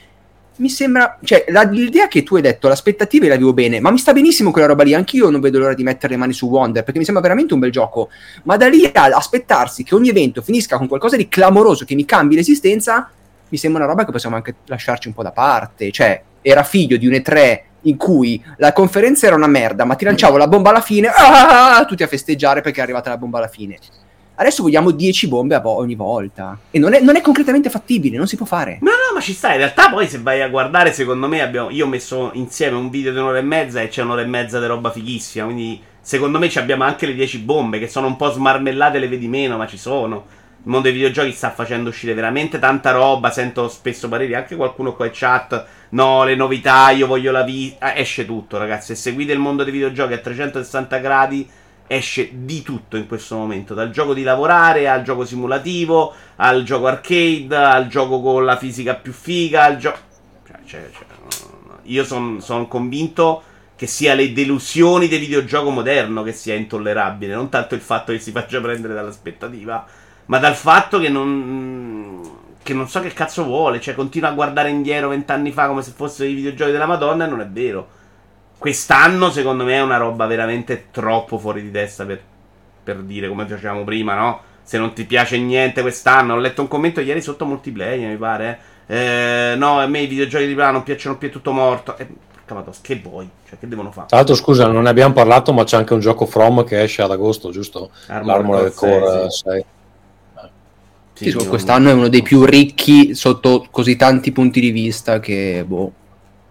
mi 0.57 0.69
sembra, 0.69 1.19
cioè, 1.25 1.47
la, 1.49 1.63
l'idea 1.63 2.09
che 2.09 2.23
tu 2.23 2.37
hai 2.37 2.43
detto, 2.43 2.69
l'aspettativa 2.69 3.27
la 3.27 3.37
vivo 3.37 3.53
bene, 3.53 3.81
ma 3.81 3.91
mi 3.91 3.99
sta 3.99 4.13
benissimo 4.13 4.51
quella 4.51 4.69
roba 4.69 4.85
lì. 4.85 4.95
Anch'io 4.95 5.31
non 5.31 5.41
vedo 5.41 5.59
l'ora 5.59 5.75
di 5.75 5.83
mettere 5.83 6.13
le 6.13 6.19
mani 6.19 6.33
su 6.33 6.47
Wonder 6.47 6.85
perché 6.85 6.99
mi 6.99 7.05
sembra 7.05 7.23
veramente 7.23 7.55
un 7.55 7.61
bel 7.61 7.73
gioco. 7.73 8.11
Ma 8.45 8.57
da 8.57 8.69
lì 8.69 8.85
a 8.85 9.05
aspettarsi 9.07 9.83
che 9.83 9.95
ogni 9.95 10.11
evento 10.11 10.43
finisca 10.43 10.77
con 10.77 10.87
qualcosa 10.87 11.17
di 11.17 11.29
clamoroso 11.29 11.85
che 11.85 11.95
mi 11.95 12.05
cambi 12.05 12.37
l'esistenza, 12.37 13.11
mi 13.49 13.59
sembra 13.59 13.83
una 13.83 13.91
roba 13.91 14.05
che 14.05 14.13
possiamo 14.13 14.37
anche 14.37 14.57
lasciarci 14.67 15.09
un 15.09 15.15
po' 15.15 15.23
da 15.23 15.33
parte. 15.33 15.91
Cioè, 15.91 16.23
era 16.43 16.63
figlio 16.63 16.97
di 16.97 17.07
un 17.07 17.15
E3 17.15 17.61
in 17.83 17.97
cui 17.97 18.43
la 18.59 18.73
conferenza 18.73 19.27
era 19.27 19.37
una 19.37 19.47
merda, 19.47 19.85
ma 19.85 19.95
ti 19.95 20.05
lanciavo 20.05 20.37
la 20.37 20.49
bomba 20.49 20.71
alla 20.71 20.81
fine, 20.81 21.09
ah, 21.09 21.85
tutti 21.87 22.03
a 22.03 22.07
festeggiare 22.07 22.61
perché 22.61 22.81
è 22.81 22.83
arrivata 22.83 23.11
la 23.11 23.17
bomba 23.17 23.39
alla 23.39 23.49
fine. 23.49 23.79
Adesso 24.35 24.63
vogliamo 24.63 24.91
10 24.91 25.29
bombe 25.29 25.61
ogni 25.63 25.95
volta. 25.95 26.59
E 26.71 26.79
non 26.79 26.95
è, 26.95 27.01
non 27.01 27.17
è, 27.17 27.21
concretamente 27.21 27.69
fattibile, 27.69 28.17
non 28.17 28.27
si 28.27 28.37
può 28.37 28.47
fare. 28.47 28.79
No, 28.81 28.91
no, 28.91 29.15
ma 29.15 29.21
ci 29.21 29.35
sta. 29.35 29.53
In 29.53 29.59
realtà, 29.59 29.91
poi 29.91 30.09
se 30.09 30.19
vai 30.19 30.41
a 30.41 30.49
guardare, 30.49 30.93
secondo 30.93 31.29
me, 31.29 31.43
abbiamo, 31.43 31.71
io 31.71 31.85
ho 31.85 31.89
messo 31.89 32.31
insieme 32.35 32.77
un 32.77 32.89
video 32.89 33.13
di 33.13 33.19
un'ora 33.19 33.39
e 33.39 33.43
mezza 33.43 33.81
e 33.83 33.89
c'è 33.89 34.03
un'ora 34.03 34.23
e 34.23 34.27
mezza 34.27 34.59
di 34.59 34.67
roba 34.67 34.91
fighissima. 34.91 35.45
Quindi, 35.45 35.81
secondo 36.01 36.39
me, 36.39 36.51
abbiamo 36.55 36.83
anche 36.83 37.07
le 37.07 37.15
10 37.15 37.39
bombe 37.39 37.79
che 37.79 37.89
sono 37.89 38.07
un 38.07 38.17
po' 38.17 38.33
smarmellate, 38.33 38.99
le 38.99 39.09
vedi 39.09 39.29
meno, 39.29 39.59
ma 39.59 39.67
ci 39.67 39.77
sono. 39.77 40.25
Il 40.65 40.71
mondo 40.71 40.85
dei 40.89 40.93
videogiochi 40.93 41.33
sta 41.33 41.51
facendo 41.51 41.89
uscire 41.89 42.15
veramente 42.15 42.61
tanta 42.61 42.93
roba. 42.93 43.31
Sento 43.31 43.69
spesso 43.69 44.09
pareri 44.09 44.35
anche 44.35 44.55
qualcuno 44.55 44.95
qua 44.95 45.07
in 45.07 45.13
chat. 45.13 45.67
No, 45.91 46.23
le 46.23 46.37
novità, 46.37 46.91
io 46.91 47.09
voglio 47.09 47.33
la 47.33 47.43
vita. 47.43 47.97
esce 47.97 48.25
tutto, 48.25 48.59
ragazzi. 48.59 48.95
Se 48.95 48.95
seguite 48.95 49.33
il 49.33 49.41
mondo 49.41 49.65
dei 49.65 49.73
videogiochi 49.73 50.13
a 50.13 50.19
360 50.19 50.99
gradi 50.99 51.49
esce 51.89 52.31
di 52.33 52.63
tutto 52.63 52.97
in 52.97 53.07
questo 53.07 53.37
momento, 53.37 53.75
dal 53.75 53.91
gioco 53.91 54.15
di 54.15 54.23
lavorare 54.23 54.89
al 54.89 55.03
gioco 55.03 55.25
simulativo, 55.25 56.15
al 56.37 56.63
gioco 56.63 56.87
arcade, 56.87 57.57
al 57.57 57.89
gioco 57.89 58.23
con 58.23 58.45
la 58.45 58.57
fisica 58.57 58.95
più 58.95 59.13
figa, 59.13 59.65
al 59.65 59.77
gioco... 59.77 59.99
Cioè, 60.47 60.59
cioè, 60.65 60.91
cioè, 60.93 61.07
io 61.83 62.05
sono 62.05 62.41
son 62.41 62.69
convinto 62.69 63.43
che 63.77 63.87
sia 63.87 64.15
le 64.15 64.33
delusioni 64.33 65.09
del 65.09 65.19
videogioco 65.19 65.71
moderno 65.71 66.23
che 66.23 66.33
sia 66.33 66.55
intollerabile, 66.55 67.35
non 67.35 67.49
tanto 67.49 67.75
il 67.75 67.81
fatto 67.81 68.13
che 68.13 68.21
si 68.21 68.31
faccia 68.31 68.61
prendere 68.61 68.95
dall'aspettativa, 68.95 69.85
ma 70.27 70.39
dal 70.39 70.55
fatto 70.55 70.99
che 70.99 71.09
non... 71.09 72.11
Che 72.63 72.75
non 72.75 72.89
so 72.89 73.01
che 73.01 73.13
cazzo 73.13 73.43
vuole, 73.43 73.81
cioè 73.81 73.93
continua 73.93 74.29
a 74.29 74.35
guardare 74.35 74.71
indietro 74.71 75.09
vent'anni 75.09 75.51
fa 75.51 75.67
come 75.67 75.83
se 75.83 75.91
fossero 75.91 76.29
i 76.29 76.35
videogiochi 76.35 76.71
della 76.71 76.87
Madonna 76.87 77.25
e 77.25 77.29
non 77.29 77.41
è 77.41 77.47
vero 77.49 77.89
quest'anno 78.63 79.29
secondo 79.29 79.65
me 79.65 79.75
è 79.75 79.83
una 79.83 79.97
roba 79.97 80.25
veramente 80.27 80.87
troppo 80.93 81.37
fuori 81.37 81.63
di 81.63 81.73
testa 81.73 82.05
per, 82.05 82.21
per 82.85 82.99
dire 82.99 83.27
come 83.27 83.45
facevamo 83.45 83.83
prima, 83.83 84.15
no? 84.15 84.41
Se 84.63 84.79
non 84.79 84.93
ti 84.93 85.05
piace 85.05 85.37
niente 85.37 85.81
quest'anno, 85.81 86.35
ho 86.35 86.37
letto 86.37 86.63
un 86.63 86.69
commento 86.69 87.01
ieri 87.01 87.21
sotto 87.21 87.45
multiplayer, 87.45 88.09
mi 88.09 88.17
pare. 88.17 88.59
Eh, 88.87 89.55
no, 89.57 89.81
a 89.81 89.87
me 89.87 90.03
i 90.03 90.07
videogiochi 90.07 90.47
di 90.47 90.55
prima 90.55 90.71
non 90.71 90.85
piacciono 90.85 91.19
più, 91.19 91.27
è 91.27 91.33
tutto 91.33 91.51
morto. 91.51 91.97
Eh, 91.99 92.07
che 92.81 93.01
vuoi? 93.03 93.29
Cioè, 93.49 93.59
che 93.59 93.67
devono 93.67 93.91
fare? 93.91 94.07
Tra 94.07 94.19
l'altro, 94.19 94.37
scusa, 94.37 94.69
non 94.69 94.85
ne 94.85 94.91
abbiamo 94.91 95.13
parlato, 95.13 95.53
ma 95.53 95.65
c'è 95.65 95.79
anche 95.79 95.95
un 95.95 95.99
gioco 96.01 96.27
From 96.27 96.63
che 96.65 96.83
esce 96.83 97.03
ad 97.03 97.11
agosto, 97.11 97.51
giusto? 97.51 97.91
Armored 98.07 98.73
Core 98.75 99.29
6. 99.29 99.31
6. 99.31 99.65
Sì, 101.31 101.39
sì, 101.39 101.47
quest'anno 101.47 101.91
è 101.91 101.93
uno 101.93 102.09
dei 102.09 102.23
più 102.23 102.45
ricchi 102.45 103.15
sotto 103.15 103.67
così 103.71 103.97
tanti 103.97 104.33
punti 104.33 104.61
di 104.61 104.71
vista 104.71 105.21
che, 105.21 105.65
boh, 105.67 105.93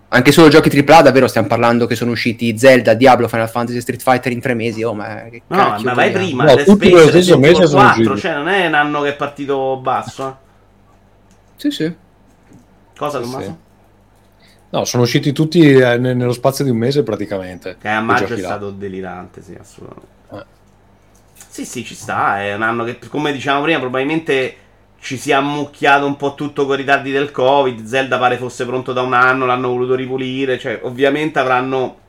anche 0.10 0.32
solo 0.32 0.50
giochi 0.50 0.78
AAA, 0.78 1.04
davvero 1.04 1.28
stiamo 1.28 1.48
parlando 1.48 1.86
che 1.86 1.96
sono 1.96 2.12
usciti 2.12 2.58
Zelda, 2.58 2.94
Diablo, 2.94 3.28
Final 3.28 3.50
Fantasy, 3.50 3.80
Street 3.80 4.02
Fighter 4.02 4.32
in 4.32 4.42
tre 4.42 4.54
mesi. 4.54 4.84
Oh, 4.84 4.94
ma 4.94 5.24
che 5.30 5.44
no, 5.48 5.80
ma 5.84 5.94
vai 5.94 6.12
prima, 6.12 6.44
no, 6.44 6.56
tutti 6.64 6.92
nello 6.92 7.08
stesso 7.08 7.38
mese 7.38 7.66
sono 7.66 7.84
4, 7.84 8.18
cioè 8.18 8.34
non 8.34 8.50
è 8.50 8.68
un 8.68 8.74
anno 8.74 9.02
che 9.02 9.10
è 9.10 9.16
partito 9.16 9.78
basso. 9.82 10.28
Eh. 10.28 10.50
Sì, 11.56 11.72
sì. 11.72 11.96
Cosa, 12.98 13.20
Tommaso? 13.20 13.44
Sì. 13.44 13.70
No, 14.72 14.86
sono 14.86 15.04
usciti 15.04 15.32
tutti 15.32 15.62
eh, 15.70 15.98
nello 15.98 16.34
spazio 16.34 16.64
di 16.64 16.72
un 16.72 16.78
mese 16.78 17.04
praticamente. 17.04 17.78
Che 17.80 17.88
a 17.88 18.02
maggio 18.02 18.34
è 18.34 18.38
stato 18.38 18.72
delirante, 18.72 19.42
sì, 19.42 19.56
assolutamente. 19.60 20.21
Sì, 21.52 21.66
sì, 21.66 21.84
ci 21.84 21.96
sta. 21.96 22.42
È 22.42 22.54
un 22.54 22.62
anno 22.62 22.86
che, 22.86 22.98
come 23.10 23.34
dicevamo 23.34 23.64
prima, 23.64 23.78
probabilmente 23.78 24.56
ci 25.02 25.18
si 25.18 25.32
è 25.32 25.34
ammucchiato 25.34 26.06
un 26.06 26.16
po' 26.16 26.34
tutto 26.34 26.66
con 26.66 26.76
i 26.76 26.78
ritardi 26.78 27.12
del 27.12 27.30
Covid. 27.30 27.84
Zelda 27.84 28.18
pare 28.18 28.38
fosse 28.38 28.66
pronto 28.66 28.94
da 28.94 29.02
un 29.02 29.12
anno, 29.12 29.46
l'hanno 29.46 29.68
voluto 29.68 29.94
ripulire. 29.94 30.58
Cioè, 30.58 30.80
ovviamente 30.84 31.40
avranno 31.40 32.00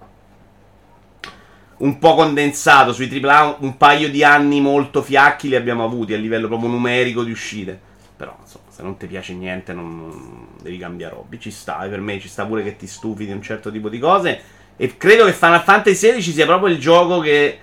un 1.79 1.99
po' 1.99 2.15
condensato 2.15 2.93
sui 2.93 3.11
AAA. 3.11 3.57
Un 3.59 3.77
paio 3.77 4.09
di 4.11 4.23
anni 4.23 4.61
molto 4.61 5.03
fiacchi 5.03 5.49
li 5.49 5.57
abbiamo 5.57 5.83
avuti 5.83 6.15
a 6.15 6.19
livello 6.19 6.47
proprio 6.47 6.69
numerico 6.69 7.25
di 7.25 7.33
uscite. 7.33 7.81
Però, 8.17 8.37
insomma, 8.41 8.67
se 8.69 8.85
non 8.85 8.97
ti 8.97 9.09
piace 9.09 9.35
niente, 9.35 9.73
non 9.73 10.51
devi 10.63 10.79
cambiare 10.79 11.17
hobby. 11.17 11.41
Ci 11.41 11.51
sta, 11.51 11.85
e 11.85 11.89
per 11.89 12.01
me 12.01 12.21
ci 12.21 12.29
sta 12.29 12.47
pure 12.47 12.63
che 12.63 12.77
ti 12.77 12.87
stufi 12.87 13.27
di 13.27 13.33
un 13.33 13.43
certo 13.43 13.73
tipo 13.73 13.89
di 13.89 13.99
cose. 13.99 14.41
E 14.77 14.97
credo 14.97 15.25
che 15.25 15.33
Final 15.33 15.65
Fantasy 15.65 16.13
XVI 16.13 16.33
sia 16.33 16.47
proprio 16.47 16.73
il 16.73 16.79
gioco 16.79 17.19
che. 17.19 17.59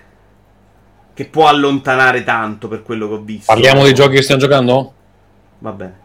Che 1.19 1.25
può 1.25 1.49
allontanare 1.49 2.23
tanto 2.23 2.69
per 2.69 2.81
quello 2.81 3.09
che 3.09 3.13
ho 3.15 3.19
visto. 3.19 3.51
Parliamo 3.51 3.83
dei 3.83 3.93
giochi 3.93 4.15
che 4.15 4.21
stiamo 4.21 4.39
giocando? 4.39 4.93
Va 5.57 5.71
bene. 5.73 5.99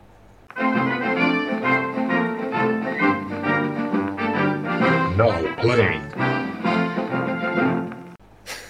No 5.14 5.32
playing. 5.60 6.14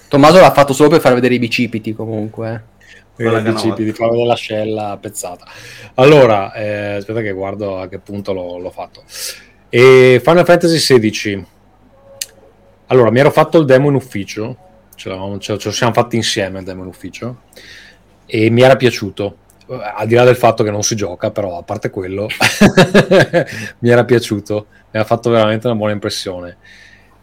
Tommaso 0.08 0.38
l'ha 0.38 0.52
fatto 0.52 0.74
solo 0.74 0.90
per 0.90 1.00
far 1.00 1.14
vedere 1.14 1.32
i 1.32 1.38
bicipiti 1.38 1.94
comunque. 1.94 2.64
Eh. 3.16 3.24
I 3.24 3.40
bicipiti, 3.40 3.92
far 3.94 4.10
vedere 4.10 4.26
l'ascella 4.26 4.98
pezzata. 5.00 5.46
Allora, 5.94 6.52
eh, 6.52 6.96
aspetta 6.96 7.22
che 7.22 7.32
guardo 7.32 7.78
a 7.78 7.88
che 7.88 8.00
punto 8.00 8.34
l'ho, 8.34 8.58
l'ho 8.58 8.70
fatto. 8.70 9.02
E 9.70 10.20
Final 10.22 10.44
Fantasy 10.44 10.76
XVI. 10.76 11.46
Allora, 12.88 13.10
mi 13.10 13.20
ero 13.20 13.30
fatto 13.30 13.56
il 13.56 13.64
demo 13.64 13.88
in 13.88 13.94
ufficio. 13.94 14.72
Ce, 14.94 15.10
ce, 15.38 15.58
ce 15.58 15.68
lo 15.68 15.74
siamo 15.74 15.92
fatti 15.92 16.16
insieme 16.16 16.58
il 16.60 16.64
demo 16.64 16.82
in 16.82 16.88
ufficio. 16.88 17.42
E 18.26 18.50
mi 18.50 18.62
era 18.62 18.76
piaciuto 18.76 19.38
al 19.66 20.06
di 20.06 20.14
là 20.14 20.24
del 20.24 20.36
fatto 20.36 20.62
che 20.62 20.70
non 20.70 20.82
si 20.82 20.94
gioca, 20.94 21.30
però 21.30 21.58
a 21.58 21.62
parte 21.62 21.90
quello, 21.90 22.28
mi 23.78 23.88
era 23.88 24.04
piaciuto, 24.04 24.66
mi 24.90 25.00
ha 25.00 25.04
fatto 25.04 25.30
veramente 25.30 25.66
una 25.66 25.76
buona 25.76 25.92
impressione. 25.92 26.56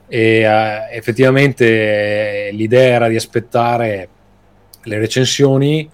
E 0.07 0.45
uh, 0.45 0.93
effettivamente 0.93 2.49
l'idea 2.51 2.95
era 2.95 3.07
di 3.07 3.15
aspettare 3.15 4.09
le 4.83 4.97
recensioni. 4.97 5.89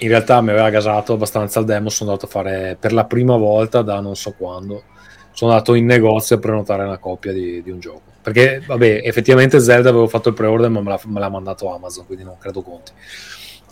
In 0.00 0.08
realtà 0.08 0.40
mi 0.40 0.50
aveva 0.50 0.70
gasato 0.70 1.14
abbastanza 1.14 1.58
il 1.58 1.66
demo. 1.66 1.88
Sono 1.88 2.10
andato 2.10 2.26
a 2.26 2.30
fare 2.30 2.76
per 2.78 2.92
la 2.92 3.04
prima 3.04 3.36
volta 3.36 3.82
da 3.82 3.98
non 4.00 4.14
so 4.14 4.32
quando. 4.32 4.84
Sono 5.32 5.52
andato 5.52 5.74
in 5.74 5.86
negozio 5.86 6.36
a 6.36 6.38
prenotare 6.38 6.84
una 6.84 6.98
copia 6.98 7.32
di, 7.32 7.62
di 7.62 7.70
un 7.70 7.80
gioco. 7.80 8.12
Perché, 8.30 8.60
vabbè, 8.64 9.00
effettivamente 9.04 9.58
Zelda 9.58 9.88
avevo 9.88 10.06
fatto 10.06 10.28
il 10.28 10.34
pre-order, 10.34 10.68
ma 10.68 10.82
me 10.82 10.90
l'ha, 10.90 11.00
me 11.06 11.18
l'ha 11.18 11.30
mandato 11.30 11.72
Amazon, 11.72 12.04
quindi 12.04 12.24
non 12.24 12.36
credo 12.36 12.60
conti. 12.60 12.92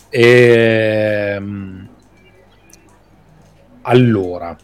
E, 0.08 1.36
um, 1.38 1.86
allora, 3.82 4.56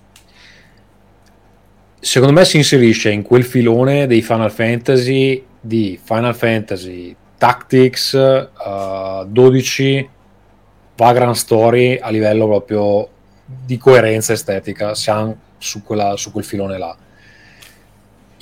secondo 2.01 2.32
me 2.32 2.47
si 2.47 2.56
inserisce 2.56 3.10
in 3.10 3.20
quel 3.20 3.44
filone 3.44 4.06
dei 4.06 4.23
Final 4.23 4.51
Fantasy 4.51 5.44
di 5.60 6.01
Final 6.02 6.35
Fantasy 6.35 7.14
Tactics 7.36 8.12
uh, 8.14 9.27
12 9.27 10.09
Vagrant 10.97 11.36
Story 11.36 11.98
a 12.01 12.09
livello 12.09 12.47
proprio 12.47 13.09
di 13.44 13.77
coerenza 13.77 14.32
estetica 14.32 14.94
siamo 14.94 15.36
su, 15.59 15.82
quella, 15.82 16.16
su 16.16 16.32
quel 16.32 16.44
filone 16.44 16.78
là 16.78 16.97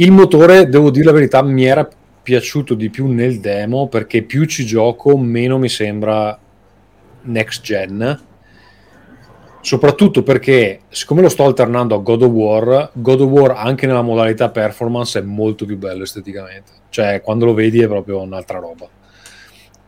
il 0.01 0.13
motore 0.13 0.69
devo 0.69 0.91
dire 0.91 1.07
la 1.07 1.13
verità 1.13 1.43
mi 1.43 1.65
era 1.65 1.89
piaciuto 2.23 2.75
di 2.75 2.91
più 2.91 3.07
nel 3.07 3.41
demo 3.41 3.89
perché 3.89 4.23
più 4.23 4.45
ci 4.45 4.65
gioco 4.67 5.17
meno 5.17 5.59
mi 5.59 5.69
sembra 5.69 6.39
next 7.23 7.63
gen 7.63 8.29
Soprattutto 9.63 10.23
perché, 10.23 10.81
siccome 10.89 11.21
lo 11.21 11.29
sto 11.29 11.45
alternando 11.45 11.95
a 11.95 11.99
God 11.99 12.23
of 12.23 12.31
War, 12.31 12.91
God 12.95 13.21
of 13.21 13.29
War 13.29 13.51
anche 13.51 13.87
nella 13.87 14.01
modalità 14.01 14.49
performance 14.49 15.19
è 15.19 15.23
molto 15.23 15.67
più 15.67 15.77
bello 15.77 16.05
esteticamente. 16.05 16.73
Cioè, 16.89 17.21
quando 17.21 17.45
lo 17.45 17.53
vedi 17.53 17.81
è 17.83 17.87
proprio 17.87 18.23
un'altra 18.23 18.59
roba. 18.59 18.89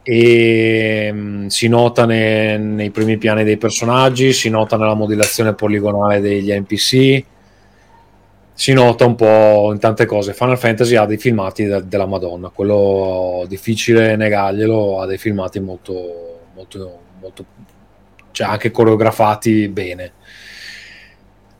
E 0.02 1.10
mh, 1.10 1.18
mm, 1.18 1.46
si 1.46 1.68
nota 1.68 2.04
ne, 2.04 2.58
nei 2.58 2.90
primi 2.90 3.16
piani 3.16 3.44
dei 3.44 3.56
personaggi, 3.56 4.34
si 4.34 4.50
nota 4.50 4.76
nella 4.76 4.94
modellazione 4.94 5.54
poligonale 5.54 6.20
degli 6.20 6.52
NPC, 6.52 7.24
si 8.62 8.72
nota 8.74 9.04
un 9.04 9.16
po' 9.16 9.70
in 9.72 9.80
tante 9.80 10.06
cose. 10.06 10.34
Final 10.34 10.56
Fantasy 10.56 10.94
ha 10.94 11.04
dei 11.04 11.16
filmati 11.16 11.64
de- 11.64 11.88
della 11.88 12.06
Madonna, 12.06 12.48
quello 12.50 13.44
difficile 13.48 14.14
negarglielo, 14.14 15.00
ha 15.00 15.06
dei 15.06 15.18
filmati 15.18 15.58
molto, 15.58 16.42
molto, 16.54 17.00
molto 17.20 17.44
cioè 18.30 18.46
anche 18.46 18.70
coreografati 18.70 19.66
bene. 19.66 20.12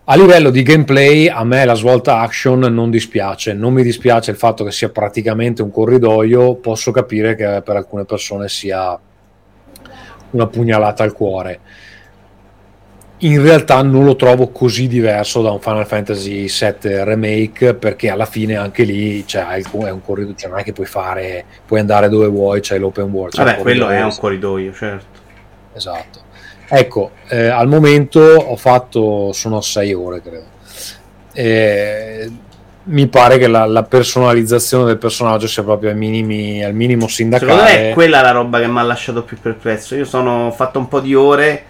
A 0.05 0.15
livello 0.15 0.51
di 0.51 0.63
gameplay, 0.63 1.27
a 1.27 1.43
me 1.43 1.65
la 1.65 1.75
svolta 1.75 2.21
action 2.21 2.61
non 2.61 2.89
dispiace. 2.89 3.53
Non 3.53 3.73
mi 3.73 3.83
dispiace 3.83 4.31
il 4.31 4.37
fatto 4.37 4.63
che 4.63 4.71
sia 4.71 4.91
praticamente 4.91 5.61
un 5.61 5.73
corridoio. 5.73 6.55
Posso 6.55 6.93
capire 6.93 7.35
che 7.35 7.63
per 7.65 7.75
alcune 7.75 8.05
persone 8.05 8.49
sia 8.49 8.97
una 10.31 10.47
pugnalata 10.47 11.03
al 11.03 11.13
cuore. 11.13 11.59
In 13.23 13.43
realtà 13.43 13.83
non 13.83 14.05
lo 14.05 14.17
trovo 14.17 14.49
così 14.49 14.89
diverso 14.89 15.43
da 15.43 15.51
un 15.51 15.61
Final 15.61 15.87
Fantasy 15.87 16.47
VII 16.47 17.05
Remake 17.05 17.75
perché 17.75 18.11
alla 18.11 18.27
fine 18.27 18.57
anche 18.57 18.83
lì 18.83 19.27
cioè, 19.27 19.47
è 19.47 19.63
un 19.71 20.03
corridoio, 20.03 20.37
cioè 20.37 20.51
non 20.51 20.59
è 20.59 20.63
che 20.63 20.73
puoi 20.73 20.87
fare, 20.87 21.45
puoi 21.65 21.81
andare 21.81 22.09
dove 22.09 22.27
vuoi, 22.27 22.61
c'è 22.61 22.79
l'open 22.79 23.11
world. 23.11 23.37
Vabbè, 23.37 23.57
quello 23.59 23.89
è 23.89 24.03
un 24.03 24.15
corridoio, 24.17 24.73
certo. 24.73 25.21
Esatto 25.75 26.31
Ecco, 26.75 27.11
eh, 27.29 27.49
al 27.49 27.69
momento 27.69 28.19
ho 28.21 28.57
fatto, 28.57 29.31
sono 29.33 29.61
6 29.61 29.93
ore 29.93 30.23
credo. 30.23 30.45
Eh, 31.35 32.31
mi 32.85 33.07
pare 33.09 33.37
che 33.37 33.47
la, 33.47 33.67
la, 33.67 33.83
personalizzazione 33.83 34.87
del 34.87 34.97
personaggio 34.97 35.47
sia 35.47 35.63
proprio 35.63 35.91
ai 35.91 35.97
minimi, 35.97 36.65
al 36.65 36.73
minimo 36.73 37.09
sindacale. 37.09 37.53
Secondo 37.53 37.71
me 37.71 37.91
è 37.91 37.93
quella 37.93 38.23
la 38.23 38.31
roba 38.31 38.59
che 38.59 38.69
mi 38.69 38.79
ha 38.79 38.83
lasciato 38.85 39.23
più 39.23 39.39
perplesso. 39.39 39.95
Io 39.97 40.07
sono 40.07 40.51
fatto 40.51 40.79
un 40.79 40.89
po' 40.89 41.01
di 41.01 41.15
ore. 41.15 41.65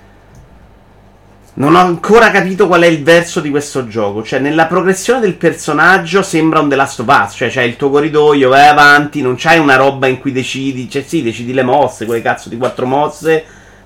Non 1.55 1.75
ho 1.75 1.81
ancora 1.81 2.31
capito 2.31 2.67
qual 2.67 2.83
è 2.83 2.87
il 2.87 3.03
verso 3.03 3.41
di 3.41 3.51
questo 3.51 3.87
gioco. 3.87 4.23
Cioè, 4.23 4.39
nella 4.39 4.67
progressione 4.67 5.21
del 5.21 5.35
personaggio 5.35 6.23
sembra 6.23 6.61
un 6.61 6.69
The 6.69 6.77
Last 6.77 7.01
of 7.01 7.07
Us. 7.09 7.35
Cioè, 7.37 7.51
c'è 7.51 7.63
il 7.63 7.77
tuo 7.77 7.91
corridoio, 7.91 8.49
vai 8.49 8.69
avanti, 8.69 9.21
non 9.21 9.35
c'hai 9.37 9.59
una 9.59 9.77
roba 9.77 10.07
in 10.07 10.19
cui 10.19 10.33
decidi. 10.33 10.89
Cioè, 10.89 11.03
sì, 11.03 11.23
decidi 11.23 11.53
le 11.53 11.63
mosse, 11.63 12.07
quelle 12.07 12.23
cazzo 12.23 12.49
di 12.49 12.57
quattro 12.57 12.87
mosse 12.87 13.45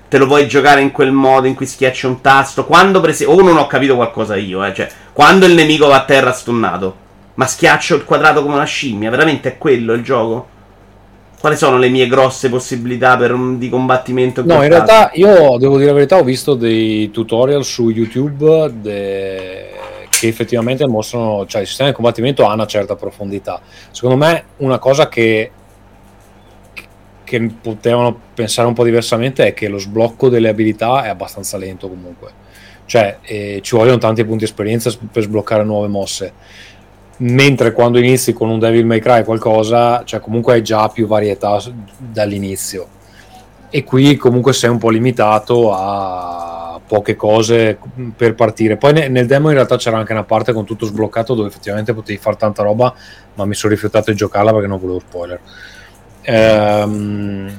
te 0.09 0.17
lo 0.17 0.25
vuoi 0.25 0.47
giocare 0.47 0.81
in 0.81 0.91
quel 0.91 1.11
modo 1.11 1.47
in 1.47 1.55
cui 1.55 1.65
schiacci 1.65 2.05
un 2.05 2.21
tasto. 2.21 2.65
Quando 2.65 3.01
prese. 3.01 3.25
O 3.25 3.41
non 3.41 3.57
ho 3.57 3.67
capito 3.67 3.95
qualcosa 3.95 4.35
io, 4.35 4.63
eh. 4.63 4.73
Cioè, 4.73 4.87
quando 5.11 5.45
il 5.45 5.53
nemico 5.53 5.87
va 5.87 5.97
a 5.97 6.05
terra 6.05 6.31
stunnato. 6.31 7.05
Ma 7.35 7.45
schiaccio 7.45 7.95
il 7.95 8.05
quadrato 8.05 8.41
come 8.41 8.55
una 8.55 8.63
scimmia. 8.63 9.09
Veramente 9.09 9.49
è 9.49 9.57
quello 9.57 9.93
il 9.93 10.03
gioco? 10.03 10.55
Quali 11.39 11.55
sono 11.55 11.77
le 11.77 11.89
mie 11.89 12.07
grosse 12.07 12.49
possibilità 12.49 13.15
per, 13.15 13.37
di 13.57 13.69
combattimento? 13.69 14.43
No, 14.43 14.63
in 14.63 14.69
realtà 14.69 15.11
io 15.13 15.57
devo 15.57 15.77
dire 15.77 15.89
la 15.89 15.93
verità, 15.93 16.17
ho 16.17 16.23
visto 16.23 16.55
dei 16.55 17.11
tutorial 17.11 17.63
su 17.63 17.89
YouTube 17.89 18.71
de... 18.81 19.69
che 20.09 20.27
effettivamente 20.27 20.87
mostrano, 20.87 21.45
cioè 21.45 21.61
il 21.61 21.67
sistema 21.67 21.89
di 21.89 21.95
combattimento 21.95 22.47
ha 22.47 22.53
una 22.53 22.65
certa 22.65 22.95
profondità. 22.95 23.61
Secondo 23.91 24.17
me 24.17 24.45
una 24.57 24.79
cosa 24.79 25.07
che 25.07 25.51
che 27.27 27.51
potevano 27.61 28.17
pensare 28.33 28.69
un 28.69 28.73
po' 28.73 28.85
diversamente 28.85 29.45
è 29.47 29.53
che 29.53 29.67
lo 29.67 29.77
sblocco 29.77 30.29
delle 30.29 30.47
abilità 30.47 31.03
è 31.03 31.09
abbastanza 31.09 31.57
lento 31.57 31.89
comunque. 31.89 32.31
Cioè, 32.85 33.17
eh, 33.21 33.59
ci 33.61 33.75
vogliono 33.75 33.97
tanti 33.97 34.23
punti 34.23 34.45
esperienza 34.45 34.89
per 35.11 35.23
sbloccare 35.23 35.65
nuove 35.65 35.89
mosse. 35.89 36.31
Mentre 37.19 37.71
quando 37.71 37.97
inizi 37.97 38.33
con 38.33 38.49
un 38.49 38.59
Devil 38.59 38.85
May 38.85 38.99
Cry 38.99 39.23
qualcosa, 39.23 40.03
cioè 40.03 40.19
comunque 40.19 40.53
hai 40.53 40.63
già 40.63 40.87
più 40.89 41.07
varietà 41.07 41.59
dall'inizio. 41.97 42.87
E 43.69 43.83
qui 43.83 44.15
comunque 44.15 44.53
sei 44.53 44.69
un 44.69 44.77
po' 44.77 44.89
limitato 44.89 45.73
a 45.73 46.79
poche 46.85 47.15
cose 47.15 47.77
per 48.15 48.33
partire. 48.35 48.77
Poi 48.77 49.09
nel 49.09 49.25
demo 49.25 49.49
in 49.49 49.55
realtà 49.55 49.77
c'era 49.77 49.97
anche 49.97 50.13
una 50.13 50.23
parte 50.23 50.53
con 50.53 50.63
tutto 50.63 50.85
sbloccato 50.85 51.33
dove 51.33 51.49
effettivamente 51.49 51.93
potevi 51.93 52.17
fare 52.17 52.37
tanta 52.37 52.63
roba, 52.63 52.93
ma 53.33 53.45
mi 53.45 53.55
sono 53.55 53.73
rifiutato 53.73 54.11
di 54.11 54.17
giocarla 54.17 54.51
perché 54.51 54.67
non 54.67 54.79
volevo 54.79 54.99
spoiler. 54.99 55.39
Ehm, 56.21 57.51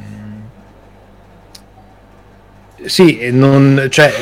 sì, 2.84 3.30
non, 3.32 3.88
cioè, 3.90 4.12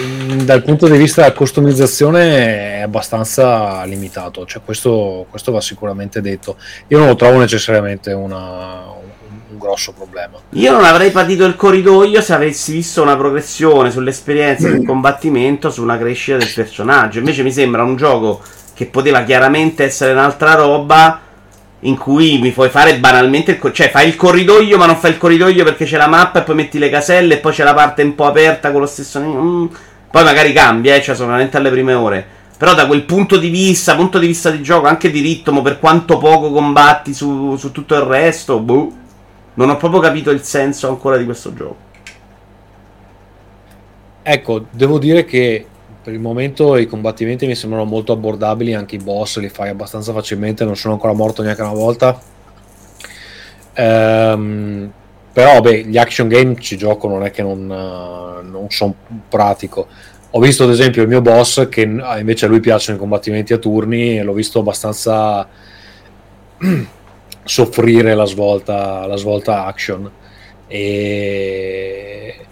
dal 0.43 0.63
punto 0.63 0.89
di 0.89 0.97
vista 0.97 1.23
della 1.23 1.35
customizzazione 1.35 2.79
è 2.79 2.81
abbastanza 2.81 3.85
limitato, 3.85 4.47
cioè, 4.47 4.63
questo, 4.65 5.27
questo, 5.29 5.53
va 5.53 5.61
sicuramente 5.61 6.21
detto. 6.21 6.57
Io 6.89 6.99
non 6.99 7.09
lo 7.09 7.17
trovo 7.17 7.39
necessariamente 7.39 8.13
una, 8.13 8.85
un, 8.89 9.39
un, 9.51 9.59
grosso 9.59 9.93
problema. 9.93 10.39
Io 10.51 10.73
non 10.73 10.85
avrei 10.85 11.11
patito 11.11 11.45
il 11.45 11.57
corridoio 11.57 12.21
se 12.21 12.33
avessi 12.33 12.73
visto 12.73 13.03
una 13.03 13.17
progressione 13.17 13.91
sull'esperienza 13.91 14.69
del 14.69 14.85
combattimento, 14.85 15.71
su 15.71 15.83
una 15.83 15.99
crescita 15.99 16.39
del 16.39 16.53
personaggio. 16.55 17.19
Invece 17.19 17.43
mi 17.43 17.53
sembra 17.53 17.83
un 17.83 17.97
gioco 17.97 18.43
che 18.75 18.87
poteva 18.87 19.23
chiaramente 19.23 19.85
essere 19.85 20.13
un'altra 20.13 20.55
roba 20.55 21.21
in 21.81 21.97
cui 21.97 22.39
mi 22.39 22.53
puoi 22.53 22.71
fare 22.71 22.99
banalmente 22.99 23.59
il, 23.61 23.73
cioè 23.73 23.91
fai 23.91 24.09
il 24.09 24.17
corridoio 24.17 24.79
ma 24.79 24.87
non 24.87 24.97
fai 24.97 25.11
il 25.11 25.19
corridoio 25.19 25.63
perché 25.63 25.85
c'è 25.85 25.99
la 25.99 26.09
mappa 26.09 26.41
e 26.41 26.43
poi 26.43 26.55
metti 26.55 26.79
le 26.79 26.89
caselle 26.89 27.35
e 27.35 27.39
poi 27.39 27.53
c'è 27.53 27.65
la 27.65 27.75
parte 27.75 28.03
un 28.03 28.15
po' 28.15 28.27
aperta 28.27 28.73
con 28.73 28.81
lo 28.81 28.87
stesso 28.87 29.21
mm, 29.21 29.67
poi 30.11 30.25
magari 30.25 30.53
cambia 30.53 30.95
eh, 30.95 31.03
cioè 31.03 31.15
veramente 31.15 31.57
alle 31.57 31.71
prime 31.71 31.93
ore. 31.93 32.27
Però 32.57 32.73
da 32.73 32.87
quel 32.87 33.03
punto 33.03 33.37
di 33.37 33.51
vista 33.51 33.95
punto 33.95 34.19
di 34.19 34.27
vista 34.27 34.51
di 34.51 34.63
gioco 34.63 34.87
anche 34.87 35.11
di 35.11 35.21
ritmo 35.21 35.61
per 35.61 35.79
quanto 35.79 36.17
poco 36.17 36.51
combatti 36.51 37.13
su, 37.13 37.57
su 37.57 37.71
tutto 37.71 37.95
il 37.95 38.01
resto 38.01 38.59
boh, 38.59 38.93
non 39.55 39.69
ho 39.69 39.77
proprio 39.77 40.01
capito 40.01 40.31
il 40.31 40.43
senso 40.43 40.89
ancora 40.89 41.19
di 41.19 41.27
questo 41.27 41.53
gioco. 41.53 41.77
Ecco 44.23 44.65
devo 44.71 44.99
dire 44.99 45.27
che 45.27 45.67
per 46.07 46.15
il 46.15 46.21
momento 46.21 46.77
i 46.77 46.87
combattimenti 46.87 47.49
mi 47.49 47.57
sembrano 47.57 47.85
molto 47.85 48.13
abbordabili, 48.13 48.75
anche 48.75 48.95
i 48.95 49.01
boss 49.01 49.39
li 49.39 49.49
fai 49.49 49.71
abbastanza 49.71 50.13
facilmente, 50.13 50.65
non 50.65 50.77
sono 50.77 50.95
ancora 50.95 51.13
morto 51.13 51.43
neanche 51.43 51.63
una 51.63 51.73
volta. 51.73 52.17
Ehm, 53.73 54.93
però 55.33 55.61
beh, 55.61 55.83
gli 55.87 55.99
action 55.99 56.29
game 56.29 56.61
ci 56.61 56.77
gioco, 56.77 57.09
non 57.09 57.25
è 57.25 57.33
che 57.33 57.43
non, 57.43 57.67
non 57.67 58.67
sono 58.69 58.95
pratico. 59.29 59.89
Ho 60.31 60.39
visto 60.39 60.63
ad 60.63 60.71
esempio 60.71 61.03
il 61.03 61.09
mio 61.09 61.21
boss 61.21 61.69
che 61.69 61.81
invece 61.81 62.45
a 62.45 62.49
lui 62.49 62.61
piacciono 62.61 62.99
i 62.99 63.01
combattimenti 63.01 63.53
a 63.53 63.59
turni 63.59 64.17
e 64.17 64.23
l'ho 64.23 64.33
visto 64.33 64.61
abbastanza 64.61 65.49
soffrire 67.43 68.15
la 68.15 68.27
svolta, 68.27 69.07
la 69.07 69.17
svolta 69.17 69.65
action. 69.65 70.09
E 70.69 72.46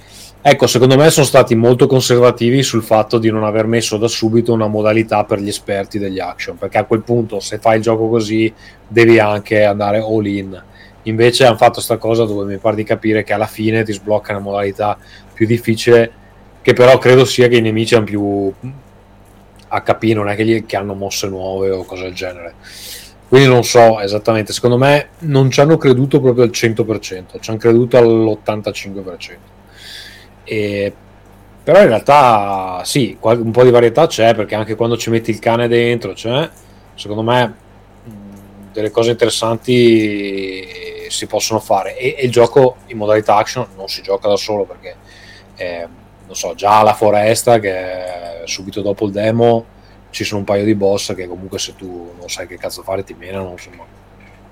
Ecco, 0.47 0.67
secondo 0.67 0.99
me 0.99 1.09
sono 1.09 1.25
stati 1.25 1.55
molto 1.55 1.87
conservativi 1.87 2.63
sul 2.63 2.83
fatto 2.83 3.17
di 3.17 3.31
non 3.31 3.45
aver 3.45 3.67
messo 3.67 3.97
da 3.97 4.09
subito 4.09 4.53
una 4.53 4.67
modalità 4.67 5.25
per 5.25 5.41
gli 5.41 5.49
esperti 5.49 5.99
degli 5.99 6.21
action, 6.21 6.59
perché 6.59 6.77
a 6.77 6.85
quel 6.85 7.01
punto 7.01 7.41
se 7.41 7.57
fai 7.57 7.77
il 7.77 7.83
gioco 7.83 8.11
così 8.11 8.53
devi 8.87 9.19
anche 9.19 9.65
andare 9.65 10.01
all 10.01 10.27
in. 10.27 10.63
Invece 11.05 11.47
hanno 11.47 11.57
fatto 11.57 11.73
questa 11.77 11.97
cosa 11.97 12.27
dove 12.27 12.45
mi 12.45 12.59
pare 12.59 12.77
di 12.77 12.85
capire 12.85 13.25
che 13.25 13.33
alla 13.33 13.47
fine 13.47 13.85
ti 13.85 13.95
sblocca 13.95 14.33
una 14.33 14.43
modalità 14.43 14.99
più 15.33 15.47
difficile, 15.47 16.13
che 16.61 16.75
però 16.75 16.99
credo 16.99 17.25
sia 17.25 17.49
che 17.49 17.57
i 17.57 17.63
nemici 17.63 17.95
hanno 17.95 18.05
più 18.05 18.53
HP, 19.67 20.03
non 20.13 20.29
è 20.29 20.37
che, 20.37 20.45
gli, 20.45 20.67
che 20.67 20.77
hanno 20.77 20.93
mosse 20.93 21.27
nuove 21.27 21.71
o 21.71 21.85
cose 21.85 22.03
del 22.03 22.13
genere. 22.13 22.55
Quindi 23.31 23.49
non 23.49 23.65
so 23.65 23.99
esattamente, 23.99 24.53
secondo 24.53 24.77
me 24.77 25.09
non 25.21 25.51
ci 25.51 25.63
hanno 25.63 25.79
creduto 25.79 26.21
proprio 26.21 26.45
al 26.45 26.51
100%, 26.51 27.41
ci 27.41 27.49
hanno 27.49 27.59
creduto 27.59 27.97
all'85%. 27.97 29.54
E, 30.45 30.93
però 31.63 31.81
in 31.81 31.89
realtà 31.89 32.83
sì, 32.85 33.17
un 33.21 33.51
po' 33.51 33.65
di 33.65 33.71
varietà 33.71 34.07
c'è 34.07 34.35
perché 34.35 34.55
anche 34.55 34.75
quando 34.75 34.97
ci 34.97 35.11
metti 35.11 35.31
il 35.31 35.39
cane 35.39 35.67
dentro, 35.67 36.13
c'è, 36.13 36.49
secondo 36.95 37.23
me 37.23 37.63
delle 38.73 38.91
cose 38.91 39.13
interessanti 39.13 41.07
si 41.09 41.27
possono 41.27 41.61
fare 41.61 41.97
e, 41.97 42.17
e, 42.19 42.25
il 42.25 42.31
gioco 42.31 42.77
in 42.87 42.97
modalità 42.97 43.37
action 43.37 43.67
non 43.77 43.89
si 43.89 44.03
gioca 44.03 44.29
da 44.29 44.37
solo 44.37 44.65
perché 44.65 44.97
eh, 45.55 45.87
non 46.27 46.35
so, 46.35 46.55
già 46.55 46.83
la 46.83 46.93
foresta 46.95 47.61
che 47.61 48.43
subito 48.45 48.83
dopo 48.83 49.07
il 49.07 49.13
demo 49.13 49.65
ci 50.11 50.25
sono 50.25 50.41
un 50.41 50.45
paio 50.45 50.65
di 50.65 50.75
boss 50.75 51.15
che 51.15 51.27
comunque 51.27 51.59
se 51.59 51.75
tu 51.77 52.15
non 52.19 52.29
sai 52.29 52.47
che 52.47 52.57
cazzo 52.57 52.83
fare 52.83 53.05
ti 53.05 53.15
menano 53.19 53.51
insomma. 53.51 53.85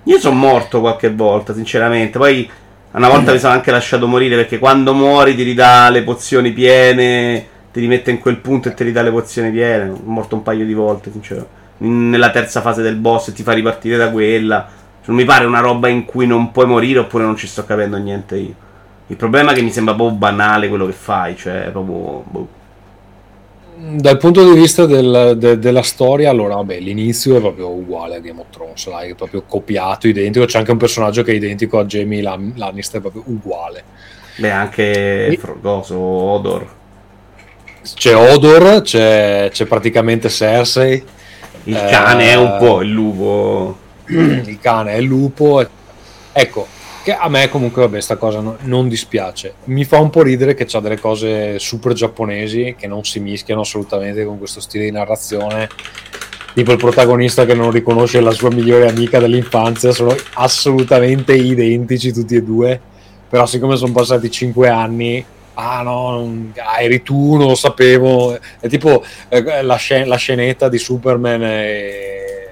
Io 0.04 0.18
sono 0.18 0.36
morto 0.36 0.80
qualche 0.80 1.10
volta 1.10 1.54
sinceramente 1.54 2.18
poi 2.18 2.50
una 2.98 3.08
volta 3.08 3.32
mi 3.32 3.38
sono 3.38 3.54
anche 3.54 3.70
lasciato 3.70 4.06
morire 4.06 4.36
perché 4.36 4.58
quando 4.58 4.92
muori 4.92 5.34
ti 5.34 5.42
ridà 5.42 5.88
le 5.88 6.02
pozioni 6.02 6.52
piene, 6.52 7.46
ti 7.72 7.80
rimette 7.80 8.10
in 8.10 8.18
quel 8.18 8.36
punto 8.36 8.68
e 8.68 8.74
ti 8.74 8.84
ridà 8.84 9.00
le 9.02 9.10
pozioni 9.10 9.50
piene. 9.50 9.88
Ho 9.88 10.00
morto 10.04 10.34
un 10.34 10.42
paio 10.42 10.66
di 10.66 10.74
volte, 10.74 11.10
sinceramente. 11.10 11.60
Nella 11.78 12.30
terza 12.30 12.60
fase 12.60 12.82
del 12.82 12.96
boss 12.96 13.28
e 13.28 13.32
ti 13.32 13.42
fa 13.42 13.52
ripartire 13.52 13.96
da 13.96 14.10
quella. 14.10 14.68
Non 15.04 15.16
mi 15.16 15.24
pare 15.24 15.46
una 15.46 15.60
roba 15.60 15.88
in 15.88 16.04
cui 16.04 16.26
non 16.26 16.52
puoi 16.52 16.66
morire 16.66 17.00
oppure 17.00 17.24
non 17.24 17.36
ci 17.36 17.46
sto 17.46 17.64
capendo 17.64 17.96
niente 17.96 18.36
io. 18.36 18.54
Il 19.06 19.16
problema 19.16 19.52
è 19.52 19.54
che 19.54 19.62
mi 19.62 19.72
sembra 19.72 19.94
proprio 19.94 20.16
banale 20.16 20.68
quello 20.68 20.86
che 20.86 20.92
fai, 20.92 21.36
cioè 21.36 21.70
proprio... 21.72 22.24
Boh. 22.28 22.48
Dal 23.84 24.16
punto 24.16 24.44
di 24.44 24.58
vista 24.58 24.86
del, 24.86 25.34
de, 25.36 25.58
della 25.58 25.82
storia, 25.82 26.30
allora, 26.30 26.54
vabbè, 26.54 26.78
l'inizio 26.78 27.36
è 27.36 27.40
proprio 27.40 27.70
uguale 27.70 28.16
a 28.16 28.18
Game 28.20 28.40
of 28.40 28.46
Thrones, 28.50 28.86
là, 28.86 29.00
è 29.00 29.14
proprio 29.14 29.42
copiato, 29.42 30.06
identico. 30.06 30.44
C'è 30.44 30.58
anche 30.58 30.70
un 30.70 30.76
personaggio 30.76 31.22
che 31.24 31.32
è 31.32 31.34
identico 31.34 31.80
a 31.80 31.84
Jamie 31.84 32.22
Lannister, 32.22 32.98
è 32.98 33.02
proprio 33.02 33.24
uguale. 33.26 33.82
Beh, 34.36 34.50
anche 34.50 35.26
e... 35.26 35.36
Frogoso, 35.36 35.98
Odor. 35.98 36.66
C'è 37.94 38.14
Odor, 38.14 38.82
c'è, 38.82 39.48
c'è 39.52 39.64
praticamente 39.66 40.28
Cersei. 40.28 41.02
Il 41.64 41.74
cane 41.74 42.28
eh, 42.28 42.30
è 42.30 42.34
un 42.36 42.56
po' 42.58 42.82
il 42.82 42.90
lupo. 42.90 43.78
Il 44.06 44.58
cane 44.60 44.92
è 44.92 44.96
il 44.96 45.06
lupo. 45.06 45.66
Ecco, 46.32 46.66
che 47.02 47.14
a 47.14 47.28
me 47.28 47.48
comunque 47.48 47.82
vabbè 47.82 48.00
sta 48.00 48.16
cosa 48.16 48.40
no, 48.40 48.56
non 48.60 48.88
dispiace. 48.88 49.54
Mi 49.64 49.84
fa 49.84 49.98
un 49.98 50.10
po' 50.10 50.22
ridere 50.22 50.54
che 50.54 50.64
c'ha 50.66 50.80
delle 50.80 51.00
cose 51.00 51.58
super 51.58 51.92
giapponesi 51.92 52.76
che 52.78 52.86
non 52.86 53.04
si 53.04 53.18
mischiano 53.18 53.62
assolutamente 53.62 54.24
con 54.24 54.38
questo 54.38 54.60
stile 54.60 54.84
di 54.84 54.92
narrazione. 54.92 55.68
Tipo 56.54 56.70
il 56.70 56.78
protagonista 56.78 57.44
che 57.44 57.54
non 57.54 57.70
riconosce 57.70 58.20
la 58.20 58.30
sua 58.30 58.50
migliore 58.50 58.88
amica 58.88 59.18
dell'infanzia 59.18 59.90
sono 59.90 60.14
assolutamente 60.34 61.34
identici 61.34 62.12
tutti 62.12 62.36
e 62.36 62.42
due. 62.42 62.80
Però 63.28 63.46
siccome 63.46 63.76
sono 63.76 63.92
passati 63.92 64.30
cinque 64.30 64.68
anni 64.68 65.24
ah 65.54 65.82
no 65.82 66.50
ah, 66.56 66.80
eri 66.80 67.02
tu 67.02 67.36
non 67.36 67.48
lo 67.48 67.54
sapevo. 67.54 68.38
È 68.60 68.68
tipo 68.68 69.02
eh, 69.28 69.62
la, 69.62 69.76
scen- 69.76 70.06
la, 70.06 70.16
scenetta 70.16 70.68
di 70.68 70.78
Superman 70.78 71.42
e 71.42 72.50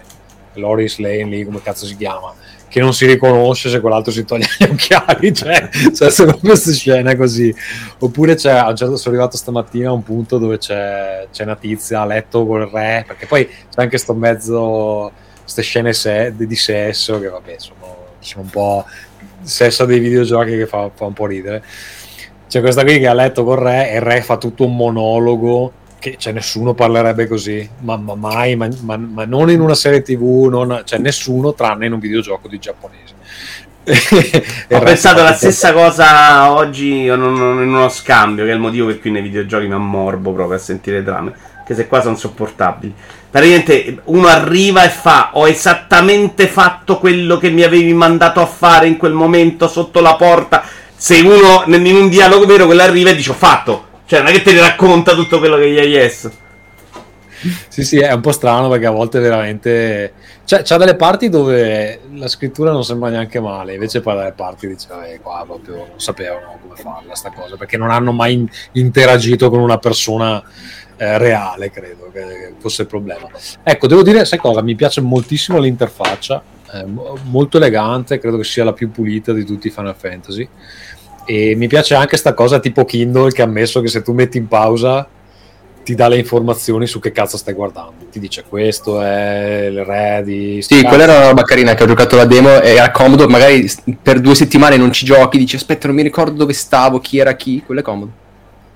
Loris 0.55 0.98
Lane 0.98 1.24
lì 1.24 1.44
come 1.44 1.62
cazzo 1.62 1.86
si 1.86 1.97
chiama 1.97 2.35
che 2.70 2.78
non 2.78 2.94
si 2.94 3.05
riconosce 3.05 3.68
se 3.68 3.80
quell'altro 3.80 4.12
si 4.12 4.24
toglie 4.24 4.47
gli 4.56 4.62
occhiali, 4.62 5.34
cioè, 5.34 5.68
cioè 5.92 6.09
sono 6.09 6.38
queste 6.38 6.72
scene 6.72 7.16
così. 7.16 7.52
Oppure 7.98 8.36
c'è, 8.36 8.52
a 8.52 8.68
un 8.68 8.76
certo, 8.76 8.97
sono 8.97 9.16
arrivato 9.16 9.36
stamattina 9.36 9.88
a 9.88 9.92
un 9.92 10.05
punto 10.05 10.38
dove 10.38 10.56
c'è, 10.59 11.26
c'è 11.32 11.42
una 11.42 11.56
tizia 11.56 12.02
a 12.02 12.06
letto 12.06 12.47
col 12.47 12.68
re, 12.70 13.02
perché 13.05 13.26
poi 13.26 13.44
c'è 13.47 13.82
anche 13.82 13.98
sto 13.98 14.14
mezzo, 14.14 15.10
queste 15.42 15.62
scene 15.62 15.92
se, 15.92 16.32
di 16.36 16.55
sesso 16.55 17.18
che 17.18 17.28
vabbè 17.28 17.56
sono, 17.59 17.97
sono 18.20 18.44
un 18.44 18.51
po' 18.51 18.84
sesso 19.42 19.84
dei 19.84 19.98
videogiochi 19.98 20.51
che 20.52 20.66
fa, 20.66 20.88
fa 20.94 21.06
un 21.06 21.12
po' 21.12 21.26
ridere. 21.26 21.64
C'è 22.48 22.60
questa 22.60 22.84
qui 22.84 23.01
che 23.01 23.09
ha 23.09 23.14
letto 23.14 23.42
col 23.42 23.59
re 23.59 23.90
e 23.90 23.97
il 23.97 24.02
re 24.02 24.22
fa 24.22 24.36
tutto 24.36 24.64
un 24.64 24.76
monologo 24.76 25.72
che 26.01 26.16
cioè, 26.18 26.32
nessuno 26.32 26.74
parlerebbe 26.74 27.28
così, 27.28 27.68
ma, 27.81 27.97
ma 27.97 28.14
mai, 28.16 28.56
ma, 28.56 28.68
ma, 28.81 28.97
ma, 28.97 29.24
non 29.27 29.51
in 29.51 29.60
una 29.60 29.74
serie 29.74 30.02
tv, 30.02 30.48
non, 30.51 30.82
cioè 30.85 30.98
nessuno 30.98 31.55
tranne 31.55 31.86
in 31.86 31.93
un 31.93 32.01
videogioco 32.01 32.48
di 32.48 32.59
giapponese. 32.59 33.18
Ho 34.72 34.81
pensato 34.81 35.22
la 35.22 35.35
stessa 35.35 35.72
cosa 35.72 36.52
oggi 36.52 37.05
in 37.05 37.20
uno 37.20 37.89
scambio, 37.90 38.44
che 38.44 38.51
è 38.51 38.55
il 38.55 38.60
motivo 38.60 38.86
per 38.86 39.01
cui 39.01 39.10
nei 39.10 39.22
videogiochi 39.22 39.66
mi 39.66 39.74
ammorbo 39.74 40.32
proprio 40.32 40.56
a 40.56 40.60
sentire 40.60 41.05
trame, 41.05 41.35
che 41.66 41.74
se 41.74 41.86
qua 41.86 42.01
sono 42.01 42.16
sopportabili. 42.16 42.94
Praticamente 43.31 44.01
uno 44.05 44.27
arriva 44.27 44.82
e 44.85 44.89
fa: 44.89 45.31
Ho 45.35 45.47
esattamente 45.47 46.48
fatto 46.48 46.98
quello 46.98 47.36
che 47.36 47.51
mi 47.51 47.62
avevi 47.62 47.93
mandato 47.93 48.40
a 48.40 48.47
fare 48.47 48.86
in 48.86 48.97
quel 48.97 49.12
momento 49.12 49.68
sotto 49.68 50.01
la 50.01 50.16
porta. 50.16 50.64
Se 50.97 51.20
uno 51.20 51.64
in 51.66 51.97
un 51.97 52.09
dialogo 52.09 52.47
vero 52.47 52.64
quello 52.64 52.82
arriva 52.82 53.10
e 53.10 53.14
dice: 53.16 53.31
Ho 53.31 53.35
fatto 53.35 53.89
cioè, 54.11 54.23
non 54.23 54.31
è 54.31 54.32
che 54.32 54.43
te 54.43 54.53
ne 54.53 54.59
racconta 54.59 55.15
tutto 55.15 55.39
quello 55.39 55.57
che 55.57 55.70
gli 55.70 55.78
hai 55.78 55.87
chiesto. 55.87 56.32
Sì, 57.69 57.85
sì, 57.85 57.99
è 58.01 58.11
un 58.11 58.20
po' 58.20 58.32
strano 58.32 58.69
perché 58.69 58.87
a 58.87 58.91
volte 58.91 59.20
veramente. 59.20 60.15
Cioè, 60.45 60.62
c'ha 60.62 60.77
delle 60.78 60.97
parti 60.97 61.28
dove 61.28 62.01
la 62.15 62.27
scrittura 62.27 62.73
non 62.73 62.82
sembra 62.82 63.09
neanche 63.09 63.39
male, 63.39 63.74
invece 63.74 64.01
poi 64.01 64.16
dalle 64.16 64.32
parti 64.32 64.66
dice, 64.66 64.89
eh, 65.07 65.20
qua 65.20 65.45
proprio 65.47 65.77
non 65.77 66.01
sapevano 66.01 66.59
come 66.61 66.74
farla 66.74 67.15
sta 67.15 67.31
cosa, 67.31 67.55
perché 67.55 67.77
non 67.77 67.93
hanno 67.93 68.11
mai 68.11 68.32
in- 68.32 68.49
interagito 68.73 69.49
con 69.49 69.61
una 69.61 69.78
persona 69.78 70.43
eh, 70.97 71.16
reale, 71.16 71.70
credo 71.70 72.11
che 72.12 72.55
fosse 72.59 72.82
il 72.82 72.89
problema. 72.89 73.28
Ecco, 73.62 73.87
devo 73.87 74.03
dire, 74.03 74.24
sai 74.24 74.41
cosa? 74.41 74.61
Mi 74.61 74.74
piace 74.74 75.01
moltissimo 75.01 75.61
l'interfaccia, 75.61 76.43
eh, 76.73 76.85
molto 77.23 77.59
elegante, 77.59 78.19
credo 78.19 78.39
che 78.39 78.45
sia 78.45 78.65
la 78.65 78.73
più 78.73 78.91
pulita 78.91 79.32
di 79.32 79.45
tutti 79.45 79.69
i 79.69 79.70
Final 79.70 79.95
Fantasy 79.95 80.49
e 81.31 81.55
mi 81.55 81.69
piace 81.69 81.94
anche 81.94 82.16
sta 82.16 82.35
cosa 82.35 82.59
tipo 82.59 82.85
Kindle 82.85 83.31
che 83.31 83.40
ha 83.40 83.44
ammesso 83.44 83.81
che 83.81 83.86
se 83.86 84.02
tu 84.02 84.12
metti 84.12 84.36
in 84.36 84.48
pausa 84.48 85.07
ti 85.85 85.94
dà 85.94 86.09
le 86.09 86.19
informazioni 86.19 86.89
su 86.89 86.98
che 86.98 87.12
cazzo 87.12 87.36
stai 87.36 87.55
guardando. 87.55 88.07
Ti 88.11 88.19
dice 88.19 88.43
questo 88.48 89.01
è 89.01 89.69
il 89.70 89.85
re 89.85 90.23
di... 90.24 90.61
Sì, 90.61 90.82
quella 90.82 91.05
era 91.05 91.19
una 91.19 91.28
roba 91.28 91.43
carina 91.43 91.74
che 91.74 91.85
ho 91.85 91.86
giocato 91.86 92.16
la 92.16 92.24
demo 92.24 92.61
e 92.61 92.70
era 92.70 92.90
comodo, 92.90 93.28
magari 93.28 93.70
per 94.02 94.20
due 94.20 94.35
settimane 94.35 94.77
non 94.77 94.90
ci 94.90 95.05
giochi, 95.05 95.39
dici 95.39 95.55
aspetta 95.55 95.86
non 95.86 95.94
mi 95.94 96.02
ricordo 96.02 96.32
dove 96.32 96.52
stavo, 96.52 96.98
chi 96.98 97.19
era 97.19 97.36
chi, 97.36 97.62
quello 97.65 97.81
è 97.81 97.85
comodo. 97.85 98.11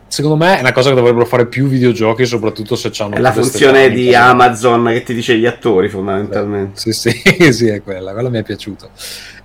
Secondo 0.06 0.36
me 0.36 0.56
è 0.56 0.60
una 0.60 0.72
cosa 0.72 0.90
che 0.90 0.94
dovrebbero 0.94 1.26
fare 1.26 1.46
più 1.46 1.66
videogiochi, 1.66 2.24
soprattutto 2.24 2.76
se 2.76 2.90
c'hanno... 2.92 3.16
È 3.16 3.18
la 3.18 3.32
funzione 3.32 3.90
di 3.90 4.14
Amazon 4.14 4.84
che 4.92 5.02
ti 5.02 5.12
dice 5.12 5.36
gli 5.36 5.46
attori 5.46 5.88
fondamentalmente. 5.88 6.78
Sì, 6.78 6.92
sì, 6.92 7.10
sì, 7.52 7.66
è 7.66 7.82
quella, 7.82 8.12
quella 8.12 8.28
mi 8.28 8.38
è 8.38 8.44
piaciuto. 8.44 8.90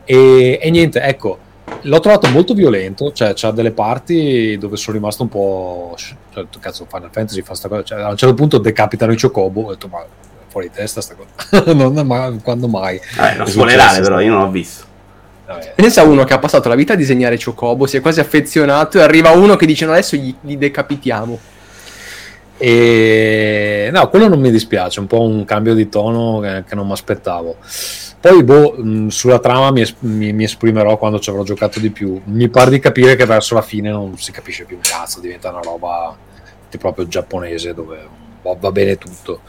E, 0.06 0.60
e 0.61 0.69
niente, 0.69 1.02
ecco 1.02 1.48
L'ho 1.84 1.99
trovato 1.99 2.27
molto 2.30 2.53
violento, 2.53 3.11
cioè 3.11 3.34
c'ha 3.35 3.51
delle 3.51 3.72
parti 3.72 4.57
dove 4.57 4.77
sono 4.77 4.97
rimasto 4.97 5.23
un 5.23 5.30
po'... 5.30 5.95
Cioè, 5.97 6.45
cazzo, 6.60 6.85
Final 6.89 7.10
Fantasy 7.11 7.41
fa 7.41 7.53
sta 7.53 7.68
cosa, 7.68 7.84
cioè, 7.84 8.01
a 8.01 8.10
un 8.10 8.18
certo 8.18 8.35
punto 8.35 8.57
decapitano 8.57 9.11
i 9.11 9.19
chocobo, 9.19 9.64
ho 9.64 9.69
detto 9.72 9.88
ma 9.88 10.06
fuori 10.47 10.69
di 10.69 10.73
testa 10.73 11.01
sta 11.01 11.15
cosa, 11.15 11.73
non, 11.73 11.93
ma, 12.06 12.34
quando 12.43 12.68
mai? 12.68 12.95
Eh, 12.97 13.35
non 13.35 13.47
spoilerare 13.47 14.01
però, 14.01 14.19
io 14.19 14.31
non 14.31 14.41
l'ho 14.41 14.51
visto. 14.51 14.85
Vabbè. 15.45 15.73
Pensa 15.76 16.01
a 16.01 16.03
uno 16.06 16.23
che 16.26 16.34
ha 16.34 16.39
passato 16.39 16.69
la 16.69 16.76
vita 16.76 16.93
a 16.93 16.95
disegnare 16.95 17.39
Chocobo, 17.43 17.88
si 17.88 17.97
è 17.97 18.01
quasi 18.01 18.19
affezionato 18.19 18.99
e 18.99 19.01
arriva 19.01 19.31
uno 19.31 19.56
che 19.56 19.65
dice 19.65 19.85
no 19.85 19.93
adesso 19.93 20.15
gli, 20.15 20.35
gli 20.41 20.57
decapitiamo. 20.57 21.39
E 22.61 23.89
no, 23.91 24.10
quello 24.10 24.27
non 24.27 24.39
mi 24.39 24.51
dispiace, 24.51 24.99
un 24.99 25.07
po' 25.07 25.22
un 25.22 25.45
cambio 25.45 25.73
di 25.73 25.88
tono 25.88 26.39
che, 26.39 26.65
che 26.68 26.76
non 26.76 26.85
mi 26.85 26.91
aspettavo. 26.91 27.56
Poi, 28.22 28.44
boh, 28.44 28.76
mh, 28.78 29.08
sulla 29.08 29.40
trama 29.40 29.72
mi, 29.72 29.82
es- 29.82 29.96
mi, 30.00 30.34
mi, 30.34 30.44
esprimerò 30.44 30.98
quando 30.98 31.20
ci 31.20 31.30
avrò 31.30 31.44
giocato 31.44 31.80
di 31.80 31.90
più. 31.90 32.20
Mi 32.26 32.50
pare 32.50 32.70
di 32.70 32.80
capire 32.80 33.16
che 33.16 33.26
verso 33.26 33.56
la 33.56 33.62
fine 33.62 33.90
non 33.90 34.18
si 34.18 34.32
capisce 34.32 34.66
più 34.66 34.76
un 34.76 34.82
cazzo, 34.82 35.22
diventa 35.22 35.50
una 35.50 35.62
roba 35.62 36.16
di 36.70 36.78
proprio 36.78 37.08
giapponese 37.08 37.74
dove 37.74 38.08
va 38.41 38.72
bene 38.72 38.98
tutto. 38.98 39.41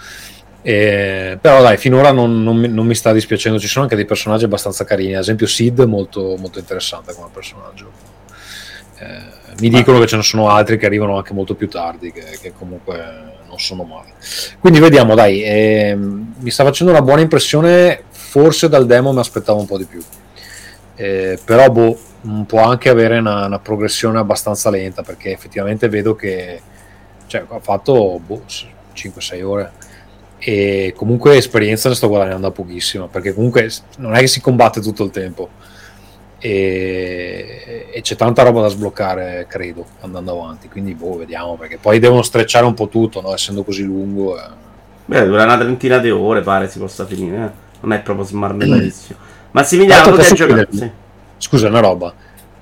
E, 0.62 1.38
però 1.40 1.62
dai, 1.62 1.78
finora 1.78 2.12
non, 2.12 2.42
non, 2.42 2.56
mi, 2.56 2.68
non, 2.68 2.86
mi, 2.86 2.94
sta 2.94 3.12
dispiacendo. 3.12 3.58
Ci 3.58 3.66
sono 3.66 3.84
anche 3.84 3.96
dei 3.96 4.04
personaggi 4.04 4.44
abbastanza 4.44 4.84
carini. 4.84 5.14
Ad 5.14 5.22
esempio, 5.22 5.46
Sid, 5.46 5.80
molto, 5.80 6.36
molto 6.38 6.58
interessante 6.58 7.12
come 7.14 7.28
personaggio. 7.32 7.90
Eh, 8.98 9.38
mi 9.60 9.68
dicono 9.68 9.98
che 9.98 10.06
ce 10.06 10.16
ne 10.16 10.22
sono 10.22 10.48
altri 10.48 10.78
che 10.78 10.86
arrivano 10.86 11.16
anche 11.16 11.32
molto 11.32 11.54
più 11.54 11.68
tardi, 11.68 12.12
che, 12.12 12.38
che 12.40 12.52
comunque 12.52 13.38
non 13.48 13.58
sono 13.58 13.82
male. 13.82 14.12
Quindi 14.58 14.78
vediamo, 14.78 15.14
dai, 15.14 15.42
eh, 15.42 15.96
mi 15.96 16.50
sta 16.50 16.64
facendo 16.64 16.92
una 16.92 17.02
buona 17.02 17.20
impressione 17.20 18.04
forse 18.30 18.68
dal 18.68 18.86
demo 18.86 19.12
mi 19.12 19.18
aspettavo 19.18 19.58
un 19.58 19.66
po' 19.66 19.76
di 19.76 19.86
più. 19.86 20.00
Eh, 20.94 21.36
però 21.44 21.68
boh, 21.68 21.98
può 22.46 22.62
anche 22.62 22.88
avere 22.88 23.18
una, 23.18 23.46
una, 23.46 23.58
progressione 23.58 24.18
abbastanza 24.18 24.70
lenta 24.70 25.02
perché 25.02 25.32
effettivamente 25.32 25.88
vedo 25.88 26.14
che 26.14 26.60
cioè, 27.26 27.44
ha 27.48 27.58
fatto 27.58 28.20
boh, 28.24 28.42
5-6 28.94 29.42
ore 29.42 29.72
e 30.38 30.92
comunque 30.94 31.36
esperienza 31.36 31.88
ne 31.88 31.94
sto 31.96 32.08
guadagnando 32.08 32.50
pochissima 32.52 33.08
perché 33.08 33.34
comunque 33.34 33.68
non 33.98 34.14
è 34.14 34.20
che 34.20 34.26
si 34.26 34.40
combatte 34.40 34.80
tutto 34.80 35.04
il 35.04 35.10
tempo 35.10 35.48
e, 36.38 37.88
e 37.92 38.00
c'è 38.00 38.16
tanta 38.16 38.42
roba 38.42 38.62
da 38.62 38.68
sbloccare 38.68 39.46
credo 39.48 39.84
andando 40.00 40.32
avanti 40.32 40.68
quindi 40.68 40.94
boh 40.94 41.18
vediamo 41.18 41.56
perché 41.56 41.78
poi 41.78 41.98
devono 41.98 42.22
strecciare 42.22 42.64
un 42.64 42.74
po' 42.74 42.88
tutto 42.88 43.20
no? 43.20 43.34
essendo 43.34 43.64
così 43.64 43.82
lungo 43.82 44.38
eh. 44.38 44.48
beh 45.04 45.26
dura 45.26 45.44
una 45.44 45.58
trentina 45.58 45.98
di 45.98 46.10
ore 46.10 46.40
pare 46.40 46.68
si 46.68 46.78
possa 46.78 47.04
finire 47.04 47.44
eh 47.44 47.68
non 47.80 47.92
è 47.92 48.00
proprio 48.00 48.24
smarmellatissimo. 48.24 49.18
Massimiliano, 49.52 50.12
tu 50.12 50.20
hai 50.20 50.34
giocato? 50.34 50.76
Sì. 50.76 50.90
Scusa, 51.38 51.68
una 51.68 51.80
roba. 51.80 52.12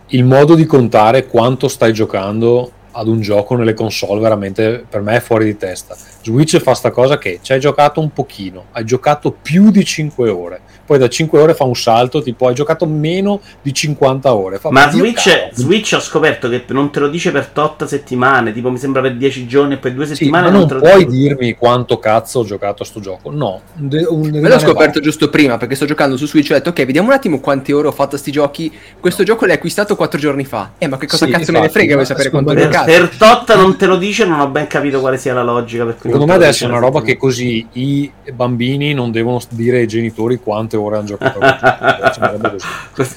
Il 0.08 0.24
modo 0.24 0.54
di 0.54 0.64
contare 0.64 1.26
quanto 1.26 1.68
stai 1.68 1.92
giocando 1.92 2.72
ad 2.92 3.06
un 3.06 3.20
gioco 3.20 3.54
nelle 3.54 3.74
console 3.74 4.20
veramente 4.20 4.84
per 4.88 5.02
me 5.02 5.16
è 5.16 5.20
fuori 5.20 5.44
di 5.44 5.56
testa. 5.56 5.94
Switch 6.22 6.58
fa 6.58 6.74
sta 6.74 6.90
cosa 6.90 7.18
che 7.18 7.40
ci 7.42 7.52
hai 7.52 7.60
giocato 7.60 8.00
un 8.00 8.12
pochino, 8.12 8.66
hai 8.72 8.84
giocato 8.84 9.30
più 9.30 9.70
di 9.70 9.84
5 9.84 10.30
ore 10.30 10.60
poi 10.88 10.96
da 10.96 11.06
5 11.06 11.38
ore 11.38 11.52
fa 11.52 11.64
un 11.64 11.76
salto, 11.76 12.22
tipo 12.22 12.48
hai 12.48 12.54
giocato 12.54 12.86
meno 12.86 13.42
di 13.60 13.74
50 13.74 14.32
ore. 14.34 14.56
Fa 14.58 14.70
Ma 14.70 14.90
Switch, 14.90 15.50
Switch, 15.52 15.92
ho 15.94 16.00
scoperto 16.00 16.48
che 16.48 16.64
non 16.68 16.90
te 16.90 17.00
lo 17.00 17.08
dice 17.08 17.30
per 17.30 17.48
tot 17.48 17.84
settimane, 17.84 18.54
tipo 18.54 18.70
mi 18.70 18.78
sembra 18.78 19.02
per 19.02 19.14
10 19.14 19.46
giorni 19.46 19.74
e 19.74 19.76
poi 19.76 19.92
2 19.92 20.06
settimane. 20.06 20.46
Sì, 20.46 20.50
ma 20.50 20.58
non, 20.58 20.66
non 20.66 20.78
puoi 20.80 21.00
dico. 21.00 21.10
dirmi 21.10 21.54
quanto 21.56 21.98
cazzo 21.98 22.38
ho 22.38 22.44
giocato 22.44 22.84
a 22.84 22.86
sto 22.86 23.00
gioco, 23.00 23.30
no. 23.30 23.60
De- 23.74 24.08
Me 24.10 24.48
l'ho 24.48 24.58
scoperto 24.58 24.98
va. 24.98 25.04
giusto 25.04 25.28
prima 25.28 25.58
perché 25.58 25.74
sto 25.74 25.84
giocando 25.84 26.16
su 26.16 26.26
Switch 26.26 26.48
e 26.48 26.54
ho 26.54 26.56
detto 26.56 26.70
ok, 26.70 26.86
vediamo 26.86 27.08
un 27.08 27.14
attimo 27.14 27.38
quante 27.38 27.74
ore 27.74 27.88
ho 27.88 27.92
fatto 27.92 28.16
a 28.16 28.18
sti 28.18 28.30
giochi. 28.32 28.72
Questo 28.98 29.20
no. 29.20 29.28
gioco 29.28 29.44
l'hai 29.44 29.56
acquistato 29.56 29.94
4 29.94 30.18
giorni 30.18 30.46
fa. 30.46 30.72
Eh, 30.78 30.88
ma 30.88 30.96
che 30.96 31.06
cosa 31.06 31.26
sì, 31.26 31.30
cazzo 31.32 31.50
infatti, 31.50 31.58
me 31.58 31.66
ne 31.66 31.72
frega? 31.72 31.94
Vuoi 31.96 32.06
sapere 32.06 32.30
quanto 32.30 32.52
ho 32.52 32.54
giocato? 32.54 32.84
Per 32.86 33.08
tot 33.18 33.54
non 33.56 33.76
te 33.76 33.84
lo 33.84 33.98
dice, 33.98 34.24
non 34.24 34.40
ho 34.40 34.48
ben 34.48 34.66
capito 34.66 35.00
quale 35.00 35.18
sia 35.18 35.34
la 35.34 35.42
logica. 35.42 35.94
Secondo 36.00 36.24
me 36.24 36.32
adesso 36.32 36.64
è 36.64 36.68
una 36.68 36.78
roba 36.78 37.02
che 37.02 37.18
così 37.18 37.66
i 37.72 38.10
bambini 38.32 38.94
non 38.94 39.10
devono 39.10 39.38
dire 39.50 39.80
ai 39.80 39.86
genitori 39.86 40.38
quante 40.38 40.76
ore 40.78 40.96
hanno 40.96 41.06
giocato. 41.06 41.38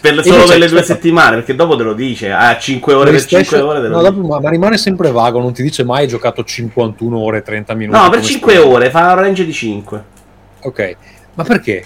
per 0.01 0.23
solo 0.23 0.45
per 0.45 0.57
le 0.57 0.67
due 0.67 0.83
settimane, 0.83 1.37
perché 1.37 1.55
dopo 1.55 1.75
te 1.75 1.83
lo 1.83 1.93
dice, 1.93 2.31
a 2.31 2.49
ah, 2.49 2.57
5 2.57 2.93
ore 2.93 3.11
per 3.11 3.25
5 3.25 3.59
ore. 3.59 3.87
No, 3.87 4.01
dopo, 4.01 4.21
ma, 4.21 4.39
ma, 4.39 4.49
rimane 4.49 4.77
sempre 4.77 5.11
vago, 5.11 5.39
non 5.39 5.53
ti 5.53 5.63
dice 5.63 5.83
mai 5.83 6.03
hai 6.03 6.07
giocato 6.07 6.43
51 6.43 7.17
ore 7.17 7.37
e 7.37 7.41
30 7.41 7.73
minuti. 7.75 7.97
No, 7.97 8.09
per 8.09 8.21
5 8.21 8.53
spero. 8.53 8.69
ore, 8.69 8.89
fa 8.89 9.13
un 9.13 9.15
range 9.19 9.45
di 9.45 9.53
5. 9.53 10.03
Ok, 10.61 10.95
ma 11.35 11.43
perché? 11.43 11.85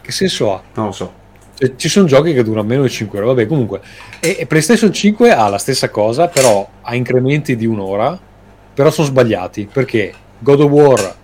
Che 0.00 0.12
senso 0.12 0.54
ha? 0.54 0.62
Non 0.74 0.86
lo 0.86 0.92
so. 0.92 1.12
Cioè, 1.54 1.76
ci 1.76 1.88
sono 1.88 2.06
giochi 2.06 2.32
che 2.32 2.42
durano 2.42 2.66
meno 2.66 2.82
di 2.82 2.88
5 2.88 3.18
ore, 3.18 3.26
vabbè 3.26 3.46
comunque. 3.46 3.80
E, 4.18 4.36
e 4.40 4.46
PlayStation 4.46 4.92
5 4.92 5.32
ha 5.32 5.48
la 5.48 5.58
stessa 5.58 5.90
cosa, 5.90 6.28
però 6.28 6.66
ha 6.80 6.94
incrementi 6.94 7.56
di 7.56 7.66
un'ora, 7.66 8.18
però 8.72 8.90
sono 8.90 9.06
sbagliati, 9.06 9.68
perché 9.70 10.12
God 10.38 10.60
of 10.60 10.70
War 10.70 11.14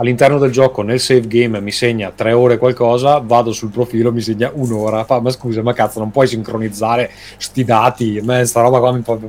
all'interno 0.00 0.38
del 0.38 0.50
gioco 0.50 0.80
nel 0.82 0.98
save 0.98 1.26
game 1.26 1.60
mi 1.60 1.70
segna 1.70 2.10
3 2.10 2.32
ore 2.32 2.56
qualcosa, 2.56 3.18
vado 3.18 3.52
sul 3.52 3.70
profilo 3.70 4.10
mi 4.10 4.22
segna 4.22 4.50
un'ora. 4.52 5.04
Fa, 5.04 5.20
ma 5.20 5.30
scusa, 5.30 5.62
ma 5.62 5.74
cazzo, 5.74 5.98
non 5.98 6.10
puoi 6.10 6.26
sincronizzare 6.26 7.10
sti 7.36 7.64
dati? 7.64 8.18
A 8.18 8.24
me 8.24 8.44
sta 8.46 8.62
roba 8.62 8.78
qua 8.78 8.92
mi 8.92 9.02
fa 9.02 9.18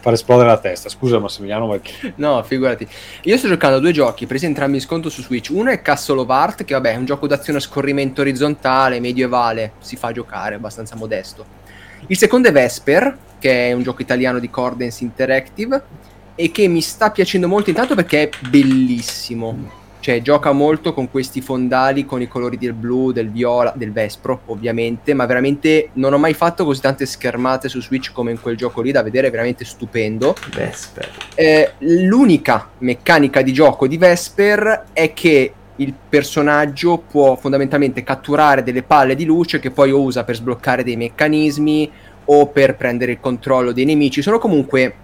far 0.00 0.12
esplodere 0.12 0.48
la 0.48 0.58
testa. 0.58 0.88
Scusa 0.88 1.18
Massimiliano, 1.18 1.66
ma... 1.66 1.80
No, 2.16 2.42
figurati. 2.44 2.86
Io 3.22 3.36
sto 3.36 3.48
giocando 3.48 3.78
a 3.78 3.80
due 3.80 3.90
giochi 3.92 4.26
presi 4.26 4.46
entrambi 4.46 4.76
in 4.76 4.82
sconto 4.82 5.08
su 5.08 5.22
Switch. 5.22 5.50
Uno 5.50 5.70
è 5.70 5.82
Castle 5.82 6.20
of 6.20 6.30
Art, 6.30 6.64
che 6.64 6.74
vabbè 6.74 6.92
è 6.92 6.96
un 6.96 7.06
gioco 7.06 7.26
d'azione 7.26 7.58
a 7.58 7.62
scorrimento 7.62 8.20
orizzontale, 8.20 9.00
medievale, 9.00 9.72
si 9.80 9.96
fa 9.96 10.12
giocare, 10.12 10.54
abbastanza 10.54 10.94
modesto. 10.94 11.62
Il 12.06 12.18
secondo 12.18 12.48
è 12.48 12.52
Vesper, 12.52 13.16
che 13.38 13.70
è 13.70 13.72
un 13.72 13.82
gioco 13.82 14.02
italiano 14.02 14.38
di 14.38 14.50
Cordens 14.50 15.00
Interactive 15.00 15.82
e 16.34 16.50
che 16.50 16.68
mi 16.68 16.80
sta 16.80 17.10
piacendo 17.10 17.48
molto 17.48 17.70
intanto 17.70 17.94
perché 17.94 18.22
è 18.22 18.30
bellissimo. 18.48 19.82
Cioè, 20.04 20.20
gioca 20.20 20.52
molto 20.52 20.92
con 20.92 21.10
questi 21.10 21.40
fondali 21.40 22.04
con 22.04 22.20
i 22.20 22.28
colori 22.28 22.58
del 22.58 22.74
blu, 22.74 23.10
del 23.10 23.30
viola, 23.30 23.72
del 23.74 23.90
Vespro, 23.90 24.42
ovviamente, 24.46 25.14
ma 25.14 25.24
veramente 25.24 25.88
non 25.94 26.12
ho 26.12 26.18
mai 26.18 26.34
fatto 26.34 26.66
così 26.66 26.82
tante 26.82 27.06
schermate 27.06 27.70
su 27.70 27.80
Switch 27.80 28.12
come 28.12 28.30
in 28.30 28.38
quel 28.38 28.54
gioco 28.54 28.82
lì, 28.82 28.92
da 28.92 29.02
vedere 29.02 29.30
veramente 29.30 29.64
stupendo. 29.64 30.36
Vesper. 30.54 31.10
Eh, 31.34 31.72
l'unica 31.78 32.68
meccanica 32.80 33.40
di 33.40 33.54
gioco 33.54 33.86
di 33.86 33.96
Vesper 33.96 34.88
è 34.92 35.14
che 35.14 35.54
il 35.76 35.94
personaggio 36.06 36.98
può 36.98 37.34
fondamentalmente 37.36 38.02
catturare 38.02 38.62
delle 38.62 38.82
palle 38.82 39.14
di 39.14 39.24
luce 39.24 39.58
che 39.58 39.70
poi 39.70 39.90
usa 39.90 40.22
per 40.22 40.36
sbloccare 40.36 40.84
dei 40.84 40.96
meccanismi 40.96 41.90
o 42.26 42.48
per 42.48 42.76
prendere 42.76 43.12
il 43.12 43.20
controllo 43.20 43.72
dei 43.72 43.86
nemici. 43.86 44.20
Sono 44.20 44.38
comunque 44.38 44.96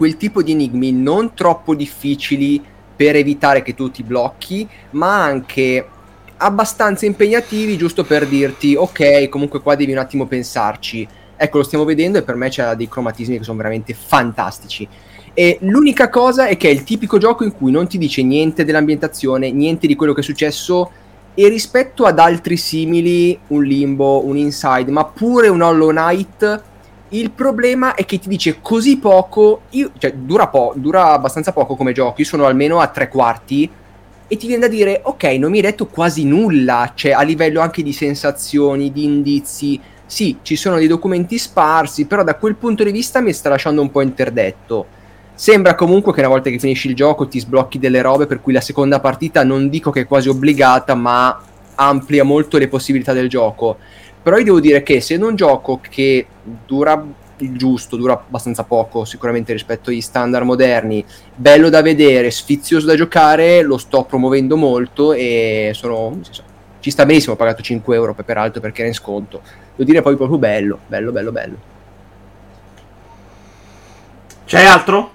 quel 0.00 0.16
tipo 0.16 0.42
di 0.42 0.52
enigmi 0.52 0.92
non 0.92 1.34
troppo 1.34 1.74
difficili 1.74 2.58
per 2.96 3.16
evitare 3.16 3.60
che 3.60 3.74
tu 3.74 3.90
ti 3.90 4.02
blocchi, 4.02 4.66
ma 4.92 5.22
anche 5.22 5.86
abbastanza 6.38 7.04
impegnativi 7.04 7.76
giusto 7.76 8.04
per 8.04 8.26
dirti 8.26 8.74
ok, 8.74 9.28
comunque 9.28 9.60
qua 9.60 9.74
devi 9.74 9.92
un 9.92 9.98
attimo 9.98 10.24
pensarci. 10.24 11.06
Ecco, 11.36 11.58
lo 11.58 11.64
stiamo 11.64 11.84
vedendo 11.84 12.16
e 12.16 12.22
per 12.22 12.34
me 12.36 12.48
c'è 12.48 12.74
dei 12.76 12.88
cromatismi 12.88 13.36
che 13.36 13.44
sono 13.44 13.58
veramente 13.58 13.92
fantastici. 13.92 14.88
E 15.34 15.58
l'unica 15.60 16.08
cosa 16.08 16.46
è 16.46 16.56
che 16.56 16.70
è 16.70 16.72
il 16.72 16.82
tipico 16.82 17.18
gioco 17.18 17.44
in 17.44 17.52
cui 17.52 17.70
non 17.70 17.86
ti 17.86 17.98
dice 17.98 18.22
niente 18.22 18.64
dell'ambientazione, 18.64 19.50
niente 19.50 19.86
di 19.86 19.96
quello 19.96 20.14
che 20.14 20.22
è 20.22 20.24
successo 20.24 20.90
e 21.34 21.46
rispetto 21.48 22.06
ad 22.06 22.18
altri 22.18 22.56
simili, 22.56 23.38
un 23.48 23.62
Limbo, 23.62 24.24
un 24.24 24.38
Inside, 24.38 24.90
ma 24.90 25.04
pure 25.04 25.48
un 25.48 25.60
Hollow 25.60 25.90
Knight, 25.90 26.68
il 27.10 27.30
problema 27.30 27.94
è 27.94 28.04
che 28.04 28.18
ti 28.18 28.28
dice 28.28 28.58
così 28.60 28.98
poco, 28.98 29.62
io, 29.70 29.90
cioè 29.98 30.12
dura, 30.12 30.48
po- 30.48 30.72
dura 30.76 31.12
abbastanza 31.12 31.52
poco 31.52 31.74
come 31.74 31.92
gioco, 31.92 32.20
io 32.20 32.26
sono 32.26 32.46
almeno 32.46 32.80
a 32.80 32.86
tre 32.88 33.08
quarti 33.08 33.68
e 34.28 34.36
ti 34.36 34.46
viene 34.46 34.62
da 34.62 34.68
dire 34.68 35.00
ok, 35.02 35.24
non 35.38 35.50
mi 35.50 35.56
hai 35.56 35.64
detto 35.64 35.86
quasi 35.86 36.24
nulla, 36.24 36.92
cioè 36.94 37.12
a 37.12 37.22
livello 37.22 37.60
anche 37.60 37.82
di 37.82 37.92
sensazioni, 37.92 38.92
di 38.92 39.04
indizi, 39.04 39.80
sì, 40.06 40.38
ci 40.42 40.54
sono 40.54 40.76
dei 40.76 40.86
documenti 40.86 41.36
sparsi, 41.36 42.06
però 42.06 42.22
da 42.22 42.36
quel 42.36 42.54
punto 42.54 42.84
di 42.84 42.92
vista 42.92 43.20
mi 43.20 43.32
sta 43.32 43.48
lasciando 43.48 43.80
un 43.80 43.90
po' 43.90 44.02
interdetto. 44.02 44.86
Sembra 45.34 45.74
comunque 45.74 46.12
che 46.12 46.20
una 46.20 46.28
volta 46.28 46.50
che 46.50 46.58
finisci 46.58 46.88
il 46.88 46.94
gioco 46.94 47.26
ti 47.26 47.40
sblocchi 47.40 47.78
delle 47.78 48.02
robe 48.02 48.26
per 48.26 48.40
cui 48.40 48.52
la 48.52 48.60
seconda 48.60 49.00
partita 49.00 49.42
non 49.42 49.68
dico 49.68 49.90
che 49.90 50.02
è 50.02 50.06
quasi 50.06 50.28
obbligata, 50.28 50.94
ma 50.94 51.40
amplia 51.76 52.24
molto 52.24 52.58
le 52.58 52.68
possibilità 52.68 53.12
del 53.12 53.28
gioco. 53.28 53.78
Però 54.22 54.36
io 54.36 54.44
devo 54.44 54.60
dire 54.60 54.82
che 54.82 54.96
essendo 54.96 55.26
un 55.26 55.34
gioco 55.34 55.80
che 55.80 56.26
dura 56.66 57.02
il 57.38 57.56
giusto, 57.56 57.96
dura 57.96 58.12
abbastanza 58.12 58.64
poco 58.64 59.04
sicuramente 59.04 59.52
rispetto 59.52 59.90
agli 59.90 60.00
standard 60.00 60.44
moderni, 60.44 61.04
bello 61.34 61.68
da 61.68 61.82
vedere, 61.82 62.30
sfizioso 62.30 62.86
da 62.86 62.94
giocare, 62.94 63.62
lo 63.62 63.78
sto 63.78 64.04
promuovendo 64.04 64.56
molto 64.56 65.12
e 65.12 65.70
sono, 65.74 66.20
ci 66.80 66.90
sta 66.90 67.06
benissimo, 67.06 67.34
ho 67.34 67.36
pagato 67.36 67.62
5 67.62 67.94
euro 67.94 68.14
peraltro 68.14 68.60
perché 68.60 68.80
era 68.80 68.88
in 68.88 68.94
sconto. 68.94 69.40
Devo 69.70 69.84
dire 69.84 70.02
poi 70.02 70.16
proprio 70.16 70.38
bello, 70.38 70.78
bello, 70.86 71.12
bello, 71.12 71.32
bello. 71.32 71.56
C'è 74.44 74.64
altro? 74.64 75.12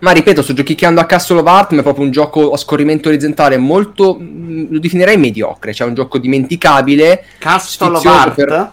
Ma 0.00 0.10
ripeto, 0.10 0.42
sto 0.42 0.52
giochicchiando 0.52 1.00
a 1.00 1.06
Castle 1.06 1.40
of 1.40 1.46
Art, 1.46 1.72
ma 1.72 1.80
è 1.80 1.82
proprio 1.82 2.04
un 2.04 2.10
gioco 2.10 2.52
a 2.52 2.56
scorrimento 2.56 3.08
orizzontale 3.08 3.56
molto, 3.56 4.18
mm, 4.20 4.66
lo 4.70 4.78
definirei 4.78 5.16
mediocre, 5.16 5.72
cioè 5.72 5.88
un 5.88 5.94
gioco 5.94 6.18
dimenticabile. 6.18 7.24
Castle 7.38 7.96
of 7.96 8.04
Art? 8.04 8.34
Per... 8.34 8.72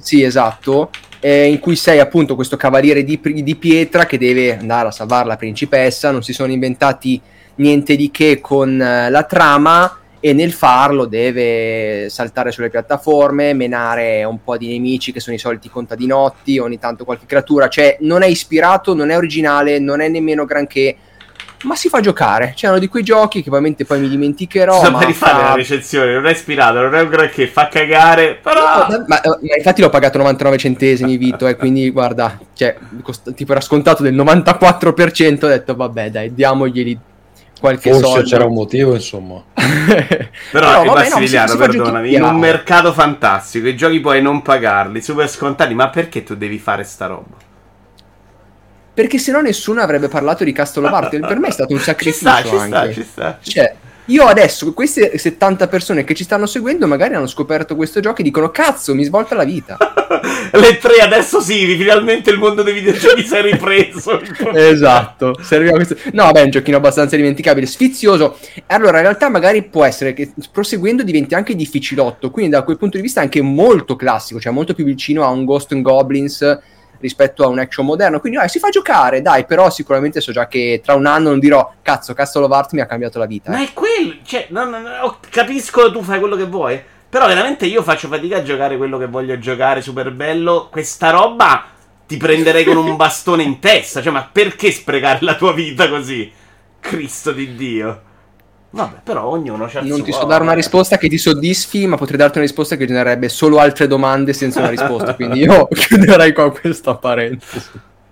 Sì, 0.00 0.22
esatto. 0.22 0.90
Eh, 1.20 1.46
in 1.48 1.58
cui 1.60 1.76
sei 1.76 1.98
appunto 1.98 2.34
questo 2.34 2.56
cavaliere 2.56 3.02
di, 3.02 3.20
di 3.22 3.56
pietra 3.56 4.06
che 4.06 4.18
deve 4.18 4.58
andare 4.58 4.88
a 4.88 4.92
salvare 4.92 5.26
la 5.26 5.36
principessa, 5.36 6.10
non 6.10 6.22
si 6.22 6.32
sono 6.32 6.52
inventati 6.52 7.20
niente 7.56 7.96
di 7.96 8.10
che 8.10 8.40
con 8.40 8.72
uh, 8.72 9.10
la 9.10 9.24
trama 9.24 9.98
e 10.26 10.32
nel 10.32 10.52
farlo 10.52 11.04
deve 11.04 12.08
saltare 12.10 12.50
sulle 12.50 12.68
piattaforme, 12.68 13.52
menare 13.52 14.24
un 14.24 14.42
po' 14.42 14.56
di 14.56 14.66
nemici 14.66 15.12
che 15.12 15.20
sono 15.20 15.36
i 15.36 15.38
soliti 15.38 15.70
contadinotti, 15.70 16.58
ogni 16.58 16.80
tanto 16.80 17.04
qualche 17.04 17.26
creatura, 17.26 17.68
cioè 17.68 17.96
non 18.00 18.22
è 18.22 18.26
ispirato, 18.26 18.92
non 18.92 19.10
è 19.10 19.16
originale, 19.16 19.78
non 19.78 20.00
è 20.00 20.08
nemmeno 20.08 20.44
granché 20.44 20.96
ma 21.62 21.76
si 21.76 21.88
fa 21.88 22.00
giocare. 22.00 22.54
C'erano 22.56 22.80
di 22.80 22.88
quei 22.88 23.04
giochi 23.04 23.40
che 23.40 23.48
ovviamente 23.50 23.84
poi 23.84 24.00
mi 24.00 24.08
dimenticherò. 24.08 24.80
Sto 24.80 24.90
ma 24.90 24.98
per 24.98 25.06
rifare 25.06 25.40
fa... 25.40 25.48
la 25.50 25.54
recensione, 25.54 26.12
non 26.14 26.26
è 26.26 26.32
ispirato, 26.32 26.80
non 26.80 26.96
è 26.96 27.02
un 27.02 27.08
granché, 27.08 27.46
fa 27.46 27.68
cagare, 27.68 28.34
però... 28.42 28.88
No, 28.88 29.04
ma, 29.06 29.20
ma, 29.22 29.56
infatti 29.56 29.80
l'ho 29.80 29.90
pagato 29.90 30.18
99 30.18 30.58
centesimi, 30.58 31.16
Vito, 31.16 31.46
e 31.46 31.54
quindi 31.54 31.88
guarda, 31.90 32.36
cioè, 32.52 32.76
cost- 33.00 33.32
tipo 33.32 33.52
era 33.52 33.60
scontato 33.60 34.02
del 34.02 34.16
94%, 34.16 35.44
ho 35.44 35.48
detto 35.48 35.76
vabbè 35.76 36.10
dai, 36.10 36.34
diamoglieli 36.34 36.98
qualche 37.60 37.90
Forse 37.90 38.06
soldo. 38.06 38.28
c'era 38.28 38.44
un 38.44 38.54
motivo, 38.54 38.94
insomma. 38.94 39.42
Però, 40.52 40.84
no, 40.84 40.92
Massimiliano, 40.92 41.52
no, 41.52 41.58
perdonami, 41.58 42.14
in 42.14 42.22
un 42.22 42.38
mercato 42.38 42.92
fantastico, 42.92 43.66
i 43.68 43.76
giochi 43.76 44.00
puoi 44.00 44.20
non 44.22 44.42
pagarli, 44.42 45.00
super 45.00 45.28
scontati, 45.28 45.74
ma 45.74 45.88
perché 45.88 46.22
tu 46.22 46.36
devi 46.36 46.58
fare 46.58 46.84
sta 46.84 47.06
roba? 47.06 47.44
Perché 48.94 49.18
se 49.18 49.30
no 49.30 49.40
nessuno 49.42 49.80
avrebbe 49.80 50.08
parlato 50.08 50.42
di 50.42 50.52
Castle 50.52 50.86
of 50.86 50.92
Art. 50.92 51.20
per 51.20 51.38
me 51.38 51.48
è 51.48 51.50
stato 51.50 51.72
un 51.74 51.80
sacrificio 51.80 52.18
ci 52.18 52.42
sta, 52.42 52.42
ci 52.42 52.66
sta, 52.66 52.92
ci 52.92 53.02
sta. 53.02 53.38
Cioè, 53.42 53.74
io 54.06 54.24
adesso, 54.24 54.72
queste 54.72 55.18
70 55.18 55.66
persone 55.66 56.04
che 56.04 56.14
ci 56.14 56.22
stanno 56.22 56.46
seguendo, 56.46 56.86
magari 56.86 57.14
hanno 57.14 57.26
scoperto 57.26 57.74
questo 57.74 58.00
gioco 58.00 58.20
e 58.20 58.24
dicono: 58.24 58.50
Cazzo, 58.50 58.94
mi 58.94 59.02
svolta 59.02 59.34
la 59.34 59.44
vita. 59.44 59.76
Le 60.52 60.78
tre 60.78 61.00
adesso 61.00 61.40
sì, 61.40 61.66
finalmente 61.76 62.30
il 62.30 62.38
mondo 62.38 62.62
dei 62.62 62.74
videogiochi 62.74 63.24
si 63.24 63.34
è 63.34 63.42
ripreso. 63.42 64.20
esatto. 64.54 65.34
Questo... 65.36 65.96
No, 66.12 66.24
vabbè, 66.24 66.40
è 66.40 66.44
un 66.44 66.50
giochino 66.50 66.76
abbastanza 66.76 67.16
dimenticabile, 67.16 67.66
sfizioso. 67.66 68.38
Allora, 68.66 68.98
in 68.98 69.02
realtà, 69.02 69.28
magari 69.28 69.64
può 69.64 69.84
essere 69.84 70.12
che 70.12 70.32
proseguendo 70.52 71.02
diventi 71.02 71.34
anche 71.34 71.56
difficilotto. 71.56 72.30
Quindi, 72.30 72.52
da 72.52 72.62
quel 72.62 72.78
punto 72.78 72.96
di 72.96 73.02
vista, 73.02 73.20
anche 73.20 73.42
molto 73.42 73.96
classico, 73.96 74.38
cioè 74.38 74.52
molto 74.52 74.74
più 74.74 74.84
vicino 74.84 75.24
a 75.24 75.28
un 75.28 75.44
Ghost 75.44 75.72
and 75.72 75.82
Goblins 75.82 76.58
rispetto 76.98 77.44
a 77.44 77.48
un 77.48 77.58
action 77.58 77.86
moderno. 77.86 78.20
Quindi 78.20 78.38
dai, 78.38 78.48
si 78.48 78.58
fa 78.58 78.68
giocare, 78.68 79.22
dai, 79.22 79.44
però 79.44 79.70
sicuramente 79.70 80.20
so 80.20 80.32
già 80.32 80.46
che 80.46 80.80
tra 80.84 80.94
un 80.94 81.06
anno 81.06 81.30
non 81.30 81.38
dirò 81.38 81.72
cazzo, 81.82 82.14
Castle 82.14 82.44
of 82.44 82.52
Art 82.52 82.72
mi 82.72 82.80
ha 82.80 82.86
cambiato 82.86 83.18
la 83.18 83.26
vita. 83.26 83.50
Ma 83.50 83.62
è 83.62 83.72
quello, 83.72 84.14
cioè, 84.24 84.46
no, 84.50 84.64
no, 84.64 84.78
no, 84.78 85.18
capisco 85.30 85.90
tu 85.90 86.02
fai 86.02 86.18
quello 86.18 86.36
che 86.36 86.46
vuoi, 86.46 86.80
però 87.08 87.26
veramente 87.26 87.66
io 87.66 87.82
faccio 87.82 88.08
fatica 88.08 88.38
a 88.38 88.42
giocare 88.42 88.76
quello 88.76 88.98
che 88.98 89.06
voglio 89.06 89.38
giocare, 89.38 89.80
super 89.80 90.12
bello. 90.12 90.68
Questa 90.70 91.10
roba 91.10 91.64
ti 92.06 92.16
prenderei 92.16 92.64
con 92.64 92.76
un 92.76 92.94
bastone 92.96 93.42
in 93.42 93.58
testa, 93.58 94.02
cioè, 94.02 94.12
ma 94.12 94.28
perché 94.30 94.70
sprecare 94.70 95.18
la 95.22 95.34
tua 95.34 95.52
vita 95.52 95.88
così? 95.88 96.32
Cristo 96.80 97.32
di 97.32 97.54
Dio. 97.54 98.02
Vabbè, 98.76 98.98
però 99.02 99.24
ognuno 99.24 99.66
c'ha 99.70 99.80
Non 99.80 100.02
ti 100.02 100.12
so 100.12 100.26
dare 100.26 100.42
una 100.42 100.52
risposta 100.52 100.98
che 100.98 101.08
ti 101.08 101.16
soddisfi, 101.16 101.86
ma 101.86 101.96
potrei 101.96 102.18
darti 102.18 102.36
una 102.36 102.46
risposta 102.46 102.76
che 102.76 102.86
genererebbe 102.86 103.30
solo 103.30 103.58
altre 103.58 103.86
domande 103.86 104.34
senza 104.34 104.58
una 104.58 104.68
risposta. 104.68 105.14
quindi 105.14 105.40
io 105.40 105.66
chiuderei 105.72 106.34
qua 106.34 106.50
questa 106.52 106.94
parentesi. 106.94 107.70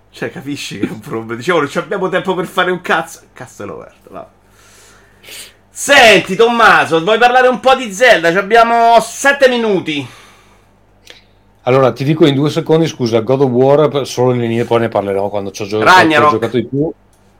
Cioè, 0.09 0.31
capisci 0.31 0.79
che 0.79 0.87
è 0.87 0.89
un 0.89 1.01
problema. 1.01 1.35
Dicevo, 1.35 1.59
non 1.59 1.69
abbiamo 1.75 2.09
tempo 2.09 2.33
per 2.33 2.47
fare 2.47 2.71
un 2.71 2.81
cazzo. 2.81 3.19
Cazzo 3.31 3.63
è 3.63 3.69
aperto, 3.69 4.09
va. 4.09 4.27
Senti, 5.69 6.35
Tommaso, 6.35 7.03
vuoi 7.03 7.19
parlare 7.19 7.47
un 7.47 7.59
po' 7.59 7.75
di 7.75 7.93
Zelda? 7.93 8.31
Ci 8.31 8.37
abbiamo 8.37 8.99
sette 9.01 9.47
minuti. 9.47 10.07
Allora, 11.63 11.91
ti 11.91 12.03
dico 12.03 12.25
in 12.25 12.33
due 12.33 12.49
secondi, 12.49 12.87
scusa, 12.87 13.19
God 13.19 13.41
of 13.41 13.49
War, 13.49 14.07
solo 14.07 14.33
in 14.33 14.39
linea, 14.39 14.65
poi 14.65 14.79
ne 14.79 14.87
parlerò 14.87 15.29
quando 15.29 15.51
ci 15.51 15.61
ho, 15.61 15.65
gio- 15.65 15.83
giocato 15.83 16.57
di 16.57 16.65
più. 16.65 16.91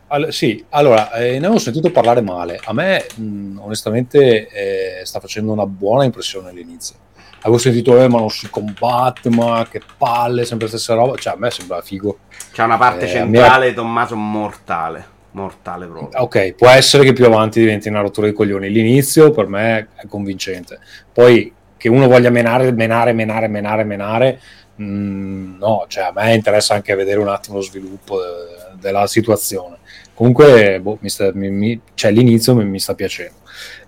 All- 0.07 0.29
sì, 0.29 0.63
allora, 0.69 1.11
eh, 1.13 1.31
ne 1.39 1.45
avevo 1.45 1.59
sentito 1.59 1.91
parlare 1.91 2.21
male. 2.21 2.59
A 2.63 2.73
me, 2.73 3.05
mh, 3.15 3.57
onestamente, 3.59 4.47
eh, 4.49 5.05
sta 5.05 5.19
facendo 5.19 5.51
una 5.51 5.65
buona 5.65 6.03
impressione 6.03 6.49
all'inizio. 6.49 6.95
Avevo 7.39 7.57
sentito, 7.57 7.99
eh, 7.99 8.07
ma 8.07 8.19
non 8.19 8.29
si 8.29 8.49
combatte, 8.49 9.29
ma 9.29 9.67
che 9.69 9.81
palle, 9.97 10.45
sempre 10.45 10.67
la 10.67 10.73
stessa 10.73 10.93
roba. 10.93 11.15
Cioè, 11.15 11.33
a 11.33 11.37
me 11.37 11.51
sembra 11.51 11.81
figo. 11.81 12.19
C'è 12.51 12.63
una 12.63 12.77
parte 12.77 13.05
eh, 13.05 13.09
centrale, 13.09 13.67
me... 13.67 13.73
Tommaso, 13.73 14.15
mortale. 14.15 15.13
Mortale 15.31 15.85
proprio. 15.85 16.21
Ok, 16.21 16.53
può 16.53 16.69
essere 16.69 17.03
che 17.03 17.13
più 17.13 17.25
avanti 17.25 17.59
diventi 17.59 17.89
una 17.89 18.01
rottura 18.01 18.27
di 18.27 18.33
coglioni. 18.33 18.69
L'inizio, 18.69 19.31
per 19.31 19.47
me, 19.47 19.89
è 19.95 20.07
convincente. 20.07 20.79
Poi, 21.11 21.53
che 21.77 21.89
uno 21.89 22.07
voglia 22.07 22.29
menare, 22.29 22.71
menare, 22.71 23.11
menare, 23.11 23.47
menare, 23.47 23.83
menare, 23.83 24.39
mh, 24.75 25.57
no, 25.59 25.85
cioè, 25.87 26.05
a 26.05 26.11
me 26.13 26.33
interessa 26.33 26.73
anche 26.73 26.95
vedere 26.95 27.19
un 27.19 27.27
attimo 27.27 27.57
lo 27.57 27.61
sviluppo 27.61 28.19
de- 28.19 28.79
della 28.79 29.07
situazione 29.07 29.79
comunque 30.15 30.79
boh, 30.81 30.97
mi 31.01 31.09
sta, 31.09 31.29
mi, 31.33 31.49
mi, 31.49 31.79
cioè, 31.93 32.11
l'inizio 32.11 32.55
mi, 32.55 32.65
mi 32.65 32.79
sta 32.79 32.95
piacendo. 32.95 33.35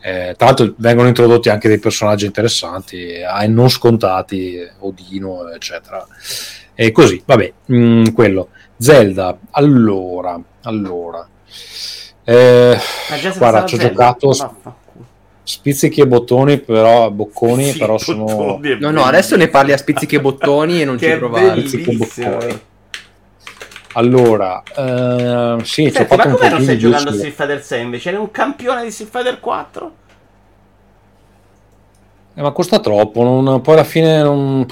Eh, 0.01 0.35
tra 0.37 0.47
l'altro 0.47 0.73
vengono 0.77 1.07
introdotti 1.07 1.49
anche 1.49 1.67
dei 1.67 1.79
personaggi 1.79 2.25
interessanti 2.25 3.13
e 3.13 3.47
non 3.47 3.69
scontati, 3.69 4.59
Odino, 4.79 5.49
eccetera. 5.49 6.05
E 6.75 6.91
così, 6.91 7.21
vabbè, 7.25 7.53
mh, 7.65 7.75
mm, 7.75 8.05
quello. 8.13 8.49
Zelda, 8.77 9.37
allora, 9.51 10.39
allora. 10.61 11.27
Eh, 12.23 12.77
guarda, 13.37 13.65
ci 13.65 13.75
ho 13.75 13.77
giocato 13.77 14.31
spizzichi 15.47 16.01
e 16.01 16.07
bottoni, 16.07 16.59
però 16.59 17.09
bocconi, 17.09 17.71
sì, 17.71 17.77
però 17.79 17.97
sono... 17.97 18.59
No, 18.79 18.91
no, 18.91 19.03
adesso 19.05 19.37
ne 19.37 19.47
parli 19.47 19.71
a 19.71 19.77
spizzichi 19.77 20.15
e 20.15 20.19
bottoni 20.21 20.81
e 20.81 20.85
non 20.85 20.99
ci 20.99 21.09
provare. 21.15 21.61
Spizzichi 21.61 21.89
e 21.89 21.95
bocconi. 21.95 22.61
Allora, 23.97 24.61
uh, 24.75 25.59
sì, 25.63 25.89
Senti, 25.89 26.15
ma 26.15 26.29
come 26.29 26.49
non 26.49 26.61
stai 26.61 26.77
giocando 26.77 27.09
a 27.09 27.13
Street 27.13 27.33
Fighter 27.33 27.63
6 27.63 27.81
invece? 27.81 28.09
Eri 28.09 28.17
un 28.19 28.29
campione 28.29 28.83
di 28.83 28.91
Street 28.91 29.09
Fighter 29.09 29.39
4? 29.39 29.91
Eh, 32.35 32.41
ma 32.43 32.51
costa 32.51 32.79
troppo, 32.79 33.23
non, 33.23 33.59
poi 33.61 33.73
alla 33.73 33.83
fine 33.83 34.21
non... 34.21 34.63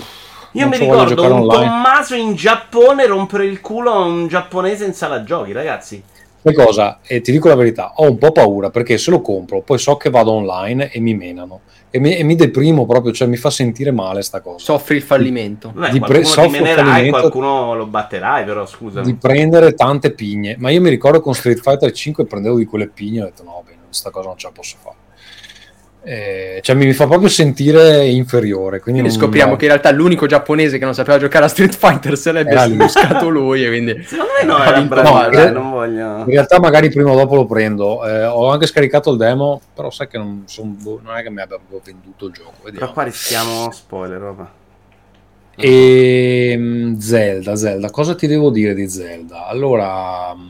Io 0.51 0.61
non 0.61 0.69
mi 0.69 0.77
ricordo 0.77 1.23
un 1.23 1.31
online. 1.31 1.65
Tommaso 1.65 2.13
in 2.13 2.35
Giappone 2.35 3.07
rompere 3.07 3.45
il 3.45 3.61
culo 3.61 3.93
a 3.93 3.99
un 4.05 4.27
giapponese 4.27 4.85
in 4.85 4.93
sala 4.93 5.23
giochi, 5.23 5.53
ragazzi. 5.53 6.03
Sai 6.43 6.53
cosa? 6.53 6.99
E 7.01 7.21
ti 7.21 7.31
dico 7.31 7.47
la 7.47 7.55
verità, 7.55 7.93
ho 7.95 8.03
un 8.07 8.19
po' 8.19 8.31
paura 8.31 8.69
perché 8.69 8.99
se 8.99 9.09
lo 9.09 9.21
compro 9.21 9.61
poi 9.61 9.79
so 9.79 9.97
che 9.97 10.11
vado 10.11 10.33
online 10.33 10.91
e 10.91 10.99
mi 10.99 11.15
menano 11.15 11.61
e 11.95 11.99
mi, 11.99 12.17
e 12.17 12.23
mi 12.23 12.35
deprimo 12.35 12.85
proprio, 12.85 13.13
cioè 13.13 13.25
mi 13.25 13.37
fa 13.37 13.49
sentire 13.49 13.89
male 13.91 14.21
sta 14.21 14.41
cosa. 14.41 14.57
Soffri 14.57 14.97
il 14.97 15.01
fallimento. 15.01 15.71
Beh, 15.73 15.91
di 15.91 16.01
pre- 16.01 16.25
soffro 16.25 16.61
il 16.61 16.67
fallimento, 16.67 17.19
qualcuno 17.19 17.73
lo 17.73 17.85
batterai 17.85 18.43
però, 18.43 18.65
scusa. 18.65 18.99
Di 18.99 19.15
prendere 19.15 19.73
tante 19.75 20.11
pigne, 20.11 20.57
ma 20.59 20.71
io 20.71 20.81
mi 20.81 20.89
ricordo 20.89 21.21
con 21.21 21.33
Street 21.33 21.61
Fighter 21.61 21.93
5 21.93 22.25
prendevo 22.25 22.57
di 22.57 22.65
quelle 22.65 22.89
pigne 22.89 23.19
e 23.19 23.21
ho 23.21 23.25
detto 23.27 23.43
no, 23.43 23.63
bene, 23.65 23.77
questa 23.85 24.09
cosa 24.09 24.27
non 24.27 24.37
ce 24.37 24.47
la 24.47 24.53
posso 24.53 24.75
fare. 24.77 24.95
Eh, 26.07 26.59
cioè 26.61 26.75
mi 26.75 26.93
fa 26.93 27.07
proprio 27.07 27.29
sentire 27.29 28.05
inferiore. 28.05 28.79
Quindi, 28.79 29.01
quindi 29.01 29.19
scopriamo 29.19 29.55
che 29.55 29.65
in 29.65 29.71
realtà 29.71 29.89
l'unico 29.89 30.27
giapponese 30.27 30.77
che 30.77 30.85
non 30.85 30.93
sapeva 30.93 31.17
giocare 31.17 31.45
a 31.45 31.47
Street 31.47 31.75
Fighter 31.75 32.15
se 32.15 32.31
l'è 32.31 32.45
buscato 32.75 33.27
lui. 33.27 33.65
E 33.65 33.69
quindi... 33.69 34.03
Secondo 34.03 34.31
me 34.39 34.45
no, 34.45 34.63
era 34.63 34.81
bravo, 34.81 35.31
no, 35.31 35.49
non 35.49 35.71
voglio... 35.71 36.17
In 36.19 36.25
realtà 36.25 36.59
magari 36.59 36.89
prima 36.89 37.09
o 37.09 37.15
dopo 37.15 37.35
lo 37.35 37.47
prendo. 37.47 38.05
Eh, 38.05 38.23
ho 38.23 38.49
anche 38.49 38.67
scaricato 38.67 39.11
il 39.11 39.17
demo, 39.17 39.59
però 39.73 39.89
sai 39.89 40.07
che 40.07 40.19
non, 40.19 40.43
son, 40.45 40.77
boh, 40.79 41.01
non 41.03 41.15
è 41.17 41.23
che 41.23 41.31
mi 41.31 41.41
abbia 41.41 41.57
venduto 41.83 42.27
il 42.27 42.33
gioco. 42.33 42.53
Vediamo. 42.63 42.79
Però 42.79 42.91
qua 42.93 43.03
rischiamo 43.03 43.71
spoiler, 43.71 44.19
roba. 44.19 44.51
E 45.57 46.51
ehm, 46.51 46.99
Zelda, 46.99 47.55
Zelda, 47.55 47.89
cosa 47.89 48.13
ti 48.13 48.27
devo 48.27 48.51
dire 48.51 48.75
di 48.75 48.87
Zelda? 48.89 49.47
Allora, 49.47 50.35
mm, 50.35 50.49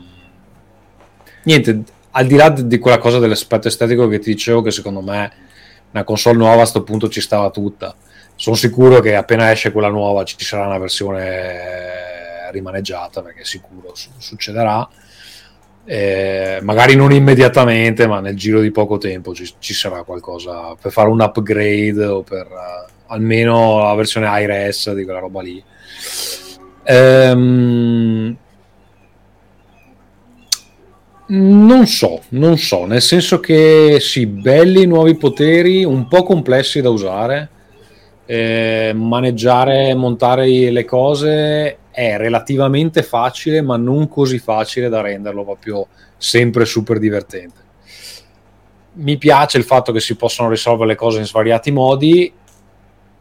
niente, 1.44 1.82
al 2.16 2.26
di 2.26 2.34
là 2.34 2.48
di 2.48 2.78
quella 2.78 2.98
cosa 2.98 3.18
dell'aspetto 3.18 3.68
estetico 3.68 4.08
che 4.08 4.18
ti 4.18 4.30
dicevo, 4.30 4.62
che 4.62 4.70
secondo 4.70 5.02
me 5.02 5.30
una 5.92 6.02
console 6.02 6.38
nuova 6.38 6.54
a 6.54 6.58
questo 6.58 6.82
punto 6.82 7.08
ci 7.10 7.20
stava 7.20 7.50
tutta. 7.50 7.94
Sono 8.34 8.56
sicuro 8.56 9.00
che 9.00 9.14
appena 9.14 9.50
esce 9.50 9.70
quella 9.70 9.88
nuova 9.88 10.24
ci 10.24 10.36
sarà 10.38 10.66
una 10.66 10.78
versione 10.78 12.50
rimaneggiata, 12.50 13.22
perché 13.22 13.44
sicuro 13.44 13.94
su- 13.94 14.10
succederà. 14.16 14.88
Eh, 15.84 16.58
magari 16.62 16.96
non 16.96 17.12
immediatamente, 17.12 18.06
ma 18.06 18.20
nel 18.20 18.34
giro 18.34 18.60
di 18.60 18.70
poco 18.70 18.96
tempo 18.96 19.34
ci, 19.34 19.52
ci 19.58 19.74
sarà 19.74 20.02
qualcosa 20.02 20.74
per 20.80 20.92
fare 20.92 21.10
un 21.10 21.20
upgrade 21.20 22.04
o 22.04 22.22
per 22.22 22.46
uh, 22.46 23.12
almeno 23.12 23.78
la 23.82 23.94
versione 23.94 24.26
iRes 24.40 24.92
di 24.94 25.04
quella 25.04 25.20
roba 25.20 25.42
lì. 25.42 25.62
Ehm, 26.82 28.36
non 31.28 31.86
so, 31.86 32.22
non 32.30 32.56
so, 32.56 32.84
nel 32.84 33.02
senso 33.02 33.40
che 33.40 33.98
sì, 34.00 34.26
belli 34.26 34.86
nuovi 34.86 35.16
poteri, 35.16 35.84
un 35.84 36.06
po' 36.06 36.22
complessi 36.22 36.80
da 36.80 36.90
usare, 36.90 37.50
eh, 38.26 38.92
maneggiare, 38.94 39.94
montare 39.94 40.46
le 40.70 40.84
cose 40.84 41.78
è 41.90 42.16
relativamente 42.16 43.02
facile, 43.02 43.62
ma 43.62 43.76
non 43.76 44.08
così 44.08 44.38
facile 44.38 44.88
da 44.88 45.00
renderlo 45.00 45.44
proprio 45.44 45.86
sempre 46.16 46.64
super 46.64 46.98
divertente. 46.98 47.64
Mi 48.98 49.18
piace 49.18 49.58
il 49.58 49.64
fatto 49.64 49.92
che 49.92 50.00
si 50.00 50.14
possano 50.16 50.48
risolvere 50.48 50.90
le 50.90 50.94
cose 50.94 51.18
in 51.18 51.26
svariati 51.26 51.70
modi 51.70 52.32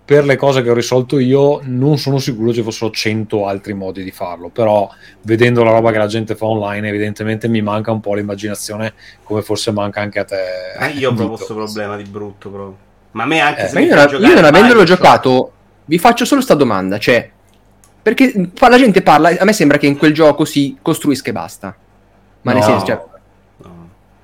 per 0.06 0.24
le 0.24 0.36
cose 0.36 0.62
che 0.62 0.70
ho 0.70 0.74
risolto 0.74 1.18
io 1.18 1.60
non 1.64 1.98
sono 1.98 2.20
sicuro 2.20 2.54
ci 2.54 2.62
fossero 2.62 2.92
100 2.92 3.48
altri 3.48 3.74
modi 3.74 4.04
di 4.04 4.12
farlo 4.12 4.50
però 4.50 4.88
vedendo 5.22 5.64
la 5.64 5.72
roba 5.72 5.92
che 5.92 5.98
la 5.98 6.06
gente 6.06 6.36
fa 6.36 6.46
online 6.46 6.88
evidentemente 6.88 7.48
mi 7.48 7.62
manca 7.62 7.92
un 7.92 8.00
po' 8.00 8.14
l'immaginazione 8.14 8.94
come 9.24 9.42
forse 9.42 9.72
manca 9.72 10.02
anche 10.02 10.20
a 10.20 10.24
te 10.24 10.36
eh, 10.80 10.90
io 10.92 11.10
ho 11.10 11.14
proprio 11.14 11.36
questo 11.36 11.56
problema 11.56 11.98
di 11.98 12.04
brutto 12.04 12.50
proprio. 12.50 12.78
Ma 13.12 13.24
a 13.24 13.26
me 13.26 13.40
anche 13.40 13.64
eh, 13.64 13.68
se 13.68 13.82
io, 13.82 13.96
non, 13.96 14.22
io 14.22 14.34
non 14.36 14.46
avendolo 14.46 14.84
giocato 14.84 15.52
vi 15.86 15.98
faccio 15.98 16.24
solo 16.26 16.42
questa 16.42 16.56
domanda 16.56 17.00
cioè 17.00 17.32
perché 18.06 18.52
la 18.60 18.78
gente 18.78 19.02
parla 19.02 19.30
a 19.36 19.44
me 19.46 19.52
sembra 19.52 19.80
che 19.80 19.88
in 19.88 19.98
quel 19.98 20.14
gioco 20.14 20.46
si 20.46 20.78
costruisca 20.80 21.32
e 21.32 21.34
basta. 21.34 21.76
Ma 22.42 22.52
no. 22.52 22.60
nel 22.60 22.68
senso 22.68 22.86
cioè, 22.86 23.02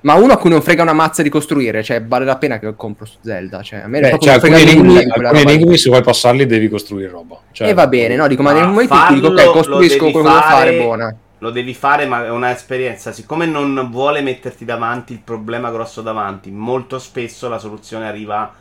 ma 0.02 0.15
uno 0.15 0.34
a 0.34 0.38
cui 0.38 0.49
non 0.49 0.61
frega 0.61 0.82
una 0.82 0.94
mazza 0.94 1.22
di 1.22 1.30
costruire, 1.30 1.84
cioè 1.84 2.03
vale 2.03 2.26
la 2.26 2.38
pena 2.38 2.60
che 2.60 2.76
compro 2.76 3.06
su 3.06 3.18
Zelda. 3.22 3.61
Cioè, 3.61 3.80
a 3.80 3.88
me 3.88 3.99
Beh, 3.99 4.18
cioè, 4.19 4.34
alcuni 4.34 4.61
enigmi, 4.61 4.98
alcuni 4.98 5.41
enigmi 5.41 5.78
se 5.78 5.90
vuoi 5.90 6.02
passarli 6.02 6.45
devi 6.45 6.69
costruire 6.69 7.10
roba. 7.10 7.40
Cioè, 7.52 7.69
e 7.69 7.73
va 7.73 7.88
bene, 7.88 8.15
no? 8.15 8.28
Dico, 8.28 8.41
ma 8.41 8.53
nel 8.53 8.68
momento 8.68 8.94
in 8.94 9.03
cui 9.07 9.15
dico, 9.15 9.28
ok, 9.28 9.52
costruisco 9.52 10.11
quello 10.11 10.28
che 10.28 10.34
devo 10.34 10.41
fare, 10.41 10.78
buona. 10.78 11.15
Lo 11.38 11.49
devi 11.49 11.73
fare, 11.73 12.06
ma 12.06 12.26
è 12.26 12.30
un'esperienza. 12.30 13.11
Siccome 13.11 13.45
non 13.45 13.90
vuole 13.91 14.22
metterti 14.22 14.65
davanti 14.65 15.14
il 15.14 15.22
problema 15.23 15.72
grosso 15.72 16.02
davanti, 16.02 16.52
molto 16.52 16.98
spesso 16.99 17.48
la 17.48 17.60
soluzione 17.60 18.07
arriva 18.07 18.52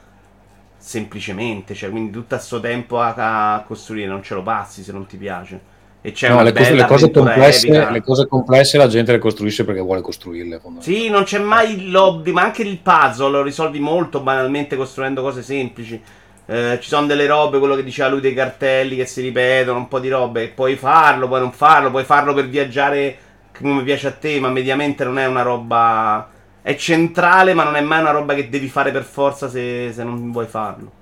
semplicemente. 0.76 1.74
Cioè, 1.74 1.90
quindi 1.90 2.10
tutto 2.10 2.36
questo 2.36 2.60
tempo 2.60 3.00
a, 3.00 3.14
a 3.54 3.62
costruire 3.66 4.08
non 4.08 4.22
ce 4.22 4.34
lo 4.34 4.42
passi 4.42 4.82
se 4.82 4.92
non 4.92 5.06
ti 5.06 5.16
piace. 5.16 5.69
E 6.02 6.12
c'è 6.12 6.31
no, 6.31 6.43
le, 6.43 6.52
cose, 6.52 6.72
le, 6.72 6.86
cose 6.86 7.10
complesse, 7.10 7.90
le, 7.90 8.01
cose, 8.01 8.27
complesse, 8.27 8.78
la 8.78 8.89
gente 8.89 9.12
le 9.12 9.18
costruisce 9.18 9.66
perché 9.66 9.82
vuole 9.82 10.01
costruirle. 10.01 10.59
Sì, 10.78 11.10
non 11.10 11.24
c'è 11.24 11.39
mai 11.39 11.90
lobby, 11.90 12.32
ma 12.32 12.43
anche 12.43 12.62
il 12.62 12.78
puzzle 12.78 13.31
lo 13.31 13.43
risolvi 13.43 13.81
molto 13.81 14.20
banalmente 14.20 14.77
costruendo 14.77 15.20
cose 15.20 15.43
semplici. 15.43 16.01
Eh, 16.47 16.78
ci 16.81 16.89
sono 16.89 17.06
delle 17.06 17.27
robe, 17.27 17.59
quello 17.59 17.77
che 17.77 17.85
diceva 17.85 18.09
lui 18.09 18.20
dei 18.20 18.32
cartelli 18.32 18.97
che 18.97 19.05
si 19.05 19.20
ripetono, 19.20 19.78
un 19.78 19.89
po' 19.89 20.01
di 20.01 20.09
robe. 20.09 20.48
Puoi 20.48 20.77
farlo, 20.77 21.28
puoi 21.28 21.40
non 21.40 21.52
farlo, 21.52 21.90
puoi 21.90 22.05
farlo 22.05 22.32
per 22.32 22.48
viaggiare 22.48 23.16
come 23.59 23.82
piace 23.82 24.06
a 24.06 24.12
te, 24.12 24.40
ma 24.40 24.48
mediamente 24.48 25.05
non 25.05 25.18
è 25.18 25.27
una 25.27 25.43
roba. 25.43 26.31
È 26.62 26.74
centrale, 26.77 27.52
ma 27.52 27.62
non 27.62 27.77
è 27.77 27.82
mai 27.82 28.01
una 28.01 28.10
roba 28.10 28.32
che 28.32 28.48
devi 28.48 28.68
fare 28.68 28.90
per 28.90 29.05
forza 29.05 29.51
se, 29.51 29.93
se 29.93 30.02
non 30.02 30.32
vuoi 30.32 30.47
farlo. 30.47 30.93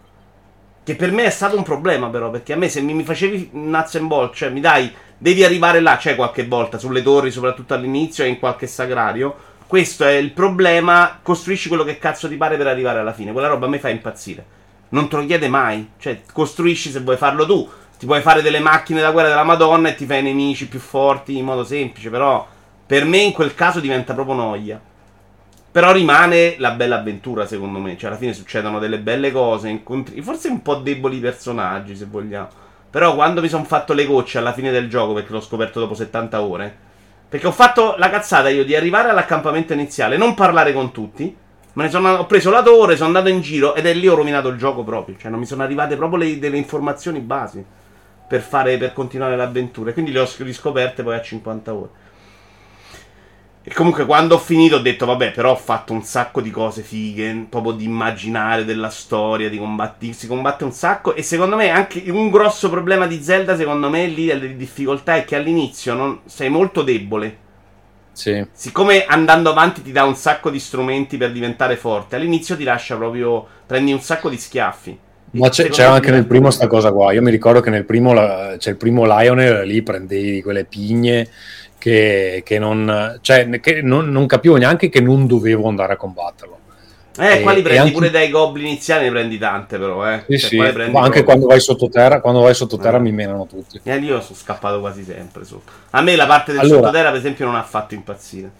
Che 0.89 0.97
per 0.97 1.12
me 1.12 1.24
è 1.24 1.31
stato 1.31 1.55
un 1.55 1.65
problema, 1.65 2.09
però, 2.09 2.31
perché 2.31 2.55
a 2.55 2.56
me 2.56 2.70
se 2.70 2.81
mi, 2.81 2.94
mi 2.94 3.05
facevi 3.05 3.51
nuts 3.52 3.97
and 3.97 4.06
ball, 4.06 4.32
cioè 4.32 4.48
mi 4.48 4.60
dai, 4.60 4.90
devi 5.19 5.44
arrivare 5.44 5.81
là, 5.81 5.98
c'è 5.98 6.15
qualche 6.15 6.47
volta, 6.47 6.78
sulle 6.78 7.02
torri, 7.02 7.31
soprattutto 7.31 7.74
all'inizio 7.74 8.24
e 8.24 8.28
in 8.28 8.39
qualche 8.39 8.66
sagrario. 8.66 9.36
Questo 9.66 10.05
è 10.05 10.12
il 10.12 10.31
problema, 10.31 11.19
costruisci 11.20 11.69
quello 11.69 11.85
che 11.85 11.98
cazzo 11.98 12.27
ti 12.27 12.36
pare 12.36 12.56
per 12.56 12.69
arrivare 12.69 13.01
alla 13.01 13.12
fine. 13.12 13.32
Quella 13.32 13.48
roba 13.48 13.66
a 13.66 13.69
me 13.69 13.78
fa 13.78 13.90
impazzire. 13.90 14.43
Non 14.89 15.10
te 15.10 15.16
lo 15.16 15.27
chiede 15.27 15.48
mai. 15.48 15.90
Cioè, 15.98 16.23
costruisci 16.32 16.90
se 16.90 17.01
vuoi 17.01 17.19
farlo 17.19 17.44
tu. 17.44 17.69
Ti 17.98 18.06
puoi 18.06 18.23
fare 18.23 18.40
delle 18.40 18.59
macchine 18.59 19.02
da 19.02 19.10
guerra 19.10 19.28
della 19.28 19.44
Madonna 19.44 19.90
e 19.90 19.94
ti 19.94 20.06
fai 20.06 20.23
nemici 20.23 20.69
più 20.69 20.78
forti 20.78 21.36
in 21.36 21.44
modo 21.44 21.65
semplice, 21.65 22.09
però 22.09 22.48
per 22.86 23.05
me 23.05 23.19
in 23.19 23.32
quel 23.32 23.55
caso 23.55 23.78
diventa 23.78 24.15
proprio 24.15 24.36
noia. 24.36 24.81
Però 25.79 25.93
rimane 25.93 26.57
la 26.59 26.73
bella 26.73 26.99
avventura, 26.99 27.47
secondo 27.47 27.79
me. 27.79 27.97
Cioè, 27.97 28.09
alla 28.09 28.19
fine 28.19 28.33
succedono 28.33 28.81
delle 28.81 28.99
belle 28.99 29.31
cose. 29.31 29.69
Incontri... 29.69 30.21
Forse 30.23 30.49
un 30.49 30.61
po' 30.61 30.75
deboli 30.75 31.19
i 31.19 31.21
personaggi, 31.21 31.95
se 31.95 32.07
vogliamo. 32.07 32.49
Però 32.91 33.15
quando 33.15 33.41
mi 33.41 33.49
sono 33.49 33.63
fatto 33.63 33.93
le 33.93 34.05
gocce 34.05 34.39
alla 34.39 34.53
fine 34.53 34.73
del 34.73 34.89
gioco, 34.89 35.13
perché 35.13 35.33
l'ho 35.33 35.41
scoperto 35.41 35.79
dopo 35.79 35.95
70 35.95 36.43
ore. 36.43 36.77
Perché 37.29 37.47
ho 37.47 37.53
fatto 37.53 37.95
la 37.97 38.11
cazzata 38.11 38.49
io 38.49 38.65
di 38.65 38.75
arrivare 38.75 39.11
all'accampamento 39.11 39.73
iniziale, 39.73 40.17
non 40.17 40.35
parlare 40.35 40.73
con 40.73 40.91
tutti. 40.91 41.33
Me 41.75 41.85
ne 41.85 41.91
sono, 41.91 42.13
ho 42.13 42.27
preso 42.27 42.51
la 42.51 42.65
torre, 42.65 42.97
sono 42.97 43.17
andato 43.17 43.29
in 43.29 43.41
giro 43.41 43.77
ed 43.77 43.87
è 43.87 43.95
lì 43.95 44.09
ho 44.09 44.17
rovinato 44.17 44.49
il 44.49 44.59
gioco 44.59 44.83
proprio. 44.83 45.17
Cioè, 45.17 45.31
non 45.31 45.39
mi 45.39 45.47
sono 45.47 45.63
arrivate 45.63 45.95
proprio 45.95 46.19
le, 46.19 46.41
delle 46.41 46.57
informazioni 46.57 47.21
basi 47.21 47.65
per, 48.27 48.41
fare, 48.41 48.79
per 48.79 48.93
continuare 48.93 49.37
l'avventura. 49.37 49.93
Quindi 49.93 50.11
le 50.11 50.19
ho 50.19 50.29
riscoperte 50.39 51.05
poi 51.05 51.15
a 51.15 51.23
50 51.23 51.73
ore. 51.73 51.89
E 53.70 53.74
comunque 53.74 54.07
quando 54.07 54.36
ho 54.36 54.39
finito 54.39 54.77
ho 54.77 54.81
detto, 54.81 55.05
vabbè, 55.05 55.32
però 55.32 55.51
ho 55.51 55.57
fatto 55.57 55.93
un 55.93 56.03
sacco 56.03 56.40
di 56.40 56.51
cose 56.51 56.81
fighe, 56.81 57.45
proprio 57.51 57.73
di 57.73 57.85
immaginare 57.85 58.65
della 58.65 58.89
storia, 58.89 59.51
di 59.51 59.59
combattere, 59.59 60.15
si 60.15 60.27
combatte 60.27 60.65
un 60.65 60.73
sacco. 60.73 61.15
E 61.15 61.23
secondo 61.23 61.55
me 61.55 61.69
anche 61.69 62.03
un 62.07 62.31
grosso 62.31 62.70
problema 62.70 63.07
di 63.07 63.23
Zelda, 63.23 63.59
secondo 63.59 63.90
me, 63.90 64.07
lì 64.07 64.24
delle 64.24 64.57
difficoltà 64.57 65.16
è 65.16 65.27
che 65.27 65.36
all'inizio 65.36 65.93
non, 65.93 66.20
sei 66.24 66.49
molto 66.49 66.81
debole. 66.81 67.36
Sì. 68.12 68.43
Siccome 68.53 69.05
andando 69.05 69.51
avanti 69.51 69.82
ti 69.82 69.93
dà 69.93 70.05
un 70.05 70.16
sacco 70.16 70.49
di 70.49 70.59
strumenti 70.59 71.19
per 71.19 71.31
diventare 71.31 71.77
forte, 71.77 72.16
all'inizio 72.16 72.57
ti 72.57 72.65
lascia 72.65 72.97
proprio, 72.97 73.47
prendi 73.66 73.93
un 73.93 74.01
sacco 74.01 74.31
di 74.31 74.39
schiaffi. 74.39 74.99
Ma 75.32 75.51
c'è, 75.51 75.69
c'era 75.69 75.93
anche 75.93 76.11
nel 76.11 76.24
primo 76.24 76.51
sta 76.51 76.66
cosa 76.69 76.90
qua. 76.90 77.12
Io 77.12 77.20
mi 77.20 77.31
ricordo 77.31 77.61
che 77.61 77.69
nel 77.69 77.85
primo, 77.85 78.15
c'è 78.15 78.57
cioè 78.57 78.73
il 78.73 78.78
primo 78.78 79.05
Lionel, 79.05 79.66
lì 79.66 79.82
prendevi 79.82 80.40
quelle 80.40 80.65
pigne 80.65 81.28
che, 81.79 82.43
che, 82.45 82.59
non, 82.59 83.19
cioè, 83.23 83.49
che 83.61 83.81
non, 83.83 84.11
non, 84.11 84.27
capivo 84.27 84.57
neanche 84.57 84.89
che 84.89 85.01
non 85.01 85.27
dovevo 85.27 85.69
andare 85.69 85.95
a 85.95 85.97
combatterlo. 85.97 86.57
Eh, 87.17 87.39
e, 87.39 87.41
qua 87.41 87.53
li 87.53 87.63
prendi 87.63 87.81
anche... 87.81 87.93
pure 87.93 88.11
dai 88.11 88.31
goblin 88.31 88.67
iniziali, 88.67 89.05
ne 89.05 89.11
prendi 89.11 89.39
tante 89.39 89.79
però, 89.79 90.09
eh. 90.09 90.25
Sì, 90.29 90.39
cioè, 90.39 90.73
sì. 90.73 90.91
Ma 90.91 91.01
anche 91.01 91.25
quando 91.25 91.47
vai 91.47 91.59
sottoterra, 91.59 92.21
quando 92.21 92.41
vai 92.41 92.55
sottoterra 92.55 92.99
eh. 92.99 93.01
mi 93.01 93.13
menano 93.13 93.47
tutti. 93.47 93.81
Eh, 93.83 93.97
io 93.97 94.21
sono 94.21 94.39
scappato 94.39 94.79
quasi 94.81 95.03
sempre. 95.03 95.45
Su. 95.45 95.61
A 95.91 96.01
me 96.01 96.15
la 96.15 96.27
parte 96.27 96.53
del 96.53 96.61
allora, 96.61 96.77
sottoterra, 96.77 97.11
per 97.11 97.19
esempio, 97.19 97.47
non 97.47 97.57
ha 97.57 97.65
fatto 97.65 97.95
impazzire. 97.95 98.51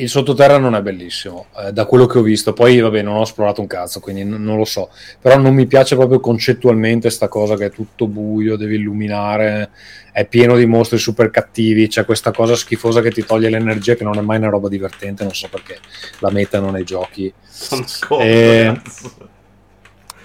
Il 0.00 0.08
sottoterra 0.08 0.58
non 0.58 0.74
è 0.74 0.82
bellissimo, 0.82 1.46
eh, 1.56 1.72
da 1.72 1.84
quello 1.84 2.06
che 2.06 2.18
ho 2.18 2.22
visto. 2.22 2.52
Poi, 2.52 2.78
vabbè, 2.80 3.02
non 3.02 3.16
ho 3.16 3.22
esplorato 3.22 3.60
un 3.60 3.66
cazzo, 3.66 4.00
quindi 4.00 4.24
n- 4.24 4.42
non 4.42 4.56
lo 4.56 4.64
so. 4.64 4.90
Però 5.20 5.38
non 5.38 5.54
mi 5.54 5.66
piace 5.66 5.96
proprio 5.96 6.20
concettualmente 6.20 7.10
sta 7.10 7.28
cosa 7.28 7.56
che 7.56 7.66
è 7.66 7.70
tutto 7.70 8.06
buio, 8.06 8.56
devi 8.56 8.76
illuminare 8.76 9.70
è 10.12 10.26
pieno 10.26 10.56
di 10.56 10.66
mostri 10.66 10.98
super 10.98 11.30
cattivi, 11.30 11.88
c'è 11.88 12.04
questa 12.04 12.32
cosa 12.32 12.56
schifosa 12.56 13.00
che 13.00 13.10
ti 13.10 13.24
toglie 13.24 13.48
l'energia 13.48 13.94
che 13.94 14.04
non 14.04 14.18
è 14.18 14.20
mai 14.20 14.38
una 14.38 14.48
roba 14.48 14.68
divertente, 14.68 15.22
non 15.22 15.34
so 15.34 15.48
perché 15.48 15.78
la 16.18 16.30
mettono 16.30 16.70
nei 16.70 16.84
giochi. 16.84 17.32
Sono 17.48 17.86
scomodo, 17.86 18.28
e... 18.28 18.80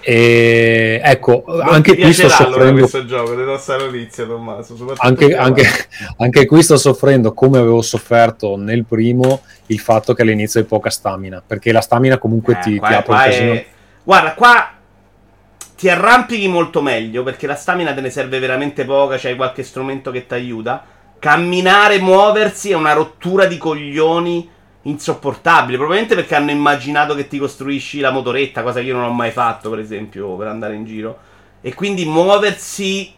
E 0.08 1.00
ecco, 1.02 1.42
non 1.48 1.62
anche 1.62 1.96
qui 1.96 2.12
sto 2.12 2.28
soffrendo. 2.28 2.78
Questo 2.78 3.06
gioco, 3.06 3.30
ti 3.30 3.42
do 3.42 3.84
notizia, 3.84 4.24
Tommaso. 4.24 4.94
Anche, 4.98 5.34
anche, 5.34 5.64
anche, 6.18 6.46
qui 6.46 6.62
sto 6.62 6.76
soffrendo, 6.76 7.34
come 7.34 7.58
avevo 7.58 7.82
sofferto 7.82 8.56
nel 8.56 8.84
primo, 8.84 9.40
il 9.66 9.80
fatto 9.80 10.14
che 10.14 10.22
all'inizio 10.22 10.60
hai 10.60 10.66
poca 10.66 10.90
stamina. 10.90 11.42
Perché 11.44 11.72
la 11.72 11.80
stamina 11.80 12.18
comunque 12.18 12.52
eh, 12.52 12.58
ti, 12.60 12.70
ti 12.78 12.84
apre 12.84 13.12
un 13.12 13.18
casino. 13.18 13.52
È... 13.54 13.66
Guarda, 14.04 14.34
qua 14.34 14.70
ti 15.76 15.90
arrampichi 15.90 16.46
molto 16.46 16.82
meglio 16.82 17.24
perché 17.24 17.48
la 17.48 17.56
stamina 17.56 17.92
te 17.92 18.00
ne 18.00 18.10
serve 18.10 18.38
veramente 18.38 18.84
poca, 18.84 19.16
c'hai 19.18 19.34
qualche 19.34 19.64
strumento 19.64 20.12
che 20.12 20.24
ti 20.24 20.34
aiuta. 20.34 20.84
Camminare, 21.18 21.98
muoversi 21.98 22.70
è 22.70 22.76
una 22.76 22.92
rottura 22.92 23.46
di 23.46 23.58
coglioni 23.58 24.48
insopportabile. 24.88 25.76
Probabilmente 25.76 26.14
perché 26.14 26.34
hanno 26.34 26.50
immaginato 26.50 27.14
che 27.14 27.28
ti 27.28 27.38
costruisci 27.38 28.00
la 28.00 28.10
motoretta, 28.10 28.62
cosa 28.62 28.80
che 28.80 28.86
io 28.86 28.94
non 28.94 29.04
ho 29.04 29.12
mai 29.12 29.30
fatto, 29.30 29.70
per 29.70 29.78
esempio, 29.78 30.36
per 30.36 30.48
andare 30.48 30.74
in 30.74 30.84
giro. 30.84 31.18
E 31.60 31.74
quindi 31.74 32.04
muoversi. 32.04 33.14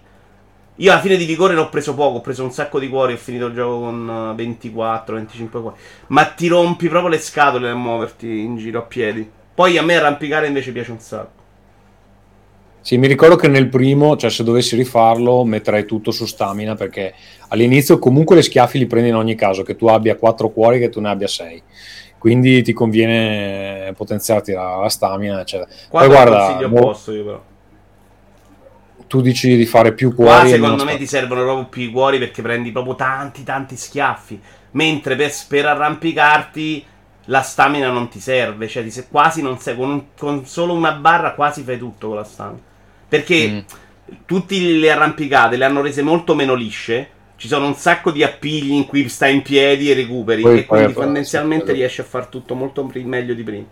Io 0.80 0.92
alla 0.92 1.00
fine 1.00 1.16
di 1.16 1.24
vigore 1.24 1.54
ne 1.54 1.60
ho 1.60 1.68
preso 1.68 1.92
poco, 1.94 2.18
ho 2.18 2.20
preso 2.20 2.44
un 2.44 2.52
sacco 2.52 2.78
di 2.78 2.88
cuori, 2.88 3.14
ho 3.14 3.16
finito 3.16 3.46
il 3.46 3.54
gioco 3.54 3.80
con 3.80 4.32
24, 4.36 5.16
25 5.16 5.60
cuori. 5.60 5.76
Ma 6.08 6.24
ti 6.26 6.46
rompi 6.46 6.88
proprio 6.88 7.10
le 7.10 7.18
scatole 7.18 7.68
a 7.68 7.74
muoverti 7.74 8.26
in 8.40 8.56
giro 8.56 8.78
a 8.78 8.82
piedi. 8.82 9.28
Poi 9.54 9.76
a 9.76 9.82
me 9.82 9.96
arrampicare 9.96 10.46
invece 10.46 10.70
piace 10.70 10.92
un 10.92 11.00
sacco. 11.00 11.37
Sì, 12.88 12.96
mi 12.96 13.06
ricordo 13.06 13.36
che 13.36 13.48
nel 13.48 13.68
primo, 13.68 14.16
cioè 14.16 14.30
se 14.30 14.42
dovessi 14.42 14.74
rifarlo, 14.74 15.44
metterei 15.44 15.84
tutto 15.84 16.10
su 16.10 16.24
stamina 16.24 16.74
perché 16.74 17.12
all'inizio 17.48 17.98
comunque 17.98 18.34
le 18.34 18.40
schiaffi 18.40 18.78
li 18.78 18.86
prendi 18.86 19.10
in 19.10 19.14
ogni 19.14 19.34
caso, 19.34 19.62
che 19.62 19.76
tu 19.76 19.88
abbia 19.88 20.16
4 20.16 20.48
cuori, 20.48 20.78
che 20.78 20.88
tu 20.88 20.98
ne 20.98 21.10
abbia 21.10 21.28
6. 21.28 21.62
Quindi 22.16 22.62
ti 22.62 22.72
conviene 22.72 23.92
potenziarti 23.94 24.52
la, 24.52 24.76
la 24.76 24.88
stamina, 24.88 25.38
eccetera. 25.38 25.68
Poi 25.90 26.06
guarda, 26.06 26.58
opposto 26.64 27.12
io 27.12 27.24
però. 27.24 27.42
Tu 29.06 29.20
dici 29.20 29.54
di 29.54 29.66
fare 29.66 29.92
più 29.92 30.14
cuori. 30.14 30.30
Qua 30.30 30.48
secondo 30.48 30.84
me 30.84 30.96
ti 30.96 31.06
servono 31.06 31.42
proprio 31.42 31.66
più 31.66 31.92
cuori 31.92 32.18
perché 32.18 32.40
prendi 32.40 32.72
proprio 32.72 32.94
tanti 32.94 33.42
tanti 33.44 33.76
schiaffi. 33.76 34.40
Mentre 34.70 35.14
per, 35.14 35.30
per 35.46 35.66
arrampicarti 35.66 36.86
la 37.26 37.42
stamina 37.42 37.90
non 37.90 38.08
ti 38.08 38.18
serve, 38.18 38.66
cioè 38.66 38.82
ti, 38.82 39.04
quasi 39.10 39.42
non 39.42 39.58
sei, 39.58 39.76
con, 39.76 40.06
con, 40.18 40.46
solo 40.46 40.72
una 40.72 40.92
barra 40.92 41.34
quasi 41.34 41.60
fai 41.60 41.76
tutto 41.76 42.06
con 42.06 42.16
la 42.16 42.24
stamina. 42.24 42.66
Perché 43.08 43.48
mm. 43.48 43.58
tutte 44.26 44.58
le 44.58 44.90
arrampicate 44.90 45.56
le 45.56 45.64
hanno 45.64 45.80
rese 45.80 46.02
molto 46.02 46.34
meno 46.34 46.54
lisce. 46.54 47.10
Ci 47.36 47.46
sono 47.46 47.66
un 47.66 47.74
sacco 47.74 48.10
di 48.10 48.24
appigli 48.24 48.72
in 48.72 48.86
cui 48.86 49.08
stai 49.08 49.34
in 49.34 49.42
piedi 49.42 49.90
e 49.90 49.94
recuperi. 49.94 50.42
Poi, 50.42 50.58
e 50.58 50.66
quindi 50.66 50.92
tendenzialmente 50.92 51.72
riesci 51.72 52.00
a 52.00 52.04
fare 52.04 52.26
tutto 52.28 52.54
molto 52.54 52.88
meglio 53.04 53.34
di 53.34 53.42
prima. 53.42 53.66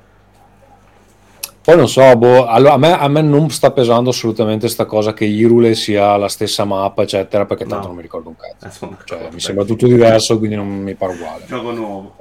Poi 1.67 1.77
non 1.77 1.89
so, 1.89 2.17
boh, 2.17 2.47
allora, 2.47 2.75
a, 2.75 2.77
me, 2.77 2.93
a, 2.97 3.09
me, 3.09 3.23
non 3.23 3.51
sta 3.51 3.73
pesando 3.73 4.11
assolutamente 4.11 4.67
questa 4.67 4.85
cosa 4.85 5.13
che 5.13 5.25
Irule 5.25 5.75
sia 5.75 6.17
la 6.17 6.29
stessa 6.29 6.65
mappa, 6.65 7.03
eccetera, 7.03 7.45
perché 7.45 7.65
tanto 7.65 7.81
no. 7.81 7.87
non 7.87 7.97
mi 7.97 8.03
ricordo 8.03 8.29
un 8.29 8.37
cazzo. 8.37 8.89
Eh, 8.89 8.97
cioè, 9.05 9.29
mi 9.33 9.41
sembra 9.41 9.65
tutto 9.65 9.89
diverso, 9.89 10.39
quindi 10.39 10.55
non 10.55 10.69
mi 10.69 10.95
pare 10.95 11.15
uguale. 11.15 11.45
Gioco 11.49 11.73
nuovo. 11.73 12.17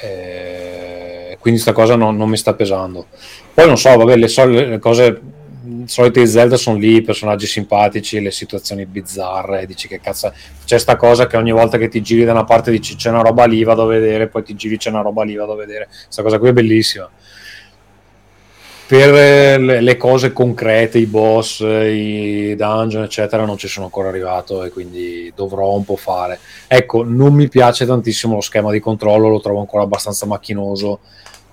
Eh, 0.00 0.06
eh, 0.06 1.38
quindi 1.40 1.58
sta 1.58 1.72
cosa 1.72 1.96
non, 1.96 2.16
non, 2.16 2.28
mi 2.28 2.36
sta 2.36 2.54
pesando. 2.54 3.06
Poi 3.52 3.66
non 3.66 3.76
so, 3.76 3.96
vabbè, 3.96 4.14
le, 4.14 4.28
so, 4.28 4.46
le 4.46 4.78
cose 4.78 5.20
soliti 5.86 6.26
Zelda 6.26 6.56
sono 6.56 6.78
lì, 6.78 6.96
i 6.96 7.02
personaggi 7.02 7.46
simpatici, 7.46 8.20
le 8.20 8.30
situazioni 8.30 8.86
bizzarre, 8.86 9.66
dici 9.66 9.88
che 9.88 10.00
cazzo 10.00 10.32
c'è 10.64 10.78
sta 10.78 10.96
cosa 10.96 11.26
che 11.26 11.36
ogni 11.36 11.52
volta 11.52 11.78
che 11.78 11.88
ti 11.88 12.00
giri 12.02 12.24
da 12.24 12.32
una 12.32 12.44
parte 12.44 12.70
dici 12.70 12.96
c'è 12.96 13.10
una 13.10 13.22
roba 13.22 13.44
lì 13.44 13.62
vado 13.64 13.82
a 13.82 13.86
vedere, 13.86 14.28
poi 14.28 14.42
ti 14.42 14.54
giri 14.54 14.76
c'è 14.76 14.90
una 14.90 15.02
roba 15.02 15.24
lì 15.24 15.34
vado 15.34 15.52
a 15.52 15.56
vedere, 15.56 15.88
questa 16.04 16.22
cosa 16.22 16.38
qui 16.38 16.48
è 16.48 16.52
bellissima. 16.52 17.10
Per 18.86 19.14
eh, 19.14 19.80
le 19.80 19.96
cose 19.96 20.34
concrete, 20.34 20.98
i 20.98 21.06
boss, 21.06 21.60
i 21.60 22.54
dungeon, 22.54 23.04
eccetera, 23.04 23.46
non 23.46 23.56
ci 23.56 23.66
sono 23.66 23.86
ancora 23.86 24.08
arrivato 24.08 24.64
e 24.64 24.68
quindi 24.68 25.32
dovrò 25.34 25.72
un 25.72 25.82
po' 25.82 25.96
fare. 25.96 26.38
Ecco, 26.66 27.02
non 27.02 27.32
mi 27.32 27.48
piace 27.48 27.86
tantissimo 27.86 28.34
lo 28.34 28.42
schema 28.42 28.70
di 28.70 28.80
controllo, 28.80 29.30
lo 29.30 29.40
trovo 29.40 29.60
ancora 29.60 29.84
abbastanza 29.84 30.26
macchinoso 30.26 30.98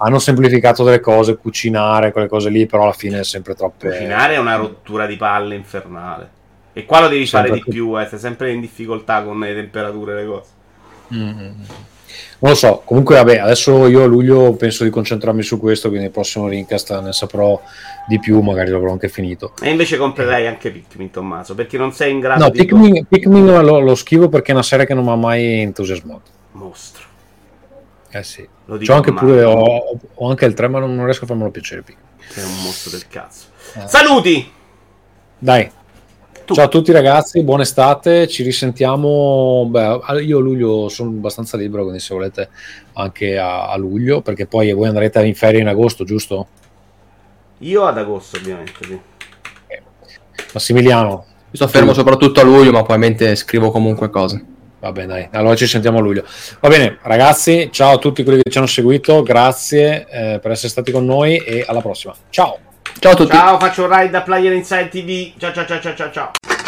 hanno 0.01 0.19
semplificato 0.19 0.83
delle 0.83 0.99
cose, 0.99 1.35
cucinare, 1.35 2.11
quelle 2.11 2.27
cose 2.27 2.49
lì, 2.49 2.65
però 2.65 2.83
alla 2.83 2.93
fine 2.93 3.19
è 3.19 3.23
sempre 3.23 3.53
troppo. 3.53 3.87
Cucinare 3.87 4.35
è 4.35 4.37
una 4.37 4.55
rottura 4.55 5.05
di 5.05 5.15
palle 5.15 5.55
infernale. 5.55 6.37
E 6.73 6.85
qua 6.85 7.01
lo 7.01 7.07
devi 7.07 7.25
sempre 7.25 7.49
fare 7.49 7.61
di 7.63 7.69
più, 7.69 7.99
eh, 7.99 8.05
sei 8.05 8.19
sempre 8.19 8.51
in 8.51 8.61
difficoltà 8.61 9.23
con 9.23 9.39
le 9.39 9.53
temperature 9.53 10.11
e 10.11 10.15
le 10.15 10.25
cose. 10.25 10.49
Mm-hmm. 11.13 11.51
Non 12.39 12.51
lo 12.51 12.55
so, 12.55 12.81
comunque 12.85 13.15
vabbè, 13.15 13.37
adesso 13.39 13.87
io 13.87 14.03
a 14.03 14.05
luglio 14.05 14.53
penso 14.53 14.85
di 14.85 14.89
concentrarmi 14.89 15.43
su 15.43 15.59
questo, 15.59 15.89
quindi 15.89 16.07
il 16.07 16.11
prossimo 16.11 16.47
Rincast 16.47 16.97
ne 17.01 17.11
saprò 17.11 17.61
di 18.07 18.17
più, 18.19 18.39
magari 18.39 18.69
l'avrò 18.69 18.91
anche 18.91 19.09
finito. 19.09 19.53
E 19.61 19.69
invece 19.69 19.97
comprerei 19.97 20.47
anche 20.47 20.71
Pikmin, 20.71 21.11
Tommaso, 21.11 21.53
perché 21.53 21.77
non 21.77 21.91
sei 21.91 22.13
in 22.13 22.19
grado 22.19 22.45
no, 22.45 22.49
di... 22.49 22.59
Pikmin, 22.59 23.05
Pikmin 23.05 23.61
lo, 23.61 23.79
lo 23.79 23.95
schivo 23.95 24.29
perché 24.29 24.51
è 24.51 24.53
una 24.53 24.63
serie 24.63 24.85
che 24.85 24.93
non 24.93 25.03
mi 25.03 25.11
ha 25.11 25.15
mai 25.15 25.59
entusiasmato. 25.59 26.31
Mostro. 26.53 27.08
Eh 28.11 28.23
sì. 28.23 28.47
Lo 28.65 28.77
dico 28.77 28.93
anche 28.93 29.13
pure, 29.13 29.43
ho, 29.43 29.99
ho, 30.13 30.29
anche 30.29 30.45
il 30.45 30.53
3, 30.53 30.67
ma 30.67 30.79
non, 30.79 30.95
non 30.95 31.05
riesco 31.05 31.25
a 31.25 31.27
farmelo 31.27 31.51
piacere. 31.51 31.83
Sei 32.27 32.43
un 32.43 32.63
mostro 32.63 32.91
del 32.91 33.07
cazzo. 33.07 33.47
Eh. 33.75 33.87
Saluti! 33.87 34.51
Dai. 35.37 35.71
Tu. 36.45 36.55
Ciao 36.55 36.65
a 36.65 36.69
tutti 36.69 36.91
ragazzi, 36.91 37.43
buona 37.43 37.61
estate, 37.61 38.27
ci 38.27 38.41
risentiamo, 38.41 39.67
beh, 39.69 40.21
io 40.23 40.39
a 40.39 40.41
luglio 40.41 40.89
sono 40.89 41.11
abbastanza 41.11 41.57
libero, 41.57 41.83
quindi 41.83 41.99
se 41.99 42.15
volete 42.15 42.49
anche 42.93 43.37
a, 43.37 43.69
a 43.69 43.77
luglio, 43.77 44.21
perché 44.21 44.47
poi 44.47 44.73
voi 44.73 44.87
andrete 44.87 45.23
in 45.23 45.35
ferie 45.35 45.61
in 45.61 45.67
agosto, 45.67 46.03
giusto? 46.03 46.47
Io 47.59 47.85
ad 47.85 47.99
agosto 47.99 48.37
ovviamente, 48.37 48.83
sì. 48.83 48.99
Massimiliano. 50.53 51.25
Mi 51.51 51.55
sto 51.55 51.67
fermo 51.67 51.93
soprattutto 51.93 52.39
a 52.39 52.43
luglio, 52.43 52.71
ma 52.71 52.79
probabilmente 52.79 53.35
scrivo 53.35 53.69
comunque 53.69 54.09
cose. 54.09 54.43
Va 54.79 54.91
bene, 54.91 55.07
dai. 55.07 55.29
Allora 55.31 55.55
ci 55.55 55.67
sentiamo 55.67 55.97
a 55.97 56.01
luglio. 56.01 56.23
Va 56.59 56.69
bene, 56.69 56.97
ragazzi, 57.01 57.69
ciao 57.71 57.95
a 57.95 57.97
tutti 57.97 58.23
quelli 58.23 58.41
che 58.41 58.49
ci 58.49 58.57
hanno 58.57 58.67
seguito, 58.67 59.23
grazie 59.23 60.07
eh, 60.09 60.39
per 60.39 60.51
essere 60.51 60.69
stati 60.69 60.91
con 60.91 61.05
noi 61.05 61.37
e 61.37 61.65
alla 61.67 61.81
prossima. 61.81 62.13
Ciao. 62.29 62.57
Ciao 62.99 63.11
a 63.11 63.15
tutti. 63.15 63.35
Ciao, 63.35 63.59
faccio 63.59 63.83
un 63.83 63.95
ride 63.95 64.09
da 64.09 64.21
Player 64.21 64.53
Inside 64.53 64.89
TV. 64.89 65.33
Ciao 65.37 65.53
ciao 65.53 65.65
ciao 65.65 65.79
ciao 65.79 65.95
ciao 65.95 66.11
ciao. 66.11 66.58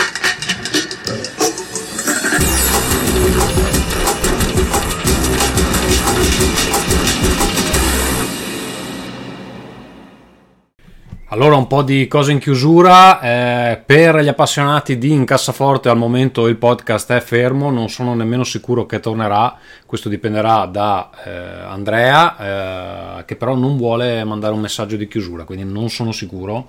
Allora 11.33 11.55
un 11.55 11.67
po' 11.67 11.81
di 11.81 12.09
cose 12.09 12.33
in 12.33 12.39
chiusura, 12.39 13.21
eh, 13.21 13.77
per 13.77 14.17
gli 14.17 14.27
appassionati 14.27 14.97
di 14.97 15.13
Incassaforte 15.13 15.87
al 15.87 15.95
momento 15.95 16.45
il 16.47 16.57
podcast 16.57 17.09
è 17.13 17.21
fermo, 17.21 17.71
non 17.71 17.87
sono 17.87 18.13
nemmeno 18.13 18.43
sicuro 18.43 18.85
che 18.85 18.99
tornerà, 18.99 19.57
questo 19.85 20.09
dipenderà 20.09 20.65
da 20.65 21.09
eh, 21.23 21.31
Andrea 21.31 23.19
eh, 23.19 23.23
che 23.23 23.37
però 23.37 23.55
non 23.55 23.77
vuole 23.77 24.25
mandare 24.25 24.53
un 24.53 24.59
messaggio 24.59 24.97
di 24.97 25.07
chiusura, 25.07 25.45
quindi 25.45 25.63
non 25.63 25.89
sono 25.89 26.11
sicuro. 26.11 26.67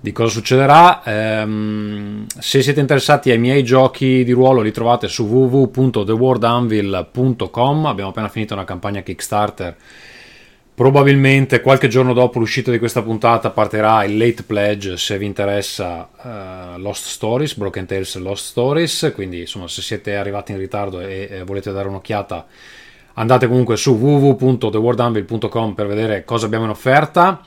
di 0.00 0.12
cosa 0.12 0.30
succederà. 0.30 1.02
Ehm, 1.02 2.26
se 2.38 2.62
siete 2.62 2.78
interessati 2.78 3.32
ai 3.32 3.38
miei 3.38 3.64
giochi 3.64 4.22
di 4.22 4.30
ruolo, 4.30 4.60
li 4.60 4.70
trovate 4.70 5.08
su 5.08 5.24
www.theworldanvil.com. 5.24 7.86
Abbiamo 7.86 8.10
appena 8.10 8.28
finito 8.28 8.54
una 8.54 8.62
campagna 8.62 9.00
Kickstarter. 9.00 9.74
Probabilmente 10.78 11.60
qualche 11.60 11.88
giorno 11.88 12.12
dopo 12.12 12.38
l'uscita 12.38 12.70
di 12.70 12.78
questa 12.78 13.02
puntata 13.02 13.50
partirà 13.50 14.04
il 14.04 14.16
late 14.16 14.44
pledge 14.44 14.96
se 14.96 15.18
vi 15.18 15.26
interessa 15.26 16.08
uh, 16.14 16.78
Lost 16.78 17.06
Stories, 17.06 17.56
Broken 17.56 17.84
Tales 17.84 18.14
Lost 18.14 18.44
Stories. 18.44 19.10
Quindi, 19.12 19.40
insomma, 19.40 19.66
se 19.66 19.82
siete 19.82 20.14
arrivati 20.14 20.52
in 20.52 20.58
ritardo 20.58 21.00
e, 21.00 21.26
e 21.32 21.42
volete 21.42 21.72
dare 21.72 21.88
un'occhiata, 21.88 22.46
andate 23.14 23.48
comunque 23.48 23.76
su 23.76 23.96
www.theworldanvil.com 23.96 25.74
per 25.74 25.88
vedere 25.88 26.24
cosa 26.24 26.46
abbiamo 26.46 26.66
in 26.66 26.70
offerta. 26.70 27.44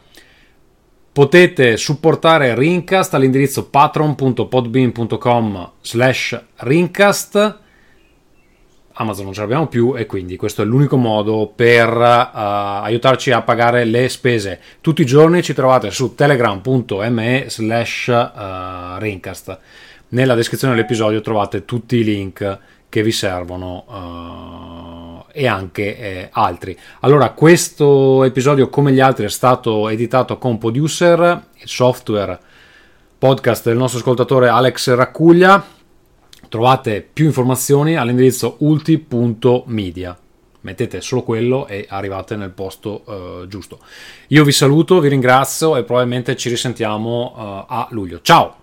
Potete 1.13 1.77
supportare 1.77 2.53
Rincast 2.53 3.13
all'indirizzo 3.13 3.69
patron.podbean.com 3.69 5.71
slash 5.79 6.43
Rincast. 6.57 7.59
Amazon 9.01 9.25
non 9.25 9.33
ce 9.33 9.41
l'abbiamo 9.41 9.67
più 9.67 9.95
e 9.97 10.05
quindi 10.05 10.35
questo 10.37 10.61
è 10.61 10.65
l'unico 10.65 10.95
modo 10.95 11.51
per 11.53 11.89
uh, 11.89 12.83
aiutarci 12.83 13.31
a 13.31 13.41
pagare 13.41 13.83
le 13.83 14.07
spese. 14.09 14.59
Tutti 14.79 15.01
i 15.01 15.05
giorni 15.05 15.41
ci 15.41 15.53
trovate 15.53 15.91
su 15.91 16.13
telegram.me 16.15 17.45
slash 17.47 18.07
uh, 18.07 18.97
Rincast. 18.99 19.59
Nella 20.09 20.35
descrizione 20.35 20.75
dell'episodio 20.75 21.21
trovate 21.21 21.65
tutti 21.65 21.97
i 21.97 22.03
link 22.03 22.59
che 22.87 23.03
vi 23.03 23.11
servono. 23.11 23.85
Uh, 23.87 25.01
e 25.33 25.47
anche 25.47 25.97
eh, 25.97 26.29
altri. 26.31 26.77
Allora, 27.01 27.29
questo 27.29 28.25
episodio, 28.25 28.69
come 28.69 28.91
gli 28.91 28.99
altri, 28.99 29.23
è 29.25 29.29
stato 29.29 29.87
editato 29.87 30.37
con 30.37 30.57
Producer, 30.57 31.45
il 31.57 31.67
software 31.69 32.37
podcast 33.17 33.65
del 33.65 33.77
nostro 33.77 33.99
ascoltatore 33.99 34.49
Alex 34.49 34.93
Raccuglia. 34.93 35.63
Trovate 36.51 37.01
più 37.01 37.27
informazioni 37.27 37.95
all'indirizzo 37.95 38.57
ulti.media. 38.59 40.19
Mettete 40.59 40.99
solo 40.99 41.23
quello 41.23 41.65
e 41.65 41.85
arrivate 41.87 42.35
nel 42.35 42.49
posto 42.49 43.03
uh, 43.05 43.47
giusto. 43.47 43.79
Io 44.27 44.43
vi 44.43 44.51
saluto, 44.51 44.99
vi 44.99 45.07
ringrazio 45.07 45.77
e 45.77 45.85
probabilmente 45.85 46.35
ci 46.35 46.49
risentiamo 46.49 47.33
uh, 47.33 47.73
a 47.73 47.87
luglio. 47.91 48.19
Ciao! 48.21 48.57